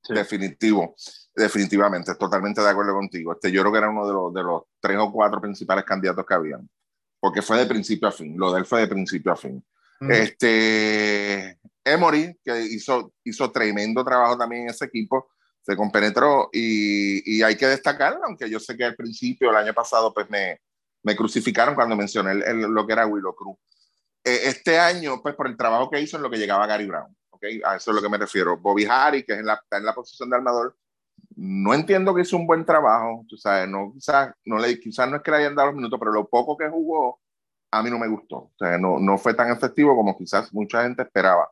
Definitivo, 0.08 0.94
definitivamente, 1.34 2.14
totalmente 2.16 2.60
de 2.60 2.68
acuerdo 2.68 2.94
contigo. 2.94 3.32
Este, 3.32 3.52
yo 3.52 3.60
creo 3.62 3.72
que 3.72 3.78
era 3.78 3.90
uno 3.90 4.06
de 4.06 4.12
los, 4.12 4.34
de 4.34 4.42
los 4.42 4.62
tres 4.80 4.98
o 4.98 5.12
cuatro 5.12 5.40
principales 5.40 5.84
candidatos 5.84 6.24
que 6.26 6.34
habían, 6.34 6.68
porque 7.20 7.42
fue 7.42 7.58
de 7.58 7.66
principio 7.66 8.08
a 8.08 8.12
fin, 8.12 8.36
lo 8.36 8.52
de 8.52 8.60
él 8.60 8.66
fue 8.66 8.80
de 8.80 8.88
principio 8.88 9.32
a 9.32 9.36
fin. 9.36 9.64
Este, 10.08 11.60
Emory, 11.84 12.36
que 12.42 12.60
hizo, 12.62 13.12
hizo 13.22 13.52
tremendo 13.52 14.04
trabajo 14.04 14.36
también 14.36 14.62
en 14.62 14.70
ese 14.70 14.86
equipo, 14.86 15.30
se 15.64 15.76
compenetró 15.76 16.50
y, 16.52 17.36
y 17.36 17.42
hay 17.42 17.56
que 17.56 17.68
destacar, 17.68 18.18
aunque 18.24 18.50
yo 18.50 18.58
sé 18.58 18.76
que 18.76 18.84
al 18.84 18.96
principio, 18.96 19.50
el 19.50 19.56
año 19.56 19.72
pasado, 19.72 20.12
pues 20.12 20.28
me, 20.28 20.58
me 21.02 21.16
crucificaron 21.16 21.74
cuando 21.74 21.96
mencioné 21.96 22.34
lo 22.54 22.86
que 22.86 22.92
era 22.92 23.06
Willow 23.06 23.34
Cruz. 23.34 23.56
Eh, 24.24 24.40
este 24.44 24.78
año, 24.78 25.20
pues 25.20 25.34
por 25.34 25.48
el 25.48 25.56
trabajo 25.56 25.90
que 25.90 26.00
hizo 26.00 26.16
en 26.16 26.22
lo 26.22 26.30
que 26.30 26.38
llegaba 26.38 26.66
Gary 26.66 26.86
Brown, 26.86 27.16
¿ok? 27.30 27.44
A 27.64 27.76
eso 27.76 27.90
es 27.90 27.94
lo 27.96 28.02
que 28.02 28.08
me 28.08 28.18
refiero. 28.18 28.56
Bobby 28.56 28.86
Harry, 28.88 29.24
que 29.24 29.32
es 29.32 29.40
en 29.40 29.46
la, 29.46 29.54
está 29.54 29.78
en 29.78 29.84
la 29.84 29.94
posición 29.94 30.30
de 30.30 30.36
armador, 30.36 30.76
no 31.36 31.74
entiendo 31.74 32.14
que 32.14 32.22
hizo 32.22 32.36
un 32.36 32.46
buen 32.46 32.64
trabajo, 32.64 33.24
tú 33.28 33.36
sabes, 33.36 33.68
no, 33.68 33.92
quizás, 33.92 34.32
no, 34.44 34.58
le, 34.58 34.78
quizás 34.78 35.08
no 35.08 35.16
es 35.16 35.22
que 35.22 35.30
le 35.30 35.38
hayan 35.38 35.54
dado 35.54 35.68
los 35.68 35.76
minutos, 35.76 35.98
pero 35.98 36.12
lo 36.12 36.28
poco 36.28 36.56
que 36.56 36.68
jugó, 36.68 37.20
a 37.70 37.82
mí 37.82 37.90
no 37.90 37.98
me 37.98 38.08
gustó. 38.08 38.36
O 38.36 38.52
sea, 38.58 38.78
no, 38.78 38.98
no 38.98 39.18
fue 39.18 39.34
tan 39.34 39.50
efectivo 39.50 39.96
como 39.96 40.16
quizás 40.16 40.52
mucha 40.52 40.82
gente 40.82 41.02
esperaba. 41.02 41.50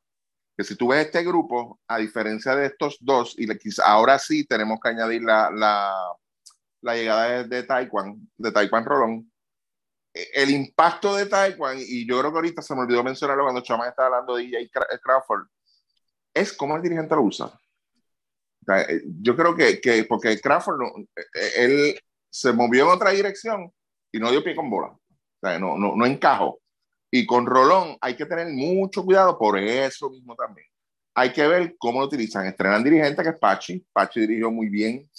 Que 0.57 0.65
si 0.65 0.77
tú 0.77 0.89
ves 0.89 1.07
este 1.07 1.25
grupo, 1.25 1.81
a 1.89 1.99
diferencia 1.99 2.55
de 2.55 2.67
estos 2.67 2.99
dos, 3.01 3.35
y 3.39 3.49
quizás 3.59 3.87
ahora 3.87 4.19
sí 4.19 4.45
tenemos 4.47 4.79
que 4.81 4.91
añadir 4.91 5.23
la, 5.23 5.51
la, 5.51 5.93
la 6.83 6.95
llegada 6.95 7.29
de, 7.29 7.45
de 7.45 7.63
Taekwondo, 7.63 8.21
de 8.37 8.53
Taekwondo 8.53 8.91
Rolón, 8.91 9.30
el 10.13 10.51
impacto 10.51 11.15
de 11.15 11.27
Taekwondo, 11.27 11.83
y 11.87 12.07
yo 12.07 12.19
creo 12.19 12.33
que 12.33 12.39
ahorita 12.39 12.63
se 12.63 12.75
me 12.75 12.81
olvidó 12.81 13.05
mencionarlo 13.05 13.45
cuando 13.45 13.63
Chama 13.63 13.89
estaba 13.89 14.09
hablando 14.09 14.37
de 14.37 14.45
DJ 14.45 14.71
Crawford, 15.03 15.47
es 16.35 16.53
cómo 16.53 16.77
el 16.77 16.83
dirigente 16.83 17.15
lo 17.15 17.23
usa. 17.23 17.53
Eh, 18.69 19.03
yo 19.21 19.37
creo 19.37 19.55
que, 19.55 19.81
que 19.81 20.05
porque 20.05 20.41
Crawford, 20.41 20.79
no, 20.79 20.87
eh, 20.99 21.51
él 21.57 22.01
se 22.29 22.53
movió 22.53 22.85
en 22.85 22.91
otra 22.91 23.11
dirección 23.11 23.73
y 24.13 24.19
no 24.19 24.31
dio 24.31 24.45
pie 24.45 24.55
con 24.55 24.71
bola. 24.71 24.97
no, 25.43 25.77
no, 25.79 25.97
no 25.97 26.07
encajó. 26.07 26.61
Y 27.11 27.27
con 27.27 27.47
Rolón 27.47 27.97
hay 28.01 28.15
que 28.15 28.27
tener 28.27 28.49
mucho 28.49 29.05
cuidado 29.05 29.37
por 29.37 29.59
eso 29.59 30.11
mismo 30.11 30.37
también. 30.37 30.67
Hay 31.15 31.33
que 31.33 31.47
ver 31.47 31.75
cómo 31.77 32.01
lo 32.01 32.07
utilizan. 32.07 32.47
Estrenan 32.47 32.85
dirigente 32.85 33.23
que 33.23 33.31
es 33.31 33.39
Pachi. 33.39 33.85
Pachi 33.93 34.21
dirigió 34.21 34.51
muy 34.51 34.69
bien 34.69 35.11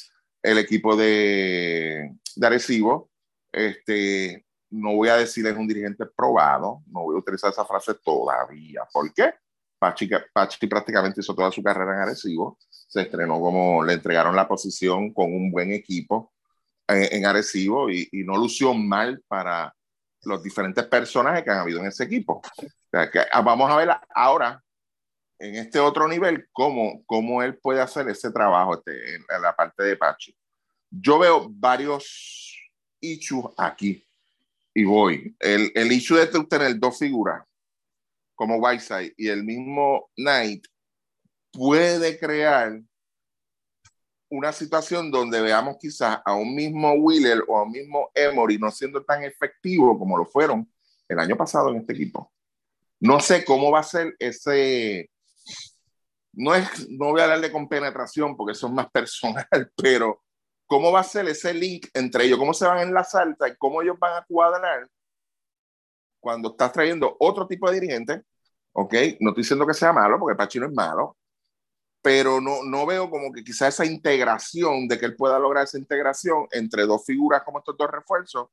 el 0.42 0.58
equipo 0.58 0.96
de, 0.96 2.16
de 2.36 2.48
Arecibo. 2.48 3.10
Este, 3.52 4.46
no 4.72 4.96
voy 4.96 5.10
a 5.10 5.18
decir 5.18 5.46
es 5.48 5.56
un 5.56 5.68
dirigente 5.68 6.06
probado, 6.06 6.82
no 6.88 7.04
voy 7.04 7.16
a 7.16 7.20
utilizar 7.20 7.52
esa 7.52 7.66
frase 7.66 7.94
todavía. 7.96 8.82
¿Por 8.92 9.14
qué? 9.14 9.34
Pachi, 9.80 10.10
Pachi 10.34 10.68
prácticamente 10.68 11.22
hizo 11.22 11.36
toda 11.36 11.52
su 11.52 11.62
carrera 11.62 11.94
en 11.94 12.00
Arecibo. 12.00 12.58
Se 12.70 13.02
estrenó 13.02 13.40
como 13.40 13.84
le 13.84 13.94
entregaron 13.94 14.36
la 14.36 14.48
posición 14.48 15.14
con 15.14 15.34
un 15.34 15.52
buen 15.52 15.72
equipo 15.72 16.34
eh, 16.88 17.10
en 17.12 17.26
Arecibo 17.26 17.90
y, 17.90 18.08
y 18.12 18.24
no 18.24 18.38
lució 18.38 18.74
mal 18.74 19.24
para, 19.28 19.74
los 20.24 20.44
diferentes 20.44 20.86
personajes 20.86 21.44
que 21.44 21.50
han 21.50 21.60
habido 21.60 21.80
en 21.80 21.88
ese 21.88 22.04
equipo. 22.04 22.42
ah, 22.94 23.42
vamos 23.42 23.70
a 23.70 23.78
ver 23.78 23.90
ahora, 24.14 24.64
en 25.40 25.56
este 25.56 25.80
otro 25.80 26.08
nivel, 26.08 26.48
cómo, 26.52 27.04
cómo 27.06 27.42
él 27.42 27.58
puede 27.58 27.82
hacer 27.82 28.08
ese 28.10 28.32
trabajo 28.32 28.76
este, 28.76 29.16
en, 29.16 29.26
la 29.42 29.56
parte 29.56 29.84
de 29.84 29.96
Pachi. 29.98 30.36
Yo 30.90 31.18
veo 31.18 31.48
varios 31.50 32.56
issues 33.00 33.46
aquí 33.58 34.06
y 34.74 34.84
voy. 34.84 35.36
El, 35.40 35.72
el 35.76 35.92
issue 35.92 36.18
de 36.18 36.28
tener 36.46 36.80
dos 36.80 36.98
figuras 36.98 37.44
como 38.36 38.58
Whiteside 38.58 39.14
y 39.18 39.28
el 39.28 39.44
mismo 39.44 40.10
Knight 40.16 40.66
puede 41.52 42.18
crear 42.18 42.82
una 44.32 44.54
situación 44.54 45.12
donde 45.12 45.42
veamos 45.42 45.78
quizás 45.80 46.20
a 46.26 46.34
un 46.34 46.56
mismo 46.56 46.94
Wheeler 46.94 47.44
o 47.48 47.58
a 47.58 47.64
un 47.64 47.72
mismo 47.72 48.10
Emory 48.16 48.58
no 48.58 48.72
siendo 48.72 49.04
tan 49.04 49.24
efectivo 49.24 50.00
como 50.00 50.18
lo 50.18 50.26
fueron 50.26 50.72
el 51.08 51.20
año 51.20 51.36
pasado 51.36 51.70
en 51.70 51.78
este 51.78 51.94
equipo. 51.94 52.32
No 53.00 53.20
sé 53.20 53.44
cómo 53.44 53.72
va 53.72 53.80
a 53.80 53.84
ser 53.84 54.16
ese. 54.20 55.12
No, 56.34 56.56
es, 56.56 56.90
no 56.90 57.10
voy 57.10 57.20
a 57.20 57.26
hablar 57.26 57.42
de 57.42 57.52
compenetración 57.52 58.38
porque 58.38 58.54
eso 58.54 58.68
es 58.68 58.74
más 58.74 58.90
personal, 58.94 59.72
pero 59.76 60.24
cómo 60.72 60.90
va 60.90 61.02
a 61.02 61.04
ser 61.04 61.28
ese 61.28 61.54
link 61.54 61.88
entre 61.94 62.24
ellos, 62.24 62.40
cómo 62.40 62.54
se 62.54 62.66
van 62.66 62.78
a 62.78 62.84
enlazar 62.84 63.36
cómo 63.58 63.82
ellos 63.82 64.00
van 64.00 64.14
a 64.16 64.26
cuadrar 64.26 64.90
cuando 66.18 66.52
estás 66.52 66.72
trayendo 66.72 67.18
otro 67.20 67.46
tipo 67.46 67.70
de 67.70 67.78
dirigente. 67.78 68.22
Ok, 68.72 68.94
no 69.20 69.32
estoy 69.32 69.44
diciendo 69.44 69.68
que 69.68 69.74
sea 69.74 69.92
malo, 69.92 70.18
porque 70.18 70.38
Pachi 70.38 70.60
no 70.62 70.68
es 70.68 70.72
malo, 70.72 71.18
pero 72.02 72.40
no, 72.40 72.64
no 72.64 72.86
veo 72.86 73.10
como 73.10 73.34
que 73.34 73.44
quizá 73.44 73.68
esa 73.68 73.86
integración, 73.86 74.88
de 74.88 74.98
que 74.98 75.08
él 75.08 75.18
pueda 75.18 75.38
lograr 75.40 75.66
esa 75.66 75.78
integración 75.78 76.48
entre 76.52 76.86
dos 76.86 77.06
figuras 77.06 77.44
como 77.44 77.60
estos 77.60 77.76
dos 77.78 77.92
refuerzos. 77.92 78.48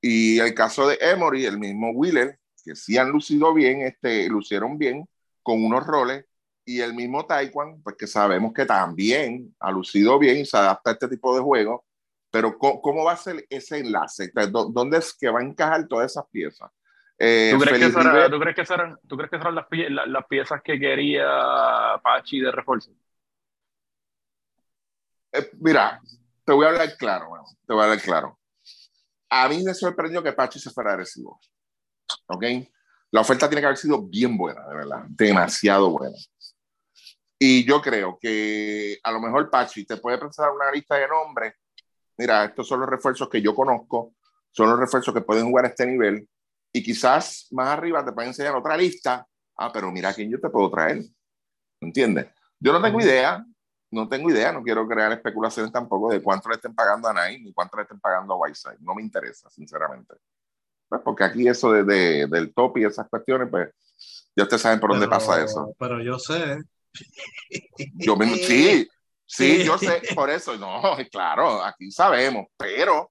Y 0.00 0.38
el 0.38 0.54
caso 0.54 0.88
de 0.88 0.96
Emory, 1.02 1.44
el 1.44 1.58
mismo 1.58 1.90
Wheeler, 1.90 2.38
que 2.64 2.76
sí 2.76 2.96
han 2.96 3.10
lucido 3.10 3.52
bien, 3.52 3.82
este, 3.82 4.26
lucieron 4.30 4.78
bien 4.78 5.06
con 5.42 5.62
unos 5.62 5.86
roles, 5.86 6.24
y 6.68 6.82
el 6.82 6.92
mismo 6.92 7.24
Taekwondo, 7.24 7.80
pues 7.82 7.96
que 7.96 8.06
sabemos 8.06 8.52
que 8.52 8.66
también 8.66 9.56
ha 9.58 9.70
lucido 9.70 10.18
bien 10.18 10.36
y 10.36 10.44
se 10.44 10.58
adapta 10.58 10.90
a 10.90 10.92
este 10.92 11.08
tipo 11.08 11.34
de 11.34 11.40
juego, 11.40 11.86
pero 12.30 12.58
¿cómo, 12.58 13.04
va 13.04 13.12
a 13.12 13.16
ser 13.16 13.46
ese 13.48 13.78
enlace? 13.78 14.30
¿Dónde 14.50 14.98
es 14.98 15.16
que 15.18 15.30
va 15.30 15.40
a 15.40 15.42
encajar 15.42 15.88
todas 15.88 16.10
esas 16.10 16.26
piezas? 16.30 16.70
Eh, 17.18 17.52
¿Tú, 17.54 17.60
crees 17.60 17.78
que 17.86 17.90
serán, 17.90 18.30
¿tú, 18.30 18.38
crees 18.38 18.54
que 18.54 18.66
serán, 18.66 18.98
¿Tú 19.08 19.16
crees 19.16 19.30
que 19.30 19.38
serán 19.38 19.54
las, 19.54 19.66
las, 20.08 20.26
piezas 20.26 20.60
que 20.62 20.78
quería 20.78 21.26
Pachi 22.02 22.40
de 22.40 22.52
refuerzo? 22.52 22.90
Eh, 25.32 25.50
mira, 25.60 26.02
te 26.44 26.52
voy 26.52 26.66
a 26.66 26.68
hablar 26.68 26.96
claro, 26.98 27.30
bueno, 27.30 27.44
te 27.66 27.72
voy 27.72 27.80
a 27.80 27.84
hablar 27.84 28.02
claro. 28.02 28.38
A 29.30 29.48
mí 29.48 29.64
me 29.64 29.72
sorprendió 29.72 30.22
que 30.22 30.34
Pachi 30.34 30.60
se 30.60 30.70
fuera 30.70 30.90
agresivo. 30.90 31.40
¿Ok? 32.26 32.44
La 33.10 33.22
oferta 33.22 33.48
tiene 33.48 33.62
que 33.62 33.66
haber 33.66 33.78
sido 33.78 34.02
bien 34.02 34.36
buena, 34.36 34.68
de 34.68 34.74
verdad, 34.74 35.04
demasiado 35.08 35.90
buena. 35.90 36.16
Y 37.38 37.64
yo 37.64 37.80
creo 37.80 38.18
que 38.20 38.98
a 39.02 39.12
lo 39.12 39.20
mejor 39.20 39.48
Pachi 39.50 39.86
te 39.86 39.96
puede 39.96 40.18
presentar 40.18 40.52
una 40.52 40.70
lista 40.72 40.96
de 40.96 41.06
nombres. 41.06 41.54
Mira, 42.16 42.44
estos 42.44 42.66
son 42.66 42.80
los 42.80 42.88
refuerzos 42.88 43.28
que 43.28 43.40
yo 43.40 43.54
conozco, 43.54 44.14
son 44.50 44.70
los 44.70 44.78
refuerzos 44.78 45.14
que 45.14 45.20
pueden 45.20 45.46
jugar 45.46 45.66
a 45.66 45.68
este 45.68 45.86
nivel 45.86 46.28
y 46.72 46.82
quizás 46.82 47.46
más 47.52 47.68
arriba 47.68 48.04
te 48.04 48.12
pueden 48.12 48.30
enseñar 48.30 48.56
otra 48.56 48.76
lista. 48.76 49.26
Ah, 49.56 49.70
pero 49.72 49.90
mira 49.92 50.12
quién 50.12 50.30
yo 50.30 50.40
te 50.40 50.50
puedo 50.50 50.70
traer. 50.70 51.02
¿Entiendes? 51.80 52.26
Yo 52.58 52.72
no 52.72 52.82
tengo 52.82 53.00
idea, 53.00 53.44
no 53.90 54.08
tengo 54.08 54.30
idea, 54.30 54.52
no 54.52 54.62
quiero 54.62 54.86
crear 54.86 55.12
especulaciones 55.12 55.72
tampoco 55.72 56.10
de 56.10 56.22
cuánto 56.22 56.48
le 56.48 56.56
estén 56.56 56.74
pagando 56.74 57.08
a 57.08 57.14
Nike 57.14 57.44
ni 57.44 57.52
cuánto 57.52 57.76
le 57.76 57.84
estén 57.84 58.00
pagando 58.00 58.34
a 58.34 58.36
Whiteside. 58.36 58.78
No 58.80 58.94
me 58.94 59.02
interesa, 59.02 59.48
sinceramente. 59.50 60.14
Pues 60.88 61.00
porque 61.04 61.24
aquí 61.24 61.46
eso 61.46 61.70
de, 61.72 62.26
del 62.26 62.52
top 62.54 62.78
y 62.78 62.84
esas 62.84 63.08
cuestiones, 63.08 63.48
pues 63.50 63.70
ya 64.34 64.44
ustedes 64.44 64.62
saben 64.62 64.80
por 64.80 64.90
dónde 64.90 65.08
pasa 65.08 65.42
eso. 65.42 65.74
Pero 65.78 66.02
yo 66.02 66.18
sé. 66.18 66.62
Yo 67.94 68.16
mismo, 68.16 68.36
sí, 68.36 68.88
sí, 69.26 69.64
yo 69.64 69.78
sé, 69.78 70.02
por 70.14 70.30
eso, 70.30 70.56
no, 70.56 70.82
claro, 71.10 71.62
aquí 71.64 71.90
sabemos, 71.90 72.46
pero 72.56 73.10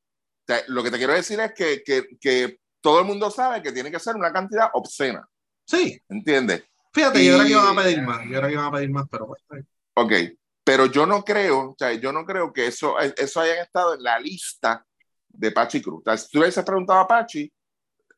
lo 0.68 0.84
que 0.84 0.92
te 0.92 0.98
quiero 0.98 1.14
decir 1.14 1.40
es 1.40 1.54
que, 1.54 1.84
que, 1.84 2.06
que 2.20 2.60
todo 2.82 3.00
el 3.00 3.06
mundo 3.06 3.30
sabe 3.30 3.62
que 3.62 3.72
tiene 3.72 3.92
que 3.92 4.00
ser 4.00 4.16
una 4.16 4.32
cantidad 4.32 4.70
obscena. 4.74 5.28
Sí. 5.66 6.00
¿Entiendes? 6.08 6.64
Fíjate, 6.94 7.24
yo 7.24 7.34
creo 7.34 7.46
que 7.46 7.52
iban 7.52 7.78
a 7.78 7.84
pedir 7.84 8.02
más, 8.02 8.24
yo 8.24 8.38
creo 8.38 8.48
que 8.48 8.54
iban 8.54 8.66
a 8.66 8.72
pedir 8.72 8.90
más, 8.90 9.06
pero 9.12 9.28
bueno. 9.28 9.66
Ok, 9.96 10.14
pero 10.64 10.86
yo 10.88 11.06
no 11.06 11.24
creo, 11.24 11.72
o 11.72 11.76
sea, 11.78 11.94
yo 11.94 12.12
no 12.12 12.26
creo 12.26 12.52
que 12.54 12.68
eso, 12.68 12.98
eso 13.00 13.42
hayan 13.42 13.60
estado 13.60 13.96
en 13.96 14.04
la 14.04 14.20
lista 14.20 14.86
de 15.28 15.52
Pachi 15.52 15.82
Cruz. 15.82 16.04
si 16.18 16.30
tú 16.32 16.40
hubieses 16.40 16.64
preguntado 16.64 17.00
a 17.00 17.08
Pachi, 17.08 17.52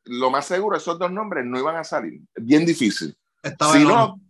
lo 0.04 0.30
más 0.30 0.46
seguro, 0.46 0.76
esos 0.76 0.98
dos 0.98 1.12
nombres 1.12 1.44
no 1.44 1.58
iban 1.58 1.76
a 1.76 1.84
salir. 1.84 2.20
Bien 2.34 2.64
difícil. 2.64 3.16
Estaba 3.42 3.72
si 3.72 3.84
no, 3.84 4.20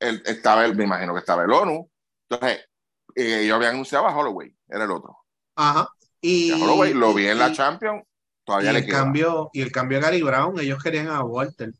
el, 0.00 0.22
estaba 0.26 0.64
el, 0.64 0.74
me 0.74 0.84
imagino 0.84 1.12
que 1.14 1.20
estaba 1.20 1.44
el 1.44 1.52
ONU. 1.52 1.90
Entonces, 2.28 2.66
eh, 3.14 3.42
ellos 3.42 3.56
habían 3.56 3.74
anunciado 3.74 4.06
a 4.06 4.16
Holloway, 4.16 4.54
era 4.68 4.84
el 4.84 4.90
otro. 4.90 5.16
Ajá. 5.54 5.88
Y, 6.20 6.52
Holloway 6.52 6.92
lo 6.94 7.14
vi 7.14 7.28
en 7.28 7.38
la 7.38 7.52
Champions 7.52 8.02
Todavía 8.46 8.72
y, 8.72 8.76
el 8.76 8.86
cambio, 8.86 9.50
y 9.52 9.60
el 9.60 9.72
cambio 9.72 9.98
a 9.98 10.02
Gary 10.02 10.22
Brown, 10.22 10.58
ellos 10.60 10.80
querían 10.80 11.08
a 11.08 11.24
Walter. 11.24 11.72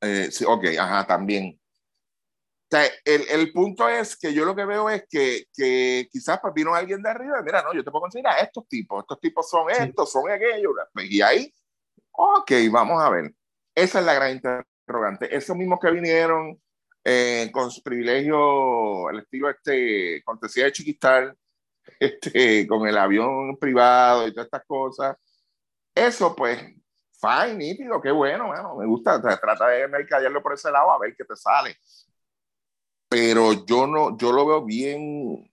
Eh, 0.00 0.28
sí, 0.30 0.44
ok, 0.46 0.64
ajá, 0.78 1.08
también. 1.08 1.60
O 1.60 2.68
sea, 2.70 2.84
el, 3.04 3.22
el, 3.28 3.52
punto 3.52 3.88
es 3.88 4.16
que 4.16 4.32
yo 4.32 4.44
lo 4.44 4.54
que 4.54 4.64
veo 4.64 4.88
es 4.88 5.04
que, 5.10 5.46
que 5.52 6.06
quizás 6.12 6.38
pues 6.40 6.54
vino 6.54 6.72
alguien 6.72 7.02
de 7.02 7.10
arriba, 7.10 7.42
mira, 7.42 7.62
no, 7.62 7.74
yo 7.74 7.82
te 7.82 7.90
puedo 7.90 8.02
conseguir 8.02 8.28
a 8.28 8.38
estos 8.38 8.68
tipos, 8.68 9.00
estos 9.00 9.18
tipos 9.18 9.50
son 9.50 9.68
estos, 9.70 10.12
son 10.12 10.30
aquellos, 10.30 10.72
y 10.94 11.20
ahí, 11.20 11.52
ok, 12.12 12.52
vamos 12.70 13.02
a 13.02 13.10
ver. 13.10 13.34
Esa 13.74 13.98
es 13.98 14.04
la 14.04 14.14
gran 14.14 14.40
interrogante. 14.88 15.36
Esos 15.36 15.56
mismos 15.56 15.78
que 15.80 15.90
vinieron 15.90 16.58
eh, 17.04 17.50
con 17.52 17.70
su 17.70 17.82
privilegio, 17.82 19.10
el 19.10 19.20
estilo 19.20 19.50
este, 19.50 20.22
cortesía 20.24 20.64
de 20.64 20.72
Chiquistar, 20.72 21.36
este, 22.00 22.66
con 22.66 22.86
el 22.88 22.96
avión 22.96 23.56
privado 23.58 24.26
y 24.26 24.32
todas 24.32 24.46
estas 24.46 24.64
cosas. 24.66 25.16
Eso, 25.94 26.34
pues, 26.34 26.58
fine, 27.20 27.54
nítido, 27.54 28.00
qué 28.00 28.10
bueno, 28.10 28.46
bueno, 28.46 28.76
me 28.76 28.86
gusta. 28.86 29.20
Trata 29.20 29.68
de 29.68 29.88
mercadearlo 29.88 30.42
por 30.42 30.54
ese 30.54 30.70
lado 30.70 30.92
a 30.92 30.98
ver 30.98 31.14
qué 31.16 31.24
te 31.24 31.36
sale. 31.36 31.76
Pero 33.08 33.64
yo 33.66 33.86
no, 33.86 34.16
yo 34.16 34.32
lo 34.32 34.46
veo 34.46 34.64
bien. 34.64 35.50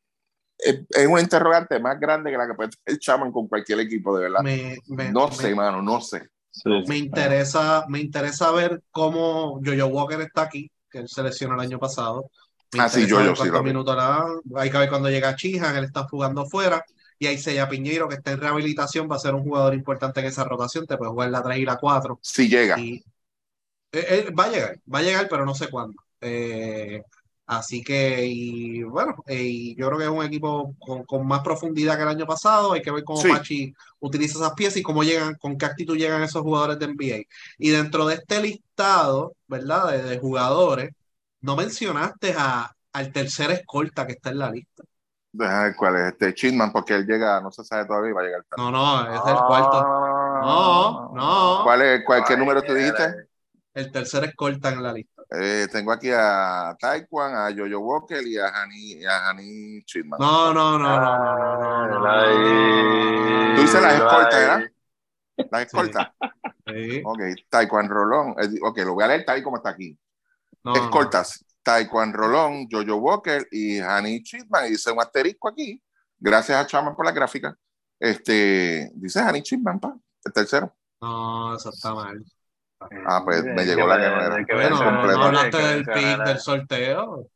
Es, 0.58 1.08
un 1.08 1.20
interrogante 1.20 1.80
más 1.80 2.00
grande 2.00 2.32
que 2.32 2.38
la 2.38 2.48
que 2.48 2.54
puede 2.54 2.70
el 2.86 3.00
Chaman 3.00 3.32
con 3.32 3.48
cualquier 3.48 3.82
equipo, 3.82 4.18
de 4.18 4.30
verdad. 4.30 4.42
no 5.12 5.32
sé, 5.32 5.54
mano, 5.54 5.82
no 5.82 6.00
sé. 6.00 6.30
Me 6.88 6.98
interesa, 6.98 7.86
me 7.88 8.00
interesa 8.00 8.52
ver 8.52 8.82
cómo 8.92 9.62
Jojo 9.64 9.88
Walker 9.88 10.22
está 10.22 10.44
aquí, 10.44 10.72
que 10.90 11.00
él 11.00 11.10
seleccionó 11.10 11.56
el 11.56 11.62
año 11.62 11.80
pasado. 11.80 12.30
Ah, 12.78 12.90
sí, 12.90 13.06
yo 13.08 13.36
sí. 13.36 13.52
minutos 13.64 13.98
Hay 14.56 14.70
que 14.70 14.78
ver 14.78 14.90
cuando 14.90 15.10
llega 15.10 15.36
Chihan, 15.36 15.76
él 15.78 15.86
está 15.86 16.04
jugando 16.08 16.46
fuera. 16.46 16.84
Y 17.18 17.28
ahí 17.28 17.38
Sella 17.38 17.70
Piñeiro, 17.70 18.10
que 18.10 18.16
está 18.16 18.32
en 18.32 18.42
rehabilitación, 18.42 19.10
va 19.10 19.16
a 19.16 19.20
ser 19.20 19.34
un 19.36 19.44
jugador 19.44 19.74
importante 19.74 20.20
en 20.20 20.26
esa 20.26 20.44
rotación. 20.44 20.86
Te 20.86 20.98
puede 20.98 21.12
jugar 21.12 21.30
la 21.32 21.42
3 21.42 21.60
y 21.60 21.66
la 21.66 21.78
4. 21.78 22.20
Si 22.22 22.50
llega. 22.50 22.78
Eh, 22.78 23.04
eh, 23.92 24.32
va 24.38 24.46
a 24.46 24.50
llegar, 24.50 24.80
va 24.94 25.00
a 25.00 25.04
llegar, 25.04 25.28
pero 25.30 25.46
no 25.46 25.56
sé 25.56 25.70
cuándo. 25.70 25.96
Eh, 26.20 27.02
así 27.46 27.84
que, 27.84 28.26
y 28.26 28.84
bueno, 28.84 29.16
yo 29.28 29.88
creo 29.88 29.98
que 29.98 30.04
es 30.04 30.10
un 30.10 30.24
equipo 30.24 30.74
con, 31.08 31.28
más 31.28 31.42
profundidad 31.42 31.96
que 31.96 32.04
el 32.04 32.10
año 32.10 32.26
pasado. 32.26 32.74
Hay 32.74 32.82
que 32.82 32.92
ver 32.92 33.04
cómo 33.04 33.22
Pachi 33.22 33.74
utiliza 34.00 34.38
esas 34.38 34.54
piezas 34.54 34.78
y 34.78 34.84
cómo 34.84 35.04
llegan, 35.04 35.36
con 35.36 35.58
qué 35.58 35.66
actitud 35.66 35.98
llegan 35.98 36.24
esos 36.24 36.42
jugadores 36.42 36.80
de 36.80 36.88
NBA. 36.88 37.24
Y 37.58 37.70
dentro 37.70 38.06
de 38.06 38.16
este 38.16 38.42
listado, 38.42 39.36
¿verdad? 39.48 40.04
de 40.04 40.20
jugadores, 40.20 40.92
no 41.42 41.56
mencionaste 41.56 42.34
a, 42.38 42.72
al 42.94 43.12
tercer 43.12 43.52
escolta 43.52 44.08
que 44.08 44.14
está 44.14 44.30
en 44.30 44.40
la 44.40 44.52
lista. 44.52 44.84
¿Cuál 45.78 45.96
es? 45.98 46.08
Este 46.14 46.34
Chinman, 46.34 46.72
porque 46.72 46.96
él 46.96 47.06
llega, 47.06 47.42
no 47.42 47.52
se 47.52 47.64
sabe 47.64 47.86
todavía, 47.86 48.14
va 48.14 48.22
a 48.22 48.24
llegar 48.24 48.46
No, 48.58 48.72
no, 48.72 49.14
es 49.14 49.22
el 49.28 49.38
cuarto. 49.48 49.84
No, 49.84 51.12
no. 51.14 51.62
¿Cuál 51.64 51.82
es, 51.82 52.06
cuál, 52.06 52.24
¿Qué 52.26 52.38
número 52.38 52.62
tú 52.62 52.74
dijiste? 52.74 53.28
El 53.74 53.92
tercer 53.92 54.24
escolta 54.24 54.70
en 54.70 54.82
la 54.82 54.94
lista. 54.94 55.15
Eh, 55.32 55.68
tengo 55.72 55.92
aquí 55.92 56.12
a 56.14 56.76
Taekwondo, 56.80 57.40
a 57.40 57.52
Jojo 57.52 57.80
Walker 57.80 58.26
y 58.26 58.38
a 58.38 58.48
Hani, 58.50 59.04
a 59.06 59.30
Hani 59.30 59.84
Chitman. 59.84 60.20
No, 60.20 60.54
no, 60.54 60.78
no, 60.78 61.00
no, 61.00 61.58
no, 61.60 61.88
no, 61.88 62.00
no. 62.00 63.56
Tú 63.56 63.62
dices 63.62 63.82
las 63.82 63.96
escoltas, 63.96 64.36
¿verdad? 64.36 64.64
Las 65.52 65.62
escoltas. 65.62 66.08
Sí. 66.68 67.02
Ok, 67.06 67.20
Taekwondo 67.50 67.94
Rolón. 67.94 68.36
Eh, 68.40 68.60
Ok, 68.62 68.78
lo 68.80 68.94
voy 68.94 69.04
a 69.04 69.08
leer 69.08 69.26
tal 69.26 69.40
y 69.40 69.44
como 69.44 69.58
está 69.58 69.70
aquí. 69.70 69.98
No, 70.64 70.74
no. 70.74 70.84
Escoltas, 70.84 71.46
Taekwondo 71.64 72.18
Rolón, 72.18 72.68
Jojo 72.70 72.96
Walker 72.96 73.48
y 73.52 73.80
Hani 73.80 74.24
Chitman. 74.24 74.68
Y 74.68 74.70
dice 74.72 74.92
un 74.92 75.00
asterisco 75.00 75.50
aquí. 75.50 75.82
Gracias 76.18 76.58
a 76.58 76.66
Chaman 76.66 76.96
por 76.96 77.06
la 77.06 77.12
gráfica. 77.12 77.56
Este, 78.00 78.92
dice 78.96 79.20
Hani 79.20 79.42
Chitman, 79.42 79.80
pa, 79.80 79.96
el 80.24 80.34
tercero. 80.34 80.76
No, 81.02 81.56
eso 81.56 81.70
está 81.70 81.94
mal. 81.94 82.24
Ah, 83.06 83.22
pues 83.24 83.44
me 83.44 83.66
llegó 83.66 83.88
la 83.88 83.98
que 84.00 84.08
no 84.10 84.22
era. 84.22 84.46
Bueno, 84.54 84.92
no 85.18 85.24
hablaste 85.24 85.58
del 85.58 85.86
pick 85.86 86.24
del 86.24 86.40
sorteo. 86.40 87.28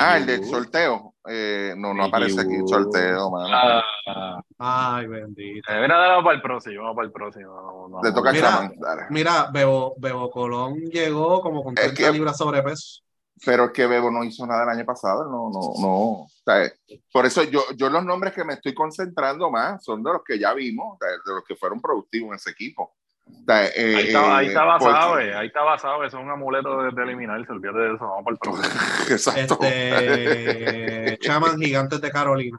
Ah, 0.00 0.16
el 0.18 0.26
del 0.26 0.44
sorteo. 0.44 1.14
Eh, 1.28 1.74
no, 1.76 1.94
no 1.94 2.04
aparece 2.04 2.40
aquí 2.40 2.54
el 2.54 2.66
sorteo, 2.68 3.30
mano. 3.30 3.82
Ah, 4.08 4.40
Ay, 4.58 5.06
bendito. 5.06 5.70
eh, 5.72 5.80
mira, 5.80 5.96
dale, 5.98 6.22
para 6.22 6.36
el 6.36 6.42
próximo, 6.42 6.82
vamos 6.82 6.96
para 6.96 7.06
el 7.06 7.12
próximo. 7.12 7.54
No, 7.54 7.88
no, 7.88 8.02
Le 8.02 8.12
toca 8.12 8.30
a 8.30 8.32
Mira, 8.32 8.48
Chaman. 8.50 8.74
dale. 8.78 9.02
Mira, 9.10 9.48
Bebo, 9.52 9.94
Bebo 9.98 10.30
Colón 10.30 10.76
llegó 10.86 11.40
como 11.40 11.62
con 11.62 11.74
Es 11.76 11.80
30 11.92 11.96
que- 12.02 12.12
libras 12.12 12.36
sobrepeso. 12.36 13.02
Pero 13.44 13.66
es 13.66 13.72
que 13.72 13.86
Bebo 13.86 14.10
no 14.10 14.24
hizo 14.24 14.46
nada 14.46 14.62
el 14.62 14.70
año 14.70 14.84
pasado, 14.86 15.24
no, 15.24 15.50
no, 15.50 15.60
no. 15.78 15.88
O 16.22 16.28
sea, 16.42 16.72
por 17.12 17.26
eso 17.26 17.42
yo, 17.42 17.64
yo 17.76 17.90
los 17.90 18.02
nombres 18.02 18.32
que 18.32 18.44
me 18.44 18.54
estoy 18.54 18.72
concentrando 18.72 19.50
más 19.50 19.84
son 19.84 20.02
de 20.02 20.10
los 20.10 20.22
que 20.24 20.38
ya 20.38 20.54
vimos, 20.54 20.98
de 20.98 21.32
los 21.34 21.44
que 21.44 21.54
fueron 21.54 21.78
productivos 21.80 22.30
en 22.30 22.34
ese 22.36 22.50
equipo. 22.50 22.94
Eh, 23.28 23.94
Ahí 23.96 24.06
está, 24.06 24.36
ahí 24.38 24.46
eh, 24.46 24.48
está 24.48 24.78
porque- 24.78 24.92
Basabe, 24.92 25.34
ahí 25.34 25.46
está 25.48 25.62
Basabe, 25.62 26.06
eso 26.06 26.18
es 26.18 26.24
un 26.24 26.30
amuleto 26.30 26.82
de, 26.82 26.90
de 26.92 27.02
eliminarse, 27.02 27.50
olvídate 27.52 27.78
de 27.78 27.94
eso, 27.94 28.04
vamos 28.06 28.24
para 28.24 28.34
el 28.34 28.38
próximo. 28.38 28.66
Exacto. 29.10 29.58
Este, 29.62 31.18
Chaman 31.20 31.58
Gigantes 31.60 32.00
de 32.00 32.10
Carolina. 32.10 32.58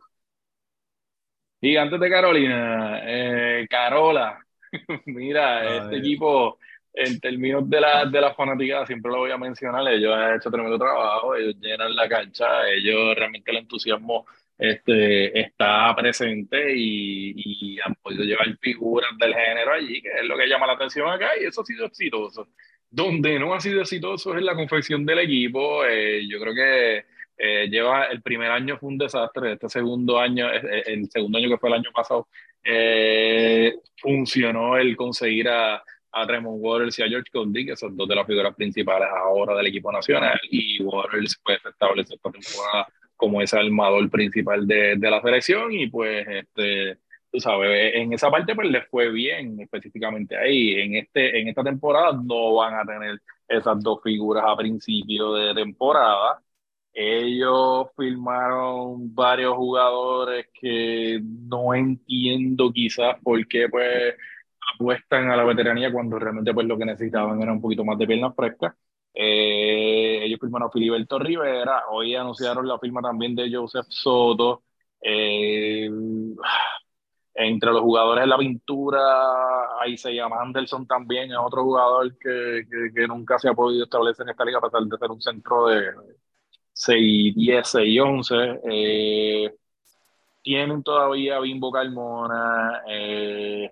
Gigantes 1.62 2.00
de 2.00 2.10
Carolina, 2.10 3.00
eh, 3.04 3.68
Carola, 3.70 4.40
mira, 5.06 5.60
Ay. 5.62 5.78
este 5.80 5.98
equipo, 5.98 6.60
en 6.94 7.20
términos 7.20 7.70
de 7.70 7.82
la, 7.82 8.06
de 8.06 8.22
la 8.22 8.34
fanaticada, 8.36 8.86
siempre 8.86 9.12
lo 9.12 9.20
voy 9.20 9.32
a 9.32 9.38
mencionar, 9.38 9.88
ellos 9.88 10.14
han 10.16 10.36
hecho 10.36 10.52
tremendo 10.52 10.78
trabajo, 10.78 11.36
ellos 11.36 11.56
llenan 11.60 11.96
la 11.96 12.08
cancha, 12.08 12.68
ellos 12.70 13.16
realmente 13.16 13.52
el 13.52 13.58
entusiasmo 13.58 14.26
este, 14.58 15.40
está 15.40 15.96
presente 15.96 16.74
y, 16.76 17.34
y 17.36 17.80
han 17.80 17.96
podido 17.96 18.24
llevar 18.24 18.58
figuras 18.60 19.12
del 19.20 19.34
género 19.34 19.74
allí, 19.74 20.02
que 20.02 20.10
es 20.10 20.26
lo 20.26 20.38
que 20.38 20.48
llama 20.48 20.68
la 20.68 20.74
atención 20.74 21.10
acá, 21.10 21.32
y 21.40 21.46
eso 21.46 21.62
ha 21.62 21.66
sido 21.66 21.86
exitoso. 21.86 22.48
Donde 22.90 23.38
no 23.38 23.54
ha 23.54 23.60
sido 23.60 23.82
exitoso 23.82 24.36
es 24.36 24.44
la 24.44 24.56
confección 24.56 25.06
del 25.06 25.20
equipo, 25.20 25.86
eh, 25.86 26.26
yo 26.28 26.40
creo 26.40 26.54
que 26.56 27.06
eh, 27.38 27.68
lleva 27.70 28.06
el 28.06 28.22
primer 28.22 28.50
año 28.50 28.78
fue 28.78 28.90
un 28.90 28.98
desastre, 28.98 29.54
este 29.54 29.70
segundo 29.70 30.18
año, 30.18 30.52
eh, 30.52 30.84
el 30.88 31.10
segundo 31.10 31.38
año 31.38 31.50
que 31.50 31.58
fue 31.58 31.70
el 31.70 31.76
año 31.76 31.92
pasado, 31.94 32.28
eh, 32.64 33.76
funcionó 33.98 34.78
el 34.78 34.96
conseguir 34.96 35.50
a, 35.50 35.84
a 36.12 36.26
Tremont 36.26 36.58
Waters 36.60 36.98
y 36.98 37.04
a 37.04 37.08
George 37.08 37.30
Condy, 37.32 37.66
que 37.66 37.76
son 37.76 37.96
dos 37.96 38.08
de 38.08 38.16
las 38.16 38.26
figuras 38.26 38.56
principales 38.56 39.08
ahora 39.12 39.56
del 39.56 39.68
equipo 39.68 39.92
nacional, 39.92 40.40
y 40.50 40.82
Waters 40.82 41.40
pues 41.44 41.60
establece 41.64 42.16
esta 42.16 42.32
temporada 42.32 42.88
como 43.18 43.42
ese 43.42 43.58
armador 43.60 44.10
principal 44.10 44.68
de, 44.68 44.96
de 44.98 45.12
la 45.12 45.22
selección, 45.22 45.74
y 45.74 45.88
pues 45.90 46.26
este 46.28 47.00
tú 47.32 47.40
sabes, 47.40 47.94
en 47.96 48.14
esa 48.14 48.32
parte 48.32 48.56
pues 48.56 48.70
les 48.70 48.88
fue 48.90 49.12
bien 49.12 49.60
específicamente 49.60 50.38
ahí. 50.38 50.74
En, 50.76 50.96
este, 50.96 51.40
en 51.40 51.48
esta 51.50 51.64
temporada 51.64 52.14
no 52.14 52.56
van 52.56 52.76
a 52.76 52.86
tener 52.86 53.22
esas 53.48 53.82
dos 53.84 54.02
figuras 54.04 54.44
a 54.48 54.56
principio 54.58 55.34
de 55.34 55.54
temporada. 55.54 56.42
Ellos 56.94 57.88
firmaron 57.96 59.14
varios 59.14 59.56
jugadores 59.56 60.48
que 60.60 61.20
no 61.24 61.74
entiendo 61.76 62.72
quizás 62.74 63.18
por 63.22 63.48
qué 63.48 63.70
pues 63.70 64.16
apuestan 64.76 65.30
a 65.32 65.38
la 65.38 65.44
veteranía 65.44 65.92
cuando 65.92 66.18
realmente 66.20 66.54
pues 66.54 66.68
lo 66.68 66.78
que 66.78 66.86
necesitaban 66.86 67.42
era 67.42 67.54
un 67.54 67.62
poquito 67.62 67.86
más 67.86 67.98
de 68.00 68.08
piernas 68.08 68.36
frescas. 68.36 68.74
Eh, 69.20 70.20
ellos 70.24 70.40
firmaron 70.40 70.68
a 70.68 70.72
Filiberto 70.72 71.18
Rivera, 71.18 71.86
hoy 71.90 72.14
anunciaron 72.16 72.68
la 72.68 72.78
firma 72.78 73.02
también 73.02 73.34
de 73.36 73.52
Joseph 73.52 73.88
Soto. 73.90 74.64
Eh, 75.02 75.90
entre 77.34 77.72
los 77.72 77.82
jugadores 77.82 78.24
de 78.24 78.28
la 78.28 78.38
pintura, 78.38 79.80
ahí 79.80 79.98
se 79.98 80.14
llama 80.14 80.42
Anderson 80.42 80.88
también, 80.88 81.32
es 81.32 81.38
otro 81.40 81.64
jugador 81.64 82.18
que, 82.18 82.64
que, 82.94 83.08
nunca 83.08 83.38
se 83.38 83.50
ha 83.50 83.54
podido 83.54 83.84
establecer 83.84 84.24
en 84.26 84.32
esta 84.32 84.44
liga 84.46 84.58
a 84.58 84.62
pesar 84.62 84.84
de 84.84 84.98
ser 84.98 85.12
un 85.12 85.22
centro 85.22 85.68
de 85.68 85.94
6, 86.74 87.36
10, 87.36 87.68
6, 87.68 88.02
11. 88.02 88.36
Eh, 88.72 89.56
tienen 90.42 90.84
todavía 90.84 91.40
Bimbo 91.40 91.72
Carmona, 91.72 92.84
eh, 92.88 93.72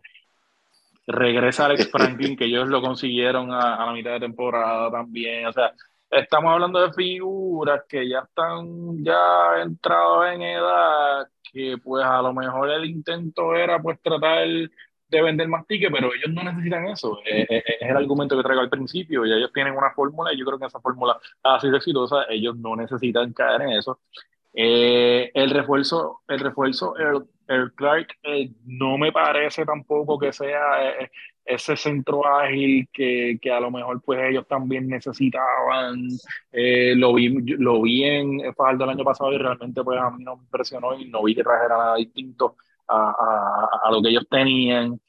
regresa 1.07 1.65
Alex 1.65 1.89
Franklin, 1.91 2.35
que 2.37 2.45
ellos 2.45 2.67
lo 2.67 2.81
consiguieron 2.81 3.51
a, 3.51 3.75
a 3.75 3.85
la 3.87 3.93
mitad 3.93 4.11
de 4.13 4.19
temporada 4.21 4.91
también, 4.91 5.45
o 5.47 5.53
sea, 5.53 5.73
estamos 6.09 6.51
hablando 6.53 6.79
de 6.81 6.93
figuras 6.93 7.81
que 7.87 8.07
ya 8.09 8.19
están 8.19 9.03
ya 9.03 9.61
entrados 9.63 10.27
en 10.33 10.41
edad, 10.43 11.27
que 11.51 11.77
pues 11.83 12.03
a 12.05 12.21
lo 12.21 12.33
mejor 12.33 12.69
el 12.71 12.85
intento 12.85 13.55
era 13.55 13.81
pues 13.81 13.99
tratar 14.01 14.47
de 15.07 15.21
vender 15.21 15.47
más 15.47 15.65
tickets, 15.67 15.91
pero 15.93 16.07
ellos 16.13 16.29
no 16.33 16.43
necesitan 16.43 16.87
eso. 16.87 17.19
Es, 17.25 17.45
es- 17.49 17.63
es 17.79 17.89
el 17.89 17.97
argumento 17.97 18.35
que 18.35 18.43
traigo 18.43 18.61
al 18.61 18.69
principio, 18.69 19.25
y 19.25 19.31
ellos 19.33 19.51
tienen 19.53 19.75
una 19.77 19.91
fórmula, 19.91 20.33
y 20.33 20.37
yo 20.39 20.45
creo 20.45 20.59
que 20.59 20.65
esa 20.65 20.79
fórmula 20.81 21.17
ha 21.43 21.59
sido 21.59 21.75
exitosa, 21.77 22.25
ellos 22.29 22.55
no 22.57 22.75
necesitan 22.75 23.31
caer 23.33 23.61
en 23.63 23.69
eso. 23.71 23.99
Eh, 24.53 25.31
el 25.33 25.49
refuerzo, 25.51 26.21
el 26.27 26.39
refuerzo, 26.39 26.95
el, 26.97 27.23
el 27.47 27.73
Clark, 27.73 28.07
eh, 28.23 28.49
no 28.65 28.97
me 28.97 29.11
parece 29.11 29.65
tampoco 29.65 30.17
que 30.17 30.33
sea 30.33 30.99
eh, 30.99 31.11
ese 31.43 31.75
centro 31.77 32.25
ágil 32.25 32.87
que, 32.91 33.37
que 33.41 33.51
a 33.51 33.59
lo 33.59 33.69
mejor 33.71 34.01
pues 34.01 34.19
ellos 34.29 34.47
también 34.47 34.87
necesitaban. 34.87 36.07
Eh, 36.51 36.93
lo 36.95 37.13
vi, 37.13 37.29
lo 37.57 37.81
vi 37.81 38.03
en 38.03 38.53
Fajardo 38.55 38.85
el 38.85 38.89
año 38.91 39.03
pasado 39.03 39.33
y 39.33 39.37
realmente 39.37 39.83
pues 39.83 39.99
a 39.99 40.09
mí 40.11 40.23
no 40.23 40.37
me 40.37 40.43
impresionó 40.43 40.99
y 40.99 41.09
no 41.09 41.23
vi 41.23 41.35
que 41.35 41.43
trajera 41.43 41.77
nada 41.77 41.95
distinto 41.95 42.55
a, 42.87 43.79
a, 43.83 43.91
lo 43.91 44.01
que 44.01 44.09
ellos 44.09 44.27
tenían. 44.29 44.99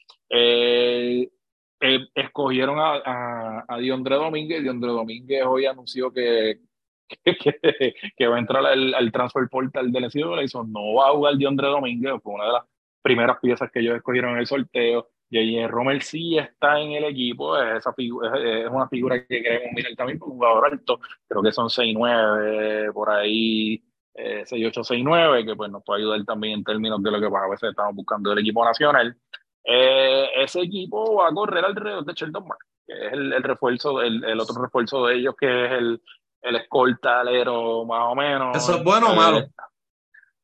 Escogieron 2.15 2.79
a, 2.79 2.95
a, 3.05 3.65
a 3.67 3.77
Diondre 3.77 4.15
Domínguez. 4.15 4.61
Diondre 4.61 4.91
Domínguez 4.91 5.43
hoy 5.45 5.65
anunció 5.65 6.11
que, 6.11 6.59
que, 7.07 7.37
que 8.17 8.27
va 8.27 8.35
a 8.35 8.39
entrar 8.39 8.65
al, 8.65 8.93
al 8.93 9.11
transfer 9.11 9.47
portal 9.49 9.91
del 9.91 10.05
NCAA. 10.05 10.63
No 10.67 10.93
va 10.95 11.09
a 11.09 11.13
jugar 11.13 11.37
Diondre 11.37 11.67
Domínguez, 11.67 12.13
fue 12.21 12.33
una 12.33 12.45
de 12.45 12.53
las 12.53 12.63
primeras 13.01 13.39
piezas 13.39 13.71
que 13.71 13.79
ellos 13.79 13.95
escogieron 13.95 14.33
en 14.33 14.39
el 14.39 14.47
sorteo. 14.47 15.09
Y 15.29 15.65
Romer 15.67 16.01
sí 16.03 16.37
está 16.37 16.79
en 16.79 16.93
el 16.93 17.03
equipo, 17.03 17.61
es, 17.61 17.79
esa 17.79 17.93
es, 17.97 18.69
una 18.69 18.87
figura 18.87 19.25
que 19.25 19.43
queremos 19.43 19.73
mirar 19.73 19.93
también 19.95 20.19
un 20.21 20.29
jugador 20.29 20.71
alto, 20.71 21.01
creo 21.27 21.43
que 21.43 21.51
son 21.51 21.67
6'9", 21.67 22.93
por 22.93 23.09
ahí, 23.09 23.83
eh, 24.13 24.45
6'8", 24.45 24.83
6'9", 24.83 25.45
que 25.45 25.55
pues 25.55 25.69
nos 25.69 25.83
puede 25.83 26.01
ayudar 26.01 26.23
también 26.23 26.59
en 26.59 26.63
términos 26.63 27.03
de 27.03 27.11
lo 27.11 27.19
que 27.19 27.29
pues, 27.29 27.43
a 27.43 27.49
veces 27.49 27.69
estamos 27.71 27.95
buscando 27.95 28.29
del 28.29 28.39
equipo 28.39 28.63
nacional. 28.63 29.17
Eh, 29.65 30.29
ese 30.37 30.61
equipo 30.61 31.15
va 31.15 31.27
a 31.27 31.33
correr 31.33 31.65
alrededor 31.65 32.05
de 32.05 32.13
Sheldon 32.13 32.47
Mark, 32.47 32.61
que 32.85 32.93
es 32.93 33.11
el, 33.11 33.33
el 33.33 33.43
refuerzo, 33.43 34.01
el, 34.01 34.23
el 34.23 34.39
otro 34.39 34.61
refuerzo 34.61 35.07
de 35.07 35.15
ellos, 35.15 35.35
que 35.37 35.65
es 35.65 35.71
el, 35.73 36.01
el 36.41 36.55
escolta 36.55 37.21
alero 37.21 37.85
más 37.85 38.03
o 38.05 38.15
menos. 38.15 38.55
¿Eso 38.57 38.77
es 38.77 38.83
bueno 38.83 39.09
o 39.09 39.13
Eh, 39.13 39.15
malo? 39.15 39.45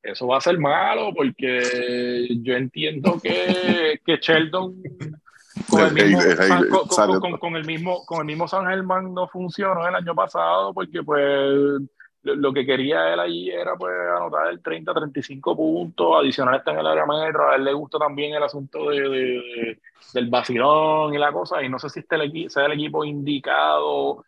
eso 0.02 0.28
va 0.28 0.38
a 0.38 0.42
ser 0.42 0.58
malo 0.60 1.12
porque 1.16 2.28
yo 2.42 2.56
entiendo 2.56 3.20
que, 3.22 4.02
que 4.06 4.18
Sheldon 4.18 4.76
con 5.70 5.82
el, 5.82 5.94
mismo, 5.94 6.22
el- 6.22 6.32
el- 6.32 6.38
San- 6.38 6.68
con, 6.70 6.90
sale- 6.90 7.12
con- 7.14 7.22
con- 7.22 7.38
con 7.40 7.56
el 7.56 7.66
mismo 7.66 8.04
con 8.06 8.20
el 8.20 8.26
mismo 8.26 8.48
San 8.48 8.66
Germán 8.68 9.14
no 9.14 9.28
funcionó 9.28 9.88
el 9.88 9.96
año 9.96 10.14
pasado 10.14 10.74
porque 10.74 11.04
pues 11.04 11.22
lo, 12.24 12.36
lo 12.36 12.52
que 12.54 12.66
quería 12.66 13.14
él 13.14 13.20
allí 13.20 13.50
era 13.50 13.76
pues 13.76 13.94
anotar 14.18 14.48
el 14.48 14.62
30, 14.62 14.94
35 14.94 15.56
puntos, 15.56 16.16
adicional 16.20 16.56
está 16.56 16.72
en 16.72 16.80
el 16.80 16.88
área 16.88 17.06
metro, 17.06 17.50
a 17.50 17.56
él 17.56 17.64
le 17.64 17.74
gusta 17.74 17.98
también 17.98 18.34
el 18.34 18.44
asunto 18.44 18.90
de, 18.90 19.00
de- 19.02 19.10
de- 19.10 19.80
del 20.14 20.30
vacilón 20.30 21.14
y 21.14 21.18
la 21.18 21.32
cosa, 21.32 21.64
y 21.64 21.70
no 21.70 21.80
sé 21.80 21.90
si 21.90 22.00
este 22.02 22.16
el 22.16 22.22
equi- 22.24 22.50
sea 22.50 22.66
el 22.66 22.74
equipo 22.74 23.06
indicado 23.06 24.26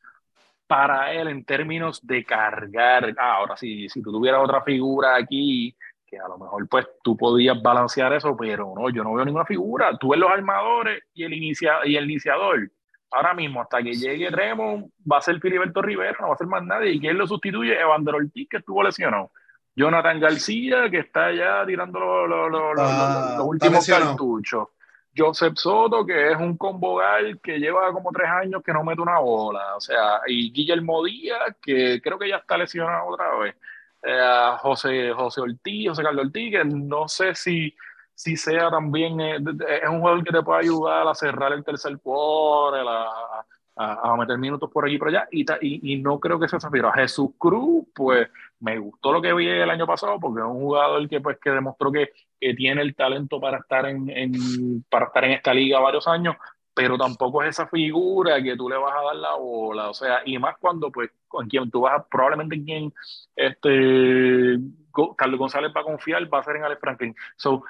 para 0.67 1.13
él 1.13 1.27
en 1.27 1.43
términos 1.45 2.05
de 2.05 2.23
cargar. 2.25 3.13
Ah, 3.17 3.35
ahora 3.35 3.55
sí, 3.57 3.87
si 3.89 4.01
tú 4.01 4.11
tuvieras 4.11 4.41
otra 4.43 4.61
figura 4.61 5.15
aquí, 5.15 5.75
que 6.05 6.17
a 6.19 6.27
lo 6.27 6.37
mejor 6.37 6.67
pues 6.69 6.87
tú 7.03 7.15
podías 7.17 7.61
balancear 7.61 8.13
eso, 8.13 8.35
pero 8.37 8.73
no, 8.75 8.89
yo 8.89 9.03
no 9.03 9.13
veo 9.13 9.25
ninguna 9.25 9.45
figura. 9.45 9.97
Tú 9.97 10.09
ves 10.09 10.19
los 10.19 10.31
armadores 10.31 11.03
y 11.13 11.23
el, 11.23 11.33
inicia 11.33 11.77
y 11.85 11.95
el 11.95 12.05
iniciador. 12.05 12.69
Ahora 13.11 13.33
mismo, 13.33 13.61
hasta 13.61 13.81
que 13.81 13.93
llegue 13.93 14.29
Tremont, 14.29 14.87
va 15.09 15.19
a 15.19 15.21
ser 15.21 15.39
Filiberto 15.39 15.81
Rivera, 15.81 16.17
no 16.19 16.27
va 16.29 16.33
a 16.33 16.37
ser 16.37 16.47
más 16.47 16.63
nadie. 16.63 16.91
¿Y 16.91 16.99
quién 16.99 17.17
lo 17.17 17.25
sustituye? 17.27 17.79
Evander 17.79 18.15
Ortiz, 18.15 18.47
que 18.49 18.57
estuvo 18.57 18.83
lesionado. 18.83 19.31
Jonathan 19.75 20.19
García, 20.19 20.89
que 20.89 20.99
está 20.99 21.31
ya 21.33 21.65
tirando 21.65 21.99
lo- 21.99 22.27
lo- 22.27 22.49
lo- 22.49 22.73
lo- 22.73 22.81
Está- 22.83 23.19
los 23.19 23.29
está 23.31 23.43
últimos 23.43 23.87
cartuchos. 23.87 24.67
Joseph 25.15 25.55
Soto, 25.55 26.05
que 26.05 26.31
es 26.31 26.37
un 26.37 26.57
combogal 26.57 27.39
que 27.41 27.57
lleva 27.57 27.91
como 27.93 28.11
tres 28.11 28.29
años 28.29 28.61
que 28.63 28.73
no 28.73 28.83
mete 28.83 29.01
una 29.01 29.19
bola. 29.19 29.75
O 29.75 29.79
sea, 29.81 30.21
y 30.27 30.51
Guillermo 30.51 31.03
Díaz, 31.03 31.55
que 31.61 32.01
creo 32.01 32.19
que 32.19 32.29
ya 32.29 32.37
está 32.37 32.57
lesionado 32.57 33.07
otra 33.07 33.35
vez. 33.37 33.55
Eh, 34.03 34.51
José, 34.59 35.11
José 35.13 35.41
Ortiz, 35.41 35.89
José 35.89 36.03
Carlos 36.03 36.25
Ortiz, 36.25 36.51
que 36.51 36.65
no 36.65 37.07
sé 37.07 37.33
si, 37.33 37.75
si 38.13 38.37
sea 38.37 38.69
también, 38.69 39.19
eh, 39.19 39.37
es 39.81 39.89
un 39.89 39.99
jugador 39.99 40.23
que 40.23 40.31
te 40.31 40.43
puede 40.43 40.59
ayudar 40.61 41.07
a 41.07 41.15
cerrar 41.15 41.53
el 41.53 41.63
tercer 41.63 41.97
quarter, 41.99 42.85
a, 42.87 43.45
a, 43.75 44.15
meter 44.17 44.37
minutos 44.37 44.69
por 44.71 44.85
allí 44.85 44.95
y 44.95 44.97
por 44.97 45.09
allá, 45.09 45.27
y, 45.31 45.45
y, 45.61 45.97
no 46.01 46.19
creo 46.19 46.39
que 46.39 46.47
sea 46.47 46.59
A 46.59 46.93
Jesús 46.93 47.31
Cruz, 47.37 47.85
pues 47.93 48.29
me 48.59 48.77
gustó 48.79 49.11
lo 49.11 49.21
que 49.21 49.33
vi 49.33 49.47
el 49.47 49.69
año 49.69 49.85
pasado, 49.85 50.19
porque 50.19 50.39
es 50.39 50.45
un 50.45 50.61
jugador 50.61 51.07
que, 51.09 51.19
pues, 51.19 51.37
que 51.39 51.49
demostró 51.49 51.91
que, 51.91 52.09
que 52.39 52.53
tiene 52.53 52.81
el 52.81 52.95
talento 52.95 53.39
para 53.39 53.57
estar 53.57 53.85
en, 53.85 54.09
en, 54.09 54.83
para 54.89 55.07
estar 55.07 55.25
en 55.25 55.31
esta 55.31 55.53
liga 55.53 55.79
varios 55.79 56.07
años, 56.07 56.35
pero 56.73 56.97
tampoco 56.97 57.43
es 57.43 57.49
esa 57.49 57.67
figura 57.67 58.41
que 58.41 58.55
tú 58.55 58.69
le 58.69 58.77
vas 58.77 58.93
a 58.93 59.03
dar 59.03 59.15
la 59.15 59.35
bola, 59.35 59.89
o 59.89 59.93
sea, 59.93 60.21
y 60.25 60.37
más 60.39 60.55
cuando, 60.59 60.91
pues, 60.91 61.09
con 61.27 61.47
quien 61.47 61.69
tú 61.69 61.81
vas 61.81 61.99
a, 61.99 62.05
probablemente 62.05 62.55
en 62.55 62.63
quien 62.63 62.93
este, 63.35 64.57
Carlos 65.17 65.39
González 65.39 65.71
va 65.75 65.81
a 65.81 65.85
confiar, 65.85 66.33
va 66.33 66.39
a 66.39 66.43
ser 66.43 66.55
en 66.55 66.63
Alex 66.63 66.79
Franklin. 66.79 67.15
So, 67.35 67.63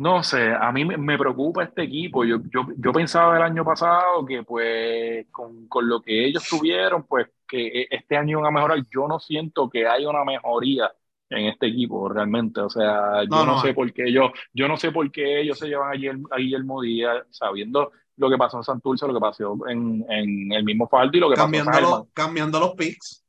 no 0.00 0.22
sé, 0.22 0.50
a 0.54 0.72
mí 0.72 0.86
me, 0.86 1.18
preocupa 1.18 1.62
este 1.62 1.82
equipo. 1.82 2.24
Yo, 2.24 2.38
yo, 2.50 2.68
yo, 2.78 2.90
pensaba 2.90 3.36
el 3.36 3.42
año 3.42 3.66
pasado 3.66 4.24
que 4.24 4.42
pues 4.42 5.26
con, 5.30 5.68
con, 5.68 5.86
lo 5.86 6.00
que 6.00 6.24
ellos 6.24 6.42
tuvieron, 6.48 7.02
pues 7.02 7.26
que 7.46 7.66
e, 7.66 7.88
este 7.90 8.16
año 8.16 8.38
iban 8.38 8.46
a 8.46 8.50
mejorar. 8.50 8.78
Yo 8.90 9.06
no 9.06 9.20
siento 9.20 9.68
que 9.68 9.86
haya 9.86 10.08
una 10.08 10.24
mejoría 10.24 10.90
en 11.28 11.48
este 11.48 11.66
equipo 11.66 12.08
realmente. 12.08 12.62
O 12.62 12.70
sea, 12.70 13.24
yo 13.24 13.44
no, 13.44 13.60
sé 13.60 13.74
por 13.74 13.92
qué 13.92 14.04
ellos, 14.04 14.30
yo 14.54 14.68
no 14.68 14.78
sé 14.78 14.90
por 14.90 15.12
qué 15.12 15.42
ellos 15.42 15.58
se 15.58 15.68
llevan 15.68 15.92
a 15.92 16.36
Guillermo 16.38 16.80
Díaz 16.80 17.26
sabiendo 17.28 17.92
lo 18.16 18.30
que 18.30 18.38
pasó 18.38 18.56
en 18.56 18.64
Santurce, 18.64 19.06
lo 19.06 19.12
que 19.12 19.20
pasó 19.20 19.54
en, 19.68 20.02
en 20.08 20.50
el 20.52 20.64
mismo 20.64 20.88
Faldo 20.88 21.14
y 21.18 21.20
lo 21.20 21.28
que 21.28 21.36
cambiando 21.36 21.72
pasó 21.72 22.04
en 22.04 22.10
Cambiando 22.14 22.58
los 22.58 22.70
picks. 22.70 23.19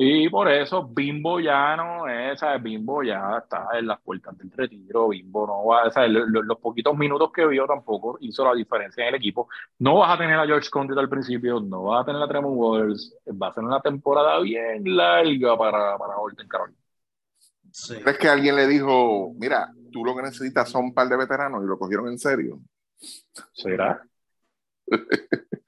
Y 0.00 0.28
por 0.28 0.48
eso 0.48 0.86
Bimbo 0.86 1.40
ya 1.40 1.74
no 1.74 2.06
es, 2.06 2.40
Bimbo 2.62 3.02
ya 3.02 3.38
está 3.38 3.66
en 3.76 3.88
las 3.88 4.00
puertas 4.00 4.38
del 4.38 4.48
retiro, 4.52 5.08
Bimbo 5.08 5.44
no 5.44 5.64
va, 5.64 5.88
o 5.88 6.06
los, 6.06 6.58
poquitos 6.58 6.96
minutos 6.96 7.32
que 7.32 7.44
vio 7.44 7.66
tampoco 7.66 8.16
hizo 8.20 8.44
la 8.44 8.54
diferencia 8.54 9.02
en 9.02 9.08
el 9.08 9.14
equipo. 9.16 9.48
No 9.80 9.96
vas 9.96 10.14
a 10.14 10.18
tener 10.18 10.38
a 10.38 10.46
George 10.46 10.70
Condit 10.70 10.96
al 10.96 11.08
principio, 11.08 11.58
no 11.58 11.82
vas 11.82 12.02
a 12.02 12.06
tener 12.06 12.22
a 12.22 12.28
Tremont 12.28 12.54
Waters, 12.56 13.12
va 13.26 13.48
a 13.48 13.54
ser 13.54 13.64
una 13.64 13.80
temporada 13.80 14.38
bien 14.38 14.84
larga 14.96 15.58
para, 15.58 15.98
para 15.98 16.16
Holton 16.16 16.46
Carolina. 16.46 16.78
¿Crees 18.00 18.18
que 18.18 18.28
alguien 18.28 18.54
le 18.54 18.68
dijo, 18.68 19.32
mira, 19.34 19.68
tú 19.90 20.04
lo 20.04 20.14
que 20.14 20.22
necesitas 20.22 20.68
son 20.70 20.84
un 20.84 20.94
par 20.94 21.08
de 21.08 21.16
veteranos 21.16 21.64
y 21.64 21.66
lo 21.66 21.76
cogieron 21.76 22.06
en 22.06 22.20
serio? 22.20 22.60
¿Será? 23.52 24.00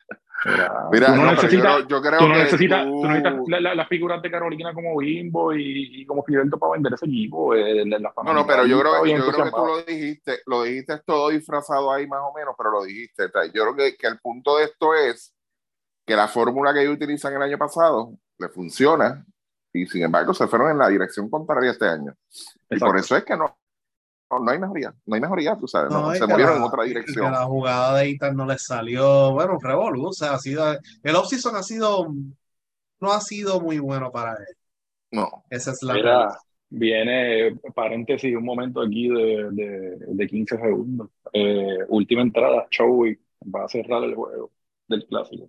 Mira, 0.91 1.15
no, 1.15 1.33
necesitas, 1.33 1.87
yo, 1.87 2.01
creo 2.01 2.19
que 2.19 2.29
necesitas, 2.29 2.85
tú... 2.85 3.05
necesitas 3.05 3.35
las 3.49 3.77
la 3.77 3.87
figuras 3.87 4.23
de 4.23 4.31
Carolina 4.31 4.73
como 4.73 4.97
Bimbo 4.97 5.53
y, 5.53 6.01
y 6.01 6.07
como 6.07 6.25
Fidelto 6.25 6.59
para 6.59 6.73
vender 6.73 6.95
ese 6.95 7.05
equipo. 7.05 7.55
Eh, 7.55 7.85
la 7.85 7.99
no, 7.99 8.33
no, 8.33 8.47
pero 8.47 8.65
yo 8.65 8.81
creo, 8.81 9.05
yo 9.05 9.27
creo 9.31 9.45
que 9.45 9.51
tú 9.51 9.67
lo 9.67 9.83
dijiste, 9.83 10.39
lo 10.47 10.63
dijiste 10.63 10.99
todo 11.05 11.29
disfrazado 11.29 11.93
ahí 11.93 12.07
más 12.07 12.21
o 12.23 12.33
menos, 12.33 12.55
pero 12.57 12.71
lo 12.71 12.85
dijiste. 12.85 13.25
Yo 13.53 13.65
creo 13.65 13.77
que, 13.77 13.97
que 13.97 14.07
el 14.07 14.19
punto 14.19 14.57
de 14.57 14.65
esto 14.65 14.95
es 14.95 15.35
que 16.07 16.17
la 16.17 16.27
fórmula 16.27 16.73
que 16.73 16.83
ellos 16.83 16.95
utilizan 16.95 17.35
el 17.35 17.43
año 17.43 17.59
pasado 17.59 18.15
le 18.39 18.49
funciona 18.49 19.25
y 19.73 19.87
sin 19.87 20.03
embargo 20.03 20.33
se 20.35 20.47
fueron 20.47 20.71
en 20.71 20.79
la 20.79 20.89
dirección 20.89 21.29
contraria 21.29 21.73
este 21.73 21.87
año. 21.87 22.15
Y 22.71 22.79
por 22.79 22.97
eso 22.97 23.15
es 23.17 23.25
que 23.25 23.37
no, 23.37 23.60
no, 24.39 24.51
hay 24.51 24.59
mejoría, 24.59 24.95
no 25.07 25.15
hay 25.15 25.21
mejoría, 25.21 25.57
tú 25.57 25.67
sabes, 25.67 25.91
no, 25.91 26.15
se 26.15 26.27
movieron 26.27 26.59
en 26.59 26.63
otra 26.63 26.85
dirección. 26.85 27.33
la 27.33 27.45
jugada 27.45 27.99
de 27.99 28.11
Itar 28.11 28.35
no 28.35 28.47
le 28.47 28.59
salió, 28.59 29.33
bueno, 29.33 29.59
revolú, 29.61 30.07
o 30.07 30.13
sea, 30.13 30.35
ha 30.35 30.39
sido, 30.39 30.65
el 31.03 31.17
offseason 31.17 31.57
ha 31.57 31.63
sido, 31.63 32.15
no 33.01 33.13
ha 33.13 33.21
sido 33.21 33.61
muy 33.61 33.79
bueno 33.79 34.13
para 34.13 34.35
él. 34.35 34.57
No. 35.11 35.45
Esa 35.51 35.73
es 35.73 35.83
la 35.83 35.95
Mira, 35.95 36.39
viene, 36.69 37.57
paréntesis, 37.75 38.37
un 38.37 38.45
momento 38.45 38.81
aquí 38.81 39.09
de, 39.09 39.49
de, 39.51 39.97
de 39.99 40.27
15 40.27 40.57
segundos. 40.57 41.09
Eh, 41.33 41.79
última 41.89 42.23
entrada, 42.23 42.67
Chowi 42.71 43.19
va 43.53 43.65
a 43.65 43.69
cerrar 43.69 44.05
el 44.05 44.15
juego 44.15 44.53
del 44.87 45.05
clásico. 45.07 45.49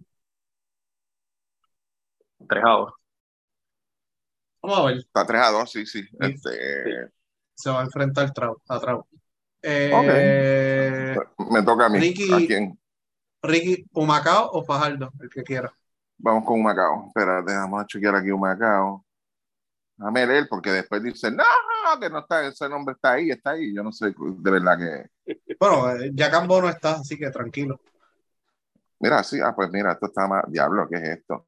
3 2.48 2.64
a 2.66 2.70
2. 2.70 2.94
Vamos 4.64 4.80
a 4.80 4.86
ver. 4.86 4.98
Está 4.98 5.26
3 5.26 5.42
a 5.42 5.52
2, 5.52 5.72
sí, 5.72 5.86
sí. 5.86 6.04
Este, 6.20 7.12
se 7.56 7.70
va 7.70 7.82
a 7.82 7.84
enfrentar 7.84 8.32
a 8.68 8.80
Trau. 8.80 9.06
Eh, 9.62 11.16
Me 11.52 11.64
toca 11.64 11.86
a 11.86 11.90
mí. 11.90 12.00
Ricky, 12.00 12.34
¿A 12.34 12.38
quién? 12.38 12.80
Ricky, 13.44 13.86
Humacao 13.94 14.50
o 14.52 14.64
Fajardo, 14.64 15.12
el 15.20 15.30
que 15.30 15.44
quiera. 15.44 15.72
Vamos 16.18 16.46
con 16.46 16.60
Humacao. 16.60 17.08
Espera, 17.08 17.42
dejamos 17.42 17.86
chequear 17.88 18.16
aquí 18.16 18.32
Humacao. 18.32 19.06
Déjame 19.98 20.26
leer, 20.26 20.48
porque 20.50 20.72
después 20.72 21.04
dice, 21.04 21.32
no, 21.32 21.44
que 22.00 22.10
no 22.10 22.20
está, 22.20 22.48
ese 22.48 22.68
nombre 22.70 22.94
está 22.94 23.14
ahí, 23.14 23.30
está 23.30 23.52
ahí. 23.52 23.74
Yo 23.74 23.84
no 23.84 23.92
sé 23.92 24.14
de 24.18 24.52
verdad 24.52 24.78
que. 24.78 25.36
Bueno, 25.60 25.92
eh, 25.92 26.12
ya 26.14 26.32
Cambo 26.32 26.62
no 26.62 26.70
está, 26.70 26.94
así 26.94 27.18
que 27.18 27.30
tranquilo. 27.30 27.80
Mira, 29.00 29.24
sí, 29.24 29.40
ah, 29.44 29.54
pues 29.56 29.70
mira, 29.72 29.94
esto 29.94 30.08
está 30.08 30.28
más. 30.28 30.44
Diablo, 30.48 30.88
¿qué 30.90 30.98
es 30.98 31.04
esto? 31.20 31.48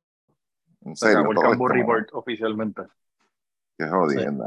En 0.81 0.95
serio. 0.95 1.31
el 1.31 1.37
Cambo 1.37 1.67
Report 1.67 2.09
oficialmente. 2.13 2.83
Qué 3.77 3.87
jodienda, 3.87 4.45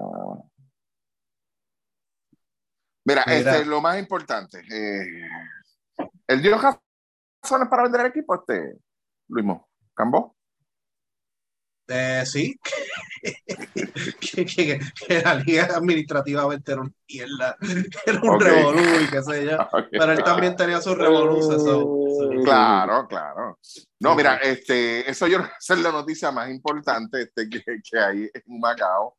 Mira, 3.07 3.23
Este, 3.23 3.65
lo 3.65 3.81
más 3.81 3.99
importante, 4.01 4.59
eh, 4.69 5.29
¿el 6.27 6.43
dio 6.43 6.59
razones 6.59 7.69
para 7.71 7.85
vender 7.85 8.01
el 8.01 8.07
equipo, 8.09 8.35
este, 8.35 8.79
Luis 9.29 9.47
¿Cambó? 9.95 10.37
Eh, 11.87 12.25
sí, 12.27 12.59
que, 14.21 14.45
que, 14.45 14.81
que, 15.07 15.23
la 15.23 15.37
liga 15.37 15.69
administrativamente 15.77 16.73
era 16.73 16.81
una 16.81 16.91
mierda, 17.09 17.57
era 18.07 18.21
un 18.21 18.31
okay. 18.31 18.49
revolú 18.49 18.81
y 18.81 19.07
qué 19.09 19.23
sé 19.23 19.47
yo, 19.47 19.57
pero 19.93 20.13
él 20.13 20.25
también 20.25 20.57
tenía 20.57 20.81
sus 20.81 20.99
revoluciones. 20.99 21.63
So, 21.63 22.43
claro, 22.43 23.07
claro. 23.07 23.61
No, 24.01 24.17
mira, 24.17 24.39
este, 24.39 25.09
eso 25.09 25.29
yo 25.29 25.39
creo 25.39 25.51
que 25.51 25.75
es 25.75 25.79
la 25.79 25.93
noticia 25.93 26.33
más 26.33 26.51
importante 26.51 27.23
este, 27.23 27.49
que, 27.49 27.63
que 27.63 27.99
hay 28.01 28.31
en 28.35 28.59
Macao 28.59 29.17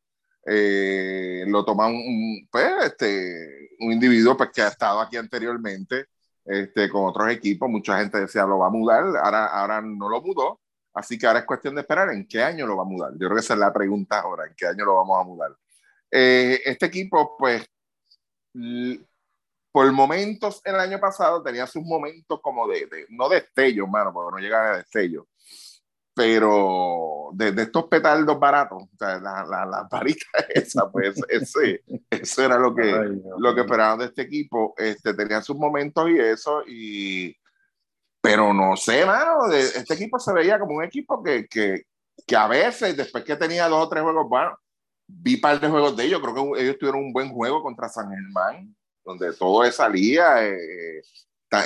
eh, 0.50 1.44
lo 1.46 1.64
toma 1.64 1.86
un, 1.86 2.48
pues, 2.50 2.66
este, 2.84 3.70
un 3.80 3.92
individuo 3.92 4.36
pues, 4.36 4.50
que 4.52 4.62
ha 4.62 4.68
estado 4.68 5.00
aquí 5.00 5.16
anteriormente 5.16 6.06
este, 6.44 6.88
con 6.88 7.06
otros 7.06 7.30
equipos. 7.30 7.68
Mucha 7.68 7.98
gente 7.98 8.18
decía 8.18 8.44
lo 8.44 8.58
va 8.58 8.68
a 8.68 8.70
mudar, 8.70 9.04
ahora, 9.22 9.46
ahora 9.46 9.80
no 9.82 10.08
lo 10.08 10.22
mudó. 10.22 10.60
Así 10.94 11.18
que 11.18 11.26
ahora 11.26 11.40
es 11.40 11.44
cuestión 11.44 11.74
de 11.74 11.82
esperar 11.82 12.10
en 12.10 12.26
qué 12.26 12.42
año 12.42 12.66
lo 12.66 12.76
va 12.76 12.82
a 12.82 12.86
mudar. 12.86 13.12
Yo 13.12 13.28
creo 13.28 13.34
que 13.34 13.40
esa 13.40 13.54
es 13.54 13.60
la 13.60 13.72
pregunta 13.72 14.20
ahora, 14.20 14.46
en 14.46 14.54
qué 14.56 14.66
año 14.66 14.84
lo 14.84 14.96
vamos 14.96 15.20
a 15.20 15.24
mudar. 15.24 15.56
Eh, 16.10 16.60
este 16.64 16.86
equipo, 16.86 17.36
pues, 17.38 17.68
por 19.70 19.92
momentos 19.92 20.60
el 20.64 20.76
año 20.76 20.98
pasado 20.98 21.42
tenía 21.42 21.66
sus 21.66 21.84
momentos 21.84 22.40
como 22.42 22.66
de, 22.66 22.86
de 22.86 23.06
no 23.10 23.28
destello, 23.28 23.86
mano, 23.86 24.12
porque 24.12 24.34
no 24.34 24.38
llegaba 24.38 24.74
a 24.74 24.76
destello, 24.78 25.28
pero 26.18 27.30
de, 27.32 27.62
estos 27.62 27.84
petardos 27.84 28.40
baratos, 28.40 28.82
o 28.82 28.96
sea, 28.98 29.20
la, 29.20 29.44
la, 29.44 29.64
la 29.64 29.88
esa, 30.48 30.90
pues 30.90 31.14
ese, 31.28 31.84
eso 32.10 32.42
era 32.44 32.58
lo 32.58 32.74
que, 32.74 33.20
lo 33.38 33.54
que 33.54 33.60
esperaban 33.60 34.00
de 34.00 34.06
este 34.06 34.22
equipo. 34.22 34.74
Este, 34.76 35.14
tenían 35.14 35.44
sus 35.44 35.56
momentos 35.56 36.10
y 36.10 36.18
eso, 36.18 36.64
y, 36.66 37.36
pero 38.20 38.52
no 38.52 38.76
sé, 38.76 39.06
mano, 39.06 39.46
de, 39.46 39.60
este 39.60 39.94
equipo 39.94 40.18
se 40.18 40.32
veía 40.32 40.58
como 40.58 40.74
un 40.74 40.82
equipo 40.82 41.22
que, 41.22 41.46
que, 41.46 41.84
que 42.26 42.34
a 42.34 42.48
veces, 42.48 42.96
después 42.96 43.22
que 43.22 43.36
tenía 43.36 43.68
dos 43.68 43.86
o 43.86 43.88
tres 43.88 44.02
juegos, 44.02 44.28
bueno, 44.28 44.58
vi 45.06 45.36
par 45.36 45.60
de 45.60 45.68
juegos 45.68 45.96
de 45.96 46.04
ellos, 46.04 46.20
creo 46.20 46.34
que 46.34 46.62
ellos 46.62 46.78
tuvieron 46.78 47.00
un 47.00 47.12
buen 47.12 47.30
juego 47.30 47.62
contra 47.62 47.88
San 47.88 48.10
Germán, 48.10 48.74
donde 49.04 49.32
todo 49.34 49.70
salía 49.70 50.44
eh, 50.44 51.00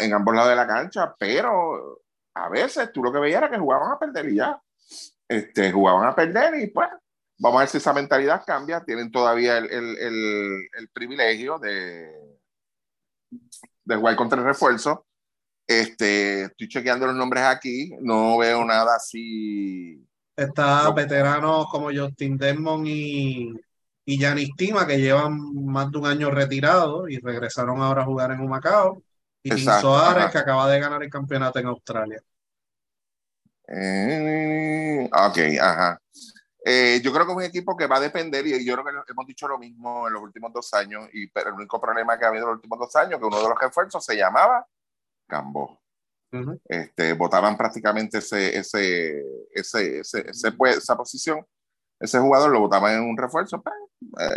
en 0.03 0.13
ambos 0.13 0.35
lados 0.35 0.51
de 0.51 0.57
la 0.57 0.67
cancha, 0.67 1.15
pero 1.19 2.02
a 2.35 2.49
veces 2.49 2.93
tú 2.93 3.03
lo 3.03 3.13
que 3.13 3.19
veías 3.21 3.39
era 3.39 3.51
que 3.51 3.59
jugaban 3.59 3.93
a 3.93 3.99
perder 3.99 4.29
y 4.31 4.37
ya. 4.37 4.61
Este, 5.29 5.73
jugaban 5.73 6.07
a 6.07 6.15
perder 6.15 6.61
y 6.61 6.67
pues 6.69 6.89
vamos 7.39 7.59
a 7.59 7.61
ver 7.61 7.69
si 7.69 7.79
esa 7.79 7.93
mentalidad 7.93 8.43
cambia. 8.47 8.85
Tienen 8.85 9.11
todavía 9.11 9.59
el, 9.59 9.71
el, 9.71 9.99
el, 9.99 10.69
el 10.79 10.89
privilegio 10.91 11.59
de, 11.59 12.11
de 13.85 13.97
jugar 13.97 14.17
contra 14.17 14.39
el 14.39 14.45
refuerzo. 14.45 15.07
Este, 15.67 16.43
estoy 16.43 16.69
chequeando 16.69 17.07
los 17.07 17.15
nombres 17.15 17.45
aquí, 17.45 17.93
no 18.01 18.39
veo 18.39 18.65
nada 18.65 18.97
así. 18.97 20.07
Está 20.37 20.91
veteranos 20.91 21.67
como 21.71 21.91
Justin 21.93 22.37
Desmond 22.37 22.87
y, 22.87 23.53
y 24.05 24.19
Yanis 24.19 24.51
Tima, 24.57 24.87
que 24.87 24.99
llevan 24.99 25.39
más 25.65 25.91
de 25.91 25.99
un 25.99 26.07
año 26.07 26.31
retirados 26.31 27.09
y 27.09 27.19
regresaron 27.19 27.81
ahora 27.81 28.03
a 28.03 28.07
jugar 28.07 28.33
en 28.33 28.41
Humacao. 28.41 29.03
Y 29.43 29.53
Exacto, 29.53 29.99
que 30.31 30.39
acaba 30.39 30.71
de 30.71 30.81
ganar 30.81 31.03
el 31.03 31.11
campeonato 31.11 31.59
en 31.59 31.67
Australia. 31.67 32.23
Eh, 33.67 35.09
ok, 35.13 35.39
ajá. 35.61 36.01
Eh, 36.65 37.01
yo 37.03 37.13
creo 37.13 37.27
que 37.27 37.33
es 37.33 37.37
un 37.39 37.43
equipo 37.43 37.77
que 37.77 37.89
va 37.89 37.97
a 37.97 38.01
depender, 38.01 38.47
y 38.47 38.65
yo 38.65 38.75
creo 38.75 38.85
que 38.85 39.13
hemos 39.13 39.27
dicho 39.27 39.49
lo 39.49 39.59
mismo 39.59 40.07
en 40.07 40.15
los 40.15 40.23
últimos 40.23 40.53
dos 40.53 40.73
años, 40.75 41.09
y 41.13 41.27
pero 41.29 41.49
el 41.49 41.57
único 41.57 41.81
problema 41.81 42.17
que 42.17 42.25
ha 42.25 42.29
habido 42.29 42.45
en 42.45 42.51
los 42.51 42.57
últimos 42.57 42.79
dos 42.79 42.95
años, 42.97 43.19
que 43.19 43.27
uno 43.27 43.43
de 43.43 43.49
los 43.49 43.59
refuerzos 43.59 44.05
se 44.05 44.17
llamaba 44.17 44.65
Cambó. 45.27 45.81
este, 46.69 47.15
votaban 47.15 47.57
prácticamente 47.57 48.19
ese, 48.19 48.57
ese, 48.57 49.23
ese, 49.53 50.01
ese, 50.01 50.53
pues, 50.53 50.77
esa 50.77 50.97
posición, 50.97 51.45
ese 51.99 52.21
jugador 52.21 52.51
lo 52.51 52.61
votaban 52.61 52.95
en 52.95 53.03
un 53.03 53.17
refuerzo, 53.17 53.61
pues, 53.61 53.75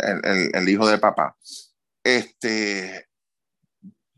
el, 0.02 0.50
el, 0.52 0.68
hijo 0.68 0.86
de 0.86 0.98
papá. 0.98 1.36
Este, 2.02 3.06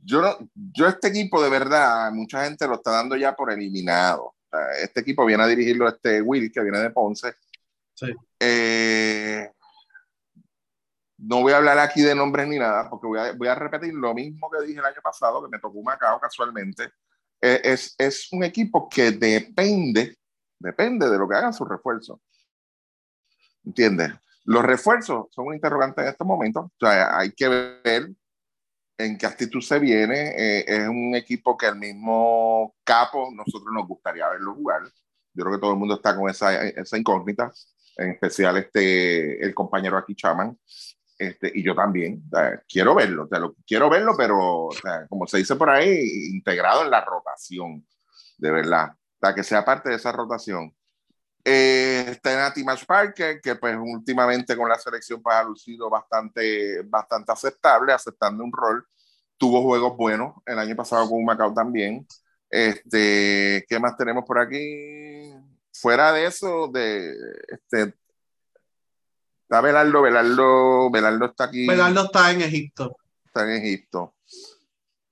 yo, 0.08 0.38
yo 0.54 0.88
este 0.88 1.08
equipo 1.08 1.42
de 1.42 1.50
verdad, 1.50 2.10
mucha 2.12 2.44
gente 2.44 2.66
lo 2.66 2.76
está 2.76 2.92
dando 2.92 3.14
ya 3.14 3.36
por 3.36 3.52
eliminado. 3.52 4.34
Este 4.82 5.00
equipo 5.00 5.26
viene 5.26 5.42
a 5.42 5.46
dirigirlo 5.46 5.86
este 5.86 6.22
Will, 6.22 6.50
que 6.50 6.62
viene 6.62 6.78
de 6.78 6.90
Ponce. 6.90 7.34
Sí. 7.92 8.14
Eh, 8.40 9.50
no 11.18 11.42
voy 11.42 11.52
a 11.52 11.58
hablar 11.58 11.78
aquí 11.78 12.00
de 12.00 12.14
nombres 12.14 12.48
ni 12.48 12.58
nada, 12.58 12.88
porque 12.88 13.06
voy 13.06 13.18
a, 13.18 13.32
voy 13.32 13.48
a, 13.48 13.54
repetir 13.54 13.92
lo 13.92 14.14
mismo 14.14 14.50
que 14.50 14.66
dije 14.66 14.78
el 14.78 14.86
año 14.86 15.02
pasado, 15.02 15.42
que 15.42 15.50
me 15.50 15.58
tocó 15.58 15.82
Macao 15.82 16.18
casualmente. 16.18 16.84
Eh, 17.42 17.60
es, 17.64 17.94
es, 17.98 18.32
un 18.32 18.44
equipo 18.44 18.88
que 18.88 19.10
depende, 19.10 20.16
depende 20.58 21.10
de 21.10 21.18
lo 21.18 21.28
que 21.28 21.36
hagan 21.36 21.52
sus 21.52 21.68
refuerzos. 21.68 22.18
¿Entiendes? 23.62 24.12
Los 24.44 24.64
refuerzos 24.64 25.26
son 25.30 25.48
un 25.48 25.54
interrogante 25.54 26.00
en 26.00 26.08
este 26.08 26.24
momento. 26.24 26.60
O 26.60 26.72
sea, 26.80 27.18
hay 27.18 27.32
que 27.32 27.48
ver 27.84 28.10
en 28.98 29.16
qué 29.16 29.26
actitud 29.26 29.60
se 29.60 29.78
viene. 29.78 30.34
Eh, 30.36 30.64
es 30.66 30.88
un 30.88 31.14
equipo 31.14 31.56
que 31.56 31.66
el 31.66 31.76
mismo 31.76 32.74
capo, 32.84 33.30
nosotros 33.32 33.72
nos 33.72 33.86
gustaría 33.86 34.28
verlo 34.28 34.54
jugar. 34.54 34.82
Yo 35.32 35.44
creo 35.44 35.56
que 35.56 35.60
todo 35.60 35.72
el 35.72 35.78
mundo 35.78 35.94
está 35.94 36.16
con 36.16 36.28
esa, 36.28 36.66
esa 36.66 36.98
incógnita, 36.98 37.52
en 37.96 38.10
especial 38.10 38.56
este, 38.56 39.42
el 39.42 39.54
compañero 39.54 39.96
aquí, 39.96 40.14
Chaman. 40.16 40.58
Este, 41.16 41.50
y 41.52 41.64
yo 41.64 41.74
también, 41.74 42.22
quiero 42.68 42.94
verlo, 42.94 43.28
lo, 43.30 43.56
quiero 43.66 43.90
verlo, 43.90 44.14
pero 44.16 44.68
como 45.08 45.26
se 45.26 45.38
dice 45.38 45.56
por 45.56 45.68
ahí, 45.68 46.30
integrado 46.32 46.84
en 46.84 46.90
la 46.90 47.04
rotación, 47.04 47.84
de 48.36 48.50
verdad, 48.52 48.92
para 49.18 49.34
que 49.34 49.42
sea 49.42 49.64
parte 49.64 49.88
de 49.88 49.96
esa 49.96 50.12
rotación. 50.12 50.72
Eh, 51.44 52.06
está 52.10 52.36
Nati 52.36 52.62
Match 52.64 52.84
Parker, 52.84 53.40
que 53.40 53.56
pues 53.56 53.76
últimamente 53.80 54.56
con 54.56 54.68
la 54.68 54.78
selección 54.78 55.22
pues, 55.22 55.36
ha 55.36 55.42
lucido 55.42 55.88
bastante, 55.88 56.82
bastante 56.82 57.32
aceptable, 57.32 57.92
aceptando 57.92 58.44
un 58.44 58.52
rol. 58.52 58.86
Tuvo 59.36 59.62
juegos 59.62 59.96
buenos 59.96 60.34
el 60.46 60.58
año 60.58 60.74
pasado 60.76 61.08
con 61.08 61.24
Macao 61.24 61.54
también. 61.54 62.06
Este, 62.50 63.64
¿Qué 63.68 63.78
más 63.78 63.96
tenemos 63.96 64.24
por 64.24 64.38
aquí? 64.38 65.32
Fuera 65.72 66.12
de 66.12 66.26
eso, 66.26 66.68
de, 66.68 67.14
este, 67.48 67.94
Está 69.48 69.62
Belardo, 69.62 70.02
Belardo, 70.02 70.90
Belardo 70.90 71.24
está 71.24 71.44
aquí. 71.44 71.66
Belardo 71.66 72.04
está 72.04 72.30
en 72.32 72.42
Egipto. 72.42 72.98
Está 73.24 73.44
en 73.44 73.64
Egipto. 73.64 74.14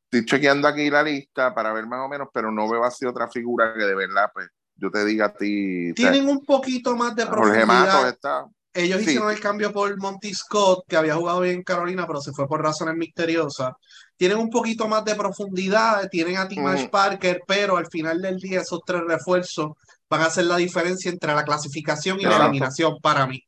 Estoy 0.04 0.26
chequeando 0.26 0.68
aquí 0.68 0.90
la 0.90 1.02
lista 1.02 1.54
para 1.54 1.72
ver 1.72 1.86
más 1.86 2.04
o 2.04 2.08
menos, 2.10 2.28
pero 2.34 2.52
no 2.52 2.68
veo 2.68 2.84
así 2.84 3.06
otra 3.06 3.28
figura 3.28 3.72
que 3.72 3.82
de 3.82 3.94
verdad, 3.94 4.30
pues, 4.34 4.50
yo 4.76 4.90
te 4.90 5.04
diga 5.04 5.26
a 5.26 5.32
ti. 5.34 5.92
Tienen 5.94 6.28
un 6.28 6.44
poquito 6.44 6.96
más 6.96 7.14
de 7.16 7.26
profundidad. 7.26 8.08
está. 8.08 8.46
Ellos 8.72 9.00
hicieron 9.00 9.30
el 9.30 9.40
cambio 9.40 9.72
por 9.72 9.96
Monty 9.98 10.34
Scott, 10.34 10.84
que 10.86 10.96
había 10.96 11.14
jugado 11.14 11.40
bien 11.40 11.56
en 11.56 11.62
Carolina, 11.62 12.06
pero 12.06 12.20
se 12.20 12.32
fue 12.32 12.46
por 12.46 12.62
razones 12.62 12.94
misteriosas. 12.94 13.72
Tienen 14.18 14.36
un 14.36 14.50
poquito 14.50 14.86
más 14.86 15.02
de 15.02 15.14
profundidad, 15.14 16.06
tienen 16.10 16.36
a 16.36 16.46
Timash 16.46 16.90
Parker, 16.90 17.42
pero 17.46 17.78
al 17.78 17.86
final 17.86 18.20
del 18.20 18.38
día 18.38 18.60
esos 18.60 18.80
tres 18.84 19.00
refuerzos 19.08 19.72
van 20.10 20.20
a 20.20 20.26
hacer 20.26 20.44
la 20.44 20.58
diferencia 20.58 21.10
entre 21.10 21.34
la 21.34 21.44
clasificación 21.44 22.20
y 22.20 22.24
la 22.24 22.36
eliminación 22.36 22.98
para 23.00 23.26
mí. 23.26 23.42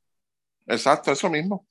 Exacto, 0.66 1.12
eso 1.12 1.28
mismo. 1.28 1.66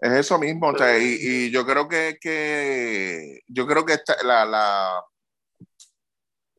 Es 0.00 0.12
eso 0.12 0.38
mismo. 0.38 0.72
y, 1.00 1.50
yo 1.50 1.66
creo 1.66 1.88
que, 1.88 2.16
que 2.20 3.40
yo 3.48 3.66
creo 3.66 3.84
que 3.84 3.96
la, 4.22 4.44
la, 4.44 5.02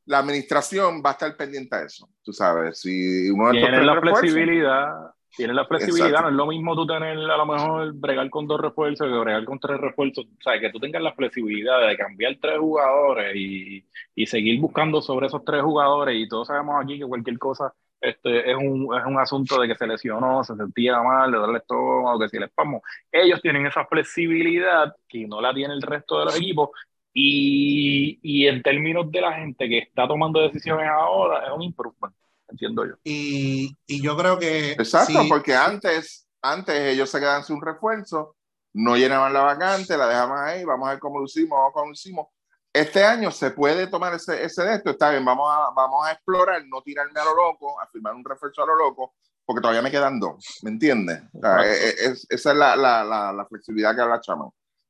la, 0.10 0.19
administración 0.19 1.02
va 1.06 1.11
a 1.11 1.14
estar 1.14 1.38
pendiente 1.38 1.76
a 1.76 1.84
eso. 1.84 2.10
Tú 2.23 2.34
sabes, 2.34 2.81
si 2.81 3.30
uno 3.30 3.52
tiene 3.52 3.84
la 3.84 4.02
flexibilidad, 4.02 5.14
tiene 5.36 5.53
la 5.53 5.65
flexibilidad, 5.65 6.22
no 6.22 6.30
es 6.30 6.36
lo 6.36 6.48
mismo 6.48 6.76
tú 6.76 6.86
tener 6.86 7.18
a 7.18 7.38
lo 7.38 7.45
mejor 7.45 7.94
bregar 7.94 8.30
con 8.30 8.48
dos 8.48 8.60
refuerzos 8.60 9.07
que 9.07 9.18
bregar 9.18 9.45
con 9.45 9.60
tres 9.60 9.80
refuerzos. 9.80 10.26
O 10.26 10.41
sea, 10.41 10.60
que 10.60 10.69
tú 10.69 10.80
tengas 10.80 11.02
la 11.02 11.14
flexibilidad 11.14 11.88
de 11.88 11.95
cambiar 11.95 12.36
tres 12.41 12.57
jugadores 12.60 13.36
y, 13.36 13.86
y 14.15 14.26
seguir 14.26 14.60
buscando 14.60 15.02
sobre 15.02 15.27
esos 15.27 15.45
tres 15.45 15.61
jugadores. 15.61 16.15
Y 16.18 16.27
todos 16.27 16.48
sabemos 16.48 16.84
aquí 16.84 16.99
que 16.99 17.06
cualquier 17.06 17.38
cosa 17.38 17.73
este, 18.02 18.49
es, 18.49 18.57
un, 18.57 18.95
es 18.98 19.06
un 19.06 19.19
asunto 19.19 19.60
de 19.60 19.68
que 19.68 19.76
se 19.76 19.86
lesionó, 19.86 20.44
se 20.44 20.56
sentía 20.56 21.02
mal, 21.02 21.31
le 21.31 21.38
duele 21.38 21.53
el 21.53 21.57
estómago, 21.57 22.19
que 22.19 22.30
si 22.30 22.40
le 22.40 22.45
espasmo. 22.45 22.81
Ellos 23.11 23.41
tienen 23.41 23.65
esa 23.65 23.86
flexibilidad 23.86 24.95
que 25.07 25.27
no 25.27 25.41
la 25.41 25.53
tiene 25.53 25.73
el 25.73 25.81
resto 25.81 26.19
de 26.19 26.26
los 26.26 26.38
equipos. 26.38 26.69
Y, 27.14 28.19
y 28.22 28.48
en 28.48 28.61
términos 28.61 29.11
de 29.11 29.22
la 29.22 29.34
gente 29.34 29.68
que 29.68 29.80
está 29.80 30.07
tomando 30.07 30.41
decisiones 30.41 30.88
ahora, 30.88 31.45
es 31.45 31.52
un 31.52 31.64
improvement, 31.64 32.15
entiendo 32.48 32.86
yo. 32.86 32.94
Y, 33.03 33.76
y 33.88 34.02
yo 34.02 34.15
creo 34.15 34.38
que. 34.38 34.72
Exacto, 34.73 35.19
porque 35.27 35.56
antes, 35.56 36.27
antes 36.41 36.76
ellos 36.76 37.10
se 37.10 37.19
quedaban 37.19 37.44
sin 37.44 37.61
refuerzo, 37.61 38.36
no 38.73 38.95
llenaban 38.95 39.34
la 39.34 39.41
vacante, 39.41 39.98
la 39.98 40.07
dejaban 40.07 40.48
ahí, 40.48 40.64
vamos 40.64 40.88
a 40.88 40.91
ver 40.91 40.99
cómo 40.99 41.19
lo 41.19 41.26
hicimos, 41.26 41.52
vamos 41.52 41.64
a 41.64 41.68
ver 41.68 41.73
cómo 41.73 41.86
lo 41.88 41.94
hicimos 41.94 42.27
este 42.73 43.03
año 43.03 43.31
se 43.31 43.52
puede 43.52 43.88
tomar 43.88 44.14
ese, 44.14 44.44
ese 44.44 44.64
de 44.64 44.76
esto, 44.76 44.91
está 44.91 45.11
bien, 45.11 45.26
vamos 45.26 45.49
a, 45.52 45.72
vamos 45.76 46.06
a 46.06 46.11
explorar, 46.11 46.61
no 46.68 46.81
tirarme 46.81 47.19
a 47.19 47.26
lo 47.26 47.36
loco, 47.36 47.80
a 47.80 47.88
firmar 47.88 48.14
un 48.14 48.23
refuerzo 48.23 48.64
a 48.64 48.68
lo 48.68 48.76
loco, 48.76 49.15
porque 49.45 49.61
todavía 49.61 49.81
me 49.81 49.91
quedan 49.91 50.19
dos, 50.19 50.60
¿me 50.61 50.69
entiendes? 50.69 51.22
E, 51.64 51.90
e, 51.90 52.11
esa 52.30 52.52
es 52.52 52.57
la, 52.57 52.76
la, 52.76 53.34
la, 53.34 53.45
flexibilidad 53.48 53.95
que 53.95 54.02
habla 54.02 54.22
Chama. 54.22 54.49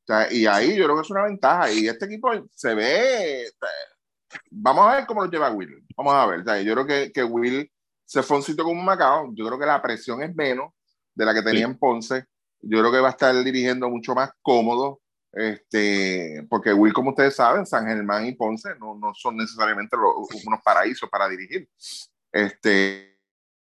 O 0.10 0.12
sea, 0.12 0.34
y 0.34 0.48
ahí 0.48 0.76
yo 0.76 0.86
creo 0.86 0.96
que 0.96 1.02
es 1.04 1.12
una 1.12 1.26
ventaja, 1.26 1.72
y 1.72 1.88
este 1.88 2.06
equipo 2.06 2.32
se 2.56 2.74
ve, 2.74 3.52
vamos 4.50 4.88
a 4.88 4.96
ver 4.96 5.06
cómo 5.06 5.24
lo 5.24 5.30
lleva 5.30 5.52
Will, 5.52 5.86
vamos 5.96 6.14
a 6.16 6.26
ver, 6.26 6.64
yo 6.64 6.74
creo 6.74 6.88
que, 6.88 7.12
que 7.12 7.24
Will 7.24 7.72
se 8.06 8.24
fue 8.24 8.38
un 8.38 8.44
sitio 8.44 8.64
como 8.64 8.80
un 8.80 8.86
Macao, 8.86 9.30
yo 9.36 9.46
creo 9.46 9.60
que 9.60 9.68
la 9.68 9.80
presión 9.80 10.24
es 10.24 10.36
menos 10.36 10.74
de 11.14 11.26
la 11.26 11.34
que 11.36 11.44
tenía 11.44 11.66
en 11.66 11.78
Ponce, 11.78 12.26
yo 12.62 12.80
creo 12.80 12.92
que 12.92 13.00
va 13.00 13.10
a 13.10 13.12
estar 13.12 13.44
dirigiendo 13.44 13.88
mucho 13.88 14.16
más 14.16 14.32
cómodo, 14.42 15.00
este, 15.32 16.44
porque 16.50 16.74
Will, 16.74 16.92
como 16.92 17.12
ustedes 17.12 17.36
saben, 17.36 17.68
San 17.68 17.86
Germán 17.86 18.26
y 18.26 18.34
Ponce 18.34 18.70
no, 18.80 18.96
no 18.96 19.14
son 19.14 19.38
necesariamente 19.38 19.96
unos 19.96 20.62
paraísos 20.64 21.08
para 21.08 21.30
dirigir. 21.30 21.70
Este, 22.32 23.20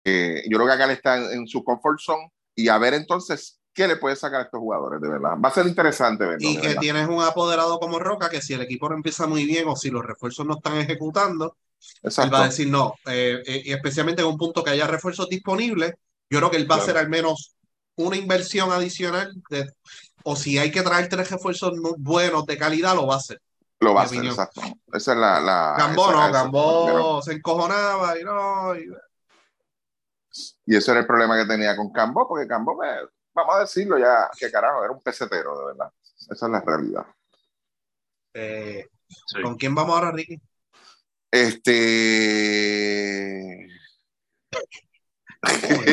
eh, 0.04 0.44
yo 0.50 0.58
creo 0.58 0.66
que 0.66 0.74
acá 0.74 0.88
le 0.88 0.94
está 0.94 1.34
en, 1.34 1.48
su 1.48 1.64
comfort 1.64 2.00
zone. 2.00 2.32
Y 2.56 2.68
a 2.68 2.78
ver 2.78 2.96
entonces 2.96 3.61
qué 3.74 3.88
le 3.88 3.96
puede 3.96 4.16
sacar 4.16 4.42
a 4.42 4.44
estos 4.44 4.60
jugadores, 4.60 5.02
de 5.02 5.10
verdad. 5.10 5.32
Va 5.44 5.50
a 5.50 5.54
ser 5.54 5.68
interesante 5.68 6.26
verlo. 6.26 6.48
Y 6.48 6.60
que 6.60 6.76
tienes 6.76 7.08
un 7.08 7.22
apoderado 7.22 7.80
como 7.80 8.00
Roca 8.00 8.30
que 8.30 8.42
si 8.42 8.54
el 8.54 8.62
equipo 8.62 8.90
no 8.90 8.96
empieza 8.96 9.28
muy 9.28 9.46
bien 9.46 9.68
o 9.68 9.76
si 9.76 9.90
los 9.90 10.06
refuerzos 10.06 10.46
no 10.46 10.56
están 10.56 10.78
ejecutando, 10.78 11.56
él 12.04 12.34
va 12.34 12.44
a 12.44 12.46
decir 12.48 12.70
no. 12.70 12.96
Eh, 13.06 13.42
eh, 13.46 13.62
y 13.66 13.72
especialmente 13.72 14.22
en 14.22 14.28
un 14.28 14.38
punto 14.38 14.64
que 14.64 14.72
haya 14.72 14.88
refuerzos 14.88 15.30
disponibles, 15.30 15.94
yo 16.30 16.40
creo 16.40 16.52
que 16.52 16.58
él 16.58 16.70
va 16.70 16.76
a 16.76 16.80
hacer 16.80 16.98
al 16.98 17.10
menos 17.10 17.56
una 17.96 18.18
inversión 18.18 18.72
adicional 18.72 19.34
de 19.50 19.72
o 20.24 20.36
si 20.36 20.58
hay 20.58 20.72
que 20.72 20.82
traer 20.82 21.10
tres 21.10 21.30
refuerzos 21.30 21.74
buenos 21.98 22.46
de 22.46 22.58
calidad, 22.58 22.96
lo 22.96 23.08
va 23.08 23.16
a 23.16 23.18
hacer. 23.18 23.42
Lo 23.80 23.94
va 23.94 24.02
a 24.02 24.06
hacer, 24.06 24.24
exacto. 24.24 24.62
Esa 24.94 25.14
es 25.14 25.18
la. 25.18 25.40
la 25.40 25.76
Gambó 25.78 26.12
no, 26.12 26.32
Gambó 26.32 27.22
se 27.24 27.34
encojonaba 27.34 28.20
y 28.20 28.24
no. 28.24 28.76
Y... 28.76 28.92
y... 30.68 30.76
ese 30.76 30.92
era 30.92 31.00
el 31.00 31.08
problema 31.08 31.38
que 31.38 31.48
tenía 31.48 31.76
con 31.76 31.92
Gambó, 31.92 32.28
porque 32.28 32.46
Gambó, 32.46 32.78
vamos 33.34 33.56
a 33.56 33.60
decirlo 33.60 33.98
ya, 33.98 34.30
que 34.38 34.52
carajo, 34.52 34.84
era 34.84 34.94
un 34.94 35.02
pesetero, 35.02 35.58
de 35.60 35.66
verdad. 35.68 35.92
Esa 36.30 36.46
es 36.46 36.52
la 36.52 36.62
realidad. 36.62 37.06
Eh, 38.34 38.88
¿Con 39.44 39.58
quién 39.58 39.76
vamos 39.76 39.96
ahora, 39.96 40.12
Ricky? 40.12 40.40
Este. 41.32 41.70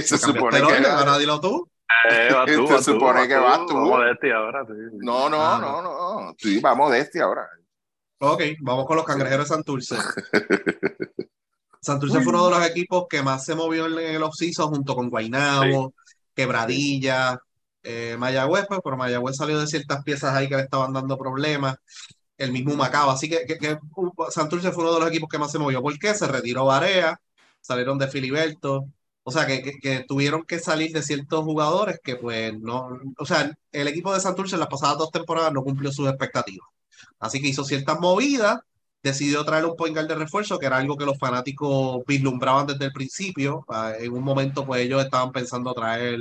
se 0.02 0.18
supone 0.18 0.60
que. 0.60 0.86
Ahora 0.86 1.18
dilo 1.18 1.40
tú. 1.40 1.68
Eh, 2.10 2.30
se 2.68 2.82
supone 2.82 3.26
que 3.26 3.36
vas 3.36 3.66
tú. 3.66 3.74
Vamos 3.74 4.04
de 4.04 4.12
este 4.12 4.32
ahora, 4.32 4.64
No, 4.92 5.28
no, 5.28 5.40
ah, 5.40 5.58
no, 5.60 5.82
no. 5.82 6.34
Sí, 6.38 6.60
vamos 6.60 6.92
de 6.92 7.00
este 7.00 7.20
ahora. 7.20 7.48
Ok, 8.20 8.42
vamos 8.60 8.86
con 8.86 8.96
los 8.96 9.04
cangrejeros 9.04 9.48
de 9.48 9.54
Santurce. 9.54 9.96
Santurce 11.80 12.20
fue 12.20 12.32
uno 12.32 12.46
de 12.46 12.58
los 12.58 12.66
equipos 12.68 13.06
que 13.08 13.22
más 13.22 13.44
se 13.44 13.54
movió 13.54 13.86
en 13.86 14.16
el 14.16 14.22
off-season 14.22 14.70
junto 14.70 14.96
con 14.96 15.08
Guaynabo, 15.08 15.94
Quebradilla, 16.38 17.40
eh, 17.82 18.16
Mayagüez, 18.16 18.66
pues, 18.68 18.80
pero 18.84 18.96
Mayagüez 18.96 19.36
salió 19.36 19.58
de 19.58 19.66
ciertas 19.66 20.04
piezas 20.04 20.34
ahí 20.34 20.48
que 20.48 20.54
le 20.56 20.62
estaban 20.62 20.92
dando 20.92 21.18
problemas. 21.18 21.76
El 22.36 22.52
mismo 22.52 22.76
Macao. 22.76 23.10
Así 23.10 23.28
que, 23.28 23.44
que, 23.46 23.78
uh, 23.96 24.30
Santurce 24.30 24.70
fue 24.70 24.84
uno 24.84 24.94
de 24.94 25.00
los 25.00 25.08
equipos 25.08 25.28
que 25.28 25.38
más 25.38 25.50
se 25.50 25.58
movió. 25.58 25.82
¿Por 25.82 25.98
qué? 25.98 26.14
Se 26.14 26.28
retiró 26.28 26.66
Barea, 26.66 27.20
salieron 27.60 27.98
de 27.98 28.06
Filiberto, 28.06 28.86
o 29.24 29.32
sea, 29.32 29.46
que, 29.46 29.78
que, 29.82 30.04
tuvieron 30.06 30.44
que 30.44 30.60
salir 30.60 30.92
de 30.92 31.02
ciertos 31.02 31.44
jugadores 31.44 31.98
que 32.02 32.16
pues 32.16 32.58
no, 32.60 32.88
o 33.18 33.26
sea, 33.26 33.52
el 33.72 33.88
equipo 33.88 34.14
de 34.14 34.20
Santurce 34.20 34.54
en 34.54 34.60
las 34.60 34.68
pasadas 34.68 34.98
dos 34.98 35.10
temporadas 35.10 35.52
no 35.52 35.64
cumplió 35.64 35.92
sus 35.92 36.08
expectativas. 36.08 36.68
Así 37.18 37.40
que 37.42 37.48
hizo 37.48 37.64
ciertas 37.64 37.98
movidas, 38.00 38.60
decidió 39.02 39.44
traer 39.44 39.64
un 39.64 39.76
point 39.76 39.94
guard 39.94 40.08
de 40.08 40.14
refuerzo, 40.16 40.58
que 40.58 40.66
era 40.66 40.76
algo 40.78 40.96
que 40.96 41.04
los 41.06 41.18
fanáticos 41.18 42.02
vislumbraban 42.06 42.66
desde 42.66 42.86
el 42.86 42.92
principio. 42.92 43.64
Ah, 43.68 43.92
en 43.98 44.12
un 44.12 44.22
momento 44.22 44.66
pues 44.66 44.82
ellos 44.82 45.02
estaban 45.04 45.32
pensando 45.32 45.72
traer, 45.74 46.18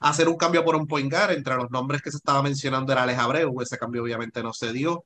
hacer 0.00 0.28
un 0.28 0.36
cambio 0.36 0.64
por 0.64 0.76
un 0.76 0.86
point 0.86 1.10
guard, 1.12 1.32
entre 1.32 1.56
los 1.56 1.70
nombres 1.70 2.02
que 2.02 2.10
se 2.10 2.18
estaba 2.18 2.42
mencionando 2.42 2.92
era 2.92 3.02
Alex 3.04 3.18
Abreu, 3.18 3.60
ese 3.60 3.78
cambio 3.78 4.02
obviamente 4.02 4.42
no 4.42 4.52
se 4.52 4.72
dio. 4.72 5.04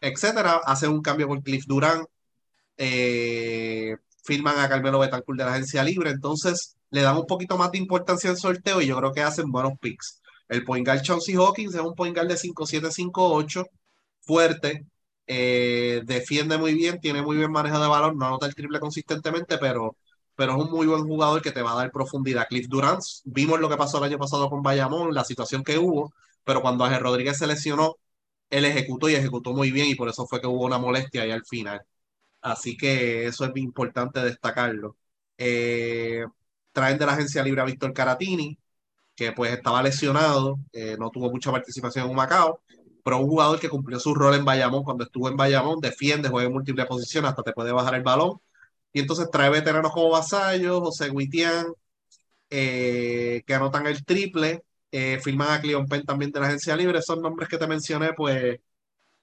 etcétera. 0.00 0.60
Hacen 0.66 0.90
un 0.90 1.02
cambio 1.02 1.28
por 1.28 1.42
Cliff 1.42 1.64
Durán, 1.66 2.06
eh, 2.76 3.96
firman 4.24 4.58
a 4.58 4.68
Carmelo 4.68 4.98
Betancourt 5.00 5.38
de 5.38 5.44
la 5.44 5.52
agencia 5.54 5.82
libre, 5.84 6.10
entonces 6.10 6.76
le 6.90 7.02
dan 7.02 7.16
un 7.16 7.26
poquito 7.26 7.56
más 7.58 7.70
de 7.72 7.78
importancia 7.78 8.30
al 8.30 8.36
sorteo 8.38 8.80
y 8.80 8.86
yo 8.86 8.96
creo 8.98 9.12
que 9.12 9.22
hacen 9.22 9.50
buenos 9.50 9.78
picks. 9.80 10.20
El 10.48 10.64
point 10.64 10.86
guard 10.86 11.02
Chauncey 11.02 11.34
Hawkins 11.36 11.74
es 11.74 11.80
un 11.80 11.94
point 11.94 12.14
guard 12.16 12.28
de 12.28 12.36
5'7", 12.36 12.90
5'8", 12.90 13.64
fuerte, 14.20 14.86
eh, 15.26 16.02
defiende 16.04 16.58
muy 16.58 16.74
bien, 16.74 17.00
tiene 17.00 17.22
muy 17.22 17.36
bien 17.36 17.50
manejo 17.52 17.78
de 17.80 17.88
balón, 17.88 18.18
no 18.18 18.26
anota 18.26 18.46
el 18.46 18.54
triple 18.54 18.80
consistentemente, 18.80 19.58
pero, 19.58 19.96
pero 20.34 20.52
es 20.52 20.58
un 20.64 20.70
muy 20.70 20.86
buen 20.86 21.04
jugador 21.04 21.42
que 21.42 21.52
te 21.52 21.62
va 21.62 21.72
a 21.72 21.76
dar 21.76 21.90
profundidad. 21.92 22.46
Cliff 22.48 22.68
Durant, 22.68 23.02
vimos 23.24 23.60
lo 23.60 23.68
que 23.68 23.76
pasó 23.76 23.98
el 23.98 24.04
año 24.04 24.18
pasado 24.18 24.48
con 24.50 24.62
Bayamón, 24.62 25.14
la 25.14 25.24
situación 25.24 25.64
que 25.64 25.78
hubo, 25.78 26.12
pero 26.44 26.62
cuando 26.62 26.84
Ángel 26.84 27.00
Rodríguez 27.00 27.38
se 27.38 27.46
lesionó, 27.46 27.96
él 28.50 28.64
ejecutó 28.64 29.08
y 29.08 29.14
ejecutó 29.14 29.52
muy 29.52 29.70
bien 29.72 29.88
y 29.88 29.94
por 29.96 30.08
eso 30.08 30.26
fue 30.26 30.40
que 30.40 30.46
hubo 30.46 30.64
una 30.66 30.78
molestia 30.78 31.22
ahí 31.22 31.30
al 31.32 31.44
final. 31.44 31.82
Así 32.40 32.76
que 32.76 33.26
eso 33.26 33.44
es 33.44 33.52
importante 33.56 34.20
destacarlo. 34.20 34.96
Eh, 35.38 36.24
traen 36.72 36.98
de 36.98 37.06
la 37.06 37.12
agencia 37.14 37.42
libre 37.42 37.60
a 37.62 37.64
Víctor 37.64 37.92
Caratini, 37.92 38.58
que 39.14 39.32
pues 39.32 39.52
estaba 39.52 39.82
lesionado, 39.82 40.58
eh, 40.72 40.96
no 40.98 41.10
tuvo 41.10 41.30
mucha 41.30 41.50
participación 41.52 42.10
en 42.10 42.16
Macao, 42.16 42.62
pero 43.06 43.18
un 43.20 43.28
jugador 43.28 43.60
que 43.60 43.68
cumplió 43.68 44.00
su 44.00 44.14
rol 44.16 44.34
en 44.34 44.44
Bayamón 44.44 44.82
cuando 44.82 45.04
estuvo 45.04 45.28
en 45.28 45.36
Bayamón, 45.36 45.80
defiende, 45.80 46.28
juega 46.28 46.48
en 46.48 46.54
múltiples 46.54 46.86
posiciones, 46.86 47.30
hasta 47.30 47.44
te 47.44 47.52
puede 47.52 47.70
bajar 47.72 47.94
el 47.94 48.02
balón. 48.02 48.40
Y 48.92 49.00
entonces 49.00 49.30
trae 49.30 49.50
veteranos 49.50 49.92
como 49.92 50.10
Vasallo, 50.10 50.80
José 50.80 51.10
Guitián, 51.10 51.66
eh, 52.50 53.42
que 53.46 53.54
anotan 53.54 53.86
el 53.86 54.04
triple, 54.04 54.64
eh, 54.90 55.20
firman 55.22 55.50
a 55.52 55.60
Cleon 55.60 55.86
Penn 55.86 56.04
también 56.04 56.32
de 56.32 56.40
la 56.40 56.46
agencia 56.48 56.76
libre. 56.76 56.98
Esos 56.98 57.20
nombres 57.20 57.48
que 57.48 57.58
te 57.58 57.68
mencioné, 57.68 58.12
pues 58.14 58.58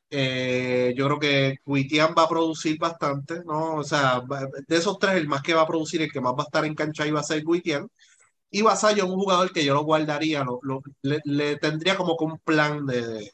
eh, 0.10 0.94
yo 0.98 1.06
creo 1.08 1.20
que 1.20 1.58
Guitián 1.66 2.16
va 2.18 2.24
a 2.24 2.30
producir 2.30 2.78
bastante, 2.80 3.42
¿no? 3.46 3.76
O 3.78 3.84
sea, 3.84 4.22
de 4.68 4.78
esos 4.78 4.98
tres, 5.00 5.16
el 5.16 5.28
más 5.28 5.42
que 5.42 5.54
va 5.56 5.64
a 5.64 5.68
producir, 5.68 6.02
el 6.02 6.12
que 6.12 6.22
más 6.22 6.34
va 6.34 6.44
a 6.44 6.46
estar 6.46 6.66
en 6.66 6.76
cancha 6.76 7.06
y 7.08 7.12
va 7.12 7.22
a 7.22 7.24
ser 7.24 7.44
Guitián. 7.44 7.90
Y 8.50 8.62
Vasallo 8.62 9.06
es 9.06 9.10
un 9.10 9.18
jugador 9.18 9.52
que 9.52 9.66
yo 9.66 9.74
lo 9.74 9.84
guardaría, 9.84 10.46
le, 11.02 11.58
tendría 11.58 11.98
como 11.98 12.16
que 12.18 12.26
un 12.26 12.40
plan 12.40 12.86
de, 12.86 13.34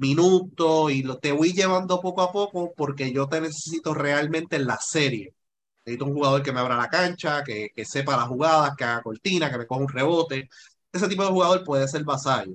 minutos 0.00 0.92
y 0.92 1.02
lo, 1.02 1.18
te 1.18 1.32
voy 1.32 1.52
llevando 1.52 2.00
poco 2.00 2.22
a 2.22 2.32
poco 2.32 2.72
porque 2.76 3.12
yo 3.12 3.28
te 3.28 3.40
necesito 3.40 3.94
realmente 3.94 4.56
en 4.56 4.66
la 4.66 4.78
serie. 4.80 5.34
Necesito 5.84 6.06
un 6.06 6.14
jugador 6.14 6.42
que 6.42 6.52
me 6.52 6.60
abra 6.60 6.76
la 6.76 6.88
cancha, 6.88 7.42
que, 7.44 7.70
que 7.74 7.84
sepa 7.84 8.16
las 8.16 8.28
jugadas, 8.28 8.74
que 8.76 8.84
haga 8.84 9.02
cortina, 9.02 9.50
que 9.50 9.58
me 9.58 9.66
coja 9.66 9.82
un 9.82 9.88
rebote. 9.88 10.48
Ese 10.92 11.08
tipo 11.08 11.24
de 11.24 11.30
jugador 11.30 11.64
puede 11.64 11.88
ser 11.88 12.04
Vasallo. 12.04 12.54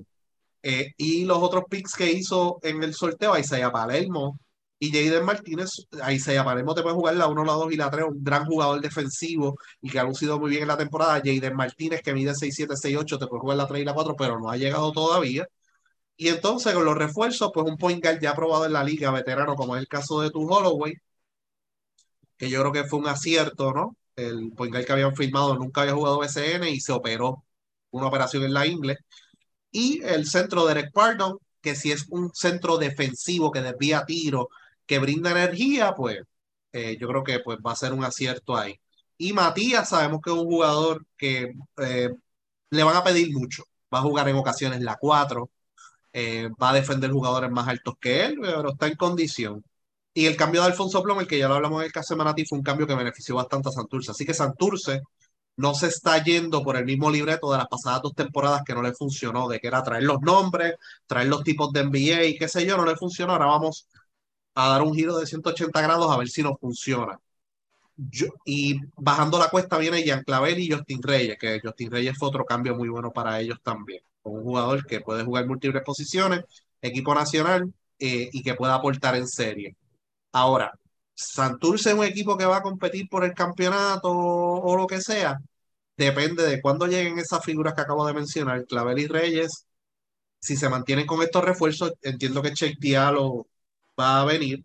Eh, 0.62 0.94
y 0.96 1.24
los 1.24 1.38
otros 1.38 1.64
picks 1.70 1.94
que 1.94 2.10
hizo 2.10 2.58
en 2.62 2.82
el 2.82 2.94
sorteo, 2.94 3.38
Isaiah 3.38 3.70
Palermo 3.70 4.38
y 4.78 4.90
Jaden 4.92 5.24
Martínez, 5.24 5.70
Isaiah 6.10 6.44
Palermo 6.44 6.74
te 6.74 6.82
puede 6.82 6.96
jugar 6.96 7.16
la 7.16 7.28
1, 7.28 7.44
la 7.44 7.52
2 7.52 7.72
y 7.72 7.76
la 7.76 7.90
3, 7.90 8.06
un 8.08 8.24
gran 8.24 8.46
jugador 8.46 8.80
defensivo 8.80 9.56
y 9.80 9.90
que 9.90 9.98
ha 10.00 10.04
lucido 10.04 10.38
muy 10.40 10.50
bien 10.50 10.62
en 10.62 10.68
la 10.68 10.76
temporada. 10.76 11.22
Jaden 11.24 11.54
Martínez, 11.54 12.02
que 12.02 12.12
mide 12.14 12.34
6'7, 12.34 12.76
6'8, 12.76 13.18
te 13.18 13.26
puede 13.28 13.40
jugar 13.40 13.56
la 13.58 13.66
3 13.68 13.82
y 13.82 13.84
la 13.84 13.94
4, 13.94 14.16
pero 14.16 14.38
no 14.40 14.50
ha 14.50 14.56
llegado 14.56 14.92
todavía. 14.92 15.46
Y 16.16 16.28
entonces 16.28 16.74
con 16.74 16.84
los 16.84 16.96
refuerzos, 16.96 17.50
pues 17.52 17.66
un 17.66 17.76
point 17.78 18.02
guard 18.02 18.20
ya 18.20 18.34
probado 18.34 18.66
en 18.66 18.72
la 18.72 18.84
liga, 18.84 19.10
veterano, 19.10 19.54
como 19.56 19.76
es 19.76 19.80
el 19.82 19.88
caso 19.88 20.20
de 20.22 20.30
tu 20.30 20.48
Holloway, 20.48 20.94
que 22.36 22.50
yo 22.50 22.60
creo 22.60 22.72
que 22.72 22.84
fue 22.88 22.98
un 22.98 23.08
acierto, 23.08 23.72
¿no? 23.72 23.96
El 24.16 24.52
point 24.52 24.72
guard 24.72 24.86
que 24.86 24.92
habían 24.92 25.14
firmado 25.16 25.56
nunca 25.56 25.82
había 25.82 25.94
jugado 25.94 26.22
SN 26.24 26.70
y 26.70 26.80
se 26.80 26.92
operó 26.92 27.44
una 27.90 28.08
operación 28.08 28.44
en 28.44 28.54
la 28.54 28.66
ingle. 28.66 28.98
Y 29.70 30.02
el 30.04 30.26
centro 30.26 30.66
de 30.66 30.74
Derek 30.74 30.92
Pardon, 30.92 31.38
que 31.60 31.76
si 31.76 31.92
es 31.92 32.06
un 32.10 32.32
centro 32.34 32.78
defensivo 32.78 33.50
que 33.52 33.62
desvía 33.62 34.04
tiro, 34.06 34.48
que 34.86 34.98
brinda 34.98 35.30
energía, 35.32 35.94
pues 35.94 36.20
eh, 36.72 36.96
yo 37.00 37.08
creo 37.08 37.24
que 37.24 37.40
pues, 37.40 37.58
va 37.66 37.72
a 37.72 37.76
ser 37.76 37.92
un 37.92 38.04
acierto 38.04 38.56
ahí. 38.56 38.80
Y 39.18 39.32
Matías, 39.32 39.88
sabemos 39.90 40.20
que 40.22 40.30
es 40.30 40.36
un 40.36 40.46
jugador 40.46 41.06
que 41.16 41.54
eh, 41.78 42.10
le 42.70 42.82
van 42.84 42.96
a 42.96 43.04
pedir 43.04 43.32
mucho. 43.32 43.64
Va 43.92 43.98
a 44.00 44.02
jugar 44.02 44.28
en 44.28 44.36
ocasiones 44.36 44.80
la 44.82 44.96
4, 44.96 45.50
eh, 46.18 46.48
va 46.62 46.70
a 46.70 46.74
defender 46.74 47.10
jugadores 47.12 47.50
más 47.50 47.68
altos 47.68 47.94
que 48.00 48.24
él, 48.24 48.38
pero 48.40 48.70
está 48.70 48.86
en 48.86 48.96
condición. 48.96 49.62
Y 50.14 50.26
el 50.26 50.36
cambio 50.36 50.62
de 50.62 50.68
Alfonso 50.68 51.02
Plomer, 51.02 51.26
que 51.26 51.38
ya 51.38 51.48
lo 51.48 51.54
hablamos 51.56 51.80
en 51.82 51.86
el 51.86 51.92
caso 51.92 52.14
de 52.14 52.18
Manati, 52.18 52.46
fue 52.46 52.58
un 52.58 52.64
cambio 52.64 52.86
que 52.86 52.94
benefició 52.94 53.36
bastante 53.36 53.68
a 53.68 53.72
Santurce. 53.72 54.12
Así 54.12 54.24
que 54.24 54.32
Santurce 54.34 55.02
no 55.56 55.74
se 55.74 55.88
está 55.88 56.22
yendo 56.24 56.62
por 56.62 56.76
el 56.76 56.86
mismo 56.86 57.10
libreto 57.10 57.52
de 57.52 57.58
las 57.58 57.68
pasadas 57.68 58.02
dos 58.02 58.14
temporadas 58.14 58.62
que 58.64 58.74
no 58.74 58.82
le 58.82 58.94
funcionó, 58.94 59.48
de 59.48 59.60
que 59.60 59.66
era 59.68 59.82
traer 59.82 60.04
los 60.04 60.20
nombres, 60.22 60.74
traer 61.06 61.28
los 61.28 61.42
tipos 61.44 61.72
de 61.72 61.84
NBA 61.84 62.24
y 62.24 62.38
qué 62.38 62.48
sé 62.48 62.66
yo, 62.66 62.76
no 62.78 62.86
le 62.86 62.96
funcionó. 62.96 63.32
Ahora 63.34 63.46
vamos 63.46 63.86
a 64.54 64.68
dar 64.70 64.82
un 64.82 64.94
giro 64.94 65.18
de 65.18 65.26
180 65.26 65.80
grados 65.82 66.10
a 66.10 66.16
ver 66.18 66.28
si 66.28 66.42
nos 66.42 66.58
funciona. 66.60 67.18
y 68.44 68.80
bajando 68.96 69.38
la 69.38 69.48
cuesta 69.50 69.78
viene 69.78 70.02
Jean 70.02 70.22
Clavel 70.24 70.58
y 70.58 70.70
Justin 70.70 71.02
Reyes, 71.02 71.38
que 71.38 71.60
Justin 71.62 71.90
Reyes 71.90 72.16
fue 72.18 72.28
otro 72.28 72.44
cambio 72.44 72.74
muy 72.74 72.88
bueno 72.88 73.10
para 73.12 73.40
ellos 73.40 73.58
también 73.62 74.02
un 74.30 74.42
jugador 74.42 74.86
que 74.86 75.00
puede 75.00 75.24
jugar 75.24 75.46
múltiples 75.46 75.82
posiciones, 75.84 76.40
equipo 76.82 77.14
nacional 77.14 77.72
eh, 77.98 78.28
y 78.32 78.42
que 78.42 78.54
pueda 78.54 78.74
aportar 78.74 79.16
en 79.16 79.28
serie. 79.28 79.76
Ahora, 80.32 80.72
Santurce 81.14 81.90
es 81.90 81.96
un 81.96 82.04
equipo 82.04 82.36
que 82.36 82.46
va 82.46 82.58
a 82.58 82.62
competir 82.62 83.08
por 83.08 83.24
el 83.24 83.34
campeonato 83.34 84.10
o 84.12 84.76
lo 84.76 84.86
que 84.86 85.00
sea, 85.00 85.38
depende 85.96 86.44
de 86.46 86.60
cuándo 86.60 86.86
lleguen 86.86 87.18
esas 87.18 87.44
figuras 87.44 87.74
que 87.74 87.82
acabo 87.82 88.06
de 88.06 88.14
mencionar, 88.14 88.64
Clavel 88.66 88.98
y 88.98 89.06
Reyes. 89.06 89.66
Si 90.40 90.56
se 90.56 90.68
mantienen 90.68 91.06
con 91.06 91.22
estos 91.22 91.44
refuerzos, 91.44 91.94
entiendo 92.02 92.42
que 92.42 92.52
Cheik 92.52 92.78
Diallo 92.78 93.46
va 93.98 94.22
a 94.22 94.24
venir 94.26 94.64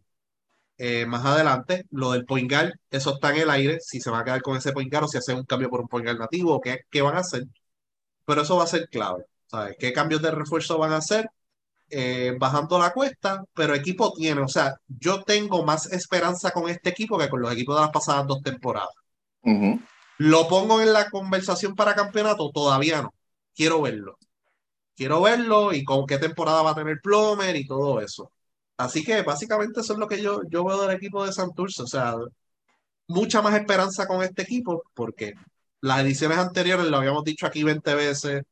eh, 0.78 1.06
más 1.06 1.26
adelante. 1.26 1.86
Lo 1.92 2.12
del 2.12 2.26
Poingal, 2.26 2.80
eso 2.90 3.16
está 3.16 3.32
en 3.36 3.44
el 3.44 3.50
aire. 3.50 3.80
Si 3.82 4.02
se 4.02 4.12
va 4.12 4.20
a 4.22 4.24
quedar 4.26 4.42
con 4.42 4.58
ese 4.58 4.74
Poingal 4.74 5.06
o 5.06 5.08
si 5.08 5.18
hace 5.18 5.34
un 5.34 5.46
cambio 5.46 5.70
por 5.70 5.82
un 5.82 5.88
Poingal 5.88 6.18
nativo, 6.20 6.62
qué, 6.62 6.82
qué 6.92 7.02
van 7.02 7.16
a 7.18 7.20
hacer. 7.22 7.46
Pero 8.26 8.42
eso 8.44 8.58
va 8.58 8.64
a 8.66 8.68
ser 8.68 8.90
clave. 8.90 9.26
¿Sabes? 9.52 9.76
¿Qué 9.78 9.92
cambios 9.92 10.22
de 10.22 10.32
refuerzo 10.32 10.78
van 10.78 10.94
a 10.94 10.98
hacer? 10.98 11.30
Eh, 11.90 12.34
bajando 12.40 12.80
la 12.80 12.94
cuesta, 12.94 13.44
pero 13.54 13.76
equipo 13.76 14.14
tiene, 14.14 14.40
o 14.42 14.48
sea, 14.48 14.76
yo 14.88 15.24
tengo 15.24 15.66
más 15.66 15.92
esperanza 15.92 16.52
con 16.52 16.70
este 16.70 16.90
equipo 16.90 17.18
que 17.18 17.28
con 17.30 17.42
los 17.42 17.52
equipos 17.52 17.76
de 17.76 17.82
las 17.82 17.92
pasadas 17.92 18.28
dos 18.28 18.42
temporadas. 18.42 18.92
¿Lo 20.18 20.48
pongo 20.48 20.82
en 20.82 20.94
la 20.94 21.10
conversación 21.10 21.76
para 21.76 21.96
campeonato? 21.96 22.50
Todavía 22.52 23.02
no. 23.02 23.14
Quiero 23.54 23.82
verlo. 23.82 24.18
Quiero 24.96 25.22
verlo 25.22 25.74
y 25.74 25.84
con 25.84 26.06
qué 26.06 26.18
temporada 26.18 26.62
va 26.62 26.72
a 26.72 26.76
tener 26.76 27.02
Plomer 27.02 27.56
y 27.56 27.68
todo 27.68 28.00
eso. 28.00 28.32
Así 28.78 29.04
que 29.04 29.22
básicamente 29.24 29.82
eso 29.82 29.94
es 29.94 30.00
lo 30.00 30.08
que 30.08 30.22
yo, 30.22 30.42
yo 30.50 30.64
veo 30.64 30.82
del 30.82 30.96
equipo 30.96 31.26
de 31.26 31.34
Santurce. 31.34 31.84
O 31.84 31.88
sea, 31.88 32.16
mucha 33.08 33.42
más 33.42 33.56
esperanza 33.56 34.08
con 34.08 34.24
este 34.24 34.44
equipo 34.44 34.84
porque 34.94 35.34
las 35.82 36.02
ediciones 36.02 36.38
anteriores, 36.38 36.86
lo 36.88 36.98
habíamos 36.98 37.24
dicho 37.26 37.46
aquí 37.48 37.64
20 37.64 37.96
veces, 37.96 38.44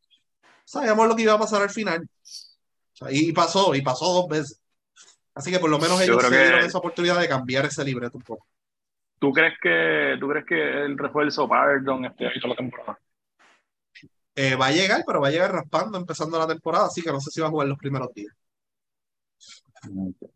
sabíamos 0.69 1.07
lo 1.07 1.15
que 1.15 1.23
iba 1.23 1.33
a 1.33 1.39
pasar 1.39 1.63
al 1.63 1.69
final. 1.69 2.07
y 3.09 3.31
pasó, 3.31 3.73
y 3.73 3.81
pasó 3.81 4.05
dos 4.13 4.27
veces. 4.27 4.61
Así 5.33 5.51
que 5.51 5.59
por 5.59 5.69
lo 5.69 5.79
menos 5.79 5.99
ellos 6.01 6.23
tuvieron 6.23 6.59
esa 6.59 6.77
oportunidad 6.77 7.19
de 7.19 7.27
cambiar 7.27 7.65
ese 7.65 7.83
libreto 7.83 8.17
un 8.17 8.23
poco. 8.23 8.45
¿Tú 9.17 9.31
crees 9.31 9.53
que, 9.61 10.17
tú 10.19 10.27
crees 10.29 10.45
que 10.45 10.85
el 10.85 10.97
refuerzo 10.97 11.47
Pardon 11.47 12.05
esté 12.05 12.27
ahí 12.27 12.39
toda 12.39 12.49
la 12.49 12.57
temporada? 12.57 12.99
Eh, 14.35 14.55
va 14.55 14.67
a 14.67 14.71
llegar, 14.71 15.03
pero 15.05 15.19
va 15.19 15.27
a 15.27 15.31
llegar 15.31 15.51
raspando 15.51 15.97
empezando 15.97 16.37
la 16.37 16.47
temporada, 16.47 16.85
así 16.85 17.01
que 17.01 17.11
no 17.11 17.19
sé 17.19 17.31
si 17.31 17.41
va 17.41 17.47
a 17.47 17.49
jugar 17.49 17.67
los 17.67 17.77
primeros 17.77 18.13
días. 18.13 18.33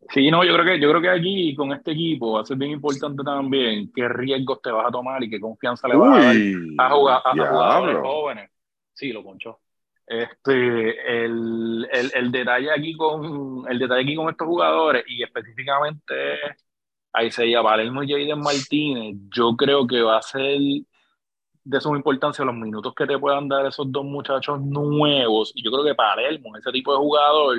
Sí, 0.10 0.32
no, 0.32 0.44
yo 0.44 0.54
creo 0.54 0.66
que 0.66 0.80
yo 0.80 0.90
creo 0.90 1.02
que 1.02 1.10
aquí 1.10 1.56
con 1.56 1.74
este 1.74 1.92
equipo 1.92 2.34
va 2.34 2.42
a 2.42 2.46
ser 2.46 2.58
bien 2.58 2.72
importante 2.72 3.24
también 3.24 3.92
qué 3.94 4.08
riesgos 4.08 4.62
te 4.62 4.72
vas 4.72 4.88
a 4.88 4.92
tomar 4.92 5.22
y 5.24 5.30
qué 5.30 5.40
confianza 5.40 5.88
le 5.88 5.96
vas 5.96 6.18
a 6.18 6.24
dar 6.24 6.36
a, 6.78 6.96
jugar, 6.96 7.22
a 7.24 7.32
jugadores 7.32 7.98
jóvenes. 8.02 8.52
Sí, 8.94 9.12
lo 9.12 9.24
ponchó. 9.24 9.60
Este, 10.14 11.26
el, 11.26 11.88
el, 11.91 12.11
el, 12.14 12.31
detalle 12.31 12.69
aquí 12.72 12.95
con 12.95 13.65
el 13.68 13.80
detalle 13.80 14.03
aquí 14.03 14.15
con 14.15 14.30
estos 14.30 14.48
jugadores 14.48 15.03
y 15.07 15.23
específicamente 15.23 16.14
a 17.14 17.23
Isaiah 17.23 17.64
Palermo 17.64 18.03
y 18.03 18.11
Jaden 18.11 18.40
Martínez, 18.40 19.15
yo 19.35 19.56
creo 19.56 19.88
que 19.88 20.03
va 20.03 20.18
a 20.18 20.22
ser 20.22 20.60
de 21.64 21.81
suma 21.81 21.98
importancia 21.98 22.45
los 22.45 22.53
minutos 22.53 22.94
que 22.95 23.07
te 23.07 23.18
puedan 23.18 23.48
dar 23.48 23.65
esos 23.65 23.91
dos 23.91 24.06
muchachos 24.06 24.61
nuevos. 24.61 25.52
Y 25.56 25.64
yo 25.64 25.72
creo 25.72 25.84
que 25.84 25.95
Palermo, 25.95 26.56
ese 26.57 26.72
tipo 26.72 26.91
de 26.91 26.99
jugador, 26.99 27.57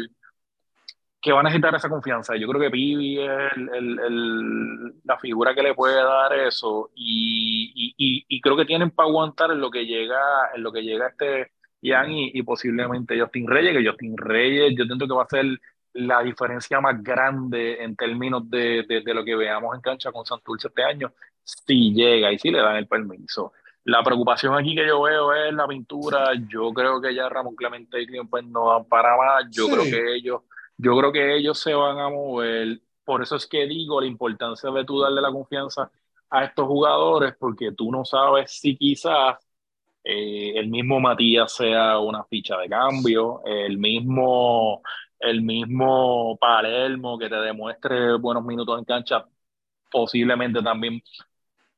que 1.21 1.33
va 1.33 1.41
a 1.41 1.43
necesitar 1.43 1.75
esa 1.75 1.89
confianza. 1.89 2.37
Yo 2.37 2.47
creo 2.47 2.61
que 2.61 2.71
Pibi 2.71 3.19
es 3.19 3.31
el, 3.57 3.99
el, 3.99 4.95
la 5.03 5.19
figura 5.19 5.55
que 5.57 5.63
le 5.63 5.75
puede 5.75 5.97
dar 5.97 6.33
eso. 6.35 6.91
Y, 6.95 7.95
y, 7.97 8.25
y, 8.29 8.41
creo 8.41 8.57
que 8.57 8.67
tienen 8.67 8.91
para 8.93 9.09
aguantar 9.09 9.51
en 9.51 9.61
lo 9.61 9.71
que 9.71 9.87
llega, 9.87 10.21
en 10.55 10.63
lo 10.63 10.71
que 10.71 10.83
llega 10.83 11.09
este 11.09 11.51
Ian 11.85 12.11
y, 12.11 12.43
posiblemente 12.43 13.21
Justin 13.21 13.47
Reyes, 13.47 13.77
que 13.77 13.89
Justin 13.89 14.17
Reyes 14.17 14.75
yo 14.75 14.83
entiendo 14.83 15.07
que 15.07 15.15
va 15.15 15.23
a 15.25 15.29
ser 15.29 15.61
la 15.93 16.23
diferencia 16.23 16.81
más 16.81 17.01
grande 17.03 17.83
en 17.83 17.95
términos 17.95 18.49
de, 18.51 18.85
de, 18.89 19.15
lo 19.15 19.23
que 19.23 19.37
veamos 19.37 19.75
en 19.77 19.83
cancha 19.83 20.11
con 20.11 20.25
Santurce 20.25 20.69
este 20.69 20.83
año, 20.83 21.13
si 21.43 21.93
llega 21.93 22.33
y 22.33 22.39
si 22.39 22.51
le 22.51 22.59
dan 22.59 22.77
el 22.77 22.89
permiso. 22.89 23.53
La 23.85 24.03
preocupación 24.03 24.55
aquí 24.55 24.75
que 24.75 24.87
yo 24.87 25.03
veo 25.03 25.35
es 25.35 25.53
la 25.53 25.69
pintura. 25.69 26.33
Yo 26.49 26.73
creo 26.73 27.03
que 27.03 27.15
ya 27.15 27.29
Ramón 27.29 27.55
Clemente 27.55 28.01
y 28.01 28.07
pues 28.25 28.45
no 28.47 28.65
van 28.65 28.87
para 28.87 29.15
más. 29.17 29.45
Yo 29.51 29.69
creo 29.69 29.85
que 29.85 30.15
ellos, 30.15 30.41
yo 30.79 30.97
creo 30.97 31.13
que 31.13 31.37
ellos 31.37 31.59
se 31.59 31.75
van 31.75 31.99
a 31.99 32.09
mover. 32.09 32.81
por 33.05 33.23
eso 33.23 33.37
es 33.37 33.47
que 33.47 33.67
digo 33.67 34.01
la 34.01 34.07
importancia 34.07 34.71
de 34.71 34.85
tú 34.85 35.01
darle 35.01 35.21
la 35.21 35.31
confianza 35.31 35.91
a 36.31 36.45
estos 36.45 36.67
jugadores, 36.67 37.35
porque 37.39 37.73
tú 37.73 37.93
no 37.93 38.07
sabes 38.07 38.51
si 38.59 38.75
quizás 38.77 39.37
eh, 40.05 40.53
el 40.57 40.69
mismo 40.69 41.01
Matías 41.01 41.53
sea 41.55 41.99
una 41.99 42.25
ficha 42.25 42.59
de 42.59 42.69
cambio, 42.69 43.43
el 43.45 43.79
mismo, 43.79 44.83
el 45.19 45.43
mismo 45.43 46.37
Palermo 46.39 47.19
que 47.19 47.29
te 47.29 47.37
demuestre 47.37 48.17
buenos 48.19 48.45
minutos 48.45 48.79
en 48.79 48.85
cancha, 48.85 49.27
posiblemente 49.91 50.63
también 50.63 51.03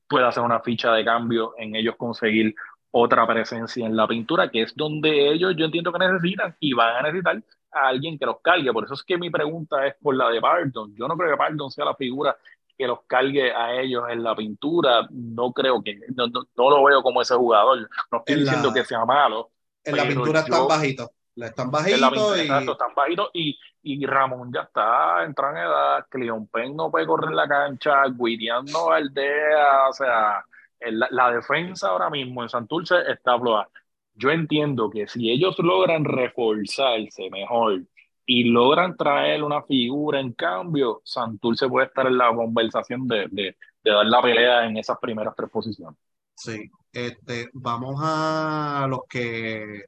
pueda 0.08 0.32
ser 0.32 0.42
una 0.42 0.60
ficha 0.60 0.92
de 0.92 1.04
cambio 1.04 1.54
en 1.58 1.76
ellos 1.76 1.96
conseguir 1.96 2.54
otra 2.90 3.26
presencia 3.26 3.86
en 3.86 3.96
la 3.96 4.08
pintura, 4.08 4.50
que 4.50 4.62
es 4.62 4.74
donde 4.74 5.30
ellos 5.30 5.54
yo 5.56 5.66
entiendo 5.66 5.92
que 5.92 5.98
necesitan 5.98 6.56
y 6.60 6.72
van 6.72 6.96
a 6.96 7.02
necesitar 7.02 7.42
a 7.72 7.88
alguien 7.88 8.18
que 8.18 8.26
los 8.26 8.40
cargue. 8.40 8.72
Por 8.72 8.84
eso 8.84 8.94
es 8.94 9.02
que 9.02 9.18
mi 9.18 9.30
pregunta 9.30 9.86
es 9.86 9.94
por 10.00 10.16
la 10.16 10.30
de 10.30 10.40
Pardon. 10.40 10.94
Yo 10.96 11.06
no 11.06 11.16
creo 11.16 11.30
que 11.32 11.36
Pardon 11.36 11.70
sea 11.70 11.84
la 11.84 11.94
figura 11.94 12.36
que 12.76 12.86
los 12.86 13.00
cargue 13.06 13.52
a 13.52 13.80
ellos 13.80 14.04
en 14.10 14.22
la 14.22 14.34
pintura, 14.34 15.06
no 15.10 15.52
creo 15.52 15.82
que, 15.82 15.98
no, 16.14 16.70
lo 16.70 16.84
veo 16.84 17.02
como 17.02 17.22
ese 17.22 17.34
jugador. 17.34 17.88
No 18.10 18.18
estoy 18.18 18.40
diciendo 18.40 18.72
que 18.72 18.84
sea 18.84 19.04
malo. 19.04 19.50
En 19.84 19.96
la 19.96 20.06
pintura 20.06 20.40
están 20.40 20.68
bajitos. 20.68 21.10
Están 21.36 21.70
bajitos. 21.70 22.38
y... 22.38 22.40
están 22.42 22.94
bajitos 22.94 23.30
y, 23.34 23.58
y, 23.82 24.06
Ramón 24.06 24.50
ya 24.52 24.62
está 24.62 25.24
entrando 25.24 25.60
en 25.60 25.66
edad. 25.66 26.06
Cleon 26.08 26.46
Penn 26.48 26.76
no 26.76 26.90
puede 26.90 27.06
correr 27.06 27.32
la 27.32 27.46
cancha. 27.46 28.04
Guidiano 28.08 28.90
Aldea. 28.90 29.88
O 29.88 29.92
sea, 29.92 30.44
la, 30.80 31.08
la, 31.10 31.30
defensa 31.30 31.88
ahora 31.88 32.10
mismo 32.10 32.42
en 32.42 32.48
Santurce 32.48 32.96
está 33.08 33.38
floja. 33.38 33.68
Yo 34.14 34.30
entiendo 34.30 34.90
que 34.90 35.06
si 35.06 35.30
ellos 35.30 35.58
logran 35.58 36.04
reforzarse 36.04 37.28
mejor 37.30 37.82
y 38.26 38.44
logran 38.44 38.96
traer 38.96 39.44
una 39.44 39.62
figura 39.62 40.18
en 40.18 40.32
cambio, 40.32 41.00
Santurce 41.04 41.68
puede 41.68 41.86
estar 41.86 42.06
en 42.08 42.18
la 42.18 42.34
conversación 42.34 43.06
de, 43.06 43.28
de, 43.30 43.56
dar 43.84 44.04
la 44.04 44.20
pelea 44.20 44.66
en 44.66 44.76
esas 44.76 44.98
primeras 44.98 45.34
tres 45.36 45.48
posiciones. 45.48 45.98
Sí, 46.34 46.68
este, 46.92 47.48
vamos 47.52 48.00
a 48.02 48.86
los 48.90 49.00
que 49.08 49.84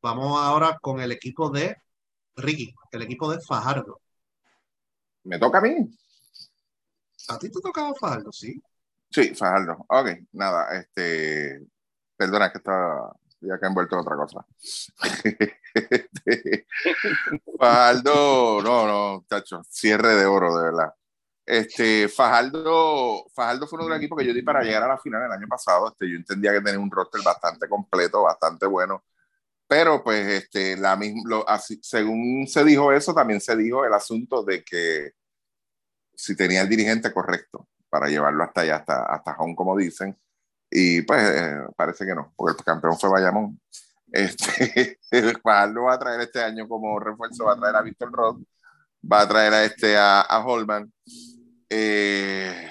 vamos 0.00 0.40
ahora 0.40 0.78
con 0.80 1.00
el 1.00 1.10
equipo 1.10 1.50
de 1.50 1.76
Ricky, 2.36 2.72
el 2.92 3.02
equipo 3.02 3.30
de 3.30 3.40
Fajardo. 3.40 4.00
¿Me 5.24 5.40
toca 5.40 5.58
a 5.58 5.62
mí? 5.62 5.74
¿A 7.28 7.38
ti 7.38 7.50
te 7.50 7.60
tocaba 7.60 7.92
Fajardo, 7.94 8.32
sí? 8.32 8.62
Sí, 9.10 9.34
Fajardo. 9.34 9.84
Ok, 9.88 10.10
nada, 10.32 10.68
este, 10.78 11.66
perdona 12.16 12.52
que 12.52 12.58
está 12.58 13.12
ya 13.40 13.58
que 13.58 13.66
envuelto 13.66 13.96
en 13.96 14.00
otra 14.00 14.16
cosa. 14.16 14.46
Fajardo, 17.58 18.62
no, 18.62 18.86
no, 18.86 19.24
chacho, 19.28 19.62
cierre 19.68 20.14
de 20.16 20.26
oro, 20.26 20.56
de 20.56 20.64
verdad. 20.64 20.92
Este, 21.46 22.08
Fajardo, 22.08 23.26
Fajardo 23.34 23.66
fue 23.68 23.78
uno 23.78 23.84
de 23.84 23.90
los 23.90 23.98
equipos 23.98 24.18
que 24.18 24.26
yo 24.26 24.34
di 24.34 24.42
para 24.42 24.62
llegar 24.62 24.82
a 24.82 24.88
la 24.88 24.98
final 24.98 25.22
el 25.24 25.32
año 25.32 25.46
pasado. 25.48 25.88
Este, 25.88 26.10
yo 26.10 26.16
entendía 26.16 26.52
que 26.52 26.60
tenía 26.60 26.80
un 26.80 26.90
roster 26.90 27.22
bastante 27.24 27.68
completo, 27.68 28.22
bastante 28.22 28.66
bueno. 28.66 29.04
Pero, 29.68 30.02
pues, 30.02 30.26
este, 30.26 30.76
la 30.76 30.96
misma, 30.96 31.44
así, 31.46 31.78
según 31.82 32.46
se 32.48 32.64
dijo 32.64 32.92
eso, 32.92 33.14
también 33.14 33.40
se 33.40 33.56
dijo 33.56 33.84
el 33.84 33.94
asunto 33.94 34.44
de 34.44 34.64
que 34.64 35.12
si 36.14 36.36
tenía 36.36 36.62
el 36.62 36.68
dirigente 36.68 37.12
correcto 37.12 37.68
para 37.88 38.08
llevarlo 38.08 38.44
hasta 38.44 38.62
allá, 38.62 38.76
hasta, 38.76 39.04
hasta 39.06 39.36
home, 39.38 39.54
como 39.56 39.76
dicen, 39.76 40.16
y 40.70 41.02
pues 41.02 41.22
eh, 41.22 41.58
parece 41.76 42.04
que 42.06 42.14
no, 42.14 42.32
porque 42.36 42.58
el 42.58 42.64
campeón 42.64 42.98
fue 42.98 43.10
Bayamón. 43.10 43.60
Este, 44.12 44.98
cual 45.42 45.76
va 45.78 45.94
a 45.94 45.98
traer 45.98 46.20
este 46.20 46.42
año 46.42 46.68
como 46.68 46.98
refuerzo, 46.98 47.44
va 47.44 47.52
a 47.52 47.56
traer 47.56 47.76
a 47.76 47.82
Víctor 47.82 48.12
Roth, 48.12 48.42
va 49.10 49.20
a 49.22 49.28
traer 49.28 49.52
a 49.54 49.64
este 49.64 49.96
a, 49.96 50.20
a 50.20 50.44
Holman. 50.44 50.92
Eh, 51.68 52.70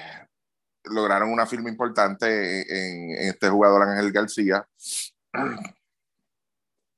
lograron 0.86 1.32
una 1.32 1.46
firma 1.46 1.70
importante 1.70 2.62
en, 2.62 3.12
en, 3.12 3.30
este 3.30 3.50
jugador 3.50 3.84
Ángel 3.84 4.12
García. 4.12 4.66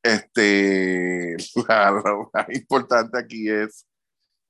Este, 0.04 1.36
la, 1.68 1.92
lo 2.06 2.30
más 2.34 2.46
importante 2.50 3.18
aquí 3.18 3.50
es 3.50 3.86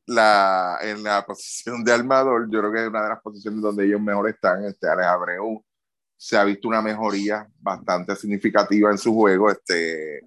la, 0.06 0.78
en 0.82 1.04
la 1.04 1.26
posición 1.26 1.84
de 1.84 1.94
armador, 1.94 2.50
yo 2.50 2.60
creo 2.60 2.72
que 2.72 2.82
es 2.84 2.88
una 2.88 3.04
de 3.04 3.10
las 3.10 3.22
posiciones 3.22 3.62
donde 3.62 3.86
ellos 3.86 4.02
mejor 4.02 4.30
están, 4.30 4.64
este 4.66 4.88
Alex 4.88 5.08
Abreu 5.08 5.66
se 6.18 6.36
ha 6.36 6.44
visto 6.44 6.68
una 6.68 6.82
mejoría 6.82 7.48
bastante 7.60 8.16
significativa 8.16 8.90
en 8.90 8.98
su 8.98 9.14
juego. 9.14 9.52
Este, 9.52 10.24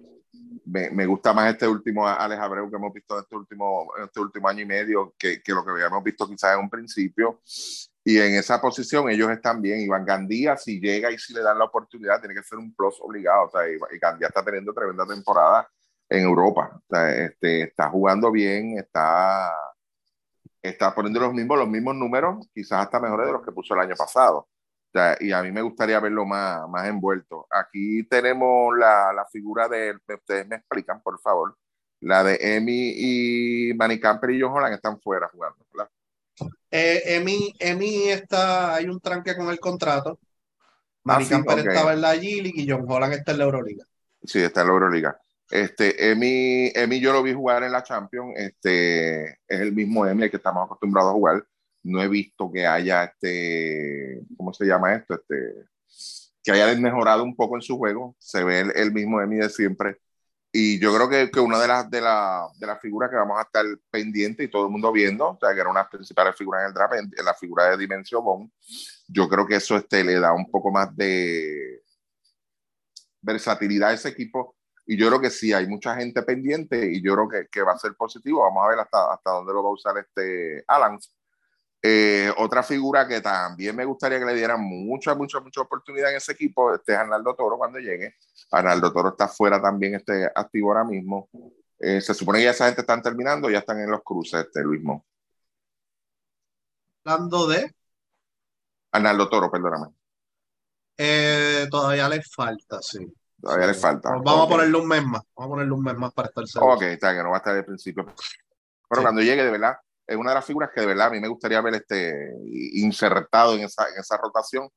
me, 0.65 0.89
me, 0.89 1.05
gusta 1.05 1.33
más 1.33 1.51
este 1.51 1.67
último 1.67 2.07
Alex 2.07 2.41
Abreu 2.41 2.69
que 2.69 2.77
hemos 2.77 2.93
visto 2.93 3.15
en 3.15 3.23
este 3.23 3.35
último, 3.35 3.91
en 3.97 4.05
este 4.05 4.21
último 4.21 4.47
año 4.47 4.61
y 4.61 4.65
medio 4.65 5.13
que, 5.17 5.41
que, 5.43 5.51
lo 5.51 5.65
que 5.65 5.71
habíamos 5.71 6.01
visto 6.01 6.27
quizás 6.27 6.53
en 6.53 6.61
un 6.61 6.69
principio. 6.69 7.41
Y 8.03 8.17
en 8.17 8.35
esa 8.35 8.59
posición 8.61 9.09
ellos 9.09 9.29
están 9.29 9.61
bien. 9.61 9.81
Iván 9.81 10.05
Gandía, 10.05 10.55
si 10.55 10.79
llega 10.79 11.11
y 11.11 11.19
si 11.19 11.33
le 11.33 11.41
dan 11.41 11.59
la 11.59 11.65
oportunidad, 11.65 12.19
tiene 12.19 12.35
que 12.35 12.43
ser 12.43 12.57
un 12.57 12.73
plus 12.73 12.95
obligado. 13.01 13.47
O 13.47 13.49
sea, 13.49 13.61
y 13.69 13.99
Gandía 13.99 14.27
está 14.27 14.43
teniendo 14.43 14.73
tremenda 14.73 15.05
temporada 15.05 15.67
en 16.09 16.23
Europa. 16.23 16.71
O 16.73 16.83
sea, 16.89 17.25
este, 17.25 17.63
está 17.63 17.89
jugando 17.89 18.31
bien, 18.31 18.79
está, 18.79 19.53
está 20.61 20.95
poniendo 20.95 21.19
los 21.19 21.33
mismos, 21.33 21.59
los 21.59 21.69
mismos 21.69 21.95
números, 21.95 22.47
quizás 22.53 22.85
hasta 22.85 22.99
mejores 22.99 23.27
de 23.27 23.33
los 23.33 23.43
que 23.43 23.51
puso 23.51 23.73
el 23.75 23.81
año 23.81 23.95
pasado 23.95 24.47
y 25.19 25.31
a 25.31 25.41
mí 25.41 25.51
me 25.51 25.61
gustaría 25.61 25.99
verlo 25.99 26.25
más, 26.25 26.67
más 26.69 26.87
envuelto. 26.87 27.47
Aquí 27.49 28.03
tenemos 28.03 28.77
la, 28.77 29.13
la 29.13 29.25
figura 29.25 29.67
de, 29.67 29.95
ustedes 30.07 30.47
me 30.47 30.57
explican, 30.57 31.01
por 31.01 31.19
favor, 31.19 31.55
la 32.01 32.23
de 32.23 32.37
Emi 32.39 32.93
y 32.95 33.73
Manny 33.75 33.99
Camper 33.99 34.31
y 34.31 34.41
John 34.41 34.51
Holland 34.51 34.73
están 34.73 34.99
fuera 34.99 35.29
jugando. 35.29 35.57
Eh, 36.71 37.01
Emi, 37.05 37.53
Emi 37.59 38.09
está, 38.09 38.75
hay 38.75 38.85
un 38.85 38.99
tranque 38.99 39.35
con 39.35 39.49
el 39.49 39.59
contrato. 39.59 40.19
Manny 41.03 41.25
ah, 41.25 41.29
Camper 41.29 41.59
estaba 41.59 41.93
en 41.93 42.01
la 42.01 42.15
G-League 42.15 42.61
y 42.61 42.69
John 42.69 42.85
Holland 42.87 43.13
está 43.13 43.31
en 43.31 43.37
la 43.37 43.43
Euroliga. 43.45 43.85
Sí, 44.23 44.39
está 44.39 44.61
en 44.61 44.67
la 44.67 44.73
Euroliga. 44.73 45.19
Este, 45.49 46.11
Emi, 46.11 46.71
Emi 46.73 46.99
yo 46.99 47.11
lo 47.11 47.21
vi 47.21 47.33
jugar 47.33 47.63
en 47.63 47.73
la 47.73 47.83
Champions, 47.83 48.33
este, 48.37 49.23
es 49.25 49.59
el 49.59 49.73
mismo 49.73 50.05
Emi 50.05 50.29
que 50.29 50.37
estamos 50.37 50.65
acostumbrados 50.65 51.11
a 51.11 51.13
jugar 51.13 51.45
no 51.83 52.01
he 52.01 52.07
visto 52.07 52.51
que 52.51 52.65
haya 52.67 53.05
este, 53.05 54.21
¿cómo 54.37 54.53
se 54.53 54.65
llama 54.65 54.93
esto? 54.93 55.15
Este, 55.15 55.65
que 56.43 56.51
haya 56.51 56.75
mejorado 56.79 57.23
un 57.23 57.35
poco 57.35 57.55
en 57.55 57.61
su 57.61 57.77
juego. 57.77 58.15
Se 58.19 58.43
ve 58.43 58.61
el, 58.75 58.91
mismo 58.91 59.21
Emi 59.21 59.37
de 59.37 59.49
siempre. 59.49 59.97
Y 60.51 60.79
yo 60.79 60.93
creo 60.93 61.09
que, 61.09 61.31
que 61.31 61.39
una 61.39 61.59
de 61.59 61.67
las 61.67 61.89
de 61.89 62.01
la, 62.01 62.47
de 62.57 62.67
las 62.67 62.79
figuras 62.81 63.09
que 63.09 63.15
vamos 63.15 63.37
a 63.39 63.43
estar 63.43 63.65
pendiente 63.89 64.43
y 64.43 64.49
todo 64.49 64.65
el 64.65 64.71
mundo 64.71 64.91
viendo, 64.91 65.29
o 65.29 65.37
sea, 65.39 65.53
que 65.53 65.61
era 65.61 65.69
una 65.69 65.79
de 65.79 65.83
las 65.85 65.91
principales 65.91 66.35
figuras 66.35 66.61
en 66.63 66.67
el 66.67 66.73
draft, 66.73 66.93
en, 66.95 67.25
la 67.25 67.33
figura 67.33 67.69
de 67.69 67.77
Dimension 67.77 68.23
Bond, 68.23 68.51
yo 69.07 69.29
creo 69.29 69.47
que 69.47 69.55
eso 69.55 69.77
este, 69.77 70.03
le 70.03 70.19
da 70.19 70.33
un 70.33 70.49
poco 70.51 70.71
más 70.71 70.95
de 70.95 71.81
versatilidad 73.21 73.91
a 73.91 73.93
ese 73.93 74.09
equipo. 74.09 74.55
Y 74.85 74.97
yo 74.97 75.07
creo 75.07 75.21
que 75.21 75.29
sí, 75.29 75.53
hay 75.53 75.67
mucha 75.67 75.95
gente 75.95 76.21
pendiente 76.23 76.91
y 76.91 77.01
yo 77.01 77.13
creo 77.13 77.29
que, 77.29 77.47
que 77.49 77.61
va 77.61 77.73
a 77.73 77.77
ser 77.77 77.93
positivo. 77.95 78.41
Vamos 78.41 78.65
a 78.65 78.69
ver 78.69 78.79
hasta, 78.79 79.13
hasta 79.13 79.31
dónde 79.31 79.53
lo 79.53 79.63
va 79.63 79.69
a 79.69 79.73
usar 79.73 79.97
este 79.99 80.63
Alan 80.67 80.99
eh, 81.83 82.31
otra 82.37 82.61
figura 82.61 83.07
que 83.07 83.21
también 83.21 83.75
me 83.75 83.85
gustaría 83.85 84.19
que 84.19 84.25
le 84.25 84.35
dieran 84.35 84.61
mucha, 84.61 85.15
mucha, 85.15 85.39
mucha 85.39 85.61
oportunidad 85.61 86.11
en 86.11 86.17
ese 86.17 86.33
equipo 86.33 86.73
este 86.75 86.93
es 86.93 86.97
Arnaldo 86.99 87.33
Toro 87.35 87.57
cuando 87.57 87.79
llegue. 87.79 88.15
Arnaldo 88.51 88.93
Toro 88.93 89.09
está 89.09 89.27
fuera 89.27 89.59
también, 89.59 89.95
este, 89.95 90.29
activo 90.35 90.69
ahora 90.69 90.83
mismo. 90.83 91.29
Eh, 91.79 91.99
se 91.99 92.13
supone 92.13 92.37
que 92.37 92.45
ya 92.45 92.51
esa 92.51 92.67
gente 92.67 92.81
están 92.81 93.01
terminando, 93.01 93.49
ya 93.49 93.59
están 93.59 93.79
en 93.79 93.89
los 93.89 94.03
cruces, 94.03 94.45
este, 94.45 94.61
Luis 94.61 94.83
Mo. 94.83 95.05
Hablando 97.03 97.47
de. 97.47 97.73
Arnaldo 98.91 99.27
Toro, 99.27 99.49
perdóname. 99.49 99.87
Eh, 100.97 101.67
todavía 101.71 102.07
le 102.07 102.21
falta, 102.21 102.79
sí. 102.81 103.11
Todavía 103.41 103.67
le 103.67 103.73
falta. 103.73 104.09
Pues 104.09 104.21
vamos 104.23 104.45
a 104.45 104.49
ponerle 104.49 104.77
un 104.77 104.87
mes 104.87 105.03
más. 105.03 105.23
Vamos 105.35 105.47
a 105.47 105.53
ponerle 105.53 105.73
un 105.73 105.83
mes 105.83 105.95
más 105.95 106.13
para 106.13 106.27
estar 106.27 106.45
seguro. 106.45 106.75
Ok, 106.75 106.83
está, 106.83 107.15
que 107.15 107.23
no 107.23 107.31
va 107.31 107.37
a 107.37 107.39
estar 107.39 107.55
al 107.55 107.65
principio. 107.65 108.05
Pero 108.87 109.01
cuando 109.01 109.21
llegue, 109.21 109.43
de 109.43 109.49
verdad, 109.49 109.77
es 110.11 110.17
una 110.17 110.31
de 110.31 110.35
las 110.35 110.45
figuras 110.45 110.69
que 110.73 110.81
de 110.81 110.87
verdad 110.87 111.07
a 111.07 111.11
mí 111.11 111.19
me 111.19 111.27
gustaría 111.29 111.61
ver 111.61 111.75
este, 111.75 112.33
insertado 112.73 113.55
en 113.55 113.61
esa, 113.61 113.87
en 113.89 113.99
esa 113.99 114.17
rotación, 114.17 114.69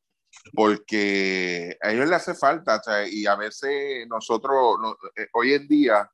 porque 0.53 1.77
a 1.81 1.93
ellos 1.93 2.09
le 2.09 2.15
hace 2.15 2.35
falta, 2.35 2.81
y 3.11 3.27
a 3.27 3.35
veces 3.35 4.07
nosotros, 4.09 4.77
eh, 5.17 5.27
hoy 5.33 5.55
en 5.55 5.67
día, 5.67 6.09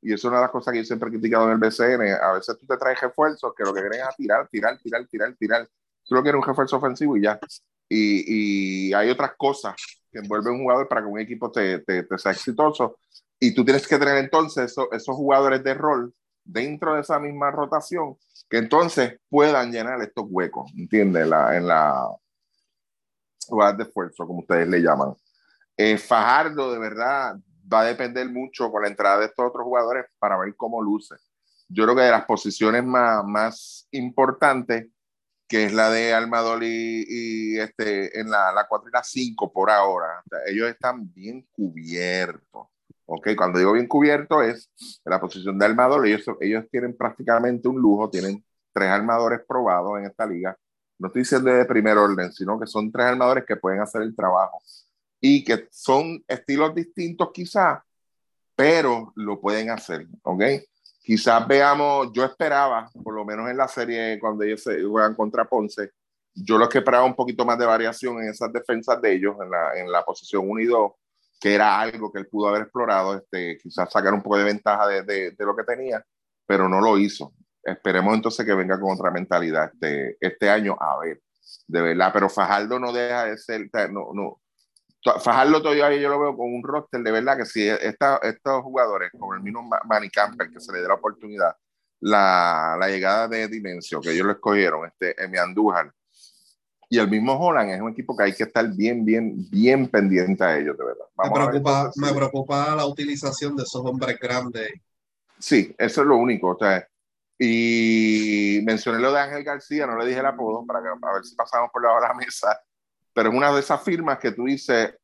y 0.00 0.12
eso 0.12 0.28
es 0.28 0.30
una 0.30 0.36
de 0.36 0.42
las 0.42 0.50
cosas 0.50 0.72
que 0.72 0.78
yo 0.78 0.84
siempre 0.84 1.08
he 1.08 1.12
criticado 1.12 1.46
en 1.46 1.52
el 1.52 1.58
BCN, 1.58 2.22
a 2.22 2.32
veces 2.32 2.56
tú 2.58 2.66
te 2.66 2.76
traes 2.76 3.00
refuerzos 3.00 3.52
que 3.56 3.64
lo 3.64 3.74
que 3.74 3.80
quieren 3.80 4.00
es 4.00 4.16
tirar, 4.16 4.48
tirar, 4.48 4.78
tirar, 4.78 5.06
tirar, 5.06 5.34
tirar. 5.34 5.68
Tú 6.06 6.14
lo 6.14 6.22
quieres 6.22 6.38
un 6.38 6.46
refuerzo 6.46 6.76
ofensivo 6.76 7.16
y 7.16 7.22
ya. 7.22 7.38
Y, 7.88 8.88
y, 8.88 8.94
hay 8.94 9.08
otras 9.10 9.32
cosas 9.36 9.74
que 10.12 10.18
envuelven 10.18 10.54
un 10.54 10.62
jugador 10.62 10.88
para 10.88 11.00
que 11.02 11.06
un 11.06 11.18
equipo 11.18 11.50
te, 11.50 11.78
te, 11.80 12.02
te 12.02 12.18
sea 12.18 12.32
exitoso. 12.32 12.98
Y 13.40 13.54
tú 13.54 13.64
tienes 13.64 13.86
que 13.86 13.98
tener 13.98 14.18
entonces 14.18 14.72
esos, 14.72 14.88
esos 14.92 15.16
jugadores 15.16 15.64
de 15.64 15.74
rol 15.74 16.14
dentro 16.44 16.94
de 16.94 17.00
esa 17.00 17.18
misma 17.18 17.50
rotación 17.50 18.16
que 18.54 18.58
entonces 18.58 19.18
puedan 19.28 19.72
llenar 19.72 20.00
estos 20.00 20.26
huecos, 20.28 20.70
¿entiendes? 20.76 21.26
La, 21.26 21.56
en 21.56 21.66
la 21.66 22.06
lugar 23.50 23.76
de 23.76 23.82
esfuerzo, 23.82 24.28
como 24.28 24.42
ustedes 24.42 24.68
le 24.68 24.78
llaman. 24.78 25.12
Eh, 25.76 25.98
Fajardo, 25.98 26.72
de 26.72 26.78
verdad, 26.78 27.34
va 27.72 27.80
a 27.80 27.86
depender 27.86 28.28
mucho 28.28 28.70
con 28.70 28.82
la 28.82 28.88
entrada 28.88 29.18
de 29.18 29.26
estos 29.26 29.44
otros 29.44 29.64
jugadores 29.64 30.04
para 30.20 30.38
ver 30.38 30.54
cómo 30.56 30.80
luce. 30.80 31.16
yo 31.68 31.82
creo 31.82 31.96
que 31.96 32.02
de 32.02 32.12
las 32.12 32.26
posiciones 32.26 32.84
más, 32.84 33.24
más 33.24 33.88
importantes, 33.90 34.86
que 35.48 35.64
es 35.64 35.72
la 35.72 35.90
de 35.90 36.14
Almador 36.14 36.62
y, 36.62 37.58
este, 37.58 38.20
en 38.20 38.30
la, 38.30 38.52
la 38.52 38.68
4 38.68 38.88
y 38.88 38.92
la 38.92 39.02
5 39.02 39.52
por 39.52 39.68
ahora, 39.68 40.22
ellos 40.46 40.68
están 40.68 41.12
bien 41.12 41.44
cubiertos. 41.50 42.43
¿Ok? 43.24 43.36
Cuando 43.36 43.58
digo 43.58 43.72
bien 43.72 43.88
cubierto 43.88 44.42
es 44.42 44.70
la 45.04 45.20
posición 45.20 45.58
de 45.58 45.64
armador, 45.64 46.06
ellos, 46.06 46.24
ellos 46.40 46.64
tienen 46.70 46.96
prácticamente 46.96 47.68
un 47.68 47.80
lujo, 47.80 48.10
tienen 48.10 48.44
tres 48.72 48.90
armadores 48.90 49.40
probados 49.46 49.98
en 49.98 50.06
esta 50.06 50.26
liga. 50.26 50.56
No 50.98 51.08
estoy 51.08 51.22
diciendo 51.22 51.50
de 51.50 51.64
primer 51.64 51.96
orden, 51.96 52.32
sino 52.32 52.58
que 52.58 52.66
son 52.66 52.92
tres 52.92 53.06
armadores 53.06 53.44
que 53.46 53.56
pueden 53.56 53.80
hacer 53.80 54.02
el 54.02 54.14
trabajo 54.14 54.60
y 55.20 55.42
que 55.42 55.68
son 55.70 56.22
estilos 56.28 56.74
distintos 56.74 57.30
quizás, 57.32 57.80
pero 58.54 59.12
lo 59.16 59.40
pueden 59.40 59.70
hacer, 59.70 60.06
¿ok? 60.22 60.42
Quizás 61.00 61.46
veamos, 61.46 62.12
yo 62.12 62.24
esperaba, 62.24 62.90
por 63.02 63.14
lo 63.14 63.24
menos 63.24 63.50
en 63.50 63.56
la 63.56 63.68
serie 63.68 64.18
cuando 64.20 64.44
ellos 64.44 64.62
se 64.62 64.82
juegan 64.84 65.14
contra 65.14 65.44
Ponce, 65.44 65.90
yo 66.34 66.58
lo 66.58 66.68
que 66.68 66.78
esperaba 66.78 67.04
un 67.04 67.14
poquito 67.14 67.44
más 67.44 67.58
de 67.58 67.66
variación 67.66 68.18
en 68.22 68.28
esas 68.28 68.52
defensas 68.52 69.00
de 69.00 69.14
ellos, 69.14 69.36
en 69.40 69.50
la, 69.50 69.78
en 69.78 69.90
la 69.90 70.04
posición 70.04 70.48
1 70.48 70.60
y 70.60 70.66
2, 70.66 70.92
que 71.44 71.54
era 71.54 71.78
algo 71.78 72.10
que 72.10 72.20
él 72.20 72.26
pudo 72.26 72.48
haber 72.48 72.62
explorado, 72.62 73.18
este, 73.18 73.58
quizás 73.58 73.92
sacar 73.92 74.14
un 74.14 74.22
poco 74.22 74.38
de 74.38 74.44
ventaja 74.44 74.88
de, 74.88 75.02
de, 75.02 75.32
de 75.32 75.44
lo 75.44 75.54
que 75.54 75.62
tenía, 75.62 76.02
pero 76.46 76.70
no 76.70 76.80
lo 76.80 76.96
hizo. 76.96 77.34
Esperemos 77.62 78.14
entonces 78.14 78.46
que 78.46 78.54
venga 78.54 78.80
con 78.80 78.94
otra 78.94 79.10
mentalidad 79.10 79.70
este, 79.70 80.16
este 80.18 80.48
año, 80.48 80.74
a 80.80 80.98
ver, 81.00 81.20
de 81.68 81.82
verdad, 81.82 82.10
pero 82.14 82.30
Fajardo 82.30 82.78
no 82.78 82.94
deja 82.94 83.26
de 83.26 83.36
ser, 83.36 83.68
no, 83.90 84.08
no, 84.14 84.40
Fajardo 85.20 85.60
todavía 85.60 85.94
yo 85.96 86.08
lo 86.08 86.18
veo 86.18 86.34
con 86.34 86.46
un 86.46 86.62
roster 86.62 87.02
de 87.02 87.12
verdad 87.12 87.36
que 87.36 87.44
si 87.44 87.68
esta, 87.68 88.20
estos 88.22 88.62
jugadores, 88.62 89.10
como 89.12 89.34
el 89.34 89.42
mismo 89.42 89.68
Manny 89.84 90.08
Campbell, 90.08 90.50
que 90.50 90.60
se 90.60 90.72
le 90.72 90.80
dé 90.80 90.88
la 90.88 90.94
oportunidad, 90.94 91.54
la, 92.00 92.78
la 92.80 92.88
llegada 92.88 93.28
de 93.28 93.48
Dimensio, 93.48 94.00
que 94.00 94.12
ellos 94.12 94.24
lo 94.24 94.32
escogieron, 94.32 94.86
este, 94.86 95.22
Emi 95.22 95.36
Andújar, 95.36 95.92
y 96.94 96.98
el 96.98 97.08
mismo 97.08 97.32
Holland 97.32 97.70
es 97.70 97.80
un 97.80 97.90
equipo 97.90 98.16
que 98.16 98.24
hay 98.24 98.32
que 98.32 98.44
estar 98.44 98.66
bien, 98.72 99.04
bien, 99.04 99.34
bien 99.50 99.88
pendiente 99.88 100.44
a 100.44 100.56
ellos, 100.56 100.78
de 100.78 100.84
verdad. 100.84 101.06
me, 101.16 101.30
preocupa, 101.30 101.90
me 101.96 102.12
preocupa 102.12 102.76
la 102.76 102.86
utilización 102.86 103.56
de 103.56 103.64
esos 103.64 103.84
hombres 103.84 104.16
grandes. 104.20 104.70
Sí, 105.36 105.74
eso 105.76 106.02
es 106.02 106.06
lo 106.06 106.16
único. 106.16 106.50
O 106.50 106.58
sea, 106.58 106.86
y 107.36 108.60
mencioné 108.64 109.00
lo 109.00 109.12
de 109.12 109.18
Ángel 109.18 109.42
García, 109.42 109.86
no 109.86 109.98
le 109.98 110.06
dije 110.06 110.20
el 110.20 110.26
apodo 110.26 110.64
para, 110.64 110.80
que, 110.80 110.88
a 110.88 111.12
ver 111.12 111.24
si 111.24 111.34
pasamos 111.34 111.70
por 111.72 111.82
la, 111.82 111.98
la 111.98 112.14
mesa, 112.14 112.60
pero 113.12 113.30
es 113.30 113.34
una 113.34 113.52
de 113.52 113.58
esas 113.58 113.82
firmas 113.82 114.18
que 114.18 114.30
tú 114.30 114.44
dices. 114.44 114.94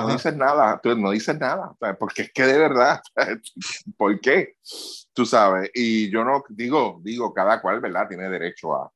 No 0.00 0.08
dices 0.08 0.36
nada, 0.36 0.80
tú 0.82 0.96
no 0.96 1.10
dices 1.10 1.38
nada, 1.38 1.74
porque 1.98 2.22
es 2.22 2.32
que 2.32 2.44
de 2.44 2.58
verdad, 2.58 3.00
¿por 3.96 4.18
qué? 4.20 4.56
Tú 5.12 5.26
sabes, 5.26 5.70
y 5.74 6.10
yo 6.10 6.24
no 6.24 6.42
digo, 6.48 7.00
digo, 7.02 7.32
cada 7.32 7.60
cual, 7.60 7.80
¿verdad? 7.80 8.08
Tiene 8.08 8.28
derecho 8.28 8.74
a, 8.74 8.90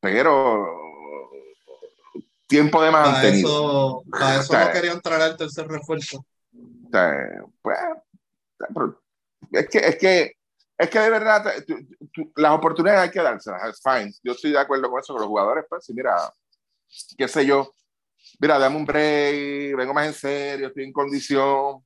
pero 0.00 0.68
tiempo 2.46 2.82
de 2.82 2.90
mantenido. 2.90 4.02
Para 4.10 4.40
eso, 4.40 4.50
para 4.50 4.64
eso 4.64 4.66
no 4.66 4.72
quería 4.72 4.92
entrar 4.92 5.22
al 5.22 5.36
tercer 5.36 5.68
refuerzo. 5.68 6.26
Pues, 7.62 7.78
es 9.52 9.68
que, 9.68 9.78
es 9.78 9.96
que, 9.96 10.32
es 10.76 10.90
que 10.90 10.98
de 10.98 11.10
verdad, 11.10 11.44
las 12.36 12.52
oportunidades 12.52 13.02
hay 13.02 13.10
que 13.10 13.22
dárselas, 13.22 13.68
es 13.68 13.80
fine. 13.82 14.12
Yo 14.22 14.32
estoy 14.32 14.50
de 14.50 14.58
acuerdo 14.58 14.90
con 14.90 15.00
eso, 15.00 15.12
con 15.12 15.22
los 15.22 15.28
jugadores, 15.28 15.64
pues, 15.68 15.84
si 15.84 15.94
mira, 15.94 16.16
qué 17.16 17.28
sé 17.28 17.46
yo, 17.46 17.72
mira, 18.38 18.58
dame 18.58 18.76
un 18.76 18.84
break, 18.84 19.76
vengo 19.76 19.94
más 19.94 20.06
en 20.06 20.14
serio, 20.14 20.68
estoy 20.68 20.84
en 20.84 20.92
condición. 20.92 21.84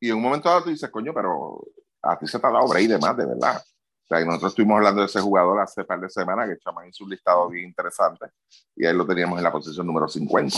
Y 0.00 0.08
en 0.08 0.16
un 0.16 0.22
momento 0.22 0.48
dado 0.48 0.64
tú 0.64 0.70
dices, 0.70 0.90
coño, 0.90 1.12
pero 1.14 1.62
a 2.02 2.18
ti 2.18 2.26
se 2.26 2.38
te 2.38 2.46
ha 2.46 2.50
dado 2.50 2.68
break 2.68 2.88
de 2.88 2.98
más, 2.98 3.16
de 3.16 3.26
verdad. 3.26 3.62
O 4.04 4.06
sea, 4.06 4.20
y 4.20 4.26
nosotros 4.26 4.52
estuvimos 4.52 4.76
hablando 4.76 5.00
de 5.00 5.06
ese 5.06 5.20
jugador 5.20 5.60
hace 5.60 5.84
par 5.84 6.00
de 6.00 6.10
semanas, 6.10 6.48
que 6.48 6.58
Chamán 6.58 6.88
hizo 6.88 7.04
un 7.04 7.10
listado 7.10 7.48
bien 7.48 7.68
interesante, 7.68 8.26
y 8.74 8.84
ahí 8.84 8.94
lo 8.94 9.06
teníamos 9.06 9.38
en 9.38 9.44
la 9.44 9.52
posición 9.52 9.86
número 9.86 10.08
50, 10.08 10.56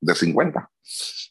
de 0.00 0.14
50. 0.14 0.70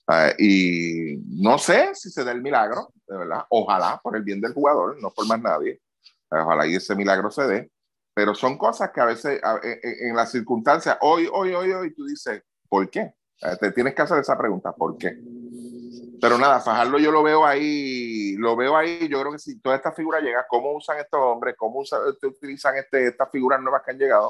Uh, 0.07 0.13
y 0.37 1.17
no 1.41 1.57
sé 1.57 1.95
si 1.95 2.11
se 2.11 2.23
da 2.23 2.31
el 2.31 2.41
milagro, 2.41 2.93
de 3.07 3.17
verdad. 3.17 3.45
Ojalá 3.49 3.99
por 4.03 4.15
el 4.15 4.23
bien 4.23 4.39
del 4.39 4.53
jugador, 4.53 5.01
no 5.01 5.09
por 5.09 5.27
más 5.27 5.41
nadie. 5.41 5.81
Ojalá 6.29 6.67
y 6.67 6.75
ese 6.75 6.95
milagro 6.95 7.31
se 7.31 7.47
dé. 7.47 7.71
Pero 8.15 8.33
son 8.33 8.57
cosas 8.57 8.91
que 8.91 9.01
a 9.01 9.05
veces 9.05 9.41
en, 9.61 10.09
en 10.09 10.15
las 10.15 10.31
circunstancias, 10.31 10.97
hoy, 11.01 11.27
hoy, 11.31 11.53
hoy, 11.53 11.71
hoy, 11.73 11.93
tú 11.93 12.05
dices, 12.05 12.41
¿por 12.69 12.89
qué? 12.89 13.13
Te 13.59 13.71
tienes 13.73 13.93
que 13.93 14.01
hacer 14.01 14.19
esa 14.19 14.37
pregunta, 14.37 14.71
¿por 14.71 14.97
qué? 14.97 15.19
Pero 16.21 16.37
nada, 16.37 16.61
Fajardo 16.61 16.97
yo 16.97 17.11
lo 17.11 17.21
veo 17.21 17.45
ahí, 17.45 18.35
lo 18.37 18.55
veo 18.55 18.77
ahí, 18.77 19.09
yo 19.09 19.19
creo 19.19 19.33
que 19.33 19.39
si 19.39 19.59
toda 19.59 19.75
esta 19.75 19.91
figura 19.91 20.21
llega, 20.21 20.45
cómo 20.47 20.71
usan 20.73 20.97
estos 20.97 21.19
hombres, 21.19 21.55
cómo 21.57 21.79
usan, 21.79 21.99
utilizan 22.23 22.77
este, 22.77 23.07
estas 23.07 23.29
figuras 23.29 23.61
nuevas 23.61 23.81
que 23.83 23.91
han 23.91 23.97
llegado, 23.97 24.29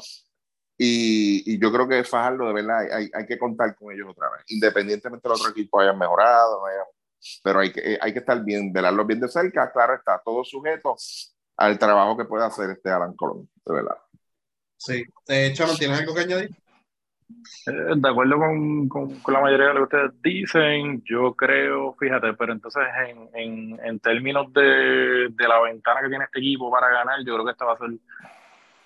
y, 0.77 1.53
y, 1.53 1.59
yo 1.59 1.71
creo 1.71 1.87
que 1.87 2.03
Fajardo, 2.03 2.47
de 2.47 2.53
verdad, 2.53 2.79
hay, 2.91 3.09
hay, 3.13 3.25
que 3.25 3.39
contar 3.39 3.75
con 3.77 3.93
ellos 3.93 4.07
otra 4.09 4.29
vez, 4.31 4.41
independientemente 4.47 5.25
de 5.25 5.29
los 5.29 5.39
otros 5.39 5.55
equipos 5.55 5.81
hayan 5.81 5.97
mejorado, 5.97 6.63
pero 7.43 7.59
hay 7.59 7.71
que, 7.71 7.97
hay 8.01 8.11
que 8.11 8.19
estar 8.19 8.43
bien, 8.43 8.73
velarlos 8.73 9.07
bien 9.07 9.19
de 9.19 9.29
cerca, 9.29 9.71
claro 9.71 9.93
está, 9.93 10.21
todo 10.25 10.43
sujeto 10.43 10.95
al 11.57 11.79
trabajo 11.79 12.17
que 12.17 12.25
puede 12.25 12.45
hacer 12.45 12.69
este 12.71 12.89
Alan 12.89 13.15
Colón, 13.15 13.49
de 13.65 13.73
verdad. 13.73 13.97
Sí, 14.77 15.03
de 15.27 15.47
hecho, 15.47 15.65
¿no 15.65 15.75
tienes 15.75 15.99
algo 15.99 16.13
que 16.13 16.21
añadir? 16.21 16.51
Eh, 17.67 17.93
de 17.95 18.09
acuerdo 18.09 18.37
con, 18.37 18.87
con, 18.87 19.19
con, 19.19 19.33
la 19.33 19.41
mayoría 19.41 19.67
de 19.67 19.73
lo 19.73 19.87
que 19.87 19.95
ustedes 19.95 20.21
dicen, 20.21 21.01
yo 21.03 21.33
creo, 21.33 21.95
fíjate, 21.99 22.33
pero 22.33 22.53
entonces 22.53 22.83
en, 23.07 23.29
en, 23.33 23.79
en 23.83 23.99
términos 23.99 24.53
de, 24.53 25.29
de, 25.31 25.47
la 25.47 25.59
ventana 25.61 26.01
que 26.01 26.09
tiene 26.09 26.25
este 26.25 26.39
equipo 26.39 26.69
para 26.69 26.89
ganar, 26.89 27.19
yo 27.25 27.33
creo 27.33 27.45
que 27.45 27.51
esta 27.51 27.65
va 27.65 27.73
a 27.73 27.77
ser 27.77 27.89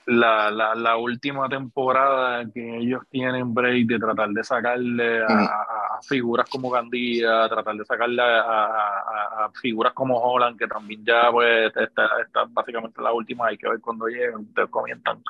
la, 0.10 0.49
la, 0.49 0.73
la, 0.73 0.98
última 0.98 1.48
temporada 1.48 2.44
que 2.52 2.77
ellos 2.77 3.03
tienen 3.11 3.53
break 3.53 3.86
de 3.86 3.99
tratar 3.99 4.30
de 4.30 4.44
sacarle 4.44 5.22
a, 5.22 5.26
a 5.27 6.02
figuras 6.02 6.49
como 6.49 6.72
Gandía, 6.72 7.48
tratar 7.48 7.76
de 7.76 7.86
sacarle 7.86 8.22
a, 8.22 9.45
a, 9.45 9.52
figuras 9.61 9.94
como 9.94 10.18
Holland, 10.18 10.57
que 10.57 10.68
también 10.68 11.06
ya 11.06 11.31
pues 11.31 11.72
está, 11.76 12.10
está 12.26 12.45
básicamente 12.49 13.02
la 13.02 13.14
última, 13.14 13.48
hay 13.48 13.57
que 13.57 13.69
ver 13.69 13.80
cuando 13.80 14.07
lleguen, 14.07 14.38
ustedes 14.38 14.69
comienzan. 14.69 15.22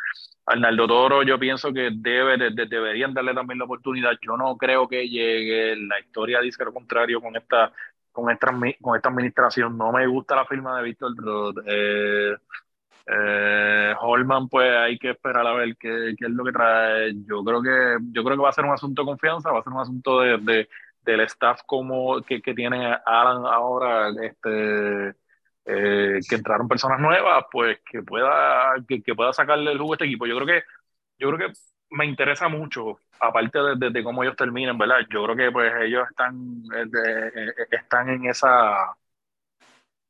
Arnaldo 0.45 0.87
Toro, 0.87 1.23
yo 1.23 1.37
pienso 1.37 1.73
que 1.73 1.89
debe, 1.93 2.37
de, 2.37 2.51
de, 2.51 2.65
deberían 2.65 3.13
darle 3.13 3.33
también 3.33 3.59
la 3.59 3.65
oportunidad. 3.65 4.11
Yo 4.21 4.35
no 4.37 4.57
creo 4.57 4.87
que 4.87 5.07
llegue. 5.07 5.75
La 5.75 5.99
historia 5.99 6.39
dice 6.39 6.65
lo 6.65 6.73
contrario 6.73 7.21
con 7.21 7.35
esta, 7.35 7.71
con 8.11 8.31
esta, 8.31 8.47
con 8.81 8.95
esta 8.95 9.09
administración. 9.09 9.77
No 9.77 9.91
me 9.91 10.07
gusta 10.07 10.35
la 10.35 10.45
firma 10.45 10.77
de 10.77 10.83
Víctor 10.83 11.13
Eh, 11.67 12.35
eh, 13.11 13.93
Holman, 13.99 14.47
pues 14.49 14.71
hay 14.71 14.97
que 14.99 15.11
esperar 15.11 15.45
a 15.47 15.53
ver 15.53 15.75
qué, 15.77 16.13
qué, 16.17 16.25
es 16.25 16.31
lo 16.31 16.43
que 16.43 16.51
trae. 16.51 17.13
Yo 17.25 17.43
creo 17.43 17.61
que 17.61 17.97
yo 18.11 18.23
creo 18.23 18.37
que 18.37 18.43
va 18.43 18.49
a 18.49 18.53
ser 18.53 18.65
un 18.65 18.73
asunto 18.73 19.01
de 19.01 19.07
confianza, 19.07 19.51
va 19.51 19.59
a 19.59 19.63
ser 19.63 19.73
un 19.73 19.79
asunto 19.79 20.19
de, 20.21 20.37
de 20.37 20.69
del 21.01 21.21
staff 21.21 21.61
como 21.65 22.21
que, 22.21 22.41
que, 22.41 22.53
tiene 22.53 22.85
Alan 23.05 23.45
ahora, 23.45 24.09
este, 24.21 25.09
eh, 25.65 26.19
que 26.27 26.35
entraron 26.35 26.67
personas 26.67 26.99
nuevas, 26.99 27.45
pues 27.51 27.79
que 27.89 28.03
pueda 28.03 28.73
que, 28.87 29.01
que, 29.01 29.15
pueda 29.15 29.33
sacarle 29.33 29.71
el 29.71 29.79
jugo 29.79 29.93
a 29.93 29.95
este 29.95 30.05
equipo. 30.05 30.27
Yo 30.27 30.35
creo 30.35 30.47
que 30.47 30.63
yo 31.17 31.29
creo 31.31 31.49
que 31.49 31.53
me 31.91 32.05
interesa 32.05 32.47
mucho, 32.47 32.99
aparte 33.19 33.59
de, 33.77 33.89
de, 33.89 34.03
cómo 34.03 34.23
ellos 34.23 34.35
terminen, 34.35 34.77
¿verdad? 34.77 34.99
Yo 35.09 35.23
creo 35.23 35.35
que 35.35 35.51
pues 35.51 35.73
ellos 35.81 36.07
están 36.09 36.63
eh, 36.75 37.53
están 37.71 38.09
en 38.09 38.25
esa 38.25 38.95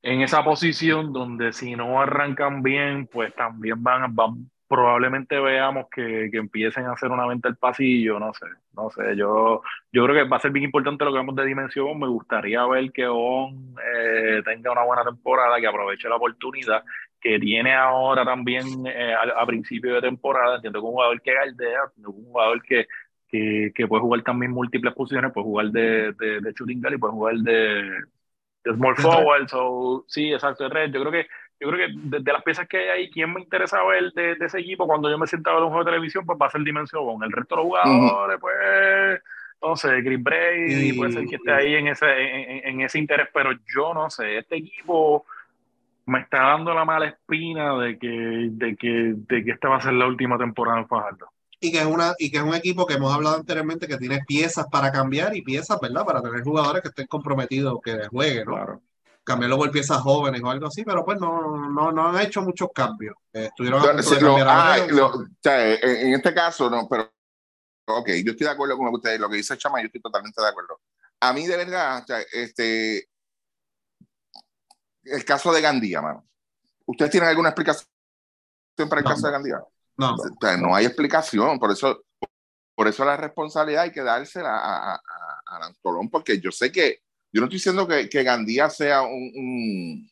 en 0.01 0.21
esa 0.21 0.43
posición 0.43 1.11
donde 1.13 1.53
si 1.53 1.75
no 1.75 2.01
arrancan 2.01 2.63
bien, 2.63 3.07
pues 3.07 3.33
también 3.35 3.81
van, 3.83 4.15
van 4.15 4.49
probablemente 4.67 5.39
veamos 5.39 5.87
que, 5.89 6.29
que, 6.31 6.37
empiecen 6.37 6.85
a 6.85 6.93
hacer 6.93 7.09
una 7.09 7.25
venta 7.25 7.49
al 7.49 7.57
pasillo, 7.57 8.19
no 8.19 8.33
sé, 8.33 8.45
no 8.75 8.89
sé, 8.91 9.15
yo, 9.17 9.63
yo 9.91 10.05
creo 10.05 10.15
que 10.15 10.29
va 10.29 10.37
a 10.37 10.39
ser 10.39 10.51
bien 10.51 10.65
importante 10.65 11.03
lo 11.03 11.11
que 11.11 11.17
vemos 11.17 11.35
de 11.35 11.45
dimensión, 11.45 11.99
me 11.99 12.07
gustaría 12.07 12.65
ver 12.67 12.91
que 12.91 13.07
On 13.07 13.75
eh, 13.83 14.41
tenga 14.45 14.71
una 14.71 14.83
buena 14.83 15.03
temporada, 15.03 15.59
que 15.59 15.67
aproveche 15.67 16.07
la 16.07 16.17
oportunidad 16.17 16.83
que 17.19 17.39
tiene 17.39 17.73
ahora 17.73 18.23
también 18.23 18.85
eh, 18.85 19.13
a, 19.13 19.41
a, 19.41 19.45
principio 19.45 19.95
de 19.95 20.01
temporada, 20.01 20.57
entiendo 20.57 20.79
que 20.79 20.85
un 20.85 20.93
jugador 20.93 21.21
que 21.21 21.33
galdea, 21.33 21.81
un 21.97 22.25
jugador 22.25 22.61
que, 22.61 22.87
que, 23.27 23.87
puede 23.87 24.01
jugar 24.01 24.21
también 24.21 24.51
múltiples 24.51 24.93
posiciones, 24.93 25.33
puede 25.33 25.45
jugar 25.45 25.67
de, 25.71 26.13
de, 26.13 26.41
de 26.41 26.53
y 26.59 26.97
puede 26.97 27.13
jugar 27.13 27.35
de 27.37 28.03
small 28.63 28.95
forward, 28.95 29.47
so, 29.49 30.05
sí, 30.07 30.33
exacto, 30.33 30.63
de 30.63 30.69
red. 30.69 30.91
Yo 30.91 31.01
creo 31.01 31.11
que, 31.11 31.27
yo 31.59 31.69
creo 31.69 31.87
que 31.87 31.93
de, 31.95 32.19
de, 32.19 32.33
las 32.33 32.43
piezas 32.43 32.67
que 32.67 32.77
hay 32.77 32.89
ahí, 32.89 33.09
¿quién 33.09 33.33
me 33.33 33.41
interesa 33.41 33.83
ver 33.83 34.11
de, 34.13 34.35
de, 34.35 34.45
ese 34.45 34.59
equipo 34.59 34.87
cuando 34.87 35.09
yo 35.09 35.17
me 35.17 35.27
sienta 35.27 35.51
a 35.51 35.55
ver 35.55 35.63
un 35.63 35.69
juego 35.69 35.83
de 35.83 35.91
televisión? 35.91 36.25
Pues 36.25 36.37
va 36.41 36.47
a 36.47 36.49
ser 36.49 36.61
Dimensión. 36.61 37.23
El 37.23 37.31
resto 37.31 37.55
de 37.55 37.61
los 37.61 37.67
jugadores, 37.67 38.35
uh 38.35 38.37
-huh. 38.37 38.41
pues, 38.41 39.21
no 39.61 39.75
sé, 39.75 40.03
Chris 40.03 40.23
Brady, 40.23 40.93
puede 40.93 41.11
ser 41.11 41.25
que 41.25 41.35
esté 41.35 41.51
ahí 41.51 41.75
en 41.75 41.87
ese, 41.87 42.05
en, 42.05 42.67
en, 42.67 42.81
ese 42.81 42.99
interés, 42.99 43.27
pero 43.33 43.51
yo 43.75 43.93
no 43.93 44.09
sé, 44.09 44.37
este 44.37 44.57
equipo 44.57 45.25
me 46.05 46.21
está 46.21 46.39
dando 46.39 46.73
la 46.73 46.85
mala 46.85 47.07
espina 47.07 47.77
de 47.77 47.99
que, 47.99 48.07
de 48.07 48.75
que, 48.75 49.13
de 49.15 49.43
que 49.43 49.51
esta 49.51 49.69
va 49.69 49.77
a 49.77 49.81
ser 49.81 49.93
la 49.93 50.07
última 50.07 50.37
temporada 50.37 50.79
en 50.79 50.87
Fajardo. 50.87 51.29
Y 51.61 51.71
que 51.71 51.79
es 51.79 51.85
una 51.85 52.13
y 52.17 52.31
que 52.31 52.37
es 52.37 52.43
un 52.43 52.53
equipo 52.53 52.85
que 52.85 52.93
hemos 52.95 53.13
hablado 53.13 53.35
anteriormente 53.37 53.87
que 53.87 53.97
tiene 53.97 54.23
piezas 54.25 54.65
para 54.71 54.91
cambiar 54.91 55.35
y 55.35 55.41
piezas, 55.41 55.79
¿verdad? 55.81 56.05
Para 56.05 56.21
tener 56.21 56.41
jugadores 56.41 56.81
que 56.81 56.89
estén 56.89 57.07
comprometidos, 57.07 57.79
que 57.83 58.07
jueguen, 58.07 58.45
¿no? 58.45 58.55
Claro. 58.55 58.81
Cambiarlo 59.23 59.57
por 59.57 59.69
piezas 59.71 59.99
jóvenes 60.01 60.41
o 60.41 60.49
algo 60.49 60.67
así, 60.67 60.83
pero 60.83 61.03
pues 61.05 61.19
no, 61.19 61.69
no, 61.69 61.91
no 61.91 62.07
han 62.09 62.19
hecho 62.25 62.41
muchos 62.41 62.69
cambios. 62.73 63.15
Eh, 63.33 63.45
estuvieron 63.47 63.81
a 63.81 63.85
Lo- 63.87 63.91
punto 63.97 64.09
de 64.15 64.21
lo- 64.21 64.27
cambiar 64.27 64.47
a 64.47 64.77
Leo. 64.87 64.95
lo- 64.95 65.07
o 65.07 65.25
sea, 65.43 65.73
en, 65.73 66.13
este 66.13 66.33
caso, 66.33 66.69
no, 66.69 66.87
pero 66.89 67.11
ok, 67.87 68.07
yo 68.23 68.31
estoy 68.31 68.45
de 68.47 68.49
acuerdo 68.49 68.77
con 68.77 68.85
lo 68.85 68.91
que 68.93 68.97
ustedes, 68.97 69.19
lo 69.19 69.29
que 69.29 69.35
dice 69.37 69.57
Chama, 69.57 69.81
yo 69.81 69.87
estoy 69.87 70.01
totalmente 70.01 70.41
de 70.41 70.47
acuerdo. 70.47 70.79
A 71.19 71.33
mí, 71.33 71.45
de 71.45 71.57
verdad, 71.57 72.01
o 72.01 72.05
sea, 72.07 72.19
este, 72.31 73.09
el 75.03 75.25
caso 75.25 75.51
de 75.51 75.61
Gandía, 75.61 76.01
mano. 76.01 76.25
¿Ustedes 76.85 77.11
tienen 77.11 77.29
alguna 77.29 77.49
explicación 77.49 77.85
para 78.89 78.99
el 78.99 79.03
No. 79.03 79.09
caso 79.11 79.25
de 79.27 79.31
Gandía? 79.33 79.59
No, 79.99 80.15
O 80.15 80.17
sea, 80.39 80.57
no 80.57 80.73
hay 80.75 80.85
explicación, 80.85 81.59
por 81.59 81.71
eso, 81.71 82.03
por 82.75 82.87
eso 82.87 83.03
la 83.03 83.17
responsabilidad 83.17 83.83
hay 83.83 83.91
que 83.91 84.01
dársela 84.01 84.57
a, 84.57 84.93
a, 84.93 84.95
a, 84.95 85.65
Antolón, 85.65 86.09
porque 86.09 86.39
yo 86.39 86.51
sé 86.51 86.71
que, 86.71 86.99
yo 87.33 87.41
no 87.41 87.45
estoy 87.45 87.57
diciendo 87.57 87.87
que, 87.87 88.07
que 88.09 88.23
Gandía 88.23 88.69
sea 88.69 89.01
un, 89.01 89.31
un, 89.35 90.09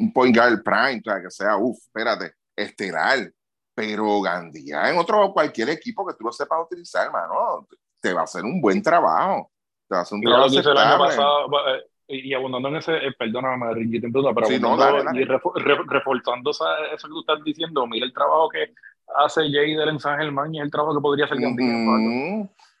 un 0.00 0.12
point 0.12 0.36
guard 0.36 0.62
prime, 0.62 1.00
o 1.00 1.10
sea, 1.10 1.20
que 1.20 1.30
sea, 1.30 1.56
uff, 1.56 1.78
espérate, 1.78 2.34
estelar, 2.56 3.30
pero 3.74 4.20
Gandía 4.20 4.88
en 4.88 4.98
otro, 4.98 5.32
cualquier 5.32 5.70
equipo 5.70 6.06
que 6.06 6.14
tú 6.14 6.24
lo 6.24 6.32
sepas 6.32 6.60
utilizar, 6.64 7.06
hermano, 7.06 7.66
te 8.00 8.12
va 8.12 8.20
a 8.20 8.24
hacer 8.24 8.44
un 8.44 8.60
buen 8.60 8.80
trabajo, 8.82 9.50
te 9.88 9.94
va 9.96 10.00
a 10.00 10.02
hacer 10.02 10.14
un 10.14 10.20
Mira 10.20 10.30
lo 10.30 10.36
trabajo 10.36 10.54
que 10.54 10.60
hice 10.60 10.70
el 10.70 10.78
año 10.78 10.88
aceptable. 10.90 11.16
pasado, 11.16 11.50
va, 11.50 11.60
y 12.06 12.30
y 12.30 12.34
abundando 12.34 12.68
en 12.68 12.76
ese, 12.76 12.96
eh, 12.98 13.12
perdóname, 13.18 13.74
Ricky, 13.74 14.00
te 14.00 14.08
pero 14.10 14.46
Sí, 14.46 14.60
no, 14.60 14.76
dale, 14.76 15.02
dale. 15.02 15.22
y 15.22 15.24
refo- 15.24 15.54
re- 15.56 15.82
reforzando 15.88 16.50
esa- 16.50 16.86
eso 16.94 17.08
que 17.08 17.12
tú 17.14 17.20
estás 17.20 17.42
diciendo, 17.42 17.86
mira 17.86 18.04
el 18.06 18.12
trabajo 18.12 18.48
que 18.50 18.74
hace 19.16 19.42
Jadel 19.42 19.88
en 19.90 20.00
San 20.00 20.18
Germán 20.18 20.54
y 20.54 20.60
el 20.60 20.70
trabajo 20.70 20.94
que 20.94 21.00
podría 21.02 21.24
hacer 21.26 21.38
Gandía. 21.40 21.72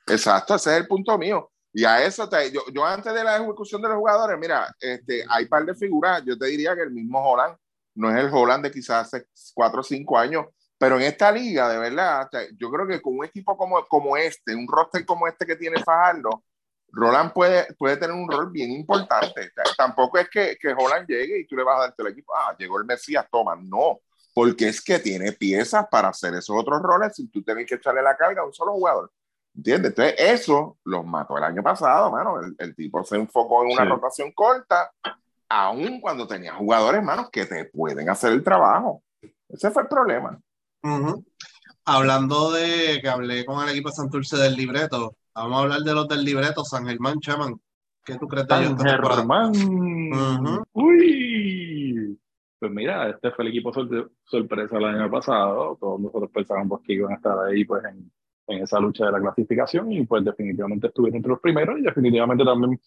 Exacto, 0.06 0.54
ese 0.54 0.70
es 0.72 0.76
el 0.82 0.86
punto 0.86 1.16
mío. 1.18 1.50
Y 1.72 1.84
a 1.84 2.02
eso, 2.04 2.28
te- 2.28 2.52
yo, 2.52 2.60
yo 2.72 2.84
antes 2.84 3.12
de 3.12 3.24
la 3.24 3.36
ejecución 3.36 3.82
de 3.82 3.88
los 3.88 3.96
jugadores, 3.98 4.38
mira, 4.38 4.72
este, 4.80 5.24
hay 5.28 5.46
par 5.46 5.64
de 5.64 5.74
figuras, 5.74 6.22
yo 6.24 6.38
te 6.38 6.46
diría 6.46 6.74
que 6.76 6.82
el 6.82 6.90
mismo 6.92 7.20
Holland 7.20 7.56
no 7.96 8.10
es 8.10 8.16
el 8.24 8.30
Holland 8.32 8.64
de 8.64 8.70
quizás 8.70 9.06
hace 9.12 9.26
cuatro 9.54 9.80
o 9.80 9.84
cinco 9.84 10.18
años, 10.18 10.46
pero 10.78 10.96
en 10.96 11.02
esta 11.02 11.32
liga, 11.32 11.68
de 11.68 11.78
verdad, 11.78 12.28
yo 12.58 12.70
creo 12.70 12.86
que 12.86 13.00
con 13.00 13.18
un 13.18 13.24
equipo 13.24 13.56
como, 13.56 13.84
como 13.86 14.16
este, 14.16 14.54
un 14.54 14.66
roster 14.68 15.04
como 15.06 15.26
este 15.26 15.46
que 15.46 15.56
tiene 15.56 15.82
Fajardo, 15.82 16.44
Roland 16.92 17.32
puede, 17.32 17.72
puede 17.74 17.96
tener 17.96 18.14
un 18.14 18.30
rol 18.30 18.50
bien 18.52 18.70
importante. 18.70 19.50
Tampoco 19.76 20.18
es 20.18 20.28
que, 20.28 20.56
que 20.60 20.68
Holland 20.68 21.06
llegue 21.08 21.40
y 21.40 21.46
tú 21.46 21.56
le 21.56 21.64
vas 21.64 21.78
a 21.78 21.80
darte 21.82 22.02
el 22.02 22.08
equipo, 22.08 22.32
ah, 22.36 22.54
llegó 22.58 22.78
el 22.78 22.84
Mesías, 22.84 23.26
toma, 23.30 23.56
no, 23.56 24.00
porque 24.34 24.68
es 24.68 24.82
que 24.82 24.98
tiene 24.98 25.32
piezas 25.32 25.86
para 25.90 26.08
hacer 26.08 26.34
esos 26.34 26.56
otros 26.58 26.82
roles 26.82 27.14
sin 27.14 27.30
tú 27.30 27.42
tener 27.42 27.64
que 27.64 27.76
echarle 27.76 28.02
la 28.02 28.16
carga 28.16 28.42
a 28.42 28.44
un 28.46 28.52
solo 28.52 28.72
jugador. 28.72 29.10
¿Entiendes? 29.56 29.90
Entonces, 29.90 30.14
eso 30.18 30.76
los 30.84 31.06
mató 31.06 31.38
el 31.38 31.44
año 31.44 31.62
pasado, 31.62 32.10
mano. 32.10 32.40
El, 32.40 32.56
el 32.58 32.74
tipo 32.74 33.04
se 33.04 33.14
enfocó 33.16 33.62
en 33.64 33.72
una 33.72 33.84
Sí. 33.84 33.88
rotación 33.88 34.32
corta, 34.32 34.90
aun 35.48 36.00
cuando 36.00 36.26
tenía 36.26 36.54
jugadores, 36.54 36.98
hermanos, 36.98 37.30
que 37.30 37.46
te 37.46 37.64
pueden 37.66 38.10
hacer 38.10 38.32
el 38.32 38.42
trabajo. 38.42 39.02
Ese 39.48 39.70
fue 39.70 39.82
el 39.82 39.88
problema. 39.88 40.36
Ujú. 40.82 41.24
Hablando 41.84 42.50
de 42.50 42.98
que 43.00 43.08
hablé 43.08 43.44
con 43.44 43.62
el 43.62 43.68
equipo 43.70 43.90
de 43.90 43.94
Santurce 43.94 44.36
del 44.36 44.56
libreto, 44.56 45.14
vamos 45.34 45.58
a 45.58 45.62
hablar 45.62 45.80
de 45.82 45.92
los 45.94 46.08
del 46.08 46.24
libreto, 46.24 46.64
San 46.64 46.86
Germán, 46.86 47.20
Chaman. 47.20 47.54
¿Qué 48.04 48.16
tú 48.18 48.26
crees 48.26 48.48
de 48.48 48.54
ellos 48.56 48.74
San? 48.76 48.88
Germán. 48.88 49.50
Ujú. 49.54 50.64
Uy. 50.72 51.33
Pues 52.64 52.72
mira, 52.74 53.10
este 53.10 53.30
fue 53.32 53.44
el 53.44 53.50
equipo 53.50 53.74
sor- 53.74 54.10
sorpresa 54.24 54.78
el 54.78 54.84
año 54.86 55.10
pasado. 55.10 55.76
Todos 55.78 56.00
nosotros 56.00 56.30
pensábamos 56.32 56.80
que 56.82 56.94
iban 56.94 57.12
a 57.12 57.16
estar 57.16 57.38
ahí 57.40 57.62
pues 57.66 57.84
en, 57.84 58.10
en 58.46 58.62
esa 58.62 58.80
lucha 58.80 59.04
de 59.04 59.12
la 59.12 59.20
clasificación 59.20 59.92
y 59.92 60.06
pues 60.06 60.24
definitivamente 60.24 60.86
estuvieron 60.86 61.16
entre 61.16 61.28
los 61.32 61.40
primeros 61.40 61.78
y 61.78 61.82
definitivamente 61.82 62.42
también 62.42 62.80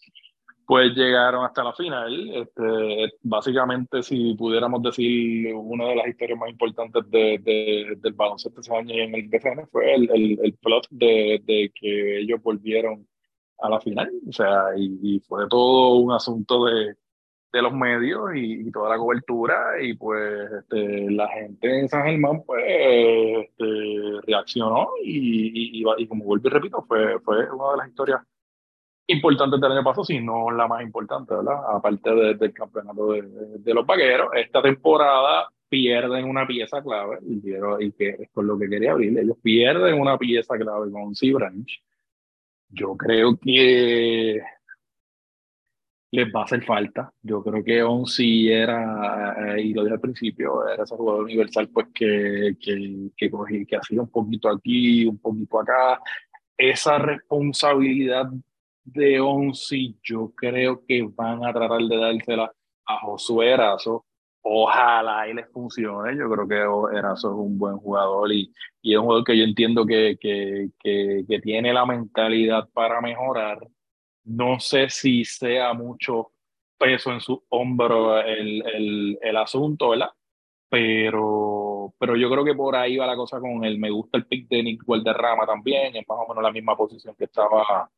pues 0.66 0.94
llegaron 0.96 1.46
hasta 1.46 1.64
la 1.64 1.74
final. 1.74 2.30
Este, 2.38 3.14
básicamente, 3.22 4.02
si 4.02 4.34
pudiéramos 4.34 4.82
decir 4.82 5.54
una 5.54 5.90
de 5.90 5.96
las 5.98 6.08
historias 6.08 6.40
más 6.40 6.50
importantes 6.50 7.04
de, 7.12 7.38
de- 7.44 7.96
del 7.98 8.14
baloncesto 8.14 8.62
ese 8.62 8.76
año 8.76 8.96
en 8.96 9.14
el 9.14 9.28
BCN 9.30 9.68
fue 9.68 9.94
el, 9.94 10.10
el, 10.12 10.40
el 10.44 10.54
plot 10.56 10.88
de, 10.90 11.40
de 11.46 11.72
que 11.76 12.20
ellos 12.22 12.42
volvieron 12.42 13.08
a 13.60 13.70
la 13.70 13.80
final. 13.80 14.12
O 14.28 14.32
sea, 14.34 14.66
y, 14.76 15.00
y 15.18 15.20
fue 15.20 15.48
todo 15.48 15.98
un 15.98 16.12
asunto 16.14 16.66
de, 16.66 16.96
de 17.58 17.62
los 17.64 17.74
medios 17.74 18.36
y, 18.36 18.68
y 18.68 18.72
toda 18.72 18.90
la 18.90 18.98
cobertura 18.98 19.82
y 19.82 19.94
pues 19.96 20.50
este, 20.60 21.12
la 21.12 21.28
gente 21.30 21.80
en 21.80 21.90
San 21.90 22.04
Germán 22.06 22.44
pues 22.46 22.64
este, 22.66 24.22
reaccionó 24.26 24.90
y, 25.04 25.82
y, 25.82 25.86
y, 25.98 26.08
como 26.08 26.24
vuelvo 26.26 26.48
y 26.48 26.52
repito, 26.52 26.84
fue, 26.88 27.20
fue 27.20 27.50
una 27.52 27.72
de 27.72 27.78
las 27.78 27.88
historias 27.90 28.22
importantes 29.08 29.60
del 29.62 29.72
año 29.72 29.84
pasado, 29.84 30.04
si 30.04 30.20
no 30.20 30.52
la 30.52 30.68
más 30.68 30.82
importante, 30.84 31.34
¿verdad? 31.34 31.56
Aparte 31.76 32.10
de- 32.14 32.34
del 32.36 32.54
campeonato 32.54 33.12
de, 33.14 33.22
de- 33.22 33.58
de 33.60 33.74
los 33.74 33.86
vaqueros, 33.86 34.30
esta 34.36 34.62
temporada 34.62 35.48
pierden 35.70 36.26
una 36.30 36.46
pieza 36.48 36.82
clave 36.82 37.20
y, 37.26 37.42
quiero, 37.42 37.80
y 37.82 37.92
que 37.92 38.10
es 38.20 38.30
con 38.34 38.48
lo 38.48 38.58
que 38.58 38.70
quería 38.70 38.92
abrir, 38.92 39.18
ellos 39.18 39.38
pierden 39.42 40.00
una 40.00 40.18
pieza 40.18 40.58
clave 40.58 40.92
con 40.92 41.14
Sea 41.16 41.34
Branch. 41.36 41.84
Yo 42.70 42.96
creo 42.98 43.38
que 43.38 44.42
les 46.12 46.28
va 46.34 46.42
a 46.42 46.44
hacer 46.46 46.64
falta. 46.64 47.12
Yo 47.22 47.44
creo 47.44 47.64
que 47.64 47.84
Onsi 47.84 48.50
era, 48.52 49.56
eh, 49.58 49.62
y 49.62 49.74
lo 49.74 49.84
dije 49.84 49.96
al 49.96 50.00
principio, 50.02 50.68
era 50.68 50.84
ese 50.84 50.96
jugador 50.96 51.24
universal 51.26 51.70
pues 51.70 51.88
que, 51.94 52.56
que, 52.62 53.10
que, 53.16 53.32
cogí- 53.32 53.66
que 53.68 53.76
hacía 53.78 54.02
un 54.02 54.10
poquito 54.10 54.50
aquí, 54.50 55.06
un 55.06 55.18
poquito 55.20 55.60
acá. 55.60 56.00
Esa 56.58 56.98
responsabilidad 56.98 58.28
de 58.84 59.20
Onsi, 59.20 59.98
yo 60.04 60.32
creo 60.36 60.84
que 60.88 61.08
van 61.16 61.46
a 61.46 61.52
tratar 61.54 61.82
de 61.82 61.98
dársela 61.98 62.52
a 62.86 63.00
Josué 63.02 63.52
Erazo. 63.52 64.06
Ojalá 64.50 65.28
y 65.28 65.34
les 65.34 65.48
funcione. 65.52 66.16
Yo 66.18 66.30
creo 66.30 66.48
que 66.48 66.98
Erazo 66.98 67.32
es 67.32 67.36
un 67.38 67.58
buen 67.60 67.76
jugador 67.78 68.32
y, 68.32 68.50
y 68.82 68.94
es 68.94 68.98
un 68.98 69.04
jugador 69.06 69.26
que 69.26 69.38
yo 69.38 69.44
entiendo 69.44 69.86
que, 69.86 70.18
que, 70.20 70.70
que, 70.80 71.26
que 71.28 71.40
tiene 71.42 71.74
la 71.74 71.86
mentalidad 71.86 72.70
para 72.74 73.02
mejorar. 73.02 73.60
No 74.28 74.60
sé 74.60 74.90
si 74.90 75.26
sea 75.26 75.74
mucho 75.74 76.32
peso 76.78 77.12
en 77.12 77.22
su 77.22 77.44
hombro 77.50 78.20
el, 78.22 78.64
el, 78.68 79.20
el 79.22 79.38
asunto, 79.38 79.90
¿verdad? 79.90 80.10
Pero, 80.70 81.94
pero 81.98 82.16
yo 82.18 82.30
creo 82.30 82.44
que 82.44 82.54
por 82.54 82.76
ahí 82.76 82.98
va 82.98 83.08
la 83.08 83.16
cosa 83.16 83.40
con 83.40 83.64
él. 83.64 83.80
Me 83.80 83.90
gusta 83.90 84.18
el 84.18 84.26
pick 84.28 84.50
de 84.50 84.64
Nick 84.64 84.86
Valderrama 84.86 85.46
también, 85.46 85.96
es 85.96 86.06
más 86.08 86.18
o 86.20 86.28
menos 86.28 86.44
la 86.44 86.52
misma 86.52 86.76
posición 86.76 87.16
que 87.16 87.26
estaba, 87.26 87.90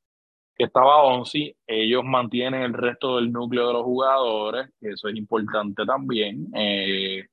que 0.55 0.65
estaba 0.65 1.03
Onsi. 1.03 1.55
Ellos 1.67 2.03
mantienen 2.05 2.61
el 2.63 2.73
resto 2.73 3.17
del 3.17 3.31
núcleo 3.31 3.67
de 3.67 3.73
los 3.73 3.83
jugadores, 3.83 4.69
que 4.79 4.89
eso 4.91 5.07
es 5.09 5.15
importante 5.15 5.85
también. 5.85 6.47
Eh, 6.55 7.25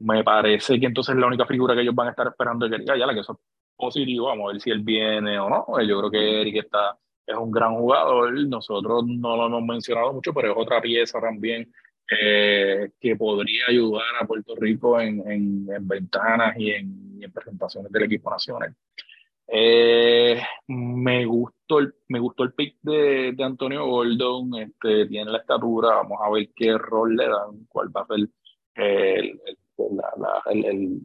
me 0.00 0.24
parece 0.24 0.78
que 0.80 0.86
entonces 0.86 1.16
la 1.16 1.26
única 1.26 1.46
figura 1.46 1.74
que 1.74 1.82
ellos 1.82 1.94
van 1.94 2.08
a 2.08 2.10
estar 2.10 2.26
esperando 2.28 2.66
es 2.66 2.72
Eric 2.72 2.90
Ayala, 2.90 3.14
que 3.14 3.20
eso 3.20 3.32
es 3.32 3.38
positivo. 3.76 4.26
Vamos 4.28 4.50
a 4.50 4.52
ver 4.52 4.60
si 4.60 4.70
él 4.70 4.80
viene 4.82 5.38
o 5.38 5.48
no. 5.50 5.66
Yo 5.82 5.98
creo 5.98 6.10
que 6.10 6.40
Eric 6.42 6.56
está, 6.64 6.98
es 7.26 7.36
un 7.36 7.50
gran 7.50 7.74
jugador. 7.76 8.32
Nosotros 8.46 9.04
no 9.06 9.36
lo 9.36 9.46
hemos 9.46 9.62
mencionado 9.62 10.12
mucho, 10.12 10.32
pero 10.32 10.52
es 10.52 10.56
otra 10.56 10.80
pieza 10.80 11.20
también 11.20 11.70
eh, 12.10 12.90
que 12.98 13.14
podría 13.14 13.66
ayudar 13.68 14.04
a 14.20 14.26
Puerto 14.26 14.56
Rico 14.56 15.00
en, 15.00 15.20
en, 15.30 15.66
en 15.72 15.88
ventanas 15.88 16.56
y 16.58 16.70
en, 16.70 17.10
presentaciones 17.32 17.92
del 17.92 18.04
equipo 18.04 18.30
nacional. 18.30 18.74
Eh, 19.46 20.40
me 20.68 21.24
gustó 21.26 21.80
el, 21.80 21.94
me 22.08 22.18
gustó 22.18 22.44
el 22.44 22.54
pick 22.54 22.76
de, 22.82 23.32
de 23.36 23.44
Antonio 23.44 23.86
Gordon, 23.86 24.54
este, 24.54 25.06
tiene 25.06 25.30
la 25.30 25.38
estatura, 25.38 25.96
vamos 25.96 26.18
a 26.20 26.30
ver 26.30 26.48
qué 26.56 26.76
rol 26.78 27.14
le 27.14 27.28
dan, 27.28 27.66
cuál 27.68 27.94
va 27.94 28.02
a 28.02 28.06
ser 28.06 28.16
el, 28.16 28.30
el, 28.74 29.96
la, 29.96 30.42
el, 30.46 31.00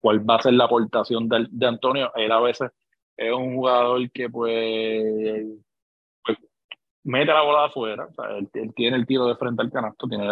cuál 0.00 0.28
va 0.28 0.36
a 0.36 0.42
ser 0.42 0.54
la 0.54 0.64
aportación 0.64 1.28
de, 1.28 1.46
de, 1.50 1.66
Antonio. 1.66 2.12
Él 2.14 2.32
a 2.32 2.40
veces 2.40 2.70
es 3.20 3.32
un 3.32 3.54
jugador 3.54 4.10
que 4.12 4.30
pues, 4.30 5.44
pues 6.24 6.38
mete 7.04 7.32
la 7.32 7.42
bola 7.42 7.66
afuera, 7.66 8.08
él, 8.54 8.72
tiene 8.74 8.96
el 8.96 9.06
tiro 9.06 9.26
de 9.26 9.36
frente 9.36 9.62
al 9.62 9.70
canasto, 9.70 10.08
tiene 10.08 10.26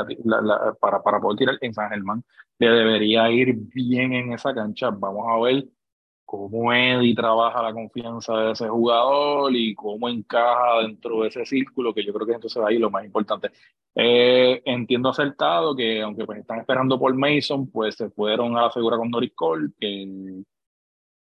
para, 0.81 1.03
para 1.03 1.21
poder 1.21 1.39
tirar 1.39 1.59
en 1.61 1.75
San 1.75 1.91
Germán, 1.91 2.25
le 2.59 2.71
debería 2.71 3.31
ir 3.31 3.55
bien 3.57 4.15
en 4.15 4.33
esa 4.33 4.55
cancha. 4.55 4.91
Vamos 4.91 5.27
a 5.29 5.39
ver 5.39 5.67
cómo 6.25 6.73
Eddie 6.73 7.15
trabaja 7.15 7.63
la 7.63 7.75
confianza 7.75 8.35
de 8.39 8.53
ese 8.53 8.69
jugador 8.69 9.55
y 9.55 9.75
cómo 9.75 10.09
encaja 10.09 10.81
dentro 10.83 11.23
de 11.23 11.29
ese 11.29 11.45
círculo, 11.45 11.93
que 11.93 12.05
yo 12.05 12.13
creo 12.15 12.27
que 12.27 12.35
entonces 12.35 12.63
ahí 12.65 12.79
lo 12.79 12.91
más 12.91 13.05
importante. 13.05 13.51
Eh, 13.95 14.63
entiendo 14.65 15.11
acertado 15.11 15.77
que 15.77 16.01
aunque 16.01 16.25
pues 16.25 16.39
están 16.41 16.61
esperando 16.61 16.99
por 16.99 17.15
Mason, 17.15 17.71
pues 17.71 17.97
se 17.97 18.09
fueron 18.11 18.57
a 18.57 18.63
la 18.63 18.71
segura 18.71 18.97
con 18.97 19.11
Norris 19.11 19.33
Cole, 19.35 19.71
que, 19.79 20.43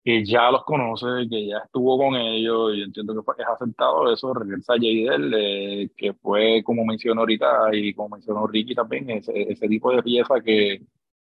que 0.05 0.25
ya 0.25 0.51
los 0.51 0.65
conoce, 0.65 1.07
que 1.29 1.47
ya 1.49 1.59
estuvo 1.59 1.99
con 1.99 2.15
ellos, 2.17 2.75
y 2.75 2.83
entiendo 2.83 3.15
que 3.15 3.43
es 3.43 3.49
acertado 3.49 4.13
eso, 4.13 4.33
regresa 4.35 4.75
Jadel, 4.75 5.35
eh, 5.37 5.91
que 5.97 6.15
fue 6.15 6.63
como 6.65 6.85
mencionó 6.85 7.23
ahorita 7.23 7.75
y 7.75 7.95
como 7.95 8.11
mencionó 8.17 8.47
Ricky 8.47 8.75
también, 8.75 9.11
ese, 9.11 9.53
ese 9.53 9.69
tipo 9.69 9.93
de 9.93 10.03
pieza 10.03 10.41
que 10.41 10.83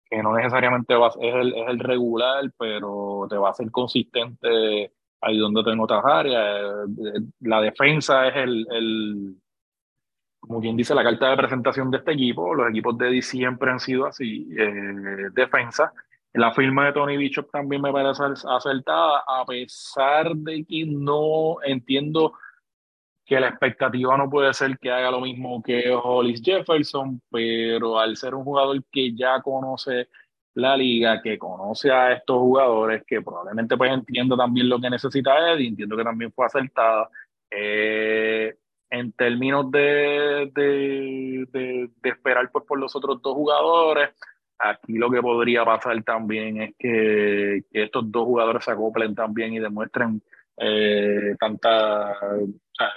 que 0.09 0.21
no 0.21 0.35
necesariamente 0.35 0.95
va, 0.95 1.07
es, 1.07 1.35
el, 1.35 1.53
es 1.53 1.67
el 1.67 1.79
regular, 1.79 2.51
pero 2.57 3.27
te 3.29 3.37
va 3.37 3.49
a 3.49 3.53
ser 3.53 3.71
consistente 3.71 4.91
ahí 5.21 5.37
donde 5.37 5.63
tengo 5.63 5.83
otras 5.83 6.05
áreas. 6.05 6.87
La 7.39 7.61
defensa 7.61 8.27
es 8.27 8.35
el, 8.35 8.67
el, 8.71 9.35
como 10.39 10.61
quien 10.61 10.77
dice, 10.77 10.93
la 10.93 11.03
carta 11.03 11.29
de 11.29 11.37
presentación 11.37 11.89
de 11.89 11.97
este 11.97 12.13
equipo. 12.13 12.53
Los 12.53 12.69
equipos 12.69 12.97
de 12.97 13.09
Eddie 13.09 13.21
siempre 13.21 13.71
han 13.71 13.79
sido 13.79 14.05
así, 14.05 14.47
eh, 14.57 15.29
defensa. 15.33 15.91
La 16.35 16.51
firma 16.53 16.85
de 16.85 16.93
Tony 16.93 17.15
Bishop 17.15 17.49
también 17.49 17.81
me 17.81 17.93
parece 17.93 18.23
acertada, 18.23 19.23
a 19.25 19.45
pesar 19.45 20.35
de 20.35 20.65
que 20.65 20.85
no 20.85 21.57
entiendo 21.63 22.33
que 23.25 23.39
la 23.39 23.47
expectativa 23.47 24.17
no 24.17 24.29
puede 24.29 24.53
ser 24.53 24.77
que 24.77 24.91
haga 24.91 25.11
lo 25.11 25.21
mismo 25.21 25.63
que 25.63 25.89
Hollis 25.91 26.41
Jefferson, 26.43 27.21
pero 27.31 27.97
al 27.97 28.17
ser 28.17 28.35
un 28.35 28.43
jugador 28.43 28.83
que 28.91 29.15
ya 29.15 29.41
conoce 29.41 30.09
la 30.55 30.75
liga, 30.75 31.21
que 31.21 31.37
conoce 31.37 31.91
a 31.91 32.11
estos 32.11 32.37
jugadores, 32.37 33.03
que 33.07 33.21
probablemente 33.21 33.77
pues 33.77 33.91
entienda 33.91 34.35
también 34.35 34.67
lo 34.67 34.79
que 34.79 34.89
necesita 34.89 35.53
Eddie, 35.53 35.69
entiendo 35.69 35.95
que 35.95 36.03
también 36.03 36.31
fue 36.33 36.45
acertada. 36.45 37.09
Eh, 37.49 38.55
en 38.89 39.11
términos 39.13 39.71
de, 39.71 40.51
de, 40.53 41.47
de, 41.51 42.09
esperar 42.09 42.49
pues, 42.51 42.65
por 42.65 42.79
los 42.79 42.95
otros 42.95 43.21
dos 43.21 43.33
jugadores, 43.33 44.09
aquí 44.59 44.93
lo 44.93 45.09
que 45.09 45.21
podría 45.21 45.65
pasar 45.65 46.01
también 46.03 46.61
es 46.61 46.75
que, 46.77 47.63
que 47.71 47.83
estos 47.83 48.11
dos 48.11 48.25
jugadores 48.25 48.63
se 48.63 48.71
acoplen 48.71 49.15
también 49.15 49.53
y 49.53 49.59
demuestren 49.59 50.21
eh, 50.57 51.35
tanta, 51.39 52.13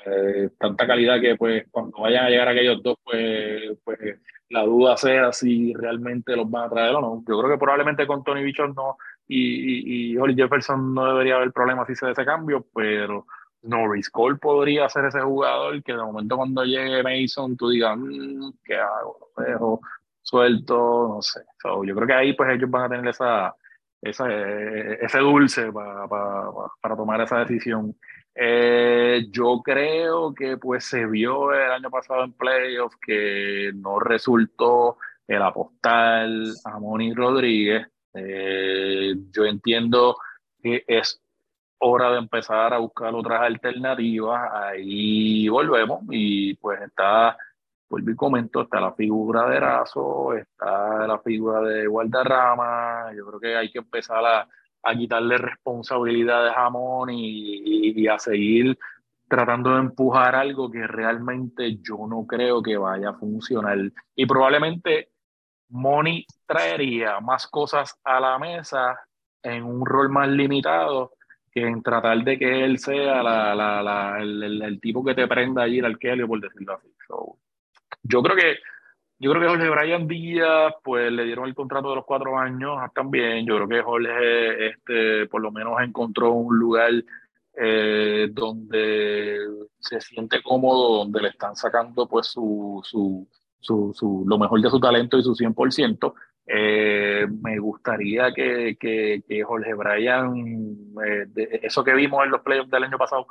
eh, 0.06 0.50
tanta 0.58 0.86
calidad 0.86 1.20
que 1.20 1.36
pues 1.36 1.66
cuando 1.70 1.98
vayan 1.98 2.26
a 2.26 2.30
llegar 2.30 2.48
aquellos 2.48 2.82
dos, 2.82 2.96
pues, 3.04 3.78
pues 3.84 3.98
la 4.50 4.62
duda 4.62 4.96
sea 4.96 5.32
si 5.32 5.74
realmente 5.74 6.36
los 6.36 6.50
van 6.50 6.66
a 6.66 6.70
traer 6.70 6.94
o 6.94 7.00
no. 7.00 7.24
Yo 7.28 7.38
creo 7.38 7.50
que 7.50 7.58
probablemente 7.58 8.06
con 8.06 8.24
Tony 8.24 8.42
Bichon 8.42 8.74
no 8.74 8.96
y, 9.26 10.14
y, 10.14 10.18
y 10.18 10.34
Jefferson 10.34 10.94
no 10.94 11.06
debería 11.06 11.36
haber 11.36 11.52
problema 11.52 11.84
si 11.84 11.94
se 11.94 12.06
da 12.06 12.12
ese 12.12 12.24
cambio, 12.24 12.64
pero 12.74 13.26
Norris 13.62 14.08
Cole 14.08 14.36
podría 14.36 14.88
ser 14.88 15.06
ese 15.06 15.20
jugador 15.20 15.82
que 15.82 15.92
de 15.92 15.98
momento 15.98 16.36
cuando 16.36 16.64
llegue 16.64 17.02
Mason 17.02 17.56
tú 17.56 17.68
digas, 17.68 17.96
mm, 17.98 18.50
¿qué 18.64 18.76
hago? 18.76 19.30
¿Lo 19.36 19.44
dejo 19.44 19.80
suelto? 20.28 21.14
No 21.16 21.22
sé. 21.22 21.40
yo 21.64 21.94
creo 21.94 22.06
que 22.06 22.14
ahí 22.14 22.32
pues 22.34 22.50
ellos 22.50 22.70
van 22.70 22.84
a 22.84 22.88
tener 22.88 23.08
esa, 23.08 23.54
esa 24.02 24.26
ese 24.30 25.18
dulce 25.18 25.72
para, 25.72 26.06
para, 26.08 26.50
para 26.80 26.96
tomar 26.96 27.20
esa 27.20 27.38
decisión. 27.38 27.94
Eh, 28.34 29.26
yo 29.32 29.60
creo 29.64 30.32
que 30.32 30.56
pues 30.58 30.84
se 30.84 31.06
vio 31.06 31.52
el 31.52 31.72
año 31.72 31.90
pasado 31.90 32.22
en 32.24 32.32
playoffs 32.34 32.96
que 33.04 33.72
no 33.74 33.98
resultó 33.98 34.98
el 35.26 35.42
apostar 35.42 36.28
a 36.64 36.78
Moni 36.78 37.14
Rodríguez. 37.14 37.88
Eh, 38.14 39.14
yo 39.32 39.44
entiendo 39.44 40.16
que 40.62 40.84
es 40.86 41.20
hora 41.78 42.12
de 42.12 42.18
empezar 42.18 42.72
a 42.74 42.78
buscar 42.78 43.14
otras 43.14 43.42
alternativas. 43.42 44.50
Ahí 44.52 45.48
volvemos 45.48 46.02
y 46.10 46.54
pues 46.54 46.80
está, 46.82 47.36
vuelvo 47.88 48.10
y 48.10 48.16
comento, 48.16 48.62
está 48.62 48.80
la 48.80 48.92
figura 48.92 49.48
de 49.48 49.56
Erazo, 49.56 50.34
está 50.34 51.06
la 51.06 51.18
figura 51.20 51.60
de 51.62 51.86
Guardarrama. 51.86 53.12
Yo 53.16 53.26
creo 53.26 53.40
que 53.40 53.56
hay 53.56 53.70
que 53.70 53.78
empezar 53.78 54.24
a, 54.24 54.48
a 54.82 54.94
quitarle 54.94 55.38
responsabilidades 55.38 56.52
a 56.56 56.70
Moni 56.70 57.26
y, 57.26 58.00
y, 58.02 58.08
a 58.08 58.18
seguir 58.18 58.78
tratando 59.28 59.74
de 59.74 59.80
empujar 59.80 60.34
algo 60.34 60.70
que 60.70 60.86
realmente 60.86 61.78
yo 61.82 62.06
no 62.08 62.26
creo 62.26 62.62
que 62.62 62.76
vaya 62.76 63.10
a 63.10 63.14
funcionar. 63.14 63.78
Y 64.14 64.26
probablemente 64.26 65.10
Moni 65.68 66.26
traería 66.46 67.20
más 67.20 67.46
cosas 67.46 67.98
a 68.04 68.20
la 68.20 68.38
mesa 68.38 68.98
en 69.42 69.64
un 69.64 69.84
rol 69.84 70.08
más 70.08 70.28
limitado 70.28 71.12
que 71.52 71.66
en 71.66 71.82
tratar 71.82 72.22
de 72.24 72.38
que 72.38 72.64
él 72.64 72.78
sea 72.78 73.22
la, 73.22 73.54
la, 73.54 73.82
la, 73.82 74.18
el, 74.20 74.62
el, 74.62 74.80
tipo 74.80 75.04
que 75.04 75.14
te 75.14 75.26
prenda 75.26 75.62
a 75.62 75.68
ir 75.68 75.84
al 75.84 75.98
Kelly, 75.98 76.26
por 76.26 76.40
decirlo 76.40 76.74
así. 76.74 76.88
So, 77.06 77.38
yo 78.08 78.22
creo 78.22 78.36
que 78.36 78.56
yo 79.20 79.32
creo 79.32 79.42
que 79.42 79.48
Jorge 79.48 79.70
Brian 79.70 80.06
Díaz, 80.06 80.74
pues 80.84 81.10
le 81.10 81.24
dieron 81.24 81.46
el 81.46 81.54
contrato 81.54 81.90
de 81.90 81.96
los 81.96 82.04
cuatro 82.04 82.38
años 82.38 82.78
también. 82.94 83.44
Yo 83.44 83.56
creo 83.56 83.68
que 83.68 83.82
Jorge, 83.82 84.68
este, 84.68 85.26
por 85.26 85.42
lo 85.42 85.50
menos 85.50 85.80
encontró 85.82 86.32
un 86.32 86.56
lugar 86.56 86.92
eh, 87.54 88.28
donde 88.30 89.38
se 89.80 90.00
siente 90.00 90.40
cómodo, 90.40 90.98
donde 90.98 91.22
le 91.22 91.28
están 91.30 91.56
sacando 91.56 92.06
pues 92.06 92.28
su, 92.28 92.80
su, 92.84 93.26
su, 93.58 93.92
su 93.92 94.24
lo 94.24 94.38
mejor 94.38 94.60
de 94.60 94.70
su 94.70 94.78
talento 94.78 95.18
y 95.18 95.22
su 95.24 95.34
100%. 95.34 96.14
Eh, 96.46 97.26
me 97.42 97.58
gustaría 97.58 98.32
que, 98.32 98.76
que, 98.78 99.22
que 99.28 99.42
Jorge 99.42 99.74
Bryan, 99.74 100.34
eh, 101.04 101.60
eso 101.62 101.82
que 101.82 101.94
vimos 101.94 102.24
en 102.24 102.30
los 102.30 102.42
playoffs 102.42 102.70
del 102.70 102.84
año 102.84 102.96
pasado, 102.96 103.26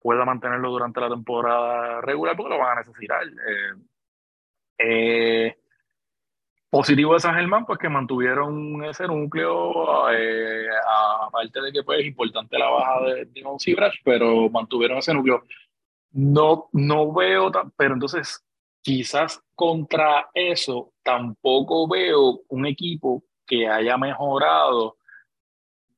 pueda 0.00 0.24
mantenerlo 0.24 0.70
durante 0.70 1.00
la 1.00 1.08
temporada 1.08 2.00
regular, 2.02 2.36
porque 2.36 2.54
lo 2.54 2.60
van 2.60 2.78
a 2.78 2.80
necesitar. 2.82 3.22
Eh, 3.26 3.80
positivo 6.70 7.14
de 7.14 7.20
San 7.20 7.34
Germán, 7.34 7.66
pues 7.66 7.78
que 7.78 7.88
mantuvieron 7.88 8.84
ese 8.84 9.06
núcleo, 9.06 10.06
aparte 11.26 11.60
de 11.60 11.72
que 11.72 11.82
pues 11.82 12.00
es 12.00 12.06
importante 12.06 12.58
la 12.58 12.70
baja 12.70 13.00
de 13.06 13.24
Dimon 13.26 13.58
pero 14.04 14.48
mantuvieron 14.50 14.98
ese 14.98 15.12
núcleo. 15.12 15.42
No, 16.12 16.68
no 16.72 17.12
veo, 17.12 17.50
pero 17.76 17.94
entonces 17.94 18.44
quizás 18.82 19.42
contra 19.54 20.30
eso 20.34 20.92
tampoco 21.02 21.88
veo 21.88 22.40
un 22.48 22.66
equipo 22.66 23.24
que 23.46 23.68
haya 23.68 23.96
mejorado 23.96 24.96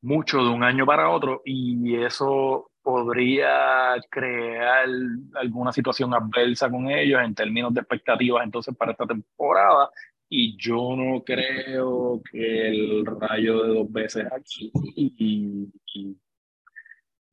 mucho 0.00 0.38
de 0.38 0.50
un 0.50 0.64
año 0.64 0.84
para 0.84 1.10
otro 1.10 1.42
y 1.44 1.96
eso 1.96 2.71
podría 2.82 3.94
crear 4.10 4.86
alguna 5.34 5.72
situación 5.72 6.12
adversa 6.14 6.70
con 6.70 6.90
ellos 6.90 7.20
en 7.22 7.34
términos 7.34 7.72
de 7.72 7.80
expectativas 7.80 8.44
entonces 8.44 8.74
para 8.76 8.92
esta 8.92 9.06
temporada 9.06 9.90
y 10.28 10.56
yo 10.56 10.96
no 10.96 11.22
creo 11.22 12.20
que 12.30 12.68
el 12.68 13.06
rayo 13.06 13.62
de 13.62 13.74
dos 13.74 13.92
veces 13.92 14.26
aquí 14.32 14.70
y, 14.74 15.68
y 15.94 16.16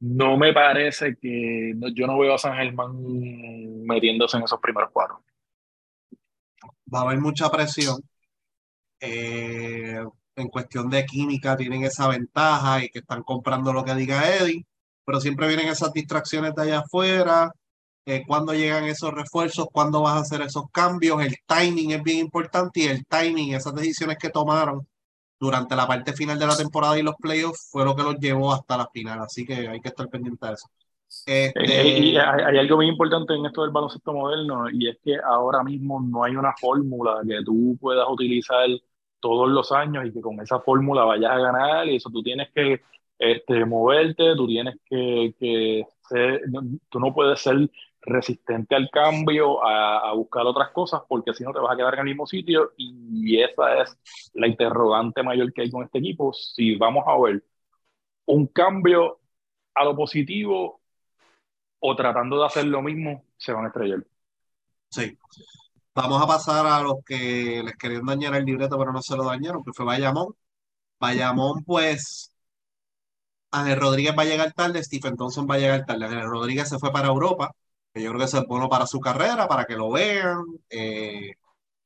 no 0.02 0.38
me 0.38 0.54
parece 0.54 1.16
que 1.16 1.74
yo 1.94 2.08
no 2.08 2.20
veo 2.20 2.36
a 2.36 2.38
San 2.38 2.56
Germán 2.56 2.92
metiéndose 3.84 4.38
en 4.38 4.44
esos 4.44 4.60
primeros 4.60 4.92
cuatro 4.92 5.24
va 6.94 7.00
a 7.00 7.02
haber 7.04 7.20
mucha 7.20 7.50
presión. 7.50 8.02
Eh, 9.00 10.04
en 10.36 10.48
cuestión 10.50 10.90
de 10.90 11.06
química 11.06 11.56
tienen 11.58 11.84
esa 11.84 12.08
ventaja 12.08 12.84
y 12.84 12.90
que 12.90 13.00
están 13.00 13.24
comprando 13.24 13.74
lo 13.74 13.84
que 13.84 13.96
diga 13.96 14.36
Eddie, 14.38 14.66
pero 15.06 15.20
siempre 15.20 15.48
vienen 15.48 15.68
esas 15.68 15.92
distracciones 15.94 16.54
de 16.56 16.62
allá 16.64 16.80
afuera. 16.80 17.52
Eh, 18.06 18.24
cuando 18.26 18.54
llegan 18.54 18.86
esos 18.86 19.14
refuerzos, 19.14 19.68
cuándo 19.72 20.02
vas 20.02 20.16
a 20.16 20.20
hacer 20.22 20.42
esos 20.42 20.66
cambios, 20.72 21.22
el 21.22 21.36
timing 21.46 21.92
es 21.92 22.04
bien 22.04 22.20
importante 22.20 22.82
y 22.82 22.88
el 22.88 23.06
timing, 23.06 23.54
esas 23.54 23.76
decisiones 23.76 24.18
que 24.18 24.30
tomaron 24.30 24.88
durante 25.40 25.76
la 25.76 25.88
parte 25.88 26.14
final 26.14 26.38
de 26.38 26.48
la 26.48 26.58
temporada 26.58 26.98
y 27.00 27.04
los 27.04 27.16
playoffs 27.16 27.70
fue 27.72 27.86
lo 27.86 27.96
que 27.96 28.04
los 28.04 28.16
llevó 28.20 28.52
hasta 28.52 28.78
la 28.78 28.88
final, 28.88 29.20
así 29.20 29.46
que 29.46 29.68
hay 29.68 29.80
que 29.80 29.90
estar 29.90 30.08
pendiente 30.10 30.46
de 30.46 30.54
eso. 30.54 30.68
Este... 31.26 32.00
Y 32.00 32.18
hay, 32.18 32.58
algo 32.58 32.78
muy 32.78 32.88
importante 32.88 33.34
en 33.34 33.46
esto 33.46 33.64
del 33.64 33.72
baloncesto 33.72 34.14
moderno 34.14 34.70
y 34.70 34.90
es 34.90 34.98
que 35.04 35.18
ahora 35.18 35.64
mismo 35.64 36.00
no 36.02 36.24
hay 36.24 36.36
una 36.36 36.54
fórmula 36.60 37.22
que 37.28 37.44
tú 37.44 37.78
puedas 37.80 38.06
utilizar 38.10 38.68
todos 39.20 39.50
los 39.50 39.72
años 39.72 40.06
y 40.06 40.12
que 40.12 40.22
con 40.22 40.40
esa 40.40 40.60
fórmula 40.60 41.04
vayas 41.06 41.32
a 41.32 41.40
ganar 41.40 41.88
y 41.88 41.96
eso 41.96 42.10
tú 42.10 42.22
tienes 42.22 42.50
que 42.54 42.82
este, 43.20 43.66
moverte, 43.66 44.36
tú 44.36 44.48
tienes 44.48 44.76
que, 44.86 45.36
que 45.40 45.86
ser, 46.10 46.42
tú 46.90 47.00
no 47.00 47.14
puedes 47.14 47.42
ser 47.42 47.70
resistente 48.02 48.76
al 48.76 48.90
cambio, 48.90 49.64
a, 49.64 50.10
a, 50.10 50.14
buscar 50.14 50.46
otras 50.46 50.70
cosas, 50.72 51.02
porque 51.08 51.34
si 51.34 51.44
no 51.44 51.54
te 51.54 51.60
vas 51.60 51.74
a 51.74 51.78
quedar 51.78 51.96
en 51.96 52.00
el 52.00 52.06
mismo 52.06 52.26
sitio 52.26 52.72
y 52.78 53.42
esa 53.42 53.84
es 53.84 54.32
la 54.34 54.48
interrogante 54.48 55.22
mayor 55.22 55.54
que 55.54 55.64
hay 55.64 55.72
con 55.72 55.84
este 55.84 56.00
equipo. 56.00 56.34
Si 56.34 56.76
vamos 56.76 57.04
a 57.06 57.20
ver 57.20 57.44
un 58.26 58.48
cambio 58.48 59.20
a 59.76 59.84
lo 59.84 59.96
positivo 59.96 60.82
o 61.80 61.96
tratando 61.96 62.40
de 62.40 62.46
hacer 62.46 62.66
lo 62.66 62.82
mismo, 62.82 63.26
se 63.38 63.52
van 63.52 63.66
a 63.66 63.68
estrellar. 63.68 64.06
Sí. 64.90 65.18
Vamos 65.96 66.22
a 66.22 66.28
pasar 66.28 66.66
a 66.66 66.82
los 66.82 67.04
que 67.06 67.62
les 67.64 67.76
querían 67.76 68.06
dañar 68.06 68.36
el 68.36 68.46
libreto, 68.46 68.78
pero 68.78 68.92
no 68.92 69.02
se 69.02 69.16
lo 69.16 69.24
dañaron, 69.24 69.64
que 69.64 69.74
fue 69.74 69.86
Bayamón. 69.86 70.36
Bayamón, 71.00 71.64
pues, 71.64 72.32
Ángel 73.52 73.80
Rodríguez 73.80 74.16
va 74.18 74.24
a 74.24 74.26
llegar 74.26 74.54
tarde, 74.54 74.84
Stephen 74.84 75.16
Thompson 75.18 75.48
va 75.50 75.56
a 75.56 75.60
llegar 75.60 75.86
tarde. 75.86 76.06
Ángel 76.06 76.30
Rodríguez 76.30 76.70
se 76.70 76.80
fue 76.80 76.92
para 76.92 77.08
Europa, 77.08 77.52
que 77.94 78.02
yo 78.02 78.10
creo 78.10 78.20
que 78.20 78.26
eso 78.26 78.40
es 78.40 78.46
bueno 78.48 78.70
para 78.70 78.88
su 78.88 79.00
carrera, 79.00 79.48
para 79.48 79.66
que 79.66 79.76
lo 79.76 79.92
vean. 79.92 80.44
Eh, 80.70 81.34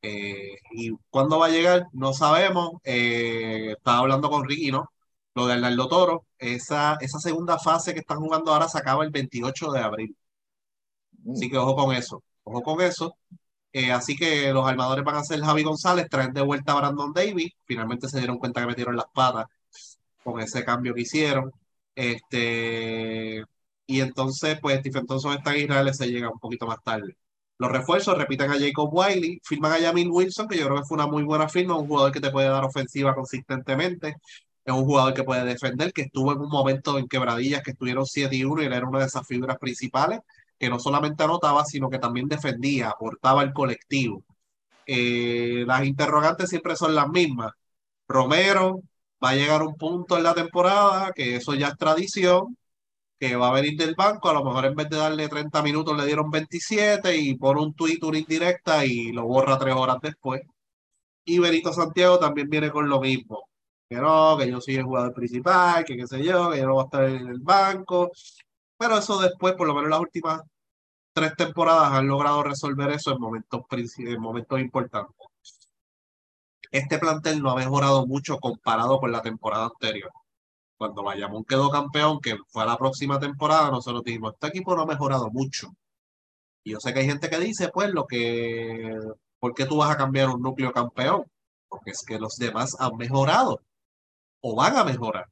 eh, 0.02 0.57
y 0.72 0.91
cuándo 1.10 1.40
va 1.40 1.48
a 1.48 1.49
llegar, 1.49 1.88
no 1.94 2.14
sabemos. 2.14 2.72
Eh, 2.84 3.73
estaba 3.77 3.99
hablando 3.99 4.30
con 4.30 4.48
Ricky, 4.48 4.72
¿no? 4.72 4.90
lo 5.35 5.48
de 5.48 5.53
Arnaldo 5.53 5.88
Toro, 5.88 6.26
esa, 6.38 6.98
esa 7.02 7.19
segunda 7.19 7.57
fase 7.60 7.94
que 7.94 7.99
están 8.02 8.19
jugando 8.19 8.53
ahora 8.53 8.68
se 8.69 8.77
acaba 8.77 9.03
el 9.03 9.11
28 9.11 9.72
de 9.72 9.80
abril. 9.80 10.18
Así 11.31 11.49
que 11.49 11.57
ojo 11.57 11.76
con 11.76 11.95
eso, 11.95 12.23
ojo 12.44 12.61
con 12.61 12.81
eso. 12.81 13.15
Eh, 13.73 13.91
así 13.91 14.15
que 14.15 14.52
los 14.53 14.68
armadores 14.68 15.03
van 15.03 15.15
a 15.15 15.23
ser 15.23 15.41
Javi 15.41 15.64
González, 15.64 16.07
traen 16.10 16.34
de 16.34 16.41
vuelta 16.41 16.73
a 16.73 16.76
Brandon 16.76 17.14
Davis. 17.14 17.53
Finalmente 17.65 18.07
se 18.10 18.19
dieron 18.19 18.38
cuenta 18.38 18.61
que 18.61 18.68
metieron 18.68 18.95
las 18.95 19.07
patas 19.14 19.48
con 20.23 20.39
ese 20.41 20.63
cambio 20.65 20.93
que 20.93 21.01
hicieron. 21.01 21.51
Este, 21.95 23.43
y 23.85 24.01
entonces, 24.01 24.59
pues 24.61 24.79
Stephen 24.79 25.05
Thompson 25.05 25.37
está 25.37 25.55
en 25.55 25.63
Israel, 25.63 25.93
se 25.93 26.07
llega 26.07 26.29
un 26.29 26.39
poquito 26.39 26.65
más 26.67 26.81
tarde. 26.83 27.17
Los 27.57 27.71
refuerzos 27.71 28.17
repiten 28.17 28.51
a 28.51 28.59
Jacob 28.59 28.89
Wiley, 28.91 29.39
firman 29.43 29.73
a 29.73 29.79
Jamil 29.79 30.09
Wilson, 30.09 30.47
que 30.47 30.57
yo 30.57 30.65
creo 30.65 30.77
que 30.77 30.85
fue 30.85 30.95
una 30.95 31.07
muy 31.07 31.23
buena 31.23 31.47
firma, 31.49 31.77
un 31.77 31.87
jugador 31.87 32.11
que 32.11 32.19
te 32.19 32.31
puede 32.31 32.49
dar 32.49 32.63
ofensiva 32.65 33.13
consistentemente, 33.15 34.17
es 34.65 34.73
un 34.73 34.85
jugador 34.85 35.13
que 35.13 35.23
puede 35.23 35.45
defender, 35.45 35.93
que 35.93 36.03
estuvo 36.03 36.31
en 36.33 36.39
un 36.39 36.49
momento 36.49 36.97
en 36.97 37.07
quebradillas 37.07 37.61
que 37.63 37.71
estuvieron 37.71 38.05
7 38.05 38.35
y 38.35 38.43
1 38.45 38.63
y 38.63 38.65
era 38.65 38.87
una 38.87 38.99
de 38.99 39.05
esas 39.05 39.27
figuras 39.27 39.57
principales, 39.59 40.21
que 40.57 40.69
no 40.69 40.79
solamente 40.79 41.23
anotaba, 41.23 41.65
sino 41.65 41.89
que 41.89 41.99
también 41.99 42.27
defendía, 42.27 42.89
aportaba 42.89 43.43
el 43.43 43.53
colectivo. 43.53 44.23
Eh, 44.85 45.63
las 45.67 45.85
interrogantes 45.85 46.49
siempre 46.49 46.75
son 46.75 46.95
las 46.95 47.09
mismas. 47.09 47.53
Romero 48.07 48.81
va 49.23 49.29
a 49.31 49.35
llegar 49.35 49.63
un 49.63 49.75
punto 49.75 50.17
en 50.17 50.23
la 50.23 50.33
temporada, 50.33 51.11
que 51.13 51.35
eso 51.37 51.53
ya 51.55 51.69
es 51.69 51.77
tradición, 51.77 52.57
que 53.19 53.35
va 53.35 53.49
a 53.49 53.53
venir 53.53 53.77
del 53.77 53.95
banco, 53.95 54.29
a 54.29 54.33
lo 54.33 54.43
mejor 54.43 54.65
en 54.65 54.75
vez 54.75 54.89
de 54.89 54.97
darle 54.97 55.29
30 55.29 55.61
minutos 55.63 55.97
le 55.97 56.05
dieron 56.05 56.29
27 56.29 57.15
y 57.17 57.35
pone 57.35 57.61
un 57.61 57.73
tweet, 57.73 57.99
una 58.03 58.17
indirecta 58.19 58.85
y 58.85 59.11
lo 59.13 59.25
borra 59.25 59.57
tres 59.57 59.75
horas 59.75 59.97
después. 60.01 60.41
Y 61.25 61.39
Benito 61.39 61.73
Santiago 61.73 62.19
también 62.19 62.49
viene 62.49 62.71
con 62.71 62.89
lo 62.89 62.99
mismo. 63.01 63.49
Que 63.89 63.97
no, 63.97 64.37
que 64.37 64.49
yo 64.49 64.59
soy 64.61 64.75
el 64.75 64.83
jugador 64.83 65.13
principal, 65.13 65.85
que 65.85 65.95
qué 65.97 66.07
sé 66.07 66.23
yo, 66.23 66.51
que 66.51 66.59
yo 66.59 66.65
no 66.67 66.73
voy 66.73 66.81
a 66.83 66.85
estar 66.85 67.03
en 67.05 67.27
el 67.27 67.39
banco. 67.39 68.11
Pero 68.77 68.97
eso 68.97 69.19
después, 69.21 69.53
por 69.55 69.67
lo 69.67 69.75
menos 69.75 69.89
las 69.89 69.99
últimas 70.01 70.41
tres 71.13 71.35
temporadas, 71.37 71.93
han 71.93 72.07
logrado 72.07 72.43
resolver 72.43 72.91
eso 72.91 73.11
en 73.13 73.19
momentos, 73.19 73.61
en 73.99 74.21
momentos 74.21 74.59
importantes. 74.59 75.22
Este 76.73 76.99
plantel 76.99 77.41
no 77.41 77.51
ha 77.51 77.55
mejorado 77.55 78.05
mucho 78.05 78.37
comparado 78.39 78.99
con 78.99 79.13
la 79.13 79.21
temporada 79.21 79.67
anterior 79.67 80.11
cuando 80.83 81.03
Bayamón 81.03 81.45
quedó 81.45 81.69
campeón, 81.69 82.19
que 82.19 82.35
fue 82.49 82.65
la 82.65 82.77
próxima 82.77 83.17
temporada, 83.17 83.71
nosotros 83.71 84.03
dijimos, 84.03 84.33
este 84.33 84.47
equipo 84.47 84.75
no 84.75 84.81
ha 84.81 84.85
mejorado 84.85 85.29
mucho. 85.31 85.69
Y 86.63 86.71
yo 86.71 86.79
sé 86.81 86.93
que 86.93 86.99
hay 86.99 87.05
gente 87.05 87.29
que 87.29 87.39
dice, 87.39 87.69
pues, 87.69 87.89
lo 87.91 88.05
que, 88.05 88.97
¿por 89.39 89.53
qué 89.53 89.65
tú 89.65 89.77
vas 89.77 89.91
a 89.91 89.97
cambiar 89.97 90.29
un 90.29 90.41
núcleo 90.41 90.73
campeón? 90.73 91.23
Porque 91.69 91.91
es 91.91 92.03
que 92.05 92.19
los 92.19 92.35
demás 92.35 92.75
han 92.79 92.97
mejorado 92.97 93.61
o 94.41 94.55
van 94.55 94.75
a 94.75 94.83
mejorar. 94.83 95.29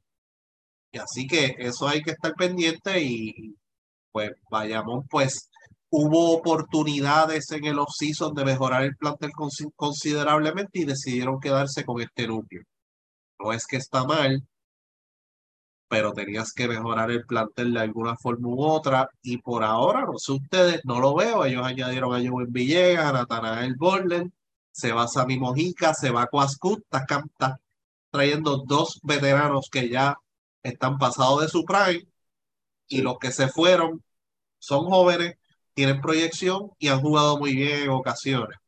Y 0.90 0.98
así 0.98 1.26
que 1.26 1.54
eso 1.58 1.86
hay 1.86 2.02
que 2.02 2.12
estar 2.12 2.34
pendiente 2.34 3.02
y 3.02 3.56
pues 4.10 4.32
Bayamón, 4.50 5.06
pues, 5.08 5.50
hubo 5.92 6.32
oportunidades 6.32 7.50
en 7.52 7.66
el 7.66 7.78
off-season 7.78 8.34
de 8.34 8.46
mejorar 8.46 8.82
el 8.84 8.96
plantel 8.96 9.30
considerablemente 9.76 10.80
y 10.80 10.84
decidieron 10.84 11.38
quedarse 11.38 11.84
con 11.84 12.00
este 12.00 12.26
núcleo. 12.26 12.62
No 13.38 13.52
es 13.52 13.66
que 13.66 13.76
está 13.76 14.04
mal, 14.04 14.42
pero 15.88 16.14
tenías 16.14 16.54
que 16.54 16.66
mejorar 16.66 17.10
el 17.10 17.26
plantel 17.26 17.74
de 17.74 17.80
alguna 17.80 18.16
forma 18.16 18.48
u 18.48 18.62
otra. 18.62 19.10
Y 19.22 19.36
por 19.38 19.62
ahora, 19.62 20.06
no 20.06 20.18
sé 20.18 20.32
ustedes, 20.32 20.80
no 20.84 20.98
lo 20.98 21.14
veo. 21.14 21.44
Ellos 21.44 21.66
añadieron 21.66 22.14
a 22.14 22.26
Joven 22.26 22.50
Villegas, 22.50 23.04
a 23.06 23.12
Natanael 23.12 23.74
Borland, 23.76 24.32
se 24.70 24.92
va 24.92 25.06
Sammy 25.06 25.38
Mojica, 25.38 25.92
se 25.92 26.10
va 26.10 26.26
Cuascut, 26.26 26.82
está, 26.90 27.60
trayendo 28.10 28.64
dos 28.66 28.98
veteranos 29.02 29.68
que 29.70 29.90
ya 29.90 30.16
están 30.62 30.96
pasados 30.96 31.42
de 31.42 31.48
su 31.48 31.64
prime. 31.66 32.06
Y 32.88 33.02
los 33.02 33.18
que 33.18 33.30
se 33.30 33.48
fueron 33.48 34.02
son 34.58 34.86
jóvenes, 34.86 35.36
tienen 35.74 36.00
proyección 36.00 36.70
y 36.78 36.88
han 36.88 37.00
jugado 37.00 37.38
muy 37.38 37.54
bien 37.54 37.82
en 37.84 37.90
ocasiones. 37.90 38.58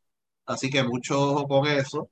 Así 0.45 0.69
que 0.69 0.83
mucho 0.83 1.19
ojo 1.21 1.47
con 1.47 1.67
eso. 1.67 2.09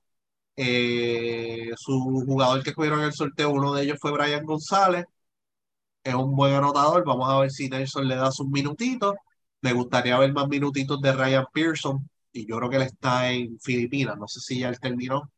Eh, 0.57 1.72
su 1.78 1.99
jugador 2.28 2.64
que 2.64 2.74
cogieron 2.74 2.99
en 3.02 3.07
el 3.07 3.14
sorteo, 3.14 3.52
uno 3.52 3.74
de 3.74 3.84
ellos 3.84 3.99
fue 4.02 4.11
Brian 4.14 4.45
González. 4.45 5.06
Es 6.03 6.14
un 6.14 6.36
buen 6.36 6.53
anotador. 6.53 7.03
Vamos 7.06 7.30
a 7.30 7.40
ver 7.40 7.52
si 7.52 7.70
Nelson 7.70 8.07
le 8.07 8.15
da 8.15 8.32
sus 8.32 8.48
minutitos. 8.48 9.15
Me 9.61 9.74
gustaría 9.74 10.18
ver 10.20 10.34
más 10.34 10.48
minutitos 10.48 11.02
de 11.02 11.14
Ryan 11.14 11.45
Pearson. 11.53 12.10
Y 12.32 12.45
yo 12.48 12.57
creo 12.57 12.70
que 12.70 12.76
él 12.78 12.82
está 12.84 13.32
en 13.32 13.60
Filipinas. 13.60 14.18
No 14.18 14.28
sé 14.28 14.40
si 14.41 14.60
ya 14.60 14.70
él 14.70 14.80
terminó. 14.80 15.32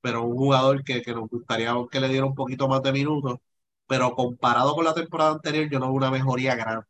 Pero 0.00 0.24
un 0.24 0.36
jugador 0.36 0.84
que, 0.84 1.02
que 1.02 1.14
nos 1.14 1.28
gustaría 1.28 1.74
que 1.90 2.00
le 2.00 2.08
diera 2.08 2.26
un 2.26 2.34
poquito 2.34 2.68
más 2.68 2.82
de 2.82 2.92
minutos. 2.92 3.38
Pero 3.86 4.14
comparado 4.14 4.74
con 4.74 4.84
la 4.84 4.94
temporada 4.94 5.32
anterior, 5.32 5.68
yo 5.70 5.78
no 5.80 5.86
veo 5.88 5.96
una 5.96 6.10
mejoría 6.10 6.54
grande. 6.56 6.86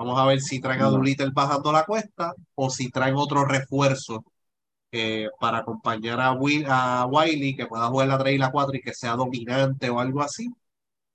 Vamos 0.00 0.18
a 0.18 0.24
ver 0.24 0.40
si 0.40 0.60
traen 0.60 0.80
a 0.82 0.86
Doolittle 0.86 1.30
bajando 1.34 1.72
la 1.72 1.84
cuesta 1.84 2.32
o 2.54 2.70
si 2.70 2.90
traen 2.90 3.16
otro 3.16 3.44
refuerzo 3.44 4.24
eh, 4.92 5.28
para 5.40 5.58
acompañar 5.58 6.20
a, 6.20 6.32
Will, 6.32 6.66
a 6.68 7.06
Wiley, 7.06 7.56
que 7.56 7.66
pueda 7.66 7.88
jugar 7.88 8.08
la 8.08 8.18
3 8.18 8.34
y 8.34 8.38
la 8.38 8.50
4 8.50 8.76
y 8.76 8.80
que 8.82 8.94
sea 8.94 9.14
dominante 9.16 9.90
o 9.90 10.00
algo 10.00 10.22
así. 10.22 10.48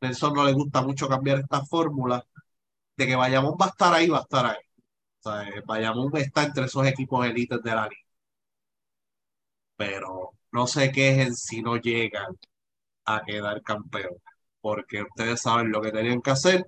Nelson 0.02 0.34
no 0.34 0.46
le 0.46 0.54
gusta 0.54 0.82
mucho 0.84 1.10
cambiar 1.10 1.40
esta 1.40 1.66
fórmula 1.66 2.24
de 2.98 3.08
que 3.08 3.16
Bayamón 3.16 3.56
va 3.62 3.68
a 3.68 3.70
estar 3.70 3.94
ahí, 3.94 4.10
va 4.10 4.20
a 4.20 4.22
estar 4.22 4.46
ahí. 4.48 4.58
O 5.24 5.30
sea, 5.32 5.50
eh, 5.50 5.64
Bayamón 5.66 6.16
está 6.18 6.44
entre 6.46 6.66
esos 6.66 6.86
equipos 6.88 7.26
élites 7.26 7.62
de 7.64 7.76
la 7.76 7.88
liga. 7.90 8.02
Pero 9.78 10.32
no 10.52 10.68
se 10.68 10.92
quejen 10.92 11.36
si 11.36 11.62
no 11.62 11.78
llegan 11.78 12.38
a 13.06 13.22
quedar 13.26 13.62
campeón, 13.64 14.16
porque 14.62 15.04
ustedes 15.04 15.42
saben 15.42 15.72
lo 15.72 15.82
que 15.82 15.92
tenían 15.92 16.22
que 16.22 16.32
hacer. 16.32 16.66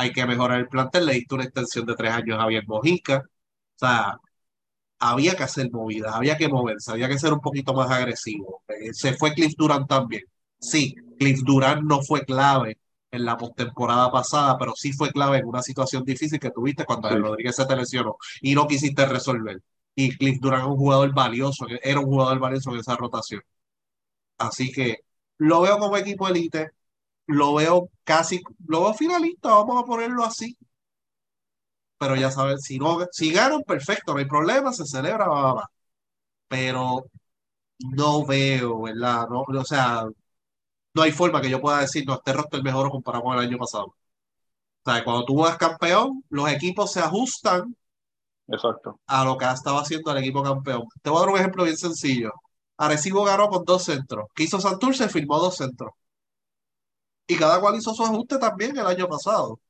Hay 0.00 0.12
que 0.12 0.26
mejorar 0.26 0.60
el 0.60 0.68
plantel. 0.68 1.06
Le 1.06 1.14
diste 1.14 1.34
una 1.34 1.44
extensión 1.44 1.86
de 1.86 1.94
tres 1.94 2.12
años 2.12 2.38
a 2.38 2.42
Javier 2.42 2.64
Mojica. 2.66 3.18
O 3.18 3.78
sea, 3.78 4.18
había 5.00 5.34
que 5.36 5.44
hacer 5.44 5.70
movidas, 5.72 6.14
había 6.14 6.36
que 6.36 6.48
moverse, 6.48 6.92
había 6.92 7.08
que 7.08 7.18
ser 7.18 7.32
un 7.32 7.40
poquito 7.40 7.74
más 7.74 7.90
agresivo. 7.90 8.62
Eh, 8.68 8.92
se 8.94 9.14
fue 9.14 9.34
Cliff 9.34 9.54
Durant 9.56 9.88
también. 9.88 10.22
Sí, 10.58 10.94
Cliff 11.18 11.40
Durant 11.44 11.82
no 11.82 12.02
fue 12.02 12.24
clave 12.24 12.78
en 13.10 13.24
la 13.24 13.36
postemporada 13.36 14.10
pasada, 14.12 14.56
pero 14.58 14.74
sí 14.76 14.92
fue 14.92 15.10
clave 15.12 15.38
en 15.38 15.46
una 15.46 15.62
situación 15.62 16.04
difícil 16.04 16.38
que 16.40 16.50
tuviste 16.50 16.84
cuando 16.84 17.08
Rodríguez 17.10 17.56
se 17.56 17.66
te 17.66 17.76
lesionó 17.76 18.16
y 18.40 18.54
no 18.54 18.66
quisiste 18.68 19.06
resolver. 19.06 19.62
Y 19.94 20.16
Cliff 20.16 20.38
Durant 20.40 20.64
es 20.64 20.68
un 20.70 20.76
jugador 20.76 21.12
valioso, 21.14 21.66
era 21.82 22.00
un 22.00 22.06
jugador 22.06 22.38
valioso 22.38 22.72
en 22.72 22.80
esa 22.80 22.96
rotación. 22.96 23.42
Así 24.38 24.72
que 24.72 24.98
lo 25.38 25.60
veo 25.62 25.78
como 25.78 25.96
equipo 25.96 26.28
elite, 26.28 26.70
lo 27.34 27.54
veo 27.54 27.90
casi, 28.04 28.40
lo 28.66 28.82
veo 28.82 28.94
finalista, 28.94 29.50
vamos 29.50 29.82
a 29.82 29.86
ponerlo 29.86 30.24
así 30.24 30.56
pero 32.00 32.16
ya 32.16 32.30
saben, 32.30 32.58
si, 32.60 32.78
no, 32.78 32.98
si 33.12 33.32
ganan, 33.32 33.62
perfecto, 33.62 34.12
no 34.14 34.20
hay 34.20 34.24
problema, 34.26 34.72
se 34.72 34.86
celebra, 34.86 35.28
va, 35.28 35.54
va, 35.54 35.70
Pero 36.48 37.06
no 37.80 38.26
veo, 38.26 38.82
¿verdad? 38.82 39.28
No, 39.30 39.42
o 39.42 39.64
sea, 39.64 40.06
no 40.94 41.02
hay 41.02 41.12
forma 41.12 41.40
que 41.42 41.50
yo 41.50 41.60
pueda 41.60 41.80
decir, 41.80 42.06
no, 42.06 42.14
este 42.14 42.32
roster 42.34 42.62
mejor 42.62 42.90
comparado 42.90 43.24
con 43.24 43.34
el 43.38 43.46
año 43.46 43.58
pasado. 43.58 43.86
O 43.86 44.90
sea, 44.90 45.04
cuando 45.04 45.24
tú 45.26 45.36
vas 45.36 45.56
campeón, 45.58 46.24
los 46.30 46.50
equipos 46.50 46.92
se 46.92 47.00
ajustan 47.00 47.76
Exacto. 48.48 49.00
a 49.06 49.24
lo 49.24 49.36
que 49.38 49.44
ha 49.46 49.52
estado 49.52 49.78
haciendo 49.78 50.12
el 50.12 50.18
equipo 50.18 50.42
campeón. 50.42 50.84
Te 51.02 51.10
voy 51.10 51.18
a 51.18 51.20
dar 51.22 51.30
un 51.30 51.38
ejemplo 51.38 51.64
bien 51.64 51.76
sencillo. 51.76 52.32
Arecibo 52.78 53.24
ganó 53.24 53.48
con 53.48 53.64
dos 53.64 53.84
centros. 53.84 54.28
¿Qué 54.34 54.44
hizo 54.44 54.60
Santurce? 54.60 55.08
Firmó 55.08 55.38
dos 55.38 55.56
centros. 55.58 55.92
Y 57.30 57.36
cada 57.36 57.60
cual 57.60 57.76
hizo 57.76 57.94
su 57.94 58.02
ajuste 58.04 58.38
también 58.38 58.76
el 58.76 58.86
año 58.86 59.08
pasado. 59.08 59.60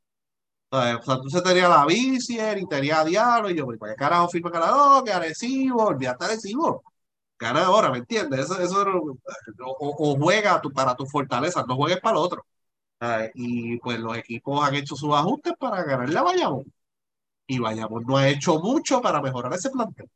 O 0.71 0.81
sea, 0.81 1.01
se 1.29 1.43
tenía 1.43 1.69
la 1.69 1.85
bici 1.87 2.39
y 2.41 2.67
tenía 2.67 3.01
a 3.01 3.05
Diablo, 3.05 3.51
y 3.51 3.57
yo, 3.57 3.67
¿para 3.79 3.93
qué 3.93 3.99
carajo 3.99 4.29
firma 4.29 4.51
cada 4.51 4.71
dos? 4.71 5.05
Que 5.05 5.13
Arecibo, 5.13 5.85
olvídate 5.85 6.25
Arecibo. 6.25 6.83
Gana 7.39 7.67
ahora, 7.67 7.91
¿me 7.91 7.99
entiendes? 7.99 8.41
Eso, 8.41 8.61
eso 8.61 8.85
o, 9.59 10.17
juega 10.19 10.61
para 10.75 10.95
tu 10.97 11.07
fortaleza, 11.07 11.65
no 11.69 11.77
juegues 11.77 12.01
para 12.01 12.19
el 12.19 12.25
otro. 12.25 12.47
y 13.35 13.79
pues 13.79 13.99
los 14.01 14.17
equipos 14.19 14.63
han 14.65 14.75
hecho 14.77 14.97
sus 14.97 15.15
ajustes 15.15 15.55
para 15.59 15.83
ganarle 15.85 16.19
a 16.19 16.23
Bayamón. 16.23 16.73
Y 17.47 17.59
Bayamón 17.61 18.05
no 18.07 18.17
ha 18.19 18.29
hecho 18.29 18.61
mucho 18.61 19.01
para 19.03 19.23
mejorar 19.23 19.53
ese 19.55 19.71
plantel. 19.71 20.11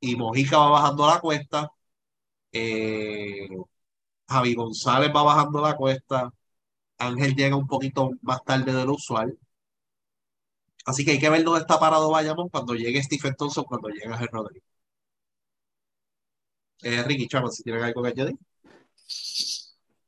Y 0.00 0.16
Mojica 0.16 0.58
va 0.58 0.70
bajando 0.70 1.06
la 1.08 1.20
cuesta. 1.20 1.70
Eh, 2.52 3.48
Javi 4.28 4.54
González 4.54 5.10
va 5.14 5.22
bajando 5.22 5.60
la 5.60 5.76
cuesta. 5.76 6.30
Ángel 6.98 7.34
llega 7.34 7.56
un 7.56 7.66
poquito 7.66 8.10
más 8.22 8.42
tarde 8.44 8.72
de 8.72 8.84
lo 8.84 8.94
usual. 8.94 9.38
Así 10.86 11.04
que 11.04 11.12
hay 11.12 11.18
que 11.18 11.30
ver 11.30 11.42
dónde 11.44 11.60
está 11.60 11.78
parado 11.78 12.10
Bayamón 12.10 12.48
cuando 12.48 12.74
llegue 12.74 13.02
Stephen 13.02 13.34
Thompson, 13.34 13.64
cuando 13.64 13.88
llegue 13.88 14.06
el 14.06 14.28
Rodríguez. 14.28 14.62
Eh, 16.82 17.02
Ricky 17.02 17.26
Chama, 17.28 17.50
si 17.50 17.62
tienen 17.62 17.82
algo 17.82 18.02
que 18.02 18.08
añadir. 18.10 18.36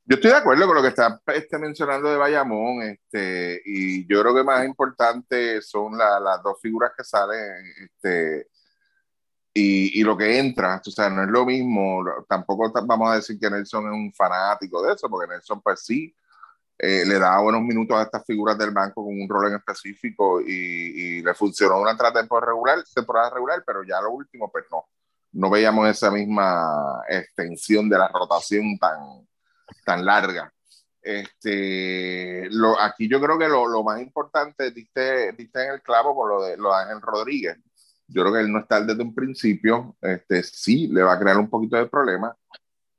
Yo 0.08 0.14
estoy 0.14 0.30
de 0.30 0.36
acuerdo 0.36 0.66
con 0.66 0.76
lo 0.76 0.82
que 0.82 0.88
está 0.88 1.20
este, 1.34 1.58
mencionando 1.58 2.08
de 2.10 2.16
Bayamón, 2.16 2.82
este, 2.82 3.60
y 3.64 4.06
yo 4.06 4.20
creo 4.20 4.34
que 4.34 4.44
más 4.44 4.64
importante 4.64 5.60
son 5.62 5.98
las 5.98 6.42
dos 6.44 6.60
figuras 6.62 6.92
que 6.96 7.02
salen, 7.02 7.64
este, 7.82 8.46
y, 9.52 9.98
y, 10.00 10.04
lo 10.04 10.16
que 10.16 10.38
entra, 10.38 10.80
o 10.86 10.90
sea, 10.90 11.10
no 11.10 11.22
es 11.24 11.28
lo 11.28 11.44
mismo, 11.44 12.04
tampoco 12.28 12.70
vamos 12.84 13.10
a 13.10 13.16
decir 13.16 13.36
que 13.38 13.50
Nelson 13.50 13.86
es 13.86 13.92
un 13.92 14.12
fanático 14.12 14.80
de 14.82 14.92
eso, 14.92 15.08
porque 15.08 15.32
Nelson 15.32 15.60
pues 15.60 15.80
sí, 15.80 16.14
eh, 16.78 17.04
le 17.06 17.18
daba 17.18 17.40
buenos 17.40 17.62
minutos 17.62 17.96
a 17.96 18.02
estas 18.02 18.24
figuras 18.26 18.58
del 18.58 18.70
banco 18.70 19.04
con 19.04 19.18
un 19.18 19.28
rol 19.28 19.48
en 19.48 19.56
específico 19.56 20.40
y, 20.40 21.22
le 21.22 21.34
funcionó 21.34 21.78
durante 21.78 22.02
la 22.02 22.12
temporada 22.12 22.52
regular, 22.52 22.84
temporada 22.94 23.30
regular, 23.30 23.62
pero 23.66 23.82
ya 23.82 24.00
lo 24.00 24.10
último, 24.12 24.50
pues 24.50 24.64
no, 24.70 24.84
no 25.32 25.50
veíamos 25.50 25.88
esa 25.88 26.10
misma 26.10 27.02
extensión 27.08 27.88
de 27.88 27.98
la 27.98 28.08
rotación 28.08 28.78
tan, 28.78 29.26
tan 29.84 30.04
larga. 30.04 30.52
Este, 31.00 32.48
lo, 32.50 32.78
aquí 32.80 33.08
yo 33.08 33.20
creo 33.20 33.38
que 33.38 33.48
lo, 33.48 33.66
lo 33.66 33.82
más 33.82 34.00
importante, 34.00 34.70
diste, 34.70 35.32
diste, 35.32 35.64
en 35.64 35.74
el 35.74 35.82
clavo 35.82 36.14
con 36.14 36.28
lo 36.28 36.42
de, 36.42 36.56
lo 36.56 36.70
de 36.70 36.82
Ángel 36.82 37.00
Rodríguez. 37.00 37.56
Yo 38.08 38.22
creo 38.22 38.34
que 38.34 38.40
él 38.40 38.52
no 38.52 38.60
está 38.60 38.80
desde 38.80 39.02
un 39.02 39.14
principio, 39.14 39.96
este, 40.00 40.42
sí, 40.42 40.88
le 40.88 41.02
va 41.02 41.14
a 41.14 41.18
crear 41.18 41.38
un 41.38 41.48
poquito 41.48 41.76
de 41.76 41.86
problema, 41.86 42.36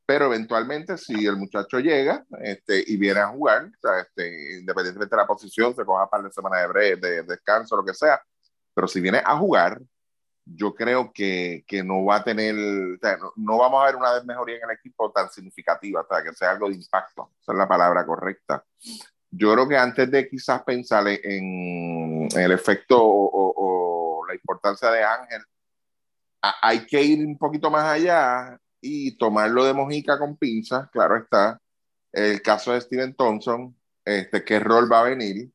pero 0.07 0.27
eventualmente 0.27 0.97
si 0.97 1.25
el 1.25 1.35
muchacho 1.35 1.79
llega 1.79 2.25
este, 2.41 2.81
y 2.87 2.95
viene 2.95 3.19
a 3.19 3.27
jugar, 3.27 3.65
o 3.65 3.79
sea, 3.81 3.99
este, 3.99 4.59
independientemente 4.59 5.13
de 5.13 5.21
la 5.21 5.27
posición, 5.27 5.75
se 5.75 5.83
coja 5.83 6.09
par 6.09 6.23
de 6.23 6.31
semanas 6.31 6.61
de, 6.61 6.67
breve, 6.67 6.95
de, 6.95 7.09
de 7.09 7.23
descanso, 7.23 7.75
lo 7.75 7.83
que 7.83 7.93
sea, 7.93 8.21
pero 8.73 8.87
si 8.87 9.01
viene 9.01 9.21
a 9.23 9.35
jugar, 9.35 9.81
yo 10.45 10.73
creo 10.73 11.11
que, 11.11 11.65
que 11.67 11.83
no 11.83 12.05
va 12.05 12.15
a 12.15 12.23
tener, 12.23 12.55
o 12.55 12.97
sea, 13.01 13.17
no, 13.17 13.33
no, 13.35 13.57
vamos 13.57 13.83
a 13.83 13.87
ver 13.87 13.97
una 13.97 14.23
mejoría 14.23 14.55
en 14.55 14.69
el 14.69 14.77
equipo 14.77 15.11
tan 15.11 15.29
significativa, 15.29 15.99
o 15.99 16.07
sea, 16.07 16.23
que 16.23 16.33
sea 16.33 16.51
algo 16.51 16.69
de 16.69 16.75
impacto, 16.75 17.31
esa 17.41 17.51
es 17.51 17.57
la 17.57 17.67
palabra 17.67 18.05
correcta. 18.05 18.63
Yo 19.29 19.51
creo 19.51 19.67
que 19.67 19.77
antes 19.77 20.09
de 20.09 20.29
quizás 20.29 20.63
pensar 20.63 21.05
en, 21.05 22.29
en 22.31 22.39
el 22.39 22.51
efecto 22.53 22.97
o, 22.97 23.25
o, 23.25 24.21
o, 24.21 24.25
la 24.25 24.35
importancia 24.35 24.89
de 24.89 25.03
Ángel, 25.03 25.41
hay 26.61 26.85
que 26.85 27.01
ir 27.01 27.25
un 27.27 27.37
poquito 27.37 27.69
más 27.69 27.83
allá 27.83 28.57
y 28.81 29.17
tomarlo 29.17 29.65
de 29.65 29.73
Mojica 29.73 30.17
con 30.17 30.37
pinzas, 30.37 30.89
claro 30.91 31.17
está. 31.17 31.59
El 32.11 32.41
caso 32.41 32.73
de 32.73 32.81
Steven 32.81 33.15
Thompson, 33.15 33.75
este, 34.05 34.43
qué 34.43 34.59
rol 34.59 34.91
va 34.91 35.01
a 35.01 35.09
venir, 35.09 35.49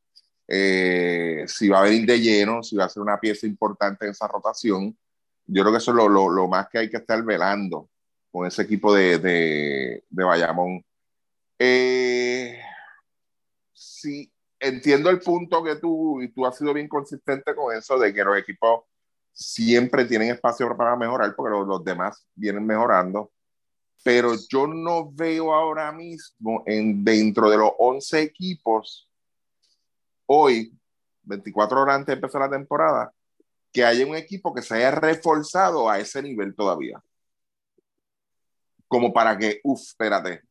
eh, 0.49 1.44
si 1.47 1.69
va 1.69 1.81
a 1.81 1.85
venir 1.85 2.07
de 2.07 2.20
lleno, 2.20 2.62
si 2.62 2.77
va 2.77 2.85
a 2.85 2.89
ser 2.89 3.03
una 3.03 3.19
pieza 3.19 3.47
importante 3.47 4.05
en 4.05 4.11
esa 4.11 4.28
rotación. 4.28 4.97
Yo 5.47 5.62
creo 5.62 5.73
que 5.73 5.78
eso 5.78 5.90
es 5.90 5.97
lo, 5.97 6.09
lo, 6.09 6.28
lo 6.28 6.49
más 6.49 6.69
que 6.69 6.78
hay 6.78 6.90
que 6.90 6.99
estar 6.99 7.23
velando 7.24 7.89
con 8.31 8.47
ese 8.47 8.62
equipo 8.62 8.94
de, 8.94 9.19
de, 9.19 10.05
de 10.09 10.24
Bayamón. 10.24 10.85
Eh, 11.59 12.59
sí, 13.73 14.32
entiendo 14.59 15.11
el 15.11 15.20
punto 15.20 15.62
que 15.62 15.77
tú, 15.77 16.20
y 16.23 16.28
tú 16.32 16.47
has 16.47 16.57
sido 16.57 16.73
bien 16.74 16.89
consistente 16.89 17.55
con 17.55 17.74
eso, 17.77 17.99
de 17.99 18.12
que 18.12 18.24
los 18.24 18.36
equipos 18.36 18.85
siempre 19.32 20.04
tienen 20.04 20.30
espacio 20.30 20.76
para 20.76 20.96
mejorar, 20.96 21.34
porque 21.34 21.50
los, 21.50 21.84
demás 21.84 22.26
vienen 22.34 22.66
mejorando 22.66 23.30
pero 24.04 24.34
yo 24.48 24.66
no 24.66 25.12
veo 25.12 25.54
ahora 25.54 25.92
mismo 25.92 26.64
en, 26.66 27.04
dentro 27.04 27.48
de 27.48 27.56
los 27.56 27.70
11 27.78 28.22
equipos 28.22 29.09
hoy, 30.26 30.76
24 31.22 31.80
horas 31.80 31.96
antes 31.96 32.06
de 32.09 32.14
empezar 32.14 32.40
la 32.40 32.50
temporada, 32.50 33.12
que 33.72 33.84
haya 33.84 34.06
un 34.06 34.16
equipo 34.16 34.52
que 34.54 34.62
se 34.62 34.74
haya 34.74 34.90
reforzado 34.90 35.88
a 35.88 35.98
ese 35.98 36.22
nivel 36.22 36.54
todavía. 36.54 37.02
Como 38.88 39.12
para 39.12 39.36
que, 39.38 39.60
uff, 39.64 39.80
espérate. 39.80 40.42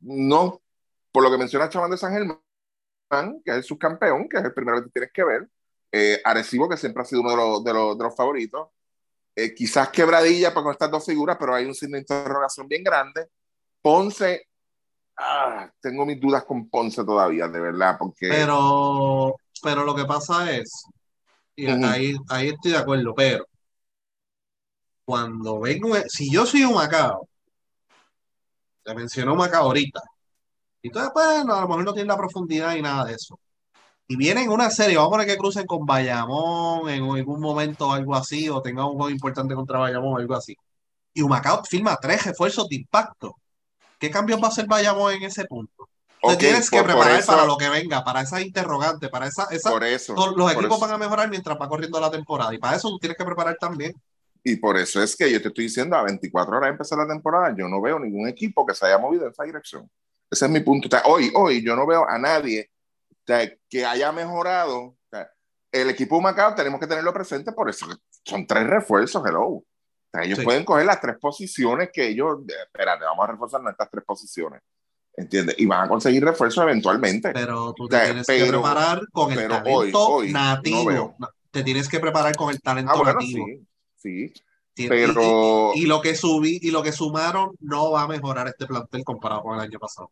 No, 0.00 0.62
por 1.12 1.22
lo 1.22 1.30
que 1.30 1.38
menciona 1.38 1.68
Chaván 1.68 1.90
de 1.90 1.98
San 1.98 2.12
Germán, 2.12 3.42
que 3.44 3.50
es 3.50 3.56
el 3.56 3.64
subcampeón, 3.64 4.28
que 4.28 4.38
es 4.38 4.44
el 4.44 4.54
primero 4.54 4.82
que 4.82 4.90
tienes 4.90 5.12
que 5.12 5.24
ver. 5.24 5.48
Eh, 5.92 6.20
Arecibo, 6.24 6.68
que 6.68 6.76
siempre 6.76 7.02
ha 7.02 7.06
sido 7.06 7.22
uno 7.22 7.30
de 7.30 7.36
los, 7.36 7.64
de 7.64 7.72
los, 7.72 7.98
de 7.98 8.04
los 8.04 8.14
favoritos. 8.14 8.68
Eh, 9.34 9.54
quizás 9.54 9.88
quebradilla 9.88 10.52
pues, 10.52 10.64
con 10.64 10.72
estas 10.72 10.90
dos 10.90 11.04
figuras, 11.04 11.36
pero 11.38 11.54
hay 11.54 11.64
un 11.64 11.74
signo 11.74 11.94
de 11.94 12.00
interrogación 12.00 12.68
bien 12.68 12.84
grande. 12.84 13.28
Ponce, 13.82 14.48
ah, 15.16 15.70
tengo 15.80 16.04
mis 16.04 16.20
dudas 16.20 16.44
con 16.44 16.68
Ponce 16.68 17.04
todavía, 17.04 17.48
de 17.48 17.60
verdad, 17.60 17.96
porque... 17.98 18.28
Pero, 18.28 19.36
pero 19.62 19.84
lo 19.84 19.94
que 19.94 20.04
pasa 20.04 20.50
es, 20.52 20.84
y 21.56 21.66
uh 21.66 21.70
-huh. 21.70 21.90
ahí, 21.90 22.16
ahí 22.28 22.48
estoy 22.48 22.72
de 22.72 22.78
acuerdo, 22.78 23.14
pero 23.14 23.46
cuando 25.04 25.60
vengo, 25.60 25.94
si 26.08 26.30
yo 26.30 26.44
soy 26.46 26.64
un 26.64 26.74
Macao, 26.74 27.26
te 28.82 28.94
mencionó 28.94 29.34
Macao 29.34 29.64
ahorita, 29.64 30.00
y 30.82 30.88
entonces, 30.88 31.12
bueno, 31.12 31.54
a 31.54 31.60
lo 31.62 31.68
mejor 31.68 31.84
no 31.84 31.92
tiene 31.92 32.08
la 32.08 32.16
profundidad 32.16 32.74
y 32.74 32.82
nada 32.82 33.04
de 33.04 33.14
eso. 33.14 33.38
Y 34.10 34.16
vienen 34.16 34.50
una 34.50 34.70
serie, 34.70 34.96
vamos 34.96 35.10
a 35.10 35.12
poner 35.12 35.26
que 35.28 35.36
crucen 35.36 35.66
con 35.66 35.86
Bayamón 35.86 36.90
en 36.90 37.04
algún 37.04 37.40
momento 37.40 37.86
o 37.86 37.92
algo 37.92 38.16
así, 38.16 38.48
o 38.48 38.60
tengan 38.60 38.86
un 38.86 38.94
juego 38.94 39.08
importante 39.08 39.54
contra 39.54 39.78
Bayamón 39.78 40.14
o 40.14 40.16
algo 40.16 40.34
así. 40.34 40.56
Y 41.14 41.22
Humacao 41.22 41.62
firma 41.62 41.96
tres 41.96 42.24
refuerzos 42.26 42.68
de 42.68 42.74
impacto. 42.74 43.36
¿Qué 44.00 44.10
cambios 44.10 44.42
va 44.42 44.46
a 44.46 44.50
hacer 44.50 44.66
Bayamón 44.66 45.14
en 45.14 45.22
ese 45.22 45.44
punto? 45.44 45.88
Okay, 46.20 46.38
tienes 46.38 46.68
que 46.68 46.82
preparar 46.82 47.20
eso, 47.20 47.30
para 47.30 47.44
lo 47.44 47.56
que 47.56 47.68
venga, 47.68 48.02
para 48.02 48.22
esas 48.22 48.40
interrogantes, 48.42 49.08
para 49.10 49.28
esa, 49.28 49.44
esa 49.44 49.70
por 49.70 49.84
eso, 49.84 50.16
los 50.36 50.52
equipos 50.54 50.80
van 50.80 50.90
a 50.90 50.98
mejorar 50.98 51.30
mientras 51.30 51.56
va 51.56 51.68
corriendo 51.68 52.00
la 52.00 52.10
temporada 52.10 52.52
y 52.52 52.58
para 52.58 52.74
eso 52.74 52.88
tú 52.88 52.98
tienes 52.98 53.16
que 53.16 53.24
preparar 53.24 53.56
también. 53.60 53.94
Y 54.42 54.56
por 54.56 54.76
eso 54.76 55.00
es 55.00 55.14
que 55.14 55.30
yo 55.30 55.40
te 55.40 55.46
estoy 55.46 55.66
diciendo, 55.66 55.94
a 55.94 56.02
24 56.02 56.56
horas 56.56 56.66
de 56.66 56.72
empezar 56.72 56.98
la 56.98 57.06
temporada, 57.06 57.54
yo 57.56 57.68
no 57.68 57.80
veo 57.80 58.00
ningún 58.00 58.26
equipo 58.26 58.66
que 58.66 58.74
se 58.74 58.86
haya 58.86 58.98
movido 58.98 59.26
en 59.26 59.30
esa 59.30 59.44
dirección. 59.44 59.88
Ese 60.28 60.46
es 60.46 60.50
mi 60.50 60.58
punto. 60.60 60.88
Hoy, 61.04 61.30
hoy 61.32 61.64
yo 61.64 61.76
no 61.76 61.86
veo 61.86 62.04
a 62.08 62.18
nadie 62.18 62.69
sea, 63.30 63.52
que 63.68 63.84
haya 63.84 64.12
mejorado. 64.12 64.78
O 64.78 64.96
sea, 65.10 65.30
el 65.72 65.90
equipo 65.90 66.16
de 66.16 66.22
Macao 66.22 66.54
tenemos 66.54 66.80
que 66.80 66.86
tenerlo 66.86 67.12
presente 67.12 67.52
por 67.52 67.68
eso. 67.68 67.86
Son 68.24 68.46
tres 68.46 68.66
refuerzos, 68.66 69.22
hello. 69.26 69.44
O 69.46 69.64
sea, 70.12 70.24
ellos 70.24 70.38
sí. 70.38 70.44
pueden 70.44 70.64
coger 70.64 70.86
las 70.86 71.00
tres 71.00 71.16
posiciones 71.20 71.90
que 71.92 72.08
ellos, 72.08 72.38
espérate, 72.46 73.04
vamos 73.04 73.24
a 73.28 73.32
reforzar 73.32 73.62
nuestras 73.62 73.90
tres 73.90 74.04
posiciones. 74.04 74.60
¿Entiendes? 75.16 75.56
Y 75.58 75.66
van 75.66 75.84
a 75.84 75.88
conseguir 75.88 76.24
refuerzos 76.24 76.62
eventualmente. 76.62 77.32
Pero 77.32 77.72
tú 77.74 77.88
te 77.88 77.98
tienes 78.00 78.26
pero, 78.26 78.44
que 78.44 78.50
preparar 78.52 79.00
con 79.12 79.32
el 79.32 79.48
talento 79.48 79.70
hoy, 79.70 79.92
hoy 79.94 80.32
nativo. 80.32 81.14
No 81.18 81.28
te 81.50 81.62
tienes 81.62 81.88
que 81.88 82.00
preparar 82.00 82.34
con 82.36 82.50
el 82.50 82.60
talento 82.60 82.92
ah, 82.92 82.96
bueno, 82.96 83.12
nativo. 83.14 83.46
Sí, 83.96 84.32
sí. 84.74 84.88
Pero... 84.88 85.72
Y, 85.74 85.80
y, 85.80 85.82
y, 85.82 85.86
lo 85.86 86.00
que 86.00 86.14
subí 86.14 86.58
y 86.62 86.70
lo 86.70 86.82
que 86.82 86.92
sumaron 86.92 87.50
no 87.60 87.90
va 87.90 88.02
a 88.02 88.08
mejorar 88.08 88.48
este 88.48 88.66
plantel 88.66 89.04
comparado 89.04 89.42
con 89.42 89.56
el 89.56 89.60
año 89.60 89.78
pasado. 89.78 90.10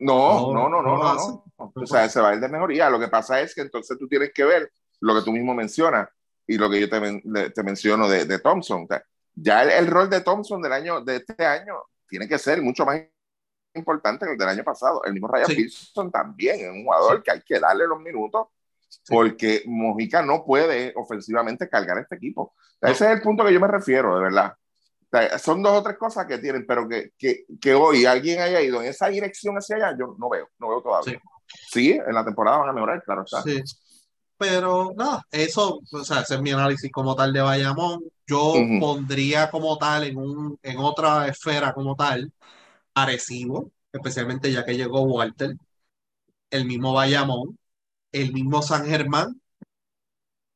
No, 0.00 0.52
no, 0.52 0.68
no, 0.68 0.82
no, 0.82 0.96
no, 0.96 1.14
no, 1.14 1.44
no. 1.58 1.72
O 1.74 1.86
sea, 1.86 2.08
se 2.08 2.20
va 2.20 2.30
a 2.30 2.34
ir 2.34 2.40
de 2.40 2.48
mejoría. 2.48 2.90
Lo 2.90 2.98
que 2.98 3.08
pasa 3.08 3.40
es 3.40 3.54
que 3.54 3.60
entonces 3.60 3.98
tú 3.98 4.08
tienes 4.08 4.32
que 4.34 4.44
ver 4.44 4.72
lo 5.00 5.14
que 5.14 5.22
tú 5.22 5.32
mismo 5.32 5.54
mencionas 5.54 6.08
y 6.46 6.56
lo 6.58 6.68
que 6.70 6.80
yo 6.80 6.88
te, 6.88 7.50
te 7.50 7.62
menciono 7.62 8.08
de, 8.08 8.24
de 8.24 8.38
Thompson. 8.38 8.84
O 8.84 8.86
sea, 8.86 9.02
ya 9.34 9.62
el, 9.62 9.70
el, 9.70 9.86
rol 9.86 10.08
de 10.10 10.22
Thompson 10.22 10.60
del 10.62 10.72
año, 10.72 11.02
de 11.02 11.16
este 11.16 11.44
año 11.44 11.74
tiene 12.08 12.26
que 12.26 12.38
ser 12.38 12.60
mucho 12.62 12.84
más 12.84 13.00
importante 13.74 14.26
que 14.26 14.32
el 14.32 14.38
del 14.38 14.48
año 14.48 14.64
pasado. 14.64 15.04
El 15.04 15.12
mismo 15.12 15.28
Ryan 15.28 15.46
sí. 15.46 15.56
Pearson 15.56 16.10
también 16.10 16.60
es 16.60 16.70
un 16.70 16.84
jugador 16.84 17.18
sí. 17.18 17.22
que 17.24 17.30
hay 17.30 17.42
que 17.42 17.60
darle 17.60 17.86
los 17.86 18.00
minutos 18.00 18.48
sí. 18.88 19.00
porque 19.08 19.62
Mojica 19.66 20.22
no 20.22 20.44
puede 20.44 20.92
ofensivamente 20.96 21.68
cargar 21.68 21.98
este 21.98 22.16
equipo. 22.16 22.54
Ese 22.80 23.04
es 23.04 23.10
el 23.12 23.22
punto 23.22 23.44
que 23.44 23.52
yo 23.52 23.60
me 23.60 23.68
refiero, 23.68 24.16
de 24.16 24.22
verdad. 24.22 24.54
Son 25.42 25.62
dos 25.62 25.78
o 25.78 25.82
tres 25.82 25.98
cosas 25.98 26.26
que 26.26 26.38
tienen, 26.38 26.64
pero 26.66 26.88
que, 26.88 27.10
que, 27.18 27.44
que, 27.60 27.74
hoy 27.74 28.06
alguien 28.06 28.40
haya 28.40 28.60
ido 28.60 28.80
en 28.80 28.88
esa 28.88 29.08
dirección 29.08 29.56
hacia 29.56 29.76
allá, 29.76 29.96
yo 29.98 30.14
no 30.18 30.28
veo, 30.28 30.48
no 30.58 30.68
veo 30.68 30.82
todavía. 30.82 31.20
Sí, 31.70 31.90
en 31.92 32.14
la 32.14 32.24
temporada 32.24 32.58
van 32.58 32.68
a 32.68 32.72
mejorar, 32.72 33.02
claro 33.02 33.24
está. 33.24 33.42
Sí. 33.42 33.60
Pero 34.38 34.92
nada, 34.96 35.26
eso, 35.30 35.80
o 35.92 36.04
sea, 36.04 36.20
ese 36.20 36.36
es 36.36 36.40
mi 36.40 36.52
análisis 36.52 36.90
como 36.92 37.14
tal 37.14 37.32
de 37.32 37.42
Bayamón. 37.42 38.04
Yo 38.26 38.52
uh 38.52 38.56
-huh. 38.56 38.80
pondría 38.80 39.50
como 39.50 39.76
tal 39.76 40.04
en, 40.04 40.16
un, 40.16 40.58
en 40.62 40.78
otra 40.78 41.26
esfera 41.28 41.74
como 41.74 41.96
tal, 41.96 42.32
Arecibo, 42.94 43.70
especialmente 43.92 44.50
ya 44.52 44.64
que 44.64 44.76
llegó 44.76 45.02
Walter, 45.02 45.56
el 46.50 46.64
mismo 46.64 46.92
Bayamón, 46.94 47.58
el 48.12 48.32
mismo 48.32 48.62
San 48.62 48.86
Germán, 48.86 49.40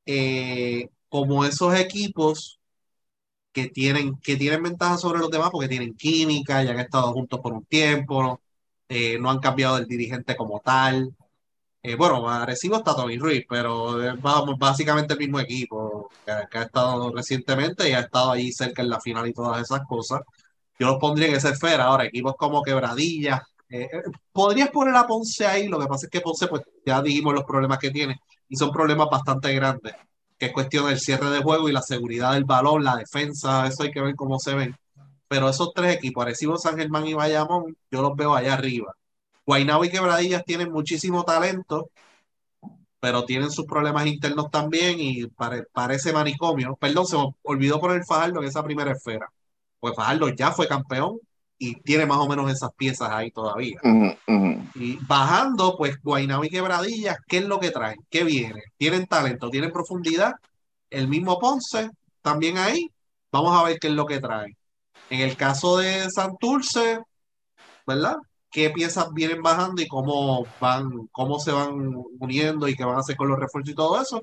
eh, 0.06 0.89
como 1.09 1.44
esos 1.44 1.74
equipos 1.74 2.60
que 3.55 3.68
tienen, 3.70 4.16
que 4.20 4.36
tienen 4.36 4.62
ventaja 4.62 4.98
sobre 4.98 5.20
los 5.20 5.31
demás 5.31 5.51
porque 5.51 5.68
tienen 5.68 5.94
química, 5.97 6.62
ya 6.64 6.72
han 6.72 6.81
estado 6.81 7.12
juntos 7.12 7.40
por 7.40 7.52
un 7.55 7.64
tiempo, 7.66 8.22
no, 8.22 8.40
eh, 8.89 9.18
han 9.24 9.40
cambiado 9.40 9.78
el 9.78 9.86
dirigente 9.86 10.36
como 10.36 10.60
tal. 10.60 11.14
Eh, 11.82 11.97
bueno, 11.97 12.28
Arecibo 12.28 12.76
está 12.78 12.97
Tony 12.97 13.18
Ruiz, 13.18 13.44
pero 13.48 14.02
es 14.02 14.14
básicamente 14.59 15.14
el 15.14 15.20
mismo 15.20 15.40
equipo 15.40 16.10
que, 16.24 16.59
ha 16.59 16.62
estado 16.62 17.12
recientemente 17.12 17.89
y 17.89 17.93
ha 17.93 18.01
estado 18.01 18.32
ahí 18.32 18.52
cerca 18.52 18.82
en 18.82 18.90
la 18.90 19.01
final 19.01 19.28
y 19.28 19.32
todas 19.35 19.62
esas 19.62 19.82
cosas. 19.86 20.22
Yo 20.78 20.89
los 20.89 20.98
pondría 20.98 21.28
en 21.28 21.36
esa 21.36 21.51
esfera. 21.51 21.85
Ahora, 21.85 22.06
equipos 22.06 22.36
como 22.36 22.62
Quebradilla. 22.62 23.43
Eh, 23.68 23.89
eh 23.93 24.02
podrías 24.32 24.70
poner 24.70 24.97
a 24.97 25.06
Ponce 25.06 25.47
ahí, 25.47 25.68
lo 25.68 25.78
que 25.81 25.86
pasa 25.86 26.06
es 26.06 26.10
que 26.10 26.20
Ponce, 26.20 26.48
pues 26.48 26.62
ya 26.86 27.02
dijimos 27.02 27.35
los 27.35 27.44
problemas 27.44 27.78
que 27.78 27.90
tiene 27.90 28.20
y 28.48 28.56
son 28.56 28.72
problemas 28.72 29.09
bastante 29.10 29.55
grandes 29.55 29.94
que 30.45 30.49
es 30.49 30.53
cuestión 30.53 30.87
del 30.87 31.01
cierre 31.01 31.31
de 31.31 31.43
juego 31.43 31.69
y 31.69 31.73
la 31.73 31.81
seguridad 31.81 32.35
del 32.35 32.45
balón, 32.45 32.85
la 32.85 32.97
defensa, 32.97 33.66
eso 33.66 33.83
hay 33.83 33.91
que 33.91 34.03
ver 34.03 34.15
cómo 34.15 34.39
se 34.39 34.55
ven. 34.55 34.77
Pero 35.27 35.49
esos 35.49 35.73
tres 35.75 35.97
equipos, 35.97 36.23
Arecibo, 36.23 36.59
San 36.59 36.77
Germán 36.77 37.07
y 37.07 37.15
Bayamón, 37.15 37.77
yo 37.91 38.03
los 38.03 38.15
veo 38.15 38.35
allá 38.35 38.53
arriba. 38.53 38.95
Guaynabo 39.47 39.85
y 39.87 39.91
Quebradillas 39.91 40.45
tienen 40.45 40.71
muchísimo 40.71 41.25
talento, 41.25 41.91
pero 43.01 43.25
tienen 43.25 43.51
sus 43.51 43.65
problemas 43.65 44.07
internos 44.07 44.51
también 44.51 44.97
y 45.01 45.27
pare, 45.29 45.65
parece 45.73 46.12
manicomio. 46.12 46.77
Perdón, 46.77 47.07
se 47.07 47.16
me 47.16 47.35
olvidó 47.43 47.81
poner 47.81 48.05
Fajardo 48.05 48.41
en 48.41 48.49
esa 48.49 48.62
primera 48.62 48.93
esfera. 48.93 49.31
Pues 49.81 49.95
Fajardo 49.97 50.29
ya 50.29 50.53
fue 50.53 50.69
campeón 50.69 51.21
y 51.59 51.81
tiene 51.82 52.06
más 52.06 52.18
o 52.18 52.28
menos 52.28 52.51
esas 52.51 52.70
piezas 52.76 53.10
ahí 53.10 53.31
todavía. 53.31 53.78
Uh 53.82 53.89
-huh, 53.89 54.18
uh 54.28 54.32
-huh. 54.32 54.70
Y 54.74 54.98
bajando, 55.06 55.76
pues 55.76 56.01
Guaynabo 56.02 56.44
y 56.44 56.51
Quebradillas, 56.51 57.18
¿qué 57.26 57.39
es 57.39 57.44
lo 57.44 57.60
que 57.60 57.70
traen? 57.70 57.98
¿Qué 58.10 58.24
viene? 58.24 58.62
Tienen 58.76 59.06
talento, 59.06 59.51
tienen 59.51 59.72
profundidad. 59.72 60.35
El 60.90 61.09
mismo 61.09 61.39
Ponce, 61.39 61.90
también 62.22 62.59
ahí, 62.59 62.90
Vamos 63.35 63.59
a 63.59 63.64
ver 63.64 63.81
qué 63.81 63.89
es 63.89 63.94
lo 63.94 64.06
que 64.06 64.20
trae. 64.20 64.56
En 65.10 65.20
el 65.20 65.36
caso 65.36 65.78
de 65.78 66.09
Santurce, 66.09 67.01
¿verdad? 67.85 68.14
¿Qué 68.48 68.70
piezas 68.70 69.12
vienen 69.12 69.43
bajando 69.43 69.82
y 69.82 69.89
cómo 69.89 70.47
van, 70.60 71.09
cómo 71.10 71.40
se 71.40 71.51
van 71.51 71.72
uniendo 72.20 72.68
y 72.68 72.76
qué 72.76 72.85
van 72.85 72.94
a 72.94 73.01
hacer 73.01 73.16
con 73.16 73.26
los 73.28 73.40
refuerzos 73.40 73.72
y 73.72 73.74
todo 73.74 74.01
eso? 74.01 74.20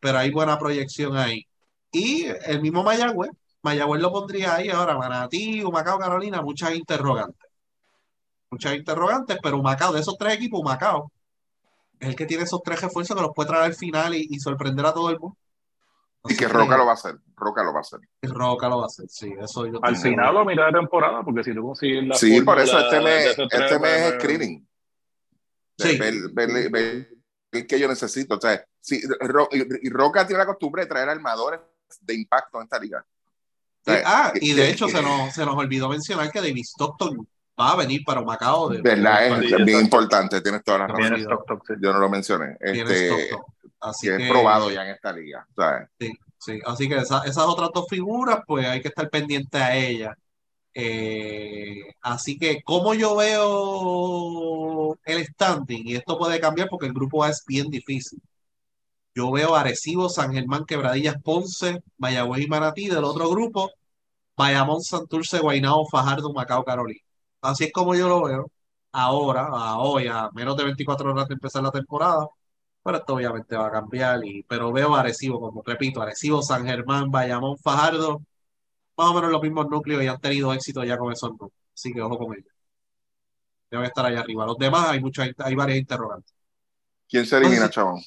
Pero 0.00 0.18
hay 0.18 0.30
buena 0.30 0.58
proyección 0.58 1.14
ahí. 1.18 1.46
Y 1.92 2.24
el 2.46 2.62
mismo 2.62 2.82
Mayagüez, 2.82 3.32
Mayagüez 3.64 4.02
lo 4.02 4.12
pondría 4.12 4.56
ahí 4.56 4.68
ahora, 4.68 4.96
Manatí, 4.96 5.64
Humacao, 5.64 5.98
Carolina, 5.98 6.42
muchas 6.42 6.74
interrogantes. 6.74 7.50
Muchas 8.50 8.74
interrogantes, 8.74 9.38
pero 9.42 9.58
Humacao, 9.58 9.92
de 9.92 10.00
esos 10.00 10.18
tres 10.18 10.34
equipos, 10.34 10.60
Humacao 10.60 11.10
es 11.98 12.08
el 12.08 12.14
que 12.14 12.26
tiene 12.26 12.44
esos 12.44 12.62
tres 12.62 12.82
refuerzos 12.82 13.16
que 13.16 13.22
los 13.22 13.32
puede 13.34 13.48
traer 13.48 13.64
al 13.64 13.74
final 13.74 14.14
y, 14.14 14.38
sorprender 14.38 14.84
a 14.84 14.92
todo 14.92 15.08
el 15.08 15.18
mundo. 15.18 15.38
y 16.28 16.36
que 16.36 16.46
Roca 16.46 16.76
lo 16.76 16.84
va 16.84 16.90
a 16.90 16.94
hacer. 16.94 17.16
Roca 17.36 17.64
lo 17.64 17.72
va 17.72 17.78
a 17.78 17.80
hacer. 17.80 18.00
Roca 18.22 18.68
lo 18.68 18.76
va 18.78 18.82
a 18.82 18.86
hacer, 18.86 19.06
sí. 19.08 19.34
Eso 19.40 19.64
Al 19.80 19.96
final 19.96 20.34
lo 20.34 20.44
mira 20.44 20.66
de 20.66 20.72
temporada, 20.72 21.22
porque 21.24 21.42
si 21.42 21.54
tú 21.54 21.62
consigues 21.62 22.06
la. 22.06 22.16
Sí, 22.16 22.42
por 22.42 22.60
eso 22.60 22.78
este 22.78 23.00
mes, 23.00 23.38
este 23.38 23.78
mes 23.78 24.00
es 24.02 24.14
screening. 24.20 24.68
Sí. 25.78 25.98
Ver, 25.98 27.08
el 27.50 27.66
que 27.66 27.80
yo 27.80 27.88
necesito. 27.88 28.34
O 28.34 28.40
sea, 28.40 28.62
sí, 28.78 29.00
y 29.80 29.88
Roca 29.88 30.26
tiene 30.26 30.40
la 30.40 30.46
costumbre 30.46 30.82
de 30.82 30.88
traer 30.88 31.08
armadores 31.08 31.60
de 32.02 32.14
impacto 32.14 32.58
en 32.58 32.64
esta 32.64 32.78
liga. 32.78 33.04
Ah, 33.86 34.32
y 34.34 34.52
de 34.52 34.70
hecho 34.70 34.88
se 34.88 35.02
nos, 35.02 35.34
se 35.34 35.44
nos 35.44 35.56
olvidó 35.56 35.88
mencionar 35.88 36.30
que 36.30 36.40
David 36.40 36.64
Stockton 36.64 37.26
va 37.58 37.72
a 37.72 37.76
venir 37.76 38.02
para 38.04 38.22
Macao. 38.22 38.68
De, 38.68 38.80
¿Verdad? 38.80 39.42
es 39.42 39.64
bien 39.64 39.80
importante, 39.80 40.40
tienes 40.40 40.62
toda 40.64 40.78
la 40.78 40.86
razón. 40.88 41.26
Yo 41.80 41.92
no 41.92 41.98
lo 41.98 42.08
mencioné. 42.08 42.56
Este, 42.60 43.30
Así 43.80 44.06
que, 44.06 44.16
es 44.16 44.30
probado 44.30 44.70
ya 44.70 44.84
en 44.84 44.94
esta 44.94 45.12
liga. 45.12 45.46
Sí, 45.98 46.12
sí. 46.38 46.60
Así 46.64 46.88
que 46.88 46.96
esas 46.96 47.38
otras 47.38 47.70
dos 47.72 47.86
figuras, 47.88 48.38
pues 48.46 48.66
hay 48.66 48.80
que 48.80 48.88
estar 48.88 49.08
pendiente 49.10 49.58
a 49.58 49.76
ellas. 49.76 50.16
Eh, 50.72 51.94
así 52.00 52.36
que, 52.38 52.62
como 52.62 52.94
yo 52.94 53.14
veo 53.14 54.98
el 55.04 55.24
standing, 55.26 55.88
y 55.88 55.96
esto 55.96 56.18
puede 56.18 56.40
cambiar 56.40 56.68
porque 56.68 56.86
el 56.86 56.92
grupo 56.92 57.22
A 57.22 57.30
es 57.30 57.44
bien 57.46 57.68
difícil. 57.70 58.20
Yo 59.14 59.30
veo 59.30 59.54
Arecibo, 59.54 60.08
San 60.08 60.32
Germán, 60.32 60.64
Quebradillas, 60.66 61.16
Ponce, 61.22 61.82
Mayagüez 61.98 62.42
y 62.44 62.48
Manatí 62.48 62.88
del 62.88 63.04
otro 63.04 63.28
grupo, 63.30 63.70
Bayamón, 64.36 64.82
Santurce, 64.82 65.38
Guaynabo, 65.40 65.86
Fajardo, 65.88 66.32
Macao, 66.32 66.64
Carolina. 66.64 67.00
Así 67.40 67.64
es 67.64 67.72
como 67.72 67.94
yo 67.94 68.08
lo 68.08 68.24
veo. 68.24 68.50
Ahora, 68.92 69.48
a 69.52 69.78
hoy, 69.78 70.06
a 70.08 70.30
menos 70.34 70.56
de 70.56 70.64
24 70.64 71.12
horas 71.12 71.28
de 71.28 71.34
empezar 71.34 71.62
la 71.62 71.70
temporada. 71.70 72.26
Pero 72.82 72.98
esto 72.98 73.14
obviamente 73.14 73.56
va 73.56 73.68
a 73.68 73.70
cambiar. 73.72 74.24
Y, 74.24 74.42
pero 74.44 74.72
veo 74.72 74.94
a 74.94 75.00
Arecibo, 75.00 75.40
como 75.40 75.62
repito, 75.62 76.02
Arecibo, 76.02 76.42
San 76.42 76.66
Germán, 76.66 77.10
Bayamón, 77.10 77.58
Fajardo. 77.58 78.22
Más 78.96 79.08
o 79.10 79.14
menos 79.14 79.30
los 79.32 79.42
mismos 79.42 79.68
núcleos 79.68 80.02
y 80.02 80.06
han 80.08 80.20
tenido 80.20 80.52
éxito 80.52 80.84
ya 80.84 80.98
con 80.98 81.12
esos 81.12 81.30
núcleos. 81.30 81.52
Así 81.74 81.92
que 81.92 82.00
ojo 82.02 82.18
con 82.18 82.34
ellos. 82.34 82.52
Deben 83.70 83.86
estar 83.86 84.06
allá 84.06 84.20
arriba. 84.20 84.46
Los 84.46 84.58
demás 84.58 84.88
hay 84.88 85.00
muchas, 85.00 85.30
hay 85.38 85.54
varias 85.54 85.78
interrogantes. 85.78 86.32
¿Quién 87.08 87.26
se 87.26 87.36
elimina, 87.36 87.68
chabón? 87.70 88.00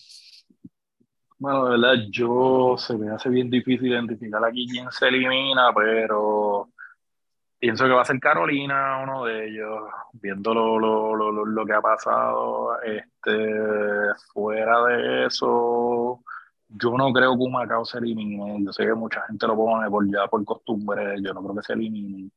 Bueno, 1.40 1.66
de 1.66 1.72
verdad, 1.72 2.06
yo 2.10 2.76
se 2.78 2.98
me 2.98 3.10
hace 3.12 3.30
bien 3.30 3.50
difícil 3.50 3.88
identificar 3.88 4.44
aquí 4.44 4.68
quién 4.68 4.92
se 4.92 5.08
elimina, 5.08 5.72
pero 5.74 6.70
Pienso 7.60 7.86
que 7.86 7.92
va 7.92 8.04
a 8.04 8.06
ser 8.06 8.20
Carolina 8.20 9.00
uno 9.02 9.26
de 9.26 9.48
ellos, 9.50 9.90
viendo 10.14 10.54
lo, 10.54 10.78
lo, 10.78 11.16
lo, 11.16 11.46
lo 11.46 11.66
que 11.66 11.74
ha 11.74 11.82
pasado. 11.82 12.80
Este, 12.84 14.14
fuera 14.32 14.86
de 14.86 15.26
eso, 15.26 16.24
yo 16.70 16.92
no 16.98 17.12
creo 17.12 17.36
que 17.36 17.44
un 17.44 17.52
Macao 17.52 17.84
se 17.84 17.98
elimine. 17.98 18.64
Yo 18.64 18.72
sé 18.72 18.86
que 18.86 18.94
mucha 18.94 19.24
gente 19.24 19.48
lo 19.48 19.56
pone 19.56 19.90
por 19.90 20.08
ya 20.08 20.28
por 20.28 20.46
costumbre, 20.46 21.16
yo 21.20 21.34
no 21.34 21.42
creo 21.42 21.56
que 21.56 21.64
se 21.64 21.74
elimine. 21.74 22.30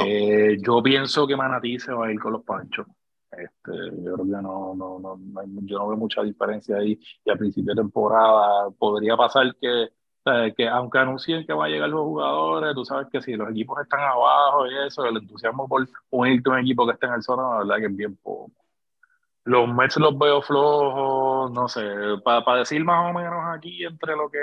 Eh, 0.00 0.56
yo 0.62 0.82
pienso 0.82 1.26
que 1.26 1.36
Manatí 1.36 1.78
se 1.78 1.92
va 1.92 2.06
a 2.06 2.12
ir 2.12 2.18
con 2.18 2.32
los 2.32 2.42
panchos. 2.42 2.86
Este, 3.30 3.72
yo 4.02 4.14
creo 4.14 4.24
que 4.24 4.42
no, 4.42 4.74
no, 4.74 4.98
no, 4.98 5.18
yo 5.62 5.78
no 5.78 5.88
veo 5.88 5.96
mucha 5.96 6.22
diferencia 6.22 6.76
ahí. 6.76 6.98
Y 7.24 7.30
a 7.30 7.36
principio 7.36 7.74
de 7.74 7.82
temporada 7.82 8.70
podría 8.70 9.16
pasar 9.16 9.54
que 9.60 9.90
que 10.56 10.68
aunque 10.68 10.98
anuncien 10.98 11.46
que 11.46 11.52
va 11.52 11.66
a 11.66 11.68
llegar 11.68 11.88
los 11.88 12.02
jugadores, 12.02 12.74
tú 12.74 12.84
sabes 12.84 13.08
que 13.10 13.20
si 13.20 13.34
los 13.34 13.50
equipos 13.50 13.80
están 13.80 14.00
abajo 14.00 14.66
y 14.66 14.86
eso, 14.86 15.04
el 15.06 15.16
entusiasmo 15.16 15.68
por 15.68 15.88
unirte 16.10 16.50
a 16.50 16.52
un 16.54 16.58
equipo 16.60 16.86
que 16.86 16.92
esté 16.92 17.06
en 17.06 17.14
el 17.14 17.22
zona, 17.22 17.42
la 17.42 17.58
verdad 17.58 17.76
que 17.76 17.86
es 17.86 17.96
bien 17.96 18.16
poco. 18.16 18.52
Los 19.44 19.68
Mets 19.68 19.96
los 19.96 20.18
veo 20.18 20.42
flojos, 20.42 21.50
no 21.52 21.68
sé, 21.68 21.80
para 22.24 22.58
decir 22.58 22.84
más 22.84 23.10
o 23.10 23.18
menos 23.18 23.40
aquí 23.56 23.84
entre 23.84 24.14
lo 24.16 24.30
que 24.30 24.38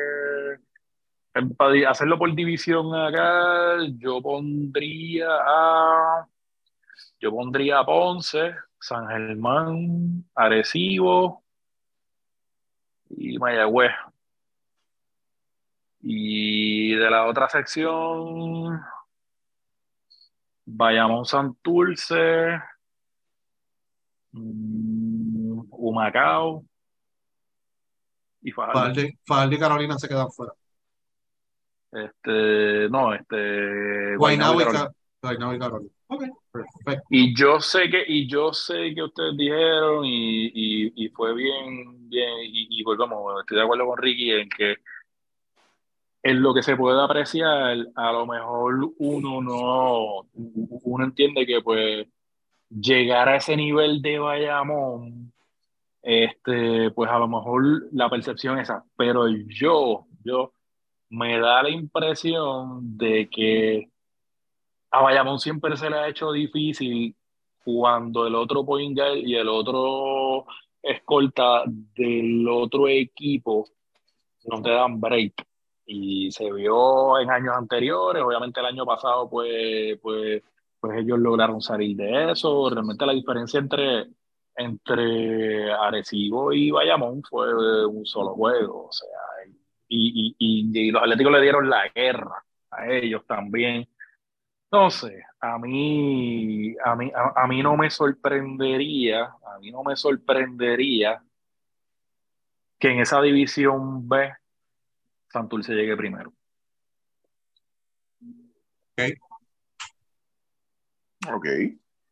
para 1.58 1.90
hacerlo 1.90 2.18
por 2.18 2.34
división 2.34 2.96
acá, 2.96 3.78
yo 3.98 4.22
pondría 4.22 5.28
a 5.30 6.28
yo 7.20 7.32
pondría 7.32 7.80
a 7.80 7.86
Ponce, 7.86 8.56
San 8.86 9.08
Germán, 9.08 10.26
Arecibo 10.36 11.44
y 13.10 13.40
Mayagüez. 13.40 13.92
Y 16.02 16.94
de 16.94 17.10
la 17.10 17.26
otra 17.26 17.50
sección, 17.50 18.80
Bayamón 20.66 21.26
Santurce, 21.26 22.62
um, 24.34 25.66
Humacao 25.72 26.64
y 28.44 28.52
Fajardo. 28.52 29.02
Fajardo 29.26 29.56
y 29.56 29.60
Carolina 29.60 29.98
se 29.98 30.08
quedan 30.08 30.32
fuera. 30.32 30.54
Este, 31.92 32.88
no, 32.90 33.16
este. 33.16 34.16
Guaynabo 34.16 34.62
y, 34.62 35.58
Carolina. 35.58 35.95
Okay, 36.08 36.30
perfecto. 36.52 37.08
Y 37.10 37.36
yo 37.36 37.60
sé 37.60 37.90
que, 37.90 38.04
y 38.08 38.28
yo 38.28 38.54
sé 38.54 38.94
que 38.94 39.04
ustedes 39.04 39.36
dijeron, 39.38 40.06
y, 40.06 40.92
y, 40.96 41.10
fue 41.10 41.34
bien, 41.34 42.10
bien, 42.10 42.30
y, 42.44 42.80
y 42.80 42.84
volvamos, 42.84 43.42
estoy 43.42 43.58
de 43.58 43.64
acuerdo 43.64 43.88
con 43.88 43.98
Ricky 43.98 44.32
en 44.32 44.50
que 44.50 44.76
en 46.26 46.42
lo 46.42 46.56
que 46.56 46.64
se 46.64 46.76
puede 46.76 47.00
apreciar, 47.04 47.78
a 47.96 48.12
lo 48.12 48.26
mejor 48.26 48.94
uno 48.98 49.42
no, 49.42 50.28
uno 50.34 51.04
entiende 51.06 51.46
que 51.46 51.62
pues 51.62 52.08
llegar 52.68 53.30
a 53.30 53.36
ese 53.36 53.56
nivel 53.56 54.02
de 54.02 54.18
Bayamón, 54.18 55.32
este, 56.02 56.90
pues 56.92 57.12
a 57.12 57.20
lo 57.20 57.28
mejor 57.28 57.64
la 57.94 58.10
percepción 58.10 58.58
es 58.58 58.70
esa, 58.70 58.84
pero 58.98 59.28
yo, 59.30 60.08
yo, 60.24 60.52
me 61.10 61.40
da 61.40 61.62
la 61.62 61.70
impresión 61.70 62.98
de 62.98 63.30
que 63.30 63.90
a 64.96 65.02
Bayamón 65.02 65.40
siempre 65.40 65.76
se 65.76 65.90
le 65.90 65.98
ha 65.98 66.08
hecho 66.08 66.32
difícil 66.32 67.14
cuando 67.64 68.26
el 68.28 68.36
otro 68.36 68.66
point 68.66 68.98
y 69.16 69.36
el 69.36 69.50
otro 69.50 70.46
escolta 70.82 71.64
del 71.66 72.48
otro 72.48 72.88
equipo 72.88 73.68
no 74.46 74.62
te 74.62 74.70
dan 74.70 75.02
break 75.02 75.46
y 75.86 76.32
se 76.32 76.50
vio 76.52 77.20
en 77.20 77.30
años 77.30 77.56
anteriores, 77.58 78.24
obviamente 78.24 78.62
el 78.62 78.68
año 78.68 78.86
pasado 78.86 79.30
pues, 79.30 80.00
pues, 80.02 80.42
pues 80.80 80.98
ellos 81.00 81.20
lograron 81.20 81.62
salir 81.62 81.98
de 81.98 82.32
eso, 82.32 82.70
realmente 82.70 83.06
la 83.06 83.14
diferencia 83.14 83.60
entre, 83.60 84.06
entre 84.56 85.74
Arecibo 85.74 86.54
y 86.54 86.72
Bayamón 86.72 87.22
fue 87.24 87.86
un 87.86 88.06
solo 88.06 88.34
juego, 88.34 88.88
o 88.88 88.92
sea, 88.92 89.10
y, 89.90 90.36
y, 90.40 90.88
y, 90.88 90.92
los 90.92 91.02
Atléticos 91.02 91.34
le 91.34 91.42
dieron 91.42 91.70
la 91.70 91.90
guerra 91.90 92.44
a 92.72 92.90
ellos 92.90 93.24
también. 93.28 93.88
Entonces, 94.76 95.24
a 95.40 95.58
mí, 95.58 96.76
a 96.84 96.98
mí, 96.98 97.10
a 97.16 97.48
mí 97.48 97.64
no 97.64 97.78
me 97.78 97.90
sorprendería, 97.90 99.24
a 99.24 99.58
mí 99.62 99.72
no 99.72 99.84
me 99.84 99.96
sorprendería 99.96 101.24
que 102.78 102.90
en 102.90 103.00
esa 103.00 103.22
división 103.22 104.06
B 104.10 104.34
Santurce 105.30 105.74
llegue 105.74 105.96
primero. 105.96 106.34
Ok. 108.98 109.14
Ok. 111.34 111.48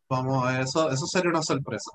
Vamos, 0.07 0.53
eso, 0.53 0.89
eso 0.89 1.05
sería 1.05 1.31
una 1.31 1.41
sorpresa. 1.41 1.91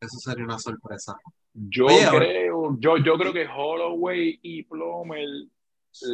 Eso 0.00 0.18
sería 0.18 0.44
una 0.44 0.58
sorpresa. 0.58 1.14
Yo 1.52 1.86
creo, 2.10 2.78
yo, 2.78 2.96
yo 2.96 3.18
creo 3.18 3.34
que 3.34 3.46
Holloway 3.46 4.38
y 4.40 4.62
Plomer 4.62 5.28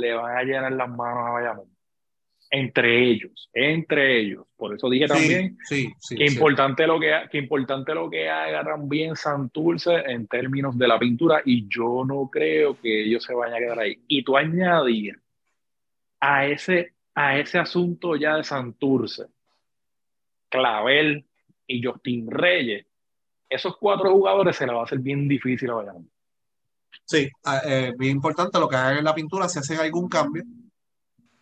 le 0.01 0.15
van 0.15 0.37
a 0.37 0.43
llenar 0.43 0.73
las 0.73 0.89
manos 0.89 1.27
a 1.27 1.31
Bayamón 1.31 1.77
entre 2.51 3.11
ellos, 3.11 3.51
entre 3.53 4.21
ellos. 4.21 4.47
Por 4.57 4.75
eso 4.75 4.89
dije 4.89 5.07
también 5.07 5.59
que, 5.69 6.27
importante 6.27 6.87
Lo 6.87 7.01
que, 7.01 7.13
que 7.31 7.39
importante 7.39 7.95
lo 7.95 8.09
que 8.09 8.29
haga 8.29 8.65
también 8.65 9.17
Santurce 9.17 9.95
en 10.07 10.27
términos 10.27 10.77
de 10.79 10.89
la 10.89 10.99
pintura 10.99 11.43
y 11.45 11.69
yo 11.69 12.05
no 12.07 12.29
creo 12.31 12.79
que 12.81 13.05
ellos 13.05 13.25
se 13.25 13.35
vayan 13.35 13.57
a 13.57 13.59
quedar 13.59 13.79
ahí. 13.81 13.99
Y 14.09 14.23
tú 14.23 14.37
añadir 14.37 15.21
a 16.21 16.47
ese, 16.47 16.95
a 17.15 17.39
ese 17.39 17.59
asunto 17.59 18.17
ya 18.17 18.37
de 18.37 18.45
Santurce, 18.45 19.27
Clavel 20.49 21.25
y 21.67 21.83
Justin 21.85 22.31
Reyes, 22.31 22.87
esos 23.49 23.77
cuatro 23.77 24.13
jugadores 24.13 24.57
se 24.57 24.67
les 24.67 24.75
va 24.75 24.81
a 24.81 24.85
hacer 24.85 24.99
bien 24.99 25.29
difícil 25.29 25.71
a 25.71 25.75
Bayamón. 25.75 26.11
Sí, 27.05 27.29
ah, 27.45 27.61
eh, 27.65 27.95
bien 27.97 28.13
importante 28.13 28.59
lo 28.59 28.69
que 28.69 28.77
hagan 28.77 28.99
en 28.99 29.05
la 29.05 29.15
pintura, 29.15 29.49
si 29.49 29.59
hacen 29.59 29.79
algún 29.79 30.09
cambio. 30.09 30.43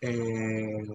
Eh, 0.01 0.85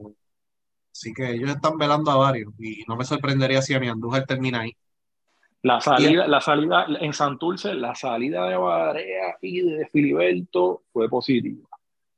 así 0.92 1.12
que 1.12 1.30
ellos 1.30 1.50
están 1.50 1.76
velando 1.78 2.10
a 2.10 2.16
varios 2.16 2.52
y 2.58 2.84
no 2.86 2.96
me 2.96 3.04
sorprendería 3.04 3.62
si 3.62 3.74
a 3.74 3.80
mi 3.80 3.88
Andújar 3.88 4.26
termina 4.26 4.60
ahí. 4.60 4.76
La 5.62 5.80
salida, 5.80 6.26
la 6.26 6.40
salida 6.40 6.86
en 7.00 7.12
Santurce, 7.12 7.74
la 7.74 7.94
salida 7.94 8.48
de 8.48 8.56
Barea 8.56 9.36
y 9.42 9.60
de 9.60 9.86
Filiberto 9.88 10.84
fue 10.92 11.08
positiva. 11.08 11.68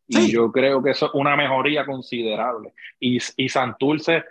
Y 0.06 0.30
yo 0.30 0.52
creo 0.52 0.82
que 0.82 0.90
eso 0.90 1.06
es 1.06 1.12
una 1.14 1.34
mejoría 1.36 1.84
considerable. 1.84 2.72
Y, 3.00 3.18
y 3.36 3.48
Santurce 3.48 4.24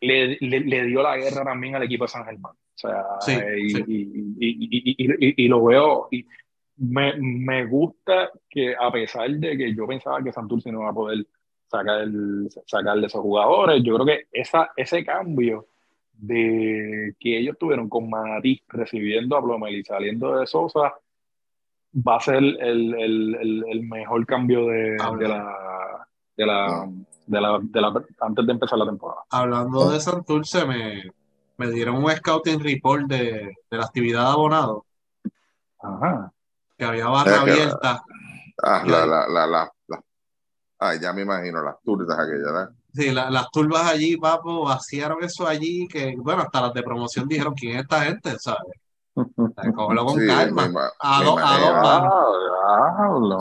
le, 0.00 0.36
le, 0.40 0.84
dio 0.84 1.02
la 1.02 1.16
guerra 1.16 1.44
también 1.44 1.76
al 1.76 1.84
equipo 1.84 2.04
de 2.04 2.08
San 2.08 2.24
Germán. 2.24 2.52
O 2.52 3.20
sea, 3.20 3.46
y, 3.56 5.48
lo 5.48 5.64
veo, 5.64 6.08
y 6.10 6.26
me, 6.76 7.14
me, 7.18 7.66
gusta 7.66 8.30
que 8.48 8.74
a 8.78 8.90
pesar 8.90 9.30
de 9.30 9.56
que 9.56 9.74
yo 9.74 9.86
pensaba 9.86 10.22
que 10.22 10.32
Santurce 10.32 10.72
no 10.72 10.80
iba 10.80 10.90
a 10.90 10.94
poder 10.94 11.26
sacar, 11.66 12.00
el, 12.00 12.48
sacarle 12.66 13.06
esos 13.06 13.20
jugadores, 13.20 13.82
yo 13.82 13.94
creo 13.94 14.06
que 14.06 14.26
esa, 14.32 14.70
ese 14.76 15.04
cambio 15.04 15.68
de 16.12 17.14
que 17.18 17.38
ellos 17.38 17.56
tuvieron 17.58 17.88
con 17.88 18.08
Manatí 18.08 18.62
recibiendo 18.68 19.36
a 19.36 19.42
Plomel 19.42 19.76
y 19.76 19.84
saliendo 19.84 20.36
de 20.36 20.46
Sosa 20.46 20.94
va 21.96 22.16
a 22.16 22.20
ser 22.20 22.36
el, 22.36 22.94
el, 22.94 23.64
el, 23.68 23.82
mejor 23.84 24.24
cambio 24.26 24.66
de, 24.66 24.96
de, 25.18 25.28
la, 25.28 26.06
de, 26.36 26.46
la, 26.46 26.88
de, 27.26 27.40
la, 27.40 27.60
de 27.62 27.80
la 27.80 28.04
antes 28.20 28.46
de 28.46 28.52
empezar 28.52 28.78
la 28.78 28.86
temporada. 28.86 29.22
Hablando 29.30 29.90
de 29.90 30.00
Santurce, 30.00 30.66
me, 30.66 31.02
me 31.56 31.70
dieron 31.70 32.02
un 32.02 32.10
scouting 32.10 32.60
report 32.60 33.06
de, 33.06 33.54
de 33.70 33.76
la 33.76 33.84
actividad 33.84 34.24
de 34.24 34.32
abonado. 34.32 34.86
Ajá. 35.80 36.33
Que 36.76 36.84
había 36.84 37.08
barra 37.08 37.40
abierta. 37.40 38.02
Ah, 38.62 38.82
la, 38.86 39.06
la, 39.06 39.28
la, 39.28 39.46
la, 39.46 39.72
Ay, 40.78 41.00
ya 41.00 41.12
me 41.12 41.22
imagino, 41.22 41.62
las 41.62 41.80
turbas 41.82 42.18
aquellas, 42.18 42.44
¿verdad? 42.44 42.70
Sí, 42.92 43.10
las 43.10 43.50
turbas 43.50 43.86
allí, 43.86 44.16
papo, 44.16 44.64
vaciaron 44.64 45.22
eso 45.24 45.46
allí, 45.46 45.88
que 45.88 46.14
bueno, 46.16 46.42
hasta 46.42 46.60
las 46.60 46.74
de 46.74 46.82
promoción 46.82 47.26
dijeron 47.26 47.54
quién 47.54 47.76
es 47.76 47.82
esta 47.82 48.02
gente, 48.02 48.38
¿sabes? 48.38 48.74
Cógelo 49.74 50.04
con 50.04 50.26
calma. 50.26 50.92
a 51.00 51.22
dos, 51.22 51.40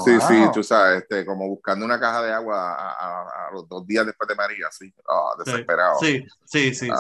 Sí, 0.04 0.20
sí, 0.22 0.46
tú 0.54 0.64
sabes, 0.64 1.02
este, 1.02 1.26
como 1.26 1.48
buscando 1.48 1.86
una 1.86 2.00
caja 2.00 2.22
de 2.22 2.32
agua 2.32 2.76
a, 2.76 3.50
los 3.52 3.68
dos 3.68 3.86
días 3.86 4.06
después 4.06 4.28
de 4.28 4.36
María, 4.36 4.68
sí. 4.72 4.94
Oh, 5.08 5.36
desesperado. 5.44 6.00
Sí, 6.00 6.24
sí, 6.46 6.74
sí, 6.74 6.88
sí, 6.88 6.92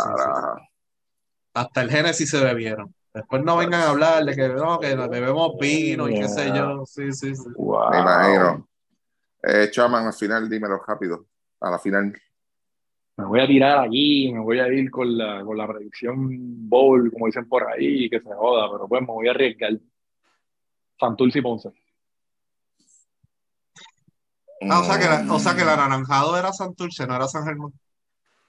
Hasta 1.53 1.81
el 1.81 1.89
Génesis 1.89 2.29
se 2.29 2.43
bebieron. 2.43 2.93
Después 3.13 3.43
no 3.43 3.57
vengan 3.57 3.81
a 3.81 3.89
hablar 3.89 4.25
de 4.25 4.35
que, 4.35 4.49
no, 4.49 4.79
que 4.79 4.95
bebemos 4.95 5.51
vino 5.59 6.09
y 6.09 6.15
qué 6.15 6.27
sé 6.27 6.47
yo. 6.47 6.83
Sí, 6.85 7.11
sí, 7.11 7.35
sí. 7.35 7.49
Me 7.49 7.99
imagino. 7.99 8.67
Eh, 9.43 9.69
Chaman, 9.71 10.07
al 10.07 10.13
final, 10.13 10.49
dímelo 10.49 10.79
rápido. 10.79 11.25
A 11.59 11.69
la 11.69 11.79
final 11.79 12.13
me 13.15 13.25
voy 13.25 13.39
a 13.39 13.47
tirar 13.47 13.77
aquí, 13.79 14.31
me 14.33 14.39
voy 14.39 14.59
a 14.59 14.67
ir 14.67 14.89
con 14.89 15.15
la, 15.17 15.43
con 15.43 15.57
la 15.57 15.67
predicción 15.67 16.67
bowl, 16.67 17.11
como 17.11 17.27
dicen 17.27 17.47
por 17.47 17.67
ahí, 17.67 18.09
que 18.09 18.19
se 18.19 18.33
joda, 18.33 18.69
pero 18.71 18.87
pues 18.87 19.01
me 19.01 19.07
voy 19.07 19.27
a 19.27 19.31
arriesgar. 19.31 19.73
Santurce 20.99 21.39
y 21.39 21.41
Ponce. 21.41 21.69
Ah, 24.69 24.79
o 24.79 24.83
sea, 24.83 24.97
que 24.97 25.29
o 25.29 25.39
sea 25.39 25.55
que 25.55 25.61
el 25.61 25.69
anaranjado 25.69 26.37
era 26.37 26.53
Santurce, 26.53 27.05
no 27.05 27.15
era 27.15 27.27
San 27.27 27.45
Germán. 27.45 27.73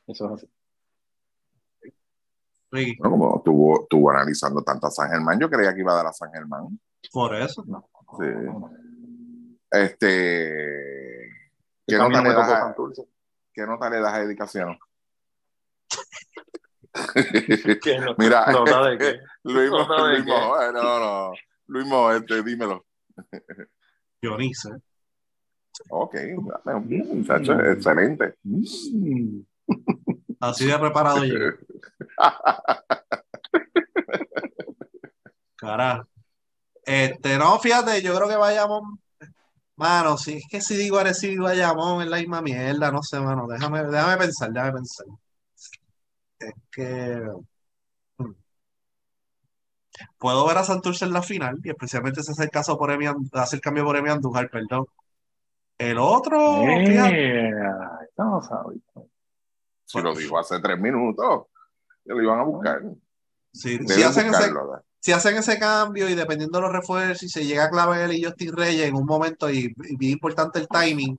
Eso 0.06 0.26
es 0.26 0.32
así. 0.32 0.46
Sí. 2.74 2.96
No, 3.00 3.10
como 3.10 3.36
estuvo, 3.36 3.82
estuvo 3.82 4.10
analizando 4.10 4.62
tanto 4.62 4.86
a 4.86 4.90
San 4.90 5.10
Germán, 5.10 5.38
yo 5.38 5.48
creía 5.48 5.74
que 5.74 5.80
iba 5.80 5.92
a 5.92 5.96
dar 5.96 6.06
a 6.08 6.12
San 6.12 6.30
Germán. 6.32 6.78
Por 7.12 7.34
eso. 7.36 7.64
No. 7.66 7.88
Sí. 8.18 8.26
Este. 9.70 11.30
¿Qué 11.86 11.96
nota 11.96 12.22
le 12.22 12.32
das 12.32 12.50
a? 12.50 12.74
¿Qué 13.52 13.66
nota 13.66 13.90
le 13.90 14.00
das 14.00 14.14
a 14.14 14.18
dedicación? 14.20 14.78
Mira, 18.18 18.46
¿Nota 18.52 18.88
de 18.88 18.98
qué? 18.98 19.20
Luis, 19.44 19.70
¿Nota 19.70 20.06
de 20.06 20.18
Luis, 20.18 20.24
qué? 20.24 20.72
no, 20.72 21.00
no, 21.00 21.32
Luis 21.66 21.86
Mo, 21.86 22.12
este, 22.12 22.42
dímelo. 22.42 22.84
Dionisio. 24.20 24.80
Ok, 25.90 26.14
muchacho, 26.36 27.54
mm. 27.54 27.60
excelente. 27.72 28.34
Mm. 28.44 29.40
Así 30.40 30.66
de 30.66 30.78
preparado 30.78 31.24
yo. 31.24 31.34
Carajo. 35.56 36.08
Este, 36.84 37.38
no, 37.38 37.58
fíjate, 37.58 38.02
yo 38.02 38.14
creo 38.14 38.28
que 38.28 38.36
vayamos 38.36 38.82
Mano, 39.76 40.16
si 40.16 40.34
es 40.34 40.44
que 40.48 40.60
si 40.60 40.76
digo 40.76 40.98
Arecibo 40.98 41.34
y 41.34 41.38
Bayamón 41.38 42.02
es 42.02 42.08
la 42.08 42.18
misma 42.18 42.40
mierda, 42.40 42.92
no 42.92 43.02
sé, 43.02 43.18
mano. 43.20 43.46
Déjame, 43.48 43.82
déjame 43.84 44.16
pensar, 44.18 44.52
déjame 44.52 44.72
pensar. 44.74 45.06
Es 46.38 46.54
que. 46.70 47.22
Hmm. 48.18 48.34
Puedo 50.18 50.46
ver 50.46 50.58
a 50.58 50.64
Santurce 50.64 51.04
en 51.04 51.12
la 51.12 51.22
final, 51.22 51.58
y 51.64 51.70
especialmente 51.70 52.22
si 52.22 52.32
hace 52.32 52.44
el 52.44 52.50
caso 52.50 52.78
por 52.78 52.90
Emi, 52.90 53.06
hace 53.32 53.56
el 53.56 53.62
cambio 53.62 53.84
por 53.84 53.96
Emi 53.96 54.10
Andújar, 54.10 54.48
perdón. 54.50 54.86
El 55.76 55.98
otro. 55.98 56.62
Si 59.84 60.00
lo 60.00 60.14
dijo 60.14 60.38
hace 60.38 60.60
tres 60.60 60.78
minutos, 60.78 61.46
lo 62.04 62.22
iban 62.22 62.40
a 62.40 62.44
buscar. 62.44 62.82
si 63.52 63.76
hacen 64.02 64.28
ese, 64.28 64.52
si 65.04 65.12
hacen 65.12 65.36
ese 65.36 65.58
cambio 65.58 66.08
y 66.08 66.14
dependiendo 66.14 66.56
de 66.56 66.62
los 66.62 66.72
refuerzos, 66.72 67.24
y 67.24 67.28
se 67.28 67.44
llega 67.44 67.64
a 67.64 67.68
Clavel 67.68 68.12
y 68.12 68.24
Justin 68.24 68.56
Reyes 68.56 68.88
en 68.88 68.94
un 68.94 69.04
momento 69.04 69.50
y, 69.50 69.74
bien 69.98 70.12
importante 70.12 70.58
el 70.58 70.66
timing, 70.66 71.18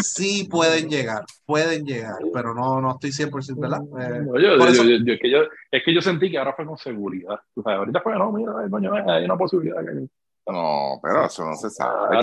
sí 0.00 0.46
pueden 0.48 0.88
llegar, 0.88 1.24
pueden 1.44 1.84
llegar, 1.84 2.14
pero 2.32 2.54
no, 2.54 2.80
no 2.80 2.92
estoy 2.92 3.10
100%, 3.10 3.58
¿verdad? 3.58 3.80
Eh, 3.98 5.10
es, 5.10 5.20
que 5.20 5.30
yo, 5.30 5.38
es 5.68 5.82
que 5.84 5.92
yo 5.92 6.00
sentí 6.00 6.30
que 6.30 6.38
ahora 6.38 6.52
fue 6.52 6.64
con 6.64 6.78
seguridad. 6.78 7.40
O 7.56 7.62
sea, 7.62 7.74
ahorita 7.74 8.00
fue, 8.02 8.16
no, 8.16 8.30
mira, 8.30 8.52
coño, 8.70 8.92
hay 8.94 9.24
una 9.24 9.36
posibilidad 9.36 9.84
que... 9.84 10.06
No, 10.46 11.00
pero 11.02 11.24
eso 11.24 11.44
no 11.44 11.56
se 11.56 11.70
sabe. 11.70 12.20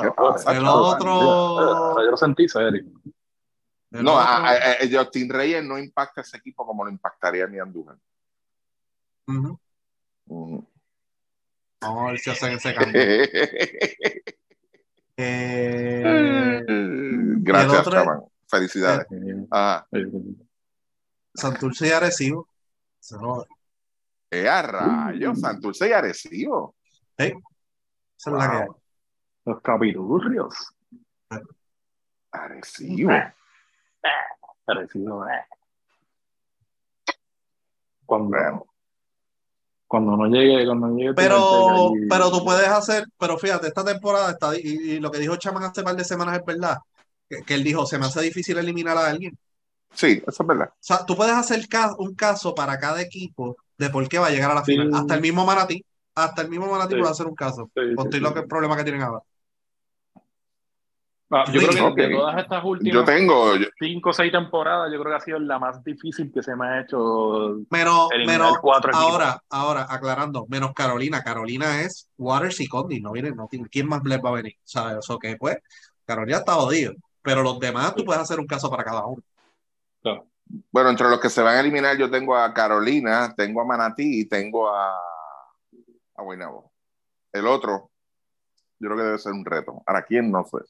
¿qué 0.00 0.10
pasa? 0.16 0.56
El 0.56 0.64
otro... 0.64 1.96
Yo 2.04 2.10
lo 2.12 2.16
sentí 2.16 2.48
serio. 2.48 2.84
No, 3.90 4.18
a, 4.18 4.50
a, 4.50 4.76
Justin 4.90 5.30
Reyes 5.30 5.64
no 5.64 5.78
impacta 5.78 6.20
ese 6.20 6.36
equipo 6.36 6.66
como 6.66 6.84
lo 6.84 6.90
impactaría 6.90 7.46
mi 7.46 7.58
Andújar. 7.58 7.96
Vamos 10.26 10.66
a 11.80 12.06
ver 12.10 12.18
si 12.18 12.30
hacen 12.30 12.52
ese 12.52 12.74
cambio. 12.74 13.00
eh, 15.16 16.62
Gracias, 17.40 17.88
Chaman. 17.88 18.20
Felicidades. 18.46 19.06
Eh, 19.12 20.06
Santurce 21.34 21.88
y 21.88 21.90
Arecibo. 21.90 22.48
Se 22.98 23.16
¡Eh, 24.30 24.48
a 24.48 24.62
rayos! 24.62 25.40
Santurce 25.40 25.88
y 25.88 25.92
Arecibo. 25.92 26.74
Sí. 27.16 27.32
Esa 28.18 28.30
es 28.30 28.36
la 28.36 28.50
que 28.50 28.56
hay. 28.56 28.68
Los 29.44 29.62
capitulrios. 29.62 30.54
Arecibo. 32.32 33.10
Eh. 34.04 35.44
Cuando, 38.04 38.66
cuando 39.86 40.16
no 40.16 40.26
llegue, 40.26 40.66
cuando 40.66 40.94
llegue. 40.94 41.14
Pero, 41.14 41.92
pero 42.08 42.30
tú 42.30 42.44
puedes 42.44 42.68
hacer, 42.68 43.04
pero 43.18 43.38
fíjate, 43.38 43.68
esta 43.68 43.84
temporada 43.84 44.32
está, 44.32 44.56
y, 44.56 45.00
lo 45.00 45.10
que 45.10 45.18
dijo 45.18 45.36
Chaman 45.36 45.64
hace 45.64 45.80
un 45.80 45.86
par 45.86 45.96
de 45.96 46.04
semanas 46.04 46.38
es 46.38 46.44
verdad, 46.44 46.78
que, 47.28 47.54
él 47.54 47.64
dijo, 47.64 47.86
se 47.86 47.98
me 47.98 48.06
hace 48.06 48.20
difícil 48.20 48.58
eliminar 48.58 48.96
a 48.96 49.08
alguien. 49.08 49.36
Sí, 49.92 50.22
eso 50.26 50.42
es 50.42 50.46
verdad. 50.46 50.68
O 50.68 50.76
sea, 50.80 51.04
tú 51.06 51.16
puedes 51.16 51.34
hacer 51.34 51.66
un 51.98 52.14
caso 52.14 52.54
para 52.54 52.78
cada 52.78 53.00
equipo 53.00 53.56
de 53.78 53.88
por 53.90 54.06
qué 54.08 54.18
va 54.18 54.26
a 54.26 54.30
llegar 54.30 54.50
a 54.50 54.54
la 54.54 54.64
final. 54.64 54.90
Hasta 54.92 55.14
el 55.14 55.22
mismo 55.22 55.46
Manatí, 55.46 55.84
hasta 56.14 56.42
el 56.42 56.50
mismo 56.50 56.70
Manatí 56.70 56.94
puede 56.94 57.10
hacer 57.10 57.26
un 57.26 57.34
caso. 57.34 57.70
Sí, 57.74 58.20
lo 58.20 58.34
que 58.34 58.40
el 58.40 58.46
problema 58.46 58.76
que 58.76 58.84
tienen 58.84 59.02
ahora. 59.02 59.22
Ah, 61.30 61.44
yo 61.52 61.60
creo 61.60 61.94
que 61.94 62.08
de 62.08 62.14
todas 62.14 62.38
estas 62.38 62.64
últimas 62.64 62.94
yo 62.94 63.04
tengo, 63.04 63.52
cinco 63.78 64.10
o 64.10 64.12
seis 64.14 64.32
temporadas, 64.32 64.90
yo 64.90 64.98
creo 64.98 65.12
que 65.12 65.16
ha 65.16 65.20
sido 65.20 65.38
la 65.38 65.58
más 65.58 65.84
difícil 65.84 66.32
que 66.32 66.42
se 66.42 66.56
me 66.56 66.66
ha 66.66 66.80
hecho. 66.80 67.58
Menos, 67.68 68.08
menos 68.26 68.58
cuatro 68.62 68.92
ahora, 68.94 69.42
ahora, 69.50 69.86
aclarando, 69.90 70.46
menos 70.48 70.72
Carolina. 70.72 71.22
Carolina 71.22 71.82
es 71.82 72.08
Waters 72.16 72.60
y 72.60 72.66
Condi, 72.66 73.02
no 73.02 73.12
viene, 73.12 73.32
no 73.32 73.46
tiene, 73.46 73.68
¿quién 73.68 73.86
más 73.88 74.02
les 74.04 74.24
va 74.24 74.30
a 74.30 74.34
venir? 74.34 74.54
¿Sabes? 74.64 74.98
Eso 74.98 75.18
que 75.18 75.36
pues, 75.36 75.58
Carolina 76.06 76.38
está 76.38 76.54
jodido. 76.54 76.94
Pero 77.20 77.42
los 77.42 77.58
demás 77.58 77.94
tú 77.94 78.06
puedes 78.06 78.22
hacer 78.22 78.40
un 78.40 78.46
caso 78.46 78.70
para 78.70 78.84
cada 78.84 79.04
uno. 79.04 79.22
Bueno, 80.72 80.88
entre 80.88 81.10
los 81.10 81.20
que 81.20 81.28
se 81.28 81.42
van 81.42 81.56
a 81.56 81.60
eliminar, 81.60 81.98
yo 81.98 82.10
tengo 82.10 82.34
a 82.34 82.54
Carolina, 82.54 83.34
tengo 83.36 83.60
a 83.60 83.66
Manatí 83.66 84.20
y 84.20 84.24
tengo 84.26 84.74
a, 84.74 84.94
a 86.16 86.22
Guaynabo. 86.22 86.72
El 87.30 87.46
otro, 87.46 87.90
yo 88.78 88.88
creo 88.88 88.96
que 88.96 89.02
debe 89.02 89.18
ser 89.18 89.32
un 89.32 89.44
reto. 89.44 89.82
Ahora, 89.84 90.04
¿quién 90.04 90.32
no 90.32 90.42
fue? 90.46 90.62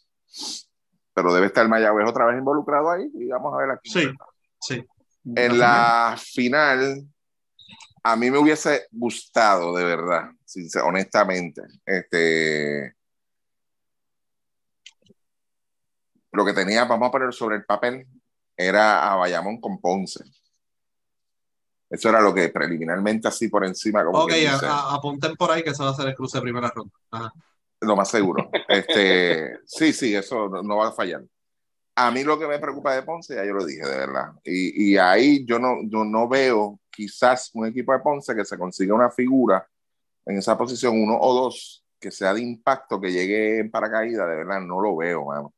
Pero 1.14 1.34
debe 1.34 1.46
estar 1.46 1.68
Mayagüez 1.68 2.08
otra 2.08 2.26
vez 2.26 2.38
involucrado 2.38 2.90
ahí 2.90 3.10
y 3.14 3.28
vamos 3.28 3.54
a 3.54 3.58
ver 3.58 3.70
aquí. 3.70 3.90
Sí, 3.90 4.08
sí. 4.60 4.84
En 5.24 5.58
la 5.58 6.16
final, 6.16 7.06
a 8.02 8.16
mí 8.16 8.30
me 8.30 8.38
hubiese 8.38 8.86
gustado, 8.90 9.74
de 9.74 9.84
verdad, 9.84 10.30
honestamente, 10.84 11.62
este, 11.84 12.94
lo 16.32 16.44
que 16.44 16.52
tenía, 16.52 16.84
vamos 16.84 17.08
a 17.08 17.12
poner 17.12 17.34
sobre 17.34 17.56
el 17.56 17.64
papel, 17.64 18.06
era 18.56 19.12
a 19.12 19.16
Bayamón 19.16 19.60
con 19.60 19.80
Ponce. 19.80 20.24
Eso 21.90 22.08
era 22.10 22.20
lo 22.20 22.34
que 22.34 22.48
preliminarmente 22.50 23.28
así 23.28 23.48
por 23.48 23.64
encima, 23.64 24.04
como 24.04 24.20
Ok, 24.20 24.32
apunten 24.68 25.36
por 25.36 25.50
ahí 25.50 25.62
que 25.62 25.70
eso 25.70 25.84
va 25.84 25.90
a 25.90 25.94
ser 25.94 26.08
el 26.08 26.14
cruce 26.14 26.38
de 26.38 26.42
primera 26.42 26.70
ronda. 26.70 26.92
Ajá. 27.10 27.32
Lo 27.80 27.96
más 27.96 28.10
seguro. 28.10 28.50
Este, 28.68 29.58
sí, 29.66 29.92
sí, 29.92 30.14
eso 30.14 30.48
no, 30.48 30.62
no 30.62 30.76
va 30.76 30.88
a 30.88 30.92
fallar. 30.92 31.22
A 31.96 32.10
mí 32.10 32.22
lo 32.22 32.38
que 32.38 32.46
me 32.46 32.58
preocupa 32.58 32.94
de 32.94 33.02
Ponce, 33.02 33.34
ya 33.34 33.44
yo 33.44 33.54
lo 33.54 33.64
dije, 33.64 33.84
de 33.84 33.96
verdad. 33.96 34.32
Y, 34.44 34.92
y 34.92 34.98
ahí 34.98 35.44
yo 35.44 35.58
no, 35.58 35.78
yo 35.84 36.04
no 36.04 36.28
veo 36.28 36.78
quizás 36.90 37.50
un 37.54 37.66
equipo 37.66 37.92
de 37.92 37.98
Ponce 38.00 38.34
que 38.34 38.44
se 38.44 38.58
consiga 38.58 38.94
una 38.94 39.10
figura 39.10 39.66
en 40.26 40.38
esa 40.38 40.56
posición, 40.56 41.00
uno 41.00 41.18
o 41.18 41.34
dos, 41.34 41.84
que 41.98 42.10
sea 42.10 42.34
de 42.34 42.42
impacto, 42.42 43.00
que 43.00 43.10
llegue 43.10 43.60
en 43.60 43.70
paracaídas, 43.70 44.28
de 44.28 44.36
verdad, 44.36 44.60
no 44.60 44.80
lo 44.80 44.96
veo, 44.96 45.24
mano. 45.24 45.54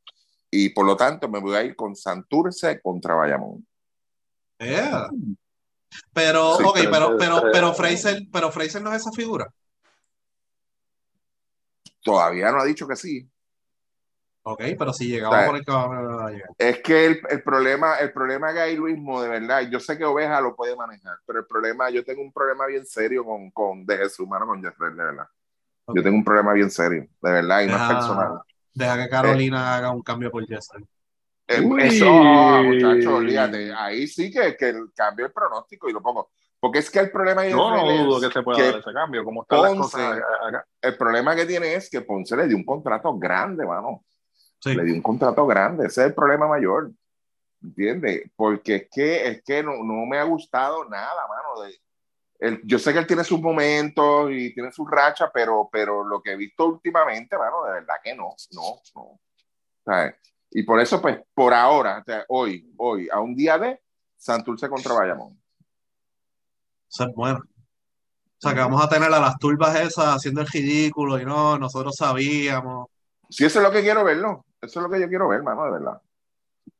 Y 0.50 0.70
por 0.70 0.86
lo 0.86 0.96
tanto 0.96 1.28
me 1.28 1.40
voy 1.40 1.56
a 1.56 1.62
ir 1.62 1.76
con 1.76 1.94
Santurce 1.94 2.80
contra 2.80 3.14
Bayamón. 3.14 3.66
Yeah. 4.58 5.08
Pero, 6.12 6.56
Sí, 6.56 6.64
ok, 6.64 6.78
pero 6.90 7.16
pero, 7.18 7.42
pero 7.52 7.74
Fraser, 7.74 8.22
pero 8.32 8.50
Fraser 8.50 8.82
no 8.82 8.92
es 8.92 9.00
esa 9.00 9.12
figura. 9.12 9.52
Todavía 12.02 12.50
no 12.50 12.60
ha 12.60 12.64
dicho 12.64 12.86
que 12.86 12.96
sí. 12.96 13.28
Ok, 14.42 14.62
pero 14.78 14.92
si 14.92 15.06
llegamos 15.06 15.36
O 15.36 15.38
sea, 15.38 15.46
por 15.48 15.56
el 15.56 15.64
que 15.64 15.70
va 15.72 16.26
a 16.26 16.30
llegar. 16.30 16.48
Es 16.56 16.80
que 16.80 17.06
el, 17.06 17.20
el 17.28 17.42
problema, 17.42 17.96
el 17.96 18.12
problema 18.12 18.52
que 18.52 18.60
hay, 18.60 18.76
Luismo, 18.76 19.20
de 19.20 19.28
verdad, 19.28 19.62
yo 19.70 19.78
sé 19.78 19.98
que 19.98 20.04
Oveja 20.04 20.40
lo 20.40 20.56
puede 20.56 20.74
manejar, 20.74 21.18
pero 21.26 21.40
el 21.40 21.46
problema, 21.46 21.90
yo 21.90 22.04
tengo 22.04 22.22
un 22.22 22.32
problema 22.32 22.66
bien 22.66 22.86
serio 22.86 23.24
con, 23.24 23.50
con 23.50 23.84
de 23.84 23.98
Jesús, 23.98 24.26
mano, 24.26 24.46
con 24.46 24.62
Jeffrey, 24.62 24.90
de 24.90 25.04
verdad. 25.04 25.26
Yo 25.88 26.02
tengo 26.02 26.16
un 26.16 26.24
problema 26.24 26.52
bien 26.54 26.70
serio, 26.70 27.06
de 27.20 27.30
verdad, 27.30 27.62
y 27.62 27.66
no 27.66 27.72
es 27.74 27.80
Deja- 27.80 27.94
personal. 27.94 28.40
Deja 28.72 28.96
que 29.02 29.08
Carolina 29.08 29.74
haga 29.74 29.90
un 29.90 30.02
cambio 30.02 30.30
por 30.30 30.46
Jester. 30.46 30.80
Eh. 31.48 31.68
Eso, 31.80 32.12
muchachos, 32.62 33.06
olvídate, 33.06 33.72
ahí 33.74 34.06
sí 34.06 34.30
que, 34.30 34.56
que 34.56 34.68
el 34.68 34.92
cambio 34.94 35.26
el 35.26 35.32
pronóstico 35.32 35.88
y 35.88 35.92
lo 35.92 36.00
pongo. 36.00 36.30
Porque 36.60 36.80
es 36.80 36.90
que 36.90 36.98
el 36.98 37.10
problema 37.10 37.42
de 37.42 37.50
no 37.52 37.74
Jeffrey 37.74 37.98
dudo 38.04 38.18
es 38.18 38.26
que 38.28 38.32
se 38.34 38.42
pueda 38.42 38.58
que 38.58 38.64
dar 38.70 38.80
ese 38.80 38.92
cambio, 38.92 39.24
como 39.24 39.42
están 39.42 39.62
las 39.62 39.72
Ponce- 39.72 39.80
cosas 39.82 40.18
acá. 40.46 40.66
el 40.82 40.96
problema 40.98 41.34
que 41.34 41.46
tiene 41.46 41.74
es 41.74 41.88
que 41.88 42.02
Ponce 42.02 42.36
le 42.36 42.46
dio 42.46 42.56
un 42.56 42.64
contrato 42.64 43.16
grande, 43.18 43.64
mano. 43.64 44.04
Sí. 44.62 44.74
le 44.74 44.84
dio 44.84 44.94
un 44.94 45.00
contrato 45.00 45.46
grande, 45.46 45.86
ese 45.86 46.02
es 46.02 46.06
el 46.08 46.14
problema 46.14 46.46
mayor, 46.46 46.90
¿entiendes? 47.62 48.30
Porque 48.36 48.74
es 48.76 48.88
que, 48.90 49.26
es 49.28 49.42
que 49.42 49.62
no, 49.62 49.72
no 49.82 50.04
me 50.04 50.18
ha 50.18 50.22
gustado 50.24 50.84
nada, 50.84 51.26
mano. 51.28 51.62
De, 51.62 51.80
el- 52.40 52.60
yo 52.64 52.78
sé 52.78 52.92
que 52.92 52.98
él 52.98 53.06
tiene 53.06 53.24
sus 53.24 53.40
momentos 53.40 54.30
y 54.30 54.52
tiene 54.52 54.70
sus 54.70 54.86
rachas, 54.90 55.30
pero, 55.32 55.66
pero 55.72 56.04
lo 56.04 56.20
que 56.20 56.32
he 56.32 56.36
visto 56.36 56.66
últimamente, 56.66 57.38
mano, 57.38 57.64
de 57.64 57.72
verdad 57.72 57.94
que 58.04 58.14
no, 58.14 58.34
no, 58.52 58.80
no. 58.94 59.20
¿Sabes? 59.82 60.14
Y 60.50 60.62
por 60.64 60.78
eso, 60.78 61.00
pues, 61.00 61.18
por 61.32 61.54
ahora, 61.54 62.00
o 62.00 62.04
sea, 62.04 62.24
hoy, 62.28 62.70
hoy, 62.76 63.08
a 63.10 63.18
un 63.20 63.34
día 63.34 63.56
de 63.56 63.80
Santurce 64.18 64.68
contra 64.68 64.92
Bayamón. 64.92 65.39
Eso 66.90 67.04
es 67.04 67.14
bueno. 67.14 67.38
O 67.38 68.42
sea, 68.42 68.54
que 68.54 68.60
vamos 68.60 68.82
a 68.82 68.88
tener 68.88 69.12
a 69.12 69.20
las 69.20 69.38
turbas 69.38 69.78
esas 69.78 70.16
haciendo 70.16 70.40
el 70.40 70.46
ridículo 70.46 71.20
y 71.20 71.24
no, 71.24 71.58
nosotros 71.58 71.94
sabíamos. 71.96 72.88
Si 73.28 73.44
eso 73.44 73.58
es 73.58 73.64
lo 73.64 73.70
que 73.70 73.82
quiero 73.82 74.02
verlo, 74.02 74.44
eso 74.60 74.80
es 74.80 74.82
lo 74.82 74.90
que 74.90 75.00
yo 75.00 75.08
quiero 75.08 75.28
ver, 75.28 75.42
mano, 75.42 75.64
de 75.66 75.72
verdad. 75.72 76.00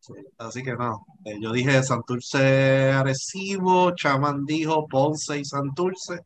Sí, 0.01 0.15
Así 0.39 0.63
que 0.63 0.73
no. 0.73 1.05
Eh, 1.25 1.39
yo 1.41 1.53
dije 1.53 1.83
Santurce 1.83 2.91
Arecibo, 2.93 3.95
Chaman 3.95 4.47
dijo 4.47 4.87
Ponce 4.89 5.39
y 5.39 5.45
Santurce. 5.45 6.23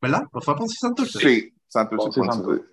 ¿Verdad? 0.00 0.22
¿No 0.32 0.40
fue 0.40 0.54
Ponce 0.56 0.74
y 0.74 0.80
Santurce? 0.80 1.18
Sí, 1.18 1.54
Santurce, 1.66 2.04
Ponce 2.04 2.20
y 2.20 2.22
Ponce. 2.22 2.36
Santurce. 2.38 2.64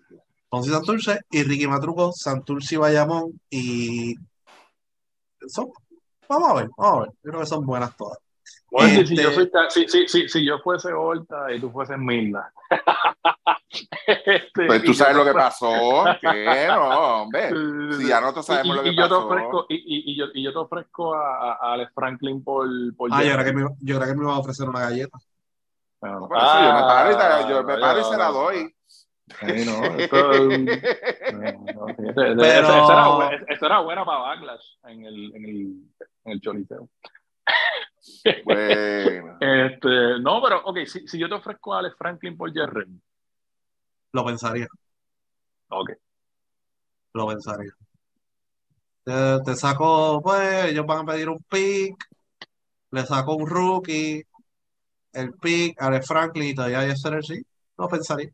Ponce 0.47 0.69
y 0.69 0.73
Santurce 0.73 1.19
y 1.31 1.43
Ricky 1.43 1.67
Matruco, 1.67 2.11
Santurce 2.13 2.75
y 2.75 2.77
Bayamón 2.77 3.41
y 3.49 4.15
son, 5.47 5.69
vamos 6.29 6.49
a 6.49 6.53
ver, 6.53 6.69
vamos 6.77 6.97
a 6.97 7.01
ver. 7.01 7.09
Yo 7.23 7.31
creo 7.31 7.39
que 7.39 7.47
son 7.47 7.65
buenas 7.65 7.97
todas. 7.97 8.19
Bueno, 8.77 8.89
si- 9.01 9.07
si, 9.07 9.13
Este- 9.21 9.35
yo 9.35 9.49
ta- 9.51 9.69
si, 9.69 9.87
si, 9.87 10.07
si, 10.07 10.27
si 10.27 10.45
yo 10.45 10.59
fuese 10.59 10.91
Horta 10.91 11.51
y 11.53 11.59
tú 11.61 11.71
fueses 11.71 11.97
Milda. 11.97 12.51
Este, 14.07 14.67
Pues 14.67 14.83
tú 14.83 14.93
sabes 14.93 15.15
lo 15.17 15.25
que 15.25 15.33
pasó, 15.33 16.05
que 16.21 16.67
no, 16.69 17.23
hombre. 17.23 17.49
Si 17.97 18.07
ya 18.07 18.21
nosotros 18.21 18.45
sabemos 18.45 18.75
y, 18.75 18.77
lo 18.77 18.83
que 18.83 18.89
y 18.89 18.95
yo 18.95 19.03
te 19.03 19.09
pasó. 19.09 19.25
ofrezco, 19.27 19.65
y, 19.69 19.75
y, 19.75 20.11
y 20.13 20.17
yo, 20.17 20.25
y 20.33 20.43
yo 20.43 20.53
te 20.53 20.59
ofrezco 20.59 21.13
a, 21.13 21.51
a- 21.53 21.73
Alex 21.73 21.91
Franklin 21.93 22.41
por, 22.43 22.67
por 22.95 23.09
Ah, 23.11 23.23
yo 23.23 23.33
creo 23.33 23.45
que 23.45 23.53
me, 23.53 23.61
yo 23.81 23.95
creo 23.97 24.07
que 24.07 24.15
me 24.15 24.23
iba 24.23 24.33
a 24.33 24.39
ofrecer 24.39 24.69
una 24.69 24.79
galleta. 24.81 25.17
Bueno, 25.99 26.19
No, 26.29 26.37
eso 26.37 26.61
yo 26.61 26.73
me 26.73 26.79
paro 26.81 27.11
y, 27.11 27.15
te- 27.15 27.49
yo 27.49 27.63
me 27.63 27.73
ah, 27.73 27.77
paro 27.79 27.99
y 27.99 28.03
se 28.03 28.17
la 28.17 28.27
doy. 28.27 28.75
Sí, 29.39 29.65
no, 29.65 29.83
esto 29.97 30.33
no, 30.33 31.87
sí, 31.87 32.03
Pero- 32.15 32.43
esa 32.43 32.93
era, 32.93 33.57
era 33.61 33.79
buena 33.81 34.05
para 34.05 34.19
Backlash 34.19 34.65
en 34.85 35.05
el, 35.05 35.35
en 35.35 35.45
el, 35.45 35.59
en 36.25 36.31
el 36.31 36.41
Choliseo. 36.41 36.87
Bueno, 38.43 39.35
Este, 39.39 40.19
no, 40.21 40.41
pero, 40.41 40.61
ok, 40.65 40.79
si, 40.85 41.07
si 41.07 41.19
yo 41.19 41.27
te 41.29 41.35
ofrezco 41.35 41.73
a 41.73 41.79
Alex 41.79 41.95
Franklin 41.97 42.37
por 42.37 42.53
Jerry, 42.53 42.85
Lo 44.13 44.25
pensaría, 44.25 44.67
ok. 45.69 45.89
lo 47.13 47.27
pensaría. 47.27 47.71
Te, 49.03 49.11
te 49.45 49.55
saco, 49.55 50.21
pues, 50.23 50.65
ellos 50.71 50.85
van 50.85 51.07
a 51.07 51.11
pedir 51.13 51.29
un 51.29 51.39
pick, 51.49 51.95
le 52.91 53.05
saco 53.05 53.35
un 53.35 53.47
rookie, 53.47 54.23
el 55.13 55.33
pick, 55.35 55.81
Alex 55.81 56.07
Franklin 56.07 56.49
y 56.49 56.55
todavía 56.55 56.79
hay 56.81 56.91
ese 56.91 57.21
sí, 57.23 57.41
lo 57.77 57.87
pensaría. 57.89 58.31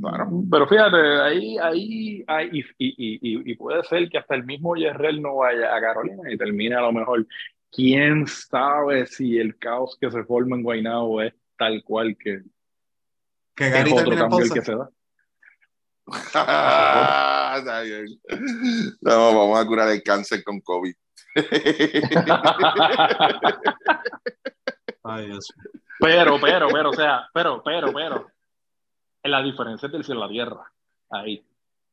claro. 0.00 0.30
Pero 0.50 0.66
fíjate, 0.68 0.96
ahí, 1.22 1.58
ahí, 1.58 2.24
ahí 2.26 2.48
y, 2.52 2.60
y, 2.78 3.38
y, 3.48 3.52
y 3.52 3.56
puede 3.56 3.82
ser 3.84 4.08
que 4.08 4.18
hasta 4.18 4.34
el 4.34 4.44
mismo 4.44 4.76
Yerrel 4.76 5.20
no 5.22 5.36
vaya 5.36 5.74
a 5.74 5.80
Carolina 5.80 6.30
y 6.32 6.36
termine 6.38 6.74
a 6.76 6.80
lo 6.82 6.92
mejor. 6.92 7.26
¿Quién 7.74 8.26
sabe 8.28 9.06
si 9.06 9.38
el 9.38 9.58
caos 9.58 9.96
que 10.00 10.10
se 10.10 10.24
forma 10.24 10.56
en 10.56 10.62
Guaynabo 10.62 11.20
es 11.22 11.34
tal 11.58 11.82
cual 11.82 12.16
que 12.16 12.42
Que 13.56 13.66
es 13.66 13.72
Gary 13.72 13.92
otro 13.92 14.12
en 14.12 14.18
cambio 14.18 14.38
el 14.38 14.52
que 14.52 14.62
se 14.62 14.76
da? 14.76 14.88
Ah, 16.34 17.56
está 17.58 17.80
bien. 17.80 18.06
No, 19.00 19.34
vamos 19.34 19.58
a 19.58 19.66
curar 19.66 19.88
el 19.88 20.02
cáncer 20.02 20.44
con 20.44 20.60
COVID. 20.60 20.94
Ay, 25.02 25.26
Dios. 25.26 25.52
Pero, 25.98 26.38
pero, 26.40 26.68
pero, 26.68 26.90
o 26.90 26.94
sea, 26.94 27.28
pero, 27.32 27.62
pero, 27.64 27.90
pero, 27.92 28.30
la 29.24 29.42
diferencia 29.42 29.86
es 29.86 29.92
del 29.92 30.04
cielo 30.04 30.22
a 30.22 30.26
la 30.26 30.32
tierra. 30.32 30.72
Ahí. 31.10 31.44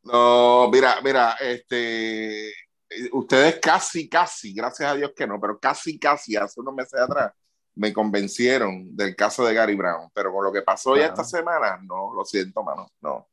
No, 0.04 0.70
mira, 0.72 0.98
mira, 1.04 1.38
este, 1.40 2.54
ustedes 3.12 3.60
casi, 3.62 4.10
casi, 4.10 4.54
gracias 4.54 4.92
a 4.92 4.96
Dios 4.96 5.12
que 5.16 5.26
no, 5.28 5.40
pero 5.40 5.60
casi, 5.60 5.98
casi 6.00 6.36
hace 6.36 6.60
unos 6.60 6.74
meses 6.74 7.00
atrás 7.00 7.32
me 7.76 7.94
convencieron 7.94 8.96
del 8.96 9.16
caso 9.16 9.46
de 9.46 9.54
Gary 9.54 9.76
Brown, 9.76 10.10
pero 10.14 10.34
con 10.34 10.44
lo 10.44 10.52
que 10.52 10.62
pasó 10.62 10.96
ya 10.98 11.04
Ajá. 11.06 11.14
esta 11.14 11.24
semana, 11.24 11.80
no, 11.84 12.14
lo 12.14 12.26
siento, 12.26 12.62
mano, 12.64 12.88
no. 13.02 13.28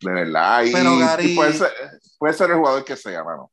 De 0.00 0.12
verdad, 0.12 0.62
y, 0.64 0.72
Pero 0.72 0.98
Gary- 0.98 1.34
puede, 1.34 1.52
ser, 1.54 1.70
puede 2.18 2.34
ser 2.34 2.50
el 2.50 2.56
jugador 2.58 2.84
que 2.84 2.96
sea, 2.96 3.24
mano. 3.24 3.50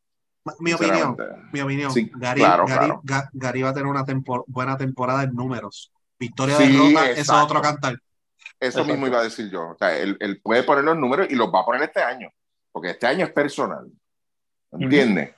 Mi 0.59 0.73
opinión, 0.73 1.15
mi 1.53 1.61
opinión. 1.61 1.91
Sí, 1.93 2.11
Gary, 2.15 2.41
claro, 2.41 2.65
Gary, 2.67 2.85
claro. 2.87 3.01
Ga- 3.05 3.29
Gary 3.31 3.61
va 3.61 3.69
a 3.69 3.73
tener 3.73 3.87
una 3.87 4.05
tempor- 4.05 4.43
buena 4.47 4.75
temporada 4.77 5.23
en 5.23 5.33
números. 5.33 5.93
Victoria, 6.19 6.57
Sí, 6.57 6.67
derrota, 6.67 7.09
eso 7.11 7.21
es 7.21 7.43
otro 7.43 7.61
cantar. 7.61 7.93
Eso 8.59 8.79
Exacto. 8.79 8.91
mismo 8.91 9.07
iba 9.07 9.19
a 9.19 9.23
decir 9.23 9.49
yo. 9.49 9.69
O 9.69 9.77
sea, 9.77 9.97
él, 9.97 10.17
él 10.19 10.41
puede 10.41 10.63
poner 10.63 10.83
los 10.83 10.97
números 10.97 11.27
y 11.29 11.35
los 11.35 11.47
va 11.47 11.61
a 11.61 11.65
poner 11.65 11.83
este 11.83 12.01
año, 12.03 12.29
porque 12.73 12.89
este 12.91 13.07
año 13.07 13.25
es 13.25 13.31
personal. 13.31 13.89
¿Entiendes? 14.79 15.31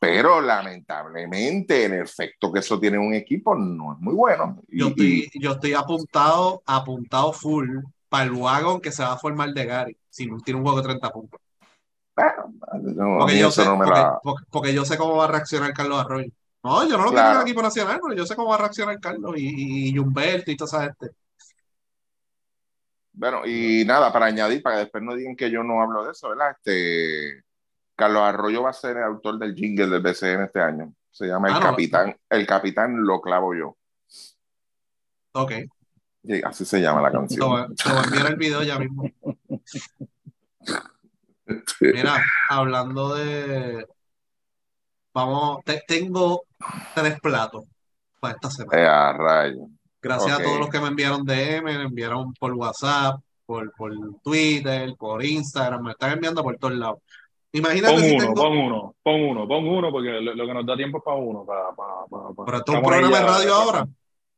Pero 0.00 0.40
lamentablemente 0.40 1.86
el 1.86 1.94
efecto 1.94 2.52
que 2.52 2.60
eso 2.60 2.78
tiene 2.78 2.96
en 2.98 3.02
un 3.02 3.14
equipo 3.14 3.54
no 3.56 3.94
es 3.94 3.98
muy 3.98 4.14
bueno. 4.14 4.60
Yo 4.68 4.86
y- 4.96 5.24
estoy, 5.24 5.40
yo 5.40 5.52
estoy 5.52 5.72
apuntado, 5.74 6.62
apuntado 6.66 7.32
full 7.32 7.78
para 8.08 8.24
el 8.24 8.32
wagon 8.32 8.80
que 8.80 8.92
se 8.92 9.02
va 9.02 9.12
a 9.14 9.18
formar 9.18 9.50
de 9.52 9.64
Gary, 9.66 9.96
si 10.08 10.26
no 10.26 10.38
tiene 10.38 10.58
un 10.60 10.64
juego 10.64 10.80
de 10.80 10.88
30 10.88 11.10
puntos. 11.10 11.40
bueno, 12.14 12.54
no, 12.94 13.14
a 13.16 13.18
Porque 13.20 13.38
yo, 13.38 13.50
sé, 13.50 13.64
no 13.64 13.76
me 13.76 13.84
porque, 13.84 14.00
la- 14.00 14.20
porque- 14.22 14.44
porque 14.50 14.74
yo 14.74 14.84
sé 14.84 14.96
cómo 14.96 15.16
va 15.16 15.24
a 15.24 15.28
reaccionar 15.28 15.72
Carlos 15.72 16.00
Arroyo. 16.00 16.30
No, 16.62 16.88
yo 16.88 16.96
no 16.98 17.04
lo 17.04 17.10
quiero 17.10 17.30
en 17.30 17.36
el 17.36 17.42
equipo 17.42 17.62
nacional, 17.62 18.00
pero 18.02 18.16
yo 18.16 18.26
sé 18.26 18.34
cómo 18.36 18.48
va 18.50 18.56
a 18.56 18.58
reaccionar 18.58 18.98
Carlos 19.00 19.34
y, 19.36 19.88
y, 19.88 19.88
y 19.90 19.98
Humberto 19.98 20.50
y 20.50 20.56
toda 20.56 20.68
esa 20.68 20.84
gente. 20.84 21.16
Bueno, 23.12 23.44
y 23.46 23.84
nada, 23.84 24.12
para 24.12 24.26
añadir, 24.26 24.62
para 24.62 24.76
que 24.76 24.80
después 24.82 25.02
no 25.02 25.14
digan 25.14 25.34
que 25.34 25.50
yo 25.50 25.62
no 25.64 25.82
hablo 25.82 26.04
de 26.04 26.12
eso, 26.12 26.28
¿verdad? 26.28 26.52
Este, 26.52 27.42
Carlos 27.98 28.22
Arroyo 28.22 28.62
va 28.62 28.70
a 28.70 28.74
ser 28.74 28.96
el 28.96 29.02
autor 29.02 29.40
del 29.40 29.56
jingle 29.56 29.88
del 29.88 30.00
BCN 30.00 30.44
este 30.44 30.60
año. 30.60 30.94
Se 31.10 31.26
llama 31.26 31.48
Ah, 31.48 31.56
El 31.56 31.60
no. 31.64 31.70
Capitán, 31.70 32.16
El 32.30 32.46
Capitán 32.46 33.04
lo 33.04 33.20
clavo 33.20 33.54
yo. 33.56 33.76
Ok, 35.32 35.52
Sí, 36.24 36.40
así 36.44 36.64
se 36.64 36.80
llama 36.80 37.00
la 37.02 37.10
canción. 37.10 37.74
te 37.74 37.88
voy 37.88 37.98
a 37.98 38.02
enviar 38.04 38.26
el 38.26 38.36
video 38.36 38.62
ya 38.62 38.78
mismo. 38.78 39.02
Mira, 41.80 42.22
hablando 42.50 43.14
de. 43.14 43.86
Vamos, 45.14 45.58
te- 45.64 45.82
tengo 45.86 46.42
tres 46.94 47.18
platos 47.20 47.64
para 48.20 48.34
esta 48.34 48.50
semana. 48.50 48.80
Eh, 48.80 48.86
a 48.86 49.12
rayo. 49.12 49.66
Gracias 50.02 50.38
a 50.38 50.42
todos 50.42 50.58
los 50.60 50.68
que 50.68 50.80
me 50.80 50.88
enviaron 50.88 51.24
DM, 51.24 51.62
me 51.64 51.82
enviaron 51.82 52.32
por 52.34 52.52
WhatsApp, 52.54 53.20
por, 53.46 53.72
por 53.72 53.92
Twitter, 54.22 54.94
por 54.98 55.24
Instagram, 55.24 55.82
me 55.82 55.90
están 55.92 56.12
enviando 56.12 56.42
por 56.42 56.56
todos 56.58 56.74
lados. 56.74 56.98
Imagínate 57.52 57.94
Pon 57.94 58.02
si 58.02 58.10
uno, 58.14 58.20
tengo. 58.24 58.34
pon 58.34 58.58
uno, 58.58 58.94
pon 59.02 59.20
uno, 59.22 59.48
pon 59.48 59.66
uno, 59.68 59.90
porque 59.90 60.10
lo, 60.10 60.34
lo 60.34 60.46
que 60.46 60.54
nos 60.54 60.66
da 60.66 60.76
tiempo 60.76 60.98
es 60.98 61.04
para 61.04 61.16
uno. 61.16 61.44
Para, 61.46 61.74
para, 61.74 61.94
para, 62.10 62.28
para- 62.34 62.44
Pero 62.46 62.58
esto 62.58 62.72
es 62.72 62.78
un 62.78 62.84
programa 62.84 63.18
de 63.18 63.24
radio 63.26 63.54
ahora. 63.54 63.88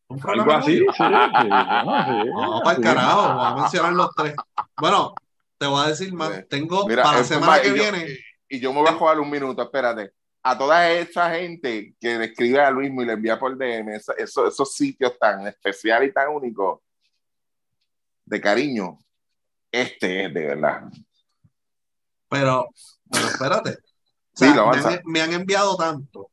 Un 0.09 0.19
programa 0.19 0.55
Algo 0.57 0.67
de 0.67 0.73
así, 0.73 0.87
radio. 0.87 0.93
sí, 0.93 0.97
sí, 1.43 1.49
no, 1.51 2.25
sí. 2.25 2.31
No, 2.31 2.61
para 2.65 2.77
el 2.77 2.83
carajo, 2.83 3.35
voy 3.35 3.47
a 3.47 3.55
mencionar 3.57 3.93
los 3.95 4.15
tres. 4.15 4.35
Bueno, 4.81 5.15
te 5.59 5.67
voy 5.67 5.85
a 5.85 5.89
decir 5.89 6.13
más. 6.15 6.35
Sí. 6.37 6.43
Tengo 6.49 6.87
Mira, 6.87 7.03
para 7.03 7.19
la 7.19 7.25
semana 7.25 7.61
que 7.61 7.69
y 7.69 7.71
yo- 7.71 7.75
viene. 7.75 8.07
Y 8.49 8.59
yo 8.61 8.73
me 8.73 8.81
voy 8.81 8.89
a 8.89 8.95
jugar 8.95 9.21
un 9.21 9.31
minuto, 9.31 9.63
espérate. 9.63 10.13
A 10.43 10.57
toda 10.57 10.91
esa 10.91 11.31
gente 11.35 11.95
que 12.01 12.17
le 12.19 12.25
escribe 12.27 12.61
a 12.61 12.71
Luis 12.71 12.91
y 12.93 13.05
le 13.05 13.13
envía 13.13 13.39
por 13.39 13.57
DM, 13.57 13.95
eso- 13.95 14.17
eso- 14.17 14.47
esos 14.49 14.73
sitios 14.75 15.17
tan 15.19 15.47
especiales 15.47 16.09
y 16.11 16.13
tan 16.13 16.31
únicos 16.31 16.81
de 18.25 18.41
cariño, 18.41 18.99
este 19.71 20.25
es 20.27 20.35
de 20.35 20.47
verdad. 20.47 20.83
Pero, 22.29 22.69
pero 23.11 23.27
espérate. 23.27 23.71
O 23.71 23.77
Sí, 24.33 24.47
lo 24.47 24.55
me, 24.55 24.61
avanza. 24.61 24.89
han, 24.91 25.01
me 25.05 25.21
han 25.21 25.33
enviado 25.33 25.77
tanto 25.77 26.31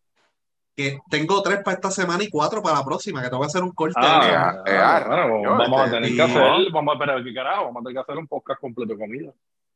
que 0.76 1.00
tengo 1.10 1.42
tres 1.42 1.60
para 1.64 1.76
esta 1.76 1.90
semana 1.90 2.24
y 2.24 2.30
cuatro 2.30 2.62
para 2.62 2.78
la 2.78 2.86
próxima, 2.86 3.22
que 3.22 3.30
tengo 3.30 3.42
que 3.42 3.48
hacer 3.48 3.64
un 3.64 3.72
corte. 3.72 3.96
Ah, 3.98 4.62
eh, 4.68 4.72
eh, 4.74 4.78
ah, 4.78 4.98
ah, 4.98 5.08
bueno, 5.08 5.44
yo, 5.44 5.50
vamos 5.58 5.82
a 5.82 5.86
este, 5.86 5.96
tener 5.98 6.12
y- 6.12 6.16
que 6.16 6.22
hacer, 6.22 6.72
vamos 6.72 6.92
a 6.92 6.94
esperar, 6.94 7.24
¿qué 7.24 7.34
carajo? 7.34 7.66
Vamos 7.66 7.78
a 7.78 7.84
tener 7.84 7.94
que 7.94 8.00
hacer 8.00 8.18
un 8.18 8.28
podcast 8.28 8.62
completo 8.62 8.94
de 8.94 9.00
comida. 9.00 9.32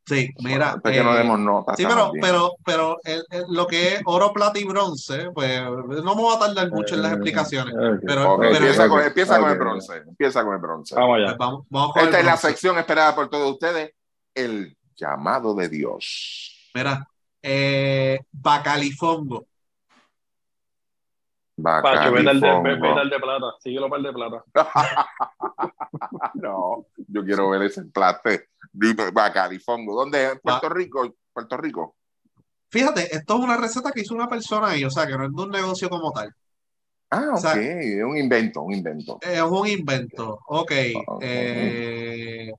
Sí, 0.06 0.32
mira. 0.40 0.74
Después 0.74 0.96
que 0.96 1.04
no 1.04 1.14
eh, 1.14 1.18
demos 1.18 1.40
nota. 1.40 1.76
Sí, 1.76 1.86
pero, 1.88 2.12
bien. 2.12 2.22
pero, 2.24 2.52
pero 2.66 2.98
el- 3.04 3.24
el- 3.32 3.46
lo 3.50 3.66
que 3.68 3.96
es 3.96 4.02
oro, 4.06 4.32
plata 4.34 4.60
y 4.60 4.64
bronce, 4.66 5.30
pues 5.32 5.60
no 5.62 6.16
me 6.16 6.22
voy 6.22 6.36
a 6.36 6.40
tardar 6.40 6.70
mucho 6.72 6.96
en 6.96 7.02
las 7.04 7.12
Eh, 7.12 7.16
explicaciones. 7.16 7.74
Pero, 8.06 8.44
empieza, 8.44 8.88
con, 8.90 9.00
ok, 9.00 9.06
empieza 9.08 9.40
con 9.40 9.50
el 9.52 9.58
bronce. 9.60 9.98
Empieza 9.98 10.44
con 10.44 10.54
el 10.54 10.60
bronce. 10.60 10.96
Vamos 10.96 11.18
allá. 11.18 11.26
pues 11.28 11.38
vamos, 11.38 11.66
vamos 11.70 11.98
Esta 11.98 12.20
es 12.20 12.26
la 12.26 12.38
sección 12.38 12.78
esperada 12.78 13.16
por 13.16 13.30
todos 13.30 13.52
ustedes: 13.52 13.92
el 14.36 14.76
llamado 14.96 15.54
de 15.56 15.70
Dios. 15.70 16.51
Mira, 16.74 17.08
eh, 17.42 18.20
bacalifongo. 18.32 19.48
Pacho, 21.62 22.12
vete 22.12 22.30
al 22.30 22.40
de, 22.42 22.48
Bacalifongo. 22.48 22.88
vete 22.88 23.00
al 23.02 23.10
de 23.10 23.20
plata. 23.20 23.46
Síguelo 23.60 23.90
para 23.90 23.98
el 24.00 24.04
de 24.04 24.14
plata. 24.14 24.44
No, 26.36 26.86
yo 27.08 27.24
quiero 27.24 27.50
ver 27.50 27.64
ese 27.64 27.84
plato. 27.86 28.30
Dime, 28.72 29.12
Bacalifongo. 29.12 29.96
¿Dónde? 29.96 30.24
¿En 30.32 30.40
Puerto 30.40 30.70
Rico? 30.70 31.16
Puerto 31.34 31.58
Rico. 31.58 31.96
Fíjate, 32.70 33.16
esto 33.16 33.36
es 33.38 33.44
una 33.44 33.58
receta 33.58 33.92
que 33.92 34.02
hizo 34.02 34.16
una 34.16 34.28
persona 34.28 34.70
ahí, 34.70 34.84
o 34.86 34.90
sea, 34.90 35.06
que 35.06 35.18
no 35.18 35.26
es 35.26 35.32
de 35.34 35.42
un 35.42 35.50
negocio 35.52 35.90
como 35.90 36.12
tal. 36.12 36.34
Ah, 37.10 37.28
ok. 37.32 37.36
O 37.36 37.38
sea- 37.38 37.62
es 37.62 38.04
un 38.04 38.18
invento, 38.18 38.62
un 38.62 38.74
invento. 38.74 39.20
Es 39.22 39.42
un 39.42 39.68
invento. 39.68 40.40
Ok. 40.48 40.72
Ok. 41.08 41.22
eh, 41.22 42.52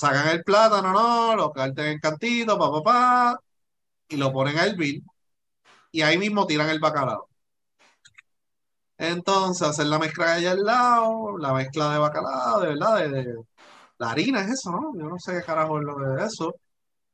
sacan 0.00 0.28
el 0.30 0.44
plátano, 0.44 0.92
¿no? 0.92 1.36
Lo 1.36 1.52
carten 1.52 1.86
en 1.86 2.00
cantito, 2.00 2.58
pa, 2.58 2.70
pa, 2.72 2.82
pa, 2.82 3.40
y 4.08 4.16
lo 4.18 4.32
ponen 4.32 4.58
a 4.58 4.64
hervir. 4.66 5.02
Y 5.92 6.02
ahí 6.02 6.18
mismo 6.18 6.46
tiran 6.46 6.70
el 6.70 6.80
bacalao. 6.80 7.28
Entonces, 8.98 9.66
hacen 9.68 9.90
la 9.90 9.98
mezcla 9.98 10.34
allá 10.34 10.52
al 10.52 10.64
lado, 10.64 11.36
la 11.38 11.52
mezcla 11.52 11.92
de 11.92 11.98
bacalao, 11.98 12.60
de 12.60 12.68
verdad, 12.68 12.96
de, 12.98 13.08
de- 13.24 13.34
la 13.98 14.10
harina 14.12 14.42
es 14.42 14.52
eso, 14.52 14.70
¿no? 14.72 14.92
Yo 14.98 15.08
no 15.08 15.18
sé 15.18 15.32
qué 15.34 15.44
carajo 15.44 15.78
es 15.80 15.84
lo 15.86 15.98
de 15.98 16.24
eso. 16.26 16.54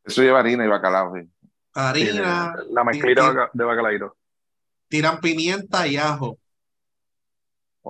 Eso 0.04 0.22
lleva 0.22 0.40
harina 0.40 0.64
y 0.64 0.68
bacalao. 0.68 1.14
sí. 1.16 1.28
Harina, 1.74 2.28
Sí, 2.28 2.52
la 2.70 2.84
mezclita 2.84 3.22
de 3.22 3.32
baca- 3.32 3.50
de 3.54 3.64
bacalaíto. 3.64 4.16
tiran 4.88 5.20
pimienta 5.20 5.86
y 5.88 5.96
ajo, 5.96 6.38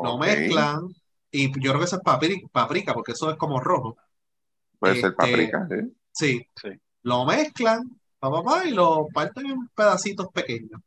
lo 0.01 0.19
Ok. 0.19 0.19
mezclan, 0.19 0.89
y 1.31 1.48
yo 1.60 1.70
creo 1.70 1.78
que 1.78 1.85
eso 1.86 1.97
es 1.97 2.02
paprika, 2.52 2.94
porque 2.94 3.12
eso 3.12 3.31
es 3.31 3.36
como 3.39 3.60
rojo. 3.60 3.97
Puede 4.83 4.97
ser 4.97 5.11
Este, 5.13 5.17
paprika, 5.17 5.67
sí. 5.71 5.97
Sí, 6.13 6.49
Sí. 6.57 6.69
lo 7.05 7.25
mezclan, 7.25 7.83
pa, 8.19 8.31
pa, 8.31 8.43
pa, 8.43 8.65
y 8.67 8.73
lo 8.73 9.07
parten 9.15 9.47
en 9.47 9.69
pedacitos 9.75 10.29
pequeños. 10.33 10.81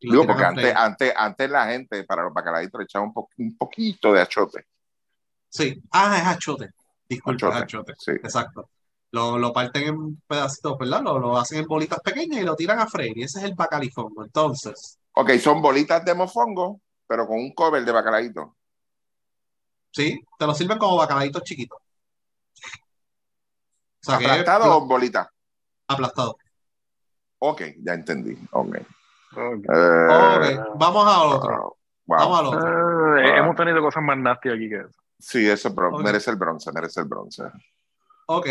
Digo, 0.00 0.26
porque 0.26 0.44
antes, 0.44 0.74
antes, 0.74 1.12
antes 1.16 1.50
la 1.50 1.66
gente 1.68 2.04
para 2.04 2.22
los 2.24 2.32
bacalaitos 2.34 2.78
le 2.80 2.84
echaba 2.84 3.04
un, 3.04 3.12
po- 3.12 3.30
un 3.38 3.56
poquito 3.56 4.12
de 4.12 4.20
achote. 4.22 4.66
Sí, 5.50 5.82
ah, 5.92 6.16
es 6.18 6.26
achote. 6.26 6.70
Disculpe, 7.08 7.48
es 7.48 7.54
Achote, 7.54 7.64
achote. 7.64 7.92
sí. 7.96 8.12
Exacto. 8.22 8.70
Lo, 9.12 9.38
lo 9.38 9.52
parten 9.52 9.82
en 9.88 10.16
pedacitos, 10.26 10.76
¿verdad? 10.78 11.02
Lo, 11.02 11.18
lo 11.18 11.38
hacen 11.38 11.60
en 11.60 11.66
bolitas 11.66 12.00
pequeñas 12.00 12.40
y 12.42 12.44
lo 12.44 12.54
tiran 12.56 12.78
a 12.80 12.86
freír. 12.86 13.16
Y 13.18 13.22
ese 13.24 13.38
es 13.38 13.44
el 13.46 13.54
bacalifongo. 13.54 14.24
Entonces, 14.24 14.98
Ok, 15.12 15.32
son 15.38 15.60
bolitas 15.60 16.02
de 16.02 16.14
mofongo, 16.14 16.80
pero 17.06 17.26
con 17.26 17.38
un 17.38 17.52
cover 17.52 17.84
de 17.84 17.92
bacalaíto. 17.92 18.56
sí, 19.90 20.18
te 20.38 20.46
lo 20.46 20.54
sirven 20.54 20.78
como 20.78 20.96
bacalaitos 20.96 21.42
chiquitos. 21.42 21.78
O 24.00 24.06
sea, 24.06 24.18
es 24.18 24.24
¿Aplastado 24.26 24.64
pla- 24.64 24.74
o 24.76 24.80
bolita? 24.86 25.30
aplastado. 25.88 26.36
Ok, 27.40 27.62
ya 27.82 27.94
entendí. 27.94 28.36
Ok. 28.52 28.76
Ok. 29.36 29.64
Eh, 29.72 30.58
vamos 30.76 31.06
a 31.06 31.22
otro. 31.22 31.76
wow. 32.06 32.18
Vamos 32.18 32.38
al 32.40 32.46
otro. 32.46 33.18
Eh, 33.18 33.32
Ah. 33.32 33.38
Hemos 33.38 33.56
tenido 33.56 33.80
cosas 33.82 34.02
más 34.02 34.16
nasty 34.18 34.48
aquí 34.50 34.68
que 34.68 34.80
eso. 34.80 34.98
Sí, 35.18 35.48
eso 35.48 35.68
es 35.68 35.74
merece 36.04 36.30
el 36.30 36.36
bronce, 36.36 36.70
merece 36.72 37.00
el 37.00 37.06
bronce. 37.06 37.42
Ok. 38.26 38.46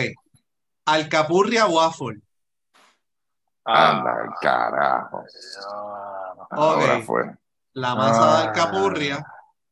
Alcapurria 0.86 1.66
waffle. 1.68 2.22
Anda, 3.66 4.24
el 4.24 4.30
carajo. 4.42 5.24
Ah, 5.70 6.34
no. 6.38 6.48
Ahora 6.52 7.02
fue. 7.02 7.24
La 7.74 7.96
masa 7.96 8.26
de 8.26 8.32
Ah. 8.32 8.42
alcapurria. 8.50 9.26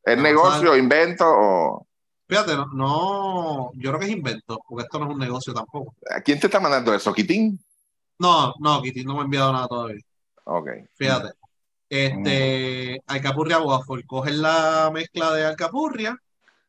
¿Es 0.04 0.18
La 0.18 0.24
negocio, 0.24 0.76
invento 0.76 1.26
o 1.28 1.88
Fíjate, 2.28 2.56
no, 2.56 2.66
no, 2.74 3.72
yo 3.76 3.90
creo 3.92 4.00
que 4.00 4.06
es 4.08 4.12
invento, 4.12 4.60
porque 4.68 4.84
esto 4.84 5.00
no 5.00 5.06
es 5.06 5.12
un 5.14 5.20
negocio 5.20 5.54
tampoco. 5.54 5.94
a 6.10 6.22
quién 6.22 6.40
te 6.40 6.48
está 6.48 6.60
mandando 6.60 6.94
eso? 6.94 7.14
¿Quitín? 7.14 7.60
No, 8.18 8.54
no, 8.60 8.82
Kitty 8.82 9.04
no 9.04 9.14
me 9.14 9.22
ha 9.22 9.24
enviado 9.24 9.52
nada 9.54 9.68
todavía. 9.68 10.02
Ok. 10.46 10.70
Fíjate. 10.96 11.30
Este, 11.88 13.00
alcapurria 13.08 13.60
waffle. 13.60 14.04
Cogen 14.06 14.42
la 14.42 14.90
mezcla 14.94 15.34
de 15.34 15.46
alcapurria, 15.46 16.18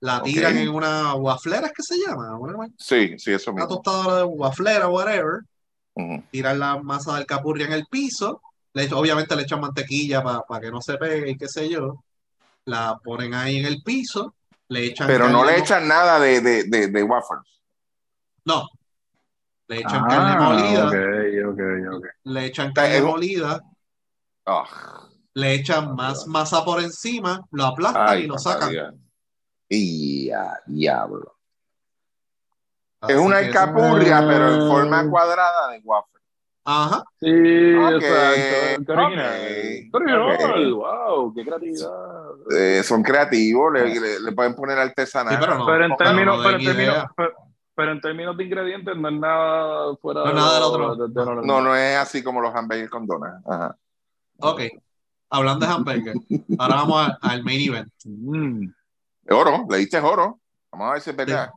la 0.00 0.22
tiran 0.22 0.56
en 0.58 0.68
una 0.68 1.14
waflera, 1.14 1.68
¿es 1.68 1.72
que 1.72 1.82
se 1.82 1.98
llama? 1.98 2.38
Una, 2.38 2.68
Sí, 2.78 3.18
sí, 3.18 3.32
eso 3.32 3.52
una 3.52 3.64
mismo. 3.64 3.80
tostadora 3.80 4.18
de 4.18 4.24
waflera, 4.24 4.88
whatever. 4.88 5.40
Ujú. 5.94 6.22
Tiran 6.30 6.58
la 6.58 6.78
masa 6.82 7.12
de 7.12 7.18
alcapurria 7.20 7.66
en 7.66 7.72
el 7.72 7.86
piso. 7.86 8.42
Le 8.74 8.92
obviamente 8.92 9.34
le 9.34 9.42
echan 9.42 9.60
mantequilla 9.60 10.22
para 10.22 10.60
que 10.60 10.70
no 10.70 10.82
se 10.82 10.98
pegue 10.98 11.30
y 11.30 11.36
qué 11.36 11.48
sé 11.48 11.68
yo. 11.70 12.04
La 12.66 12.98
ponen 13.02 13.32
ahí 13.34 13.56
en 13.58 13.66
el 13.66 13.82
piso. 13.82 14.35
Le 14.68 14.84
echan 14.86 15.06
Pero 15.06 15.28
no 15.28 15.44
le 15.44 15.58
echan 15.58 15.86
nada 15.86 16.18
de, 16.18 16.40
de, 16.40 16.64
de, 16.64 16.88
de 16.88 17.02
waffles. 17.02 17.60
No. 18.44 18.68
Le 19.68 19.78
echan 19.80 20.02
Ah, 20.04 20.08
carne 20.08 20.40
molida. 20.44 20.86
ok, 20.88 21.52
ok, 21.52 21.96
ok. 21.96 22.06
Le 22.24 22.44
echan 22.46 22.72
carne 22.72 23.00
molida. 23.02 23.60
Ah, 24.46 25.08
Le 25.34 25.54
echan 25.54 25.94
más 25.94 26.26
masa 26.26 26.64
por 26.64 26.80
encima. 26.82 27.46
Lo 27.52 27.64
aplastan 27.66 28.08
ay, 28.08 28.24
y 28.24 28.26
lo 28.26 28.38
sacan. 28.38 28.70
Dios. 28.70 28.94
Y 29.68 30.30
a 30.30 30.60
diablo. 30.66 31.36
Así 33.00 33.12
Es 33.12 33.18
una 33.18 33.40
eso- 33.40 33.52
pero 33.74 34.54
en 34.54 34.68
forma 34.68 35.08
cuadrada 35.10 35.68
de 35.72 35.80
waffle. 35.84 36.15
Ajá. 36.68 37.04
Sí, 37.20 37.26
Ok, 37.76 37.92
exacto. 38.02 38.84
Qué 38.86 38.92
original. 38.92 39.30
ok, 39.30 39.46
Qué 39.46 39.90
original. 39.92 40.72
ok. 40.72 40.76
Wow, 40.76 41.34
qué 41.34 41.44
creatividad. 41.44 41.90
Eh, 42.58 42.82
son 42.82 43.02
creativos, 43.04 43.72
le, 43.72 44.00
le- 44.00 44.20
le 44.20 44.32
pueden 44.32 44.54
poner 44.54 44.76
artesanal. 44.78 45.34
Sí, 45.34 45.38
pero 45.40 45.58
no. 45.58 45.66
pero 45.66 45.84
en 45.84 45.96
términos, 45.96 46.36
no 46.38 46.42
pero 46.42 46.56
en 46.58 46.64
términos, 46.64 47.04
pero, 47.16 47.32
pero 47.74 47.92
en 47.92 48.00
términos 48.00 48.36
de 48.36 48.44
ingredientes 48.44 48.96
no 48.96 49.08
es 49.08 49.14
nada 49.14 49.96
fuera 50.02 50.20
No 50.22 50.26
de 50.26 50.34
nada 50.34 50.52
del 50.54 50.60
lo- 50.60 50.68
otro. 50.68 50.96
de- 50.96 51.08
de 51.14 51.24
normal. 51.24 51.46
No, 51.46 51.60
no 51.60 51.76
es 51.76 51.96
así 51.98 52.22
como 52.24 52.40
los 52.40 52.52
hamburgues 52.54 52.90
con 52.90 53.06
donas. 53.06 53.40
Ajá. 53.46 53.76
Ok. 54.40 54.60
Hablando 55.30 55.66
de 55.66 55.72
hamburger. 55.72 56.14
Ahora 56.58 56.74
vamos 56.76 57.06
al, 57.08 57.18
al 57.20 57.44
main 57.44 57.60
event. 57.68 57.92
Mm. 58.04 58.68
Oro, 59.30 59.66
le 59.70 59.76
diste 59.78 59.98
oro. 59.98 60.40
Vamos 60.72 60.88
a 60.88 60.92
ver 60.94 61.00
si 61.02 61.10
es 61.10 61.16
verdad. 61.16 61.50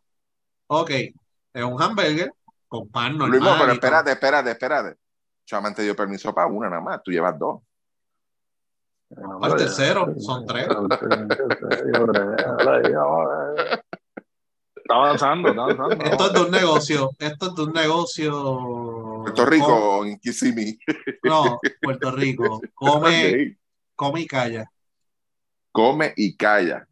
Ok. 0.68 0.90
Es 0.92 1.64
un 1.64 1.82
hamburger 1.82 2.32
con 2.70 2.88
pan 2.90 3.18
normal. 3.18 3.40
Luis, 3.40 3.52
pero 3.60 3.72
espérate, 3.74 4.12
espérate, 4.12 4.52
espérate. 4.52 4.98
Chaman 5.46 5.74
te 5.74 5.82
dio 5.82 5.96
permiso 5.96 6.34
para 6.34 6.48
una 6.48 6.70
nada 6.70 6.82
más. 6.82 7.04
Tú 7.04 7.12
llevas 7.12 7.38
dos. 7.38 7.62
No, 9.10 9.40
Al 9.42 9.56
tercero, 9.56 10.14
son 10.20 10.46
tres. 10.46 10.68
Está 14.76 14.96
avanzando, 14.96 15.50
está 15.50 15.64
avanzando. 15.64 16.06
Esto 16.06 16.28
es 16.28 16.34
de 16.34 16.42
un 16.42 16.52
negocio. 16.52 17.10
Esto 17.18 17.48
es 17.48 17.56
de 17.56 17.64
un 17.64 17.74
negocio. 17.74 19.22
Puerto 19.24 19.46
Rico, 19.48 20.06
en 20.06 20.20
Kissimmee. 20.20 20.80
No, 21.24 21.60
Puerto 21.82 22.12
Rico. 22.12 22.62
Come, 22.76 23.58
come 23.96 24.22
y 24.22 24.28
calla. 24.28 24.72
Come 25.72 26.14
y 26.16 26.38
calla. 26.38 26.88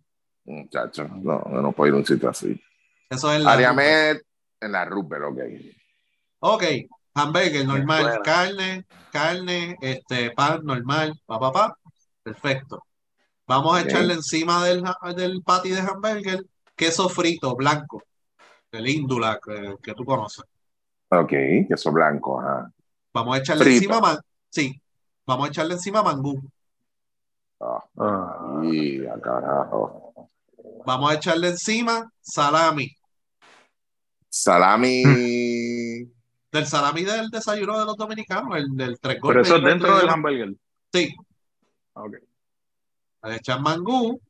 Muchacho, 0.45 1.07
no, 1.07 1.39
no 1.39 1.71
puedo 1.71 1.89
ir 1.89 1.93
a 1.93 1.97
un 1.97 2.05
sitio 2.05 2.29
así. 2.29 2.59
Eso 3.09 3.31
es 3.31 3.41
la. 3.41 3.53
Ariamet 3.53 4.26
en 4.61 4.71
la 4.71 4.85
Rupert, 4.85 5.23
ok. 5.23 5.39
Ok. 6.39 6.63
Hamburger 7.13 7.65
normal. 7.65 8.03
Bueno. 8.03 8.21
Carne, 8.23 8.85
carne, 9.11 9.77
este, 9.81 10.31
pan 10.31 10.61
normal. 10.63 11.19
Pa, 11.25 11.39
pa, 11.39 11.51
pa. 11.51 11.77
Perfecto. 12.23 12.83
Vamos 13.47 13.77
a 13.77 13.81
echarle 13.81 14.13
encima 14.13 14.63
del, 14.65 14.83
del 15.15 15.41
patty 15.41 15.69
de 15.69 15.79
hamburger 15.79 16.45
queso 16.75 17.07
frito 17.07 17.55
blanco, 17.55 18.03
el 18.71 18.87
índula 18.87 19.39
que, 19.43 19.75
que 19.81 19.93
tú 19.93 20.03
conoces. 20.03 20.43
Ok, 21.09 21.31
queso 21.67 21.91
blanco, 21.91 22.39
ajá. 22.39 22.69
Vamos 23.13 23.35
a 23.35 23.39
echarle 23.39 23.63
Frito. 23.63 23.77
encima, 23.77 24.01
man- 24.01 24.19
sí, 24.49 24.79
vamos 25.25 25.47
a 25.47 25.49
echarle 25.49 25.73
encima 25.75 26.03
mangú. 26.03 26.41
Ah, 27.61 28.61
y 28.63 29.05
a 29.05 29.19
carajo. 29.19 30.29
Vamos 30.85 31.11
a 31.11 31.15
echarle 31.15 31.47
encima 31.47 32.11
salami. 32.21 32.96
Salami. 34.41 35.03
Del 36.51 36.65
salami 36.67 37.03
del 37.03 37.29
desayuno 37.29 37.79
de 37.79 37.85
los 37.85 37.97
dominicanos, 37.97 38.55
el 38.57 38.75
del 38.75 38.99
tres 38.99 39.15
pero 39.15 39.21
golpes. 39.21 39.47
eso 39.47 39.57
es 39.57 39.63
dentro 39.63 39.95
de 39.95 40.01
del 40.01 40.09
hamburger. 40.09 40.53
Sí, 40.93 41.15
Ok. 41.93 42.13
le 43.23 43.35
echan 43.35 43.61
mangú, 43.61 44.21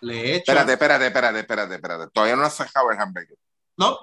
le 0.00 0.36
echan. 0.36 0.56
Espérate, 0.56 0.72
espérate, 0.72 1.06
espérate, 1.06 1.38
espérate, 1.40 1.74
espérate. 1.74 2.10
Todavía 2.12 2.36
no 2.36 2.42
has 2.44 2.54
sacado 2.54 2.90
el 2.90 2.98
hamburger. 2.98 3.36
No, 3.76 3.98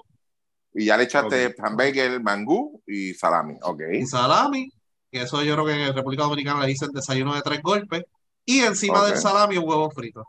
Y 0.74 0.86
ya 0.86 0.98
le 0.98 1.04
echaste 1.04 1.48
Ok. 1.48 1.54
hamburger, 1.60 2.22
mangú 2.22 2.82
y 2.88 3.14
salami. 3.14 3.56
Ok. 3.62 3.82
y 3.94 4.06
salami, 4.06 4.70
que 5.12 5.22
eso 5.22 5.42
yo 5.44 5.54
creo 5.54 5.66
que 5.66 5.86
en 5.88 5.94
República 5.96 6.24
Dominicana 6.24 6.62
le 6.62 6.68
dicen 6.68 6.90
desayuno 6.92 7.36
de 7.36 7.42
tres 7.42 7.62
golpes. 7.62 8.04
Y 8.46 8.62
encima 8.62 9.06
del 9.06 9.18
salami 9.18 9.58
un 9.58 9.68
huevo 9.70 9.90
frito. 9.92 10.24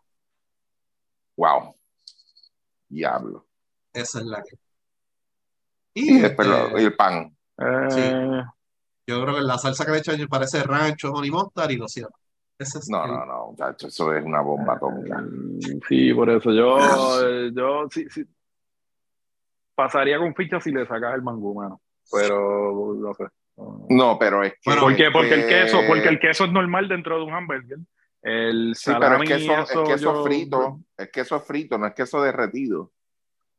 Wow. 1.37 1.75
Diablo. 2.89 3.47
Esa 3.95 4.19
es 4.21 4.27
la 4.27 4.43
que. 4.43 4.57
Y 5.95 6.17
Y 6.17 6.21
después 6.21 6.49
este, 6.49 6.71
lo- 6.73 6.81
y 6.81 6.85
el 6.85 6.95
pan. 6.97 7.37
Eh, 7.59 8.43
yo 9.07 9.23
creo 9.23 9.35
que 9.37 9.41
la 9.43 9.59
salsa 9.59 9.85
que 9.85 9.93
le 9.93 9.99
echan 9.99 10.27
parece 10.29 10.63
rancho, 10.63 11.13
honey 11.13 11.31
mustard 11.31 11.71
y 11.71 11.77
lo 11.77 11.89
es 12.77 12.89
No, 12.89 13.05
el- 13.05 13.11
no, 13.11 13.27
no, 13.27 13.47
muchacho, 13.51 13.89
eso 13.89 14.15
es 14.15 14.25
una 14.25 14.41
bomba 14.41 14.75
atómica. 14.75 15.19
Mm, 15.21 15.59
Sí, 15.89 16.15
por 16.15 16.31
eso 16.31 16.53
yo, 16.53 16.79
eh, 17.29 17.51
yo 17.55 17.87
sí, 17.91 18.07
sí. 18.09 18.25
pasaría 19.75 20.19
con 20.19 20.35
ficha 20.35 20.61
si 20.61 20.71
le 20.71 20.87
sacas 20.87 21.15
el 21.15 21.23
mangú, 21.23 21.55
mano. 21.55 21.81
Pero 22.11 22.95
no 22.95 23.15
sé. 23.15 23.25
No, 23.91 24.19
pero 24.19 24.43
es 24.43 24.53
que. 24.55 24.59
Bueno, 24.67 24.83
¿Por 24.83 24.97
qué? 24.97 25.11
Porque 25.11 25.35
el 25.35 25.41
que- 25.43 25.49
queso, 25.49 25.81
porque 25.87 26.09
el 26.09 26.19
queso 26.21 26.45
es 26.45 26.53
normal 26.53 26.89
dentro 26.89 27.17
de 27.19 27.25
un 27.25 27.33
hamburger. 27.33 27.79
El 28.23 28.75
Sí, 28.77 28.93
pero 28.99 29.17
es 29.23 29.29
queso, 29.29 29.53
es 29.53 29.71
eso 29.71 29.85
queso 29.85 30.15
yo- 30.15 30.25
frito. 30.25 30.81
Es 30.97 31.11
queso 31.11 31.41
frito, 31.41 31.79
no 31.79 31.87
es 31.87 31.95
queso 31.95 32.23
derretido. 32.23 32.93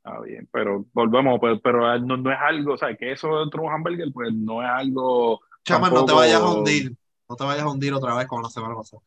Está 0.05 0.19
bien, 0.19 0.49
pero 0.51 0.85
volvemos, 0.91 1.39
pero, 1.39 1.61
pero 1.61 1.97
no, 1.99 2.17
no 2.17 2.30
es 2.30 2.38
algo, 2.38 2.73
o 2.73 2.77
sea, 2.77 2.93
que 2.93 3.13
eso 3.13 3.39
dentro 3.39 3.61
de 3.61 3.67
un 3.67 3.73
hamburger, 3.73 4.09
pues 4.13 4.34
no 4.34 4.61
es 4.61 4.67
algo. 4.69 5.39
Chama, 5.63 5.89
no 5.89 6.03
te 6.03 6.11
vayas 6.11 6.41
a 6.41 6.49
hundir. 6.49 6.93
No 7.30 7.38
te 7.38 7.45
vayas 7.45 7.63
a 7.63 7.69
hundir 7.69 7.93
otra 7.93 8.13
vez 8.15 8.27
como 8.27 8.41
la 8.41 8.49
semana 8.49 8.75
pasada. 8.75 9.01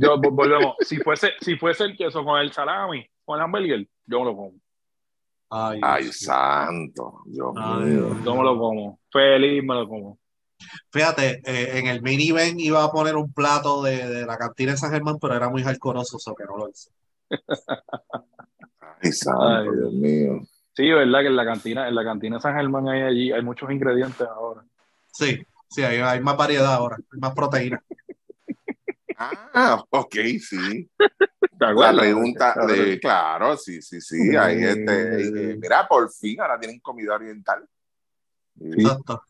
Yo, 0.00 0.16
vol- 0.16 0.34
volvemos. 0.34 0.74
Si 0.80 0.96
fuese, 0.96 1.30
si 1.40 1.56
fuese 1.56 1.84
el 1.84 1.96
queso 1.96 2.24
con 2.24 2.40
el 2.40 2.52
salami, 2.52 3.06
con 3.24 3.38
el 3.38 3.44
hamburger, 3.44 3.86
yo 4.04 4.18
me 4.18 4.24
lo 4.24 4.36
como. 4.36 4.54
Ay, 5.50 6.04
santo. 6.12 7.22
Dios 7.26 7.52
Ay, 7.56 7.84
mío. 7.84 8.16
Yo 8.24 8.34
me 8.34 8.42
lo 8.42 8.58
como. 8.58 8.98
Feliz 9.12 9.62
me 9.62 9.74
lo 9.74 9.88
como. 9.88 10.18
Fíjate, 10.90 11.40
eh, 11.44 11.78
en 11.78 11.86
el 11.86 12.02
minivan 12.02 12.58
iba 12.58 12.82
a 12.82 12.90
poner 12.90 13.14
un 13.14 13.32
plato 13.32 13.82
de, 13.82 14.08
de 14.08 14.26
la 14.26 14.36
cantina 14.36 14.72
de 14.72 14.78
San 14.78 14.90
Germán, 14.90 15.18
pero 15.20 15.34
era 15.34 15.48
muy 15.48 15.62
alcoroso, 15.62 16.16
eso 16.16 16.34
que 16.34 16.44
no 16.44 16.56
lo 16.56 16.68
hice. 16.68 16.90
Ay, 19.02 19.12
santo, 19.12 19.42
Ay, 19.42 19.68
Dios 19.76 19.92
mío. 19.92 20.40
Sí, 20.74 20.88
verdad 20.90 21.20
que 21.20 21.26
en 21.26 21.36
la 21.36 21.44
cantina, 21.44 21.88
en 21.88 21.94
la 21.94 22.04
cantina 22.04 22.36
de 22.36 22.42
San 22.42 22.54
Germán 22.56 22.88
hay 22.88 23.02
allí, 23.02 23.32
hay 23.32 23.42
muchos 23.42 23.70
ingredientes 23.70 24.20
ahora. 24.26 24.64
Sí, 25.12 25.42
sí, 25.68 25.82
hay, 25.82 25.98
hay 25.98 26.20
más 26.20 26.36
variedad 26.36 26.72
ahora, 26.74 26.96
hay 27.12 27.18
más 27.20 27.34
proteína. 27.34 27.82
Ah, 29.18 29.84
ok, 29.90 30.14
sí. 30.40 30.88
¿Te 30.98 31.74
La 31.74 31.92
pregunta 31.92 32.54
Claro. 32.54 32.72
de, 32.72 32.98
claro, 33.00 33.56
sí, 33.56 33.82
sí, 33.82 34.00
sí. 34.00 34.34
Ahí 34.34 34.64
este, 34.64 35.56
mira, 35.60 35.86
por 35.86 36.10
fin 36.10 36.40
ahora 36.40 36.58
tienen 36.58 36.80
comida 36.80 37.14
oriental. 37.16 37.66
Sí, 38.58 38.70
Exacto. 38.82 39.22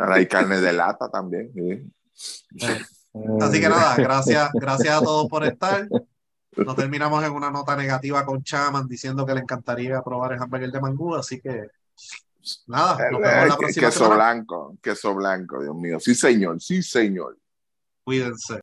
ahora 0.00 0.14
hay 0.14 0.26
carne 0.26 0.60
de 0.60 0.72
lata 0.72 1.10
también. 1.10 1.52
sí. 2.14 2.64
Eh, 3.14 3.20
Así 3.42 3.60
que 3.60 3.68
nada, 3.68 3.94
gracias, 3.96 4.50
gracias 4.54 4.96
a 4.96 5.02
todos 5.04 5.28
por 5.28 5.44
estar. 5.44 5.86
No 6.56 6.74
terminamos 6.74 7.24
en 7.24 7.32
una 7.32 7.50
nota 7.50 7.74
negativa 7.76 8.24
con 8.26 8.42
Chaman 8.42 8.86
diciendo 8.86 9.24
que 9.24 9.34
le 9.34 9.40
encantaría 9.40 10.02
probar 10.02 10.32
el 10.34 10.42
hamburger 10.42 10.70
de 10.70 10.80
mangú, 10.80 11.14
así 11.14 11.40
que 11.40 11.68
nada, 12.66 13.10
nos 13.10 13.20
vemos 13.20 13.48
la 13.48 13.54
Eh, 13.54 13.56
próxima 13.58 13.86
queso 13.86 13.98
semana. 14.04 14.14
blanco, 14.16 14.76
queso 14.82 15.14
blanco, 15.14 15.62
Dios 15.62 15.74
mío. 15.76 15.98
Sí, 15.98 16.14
señor, 16.14 16.60
sí, 16.60 16.82
señor. 16.82 17.38
Cuídense. 18.04 18.60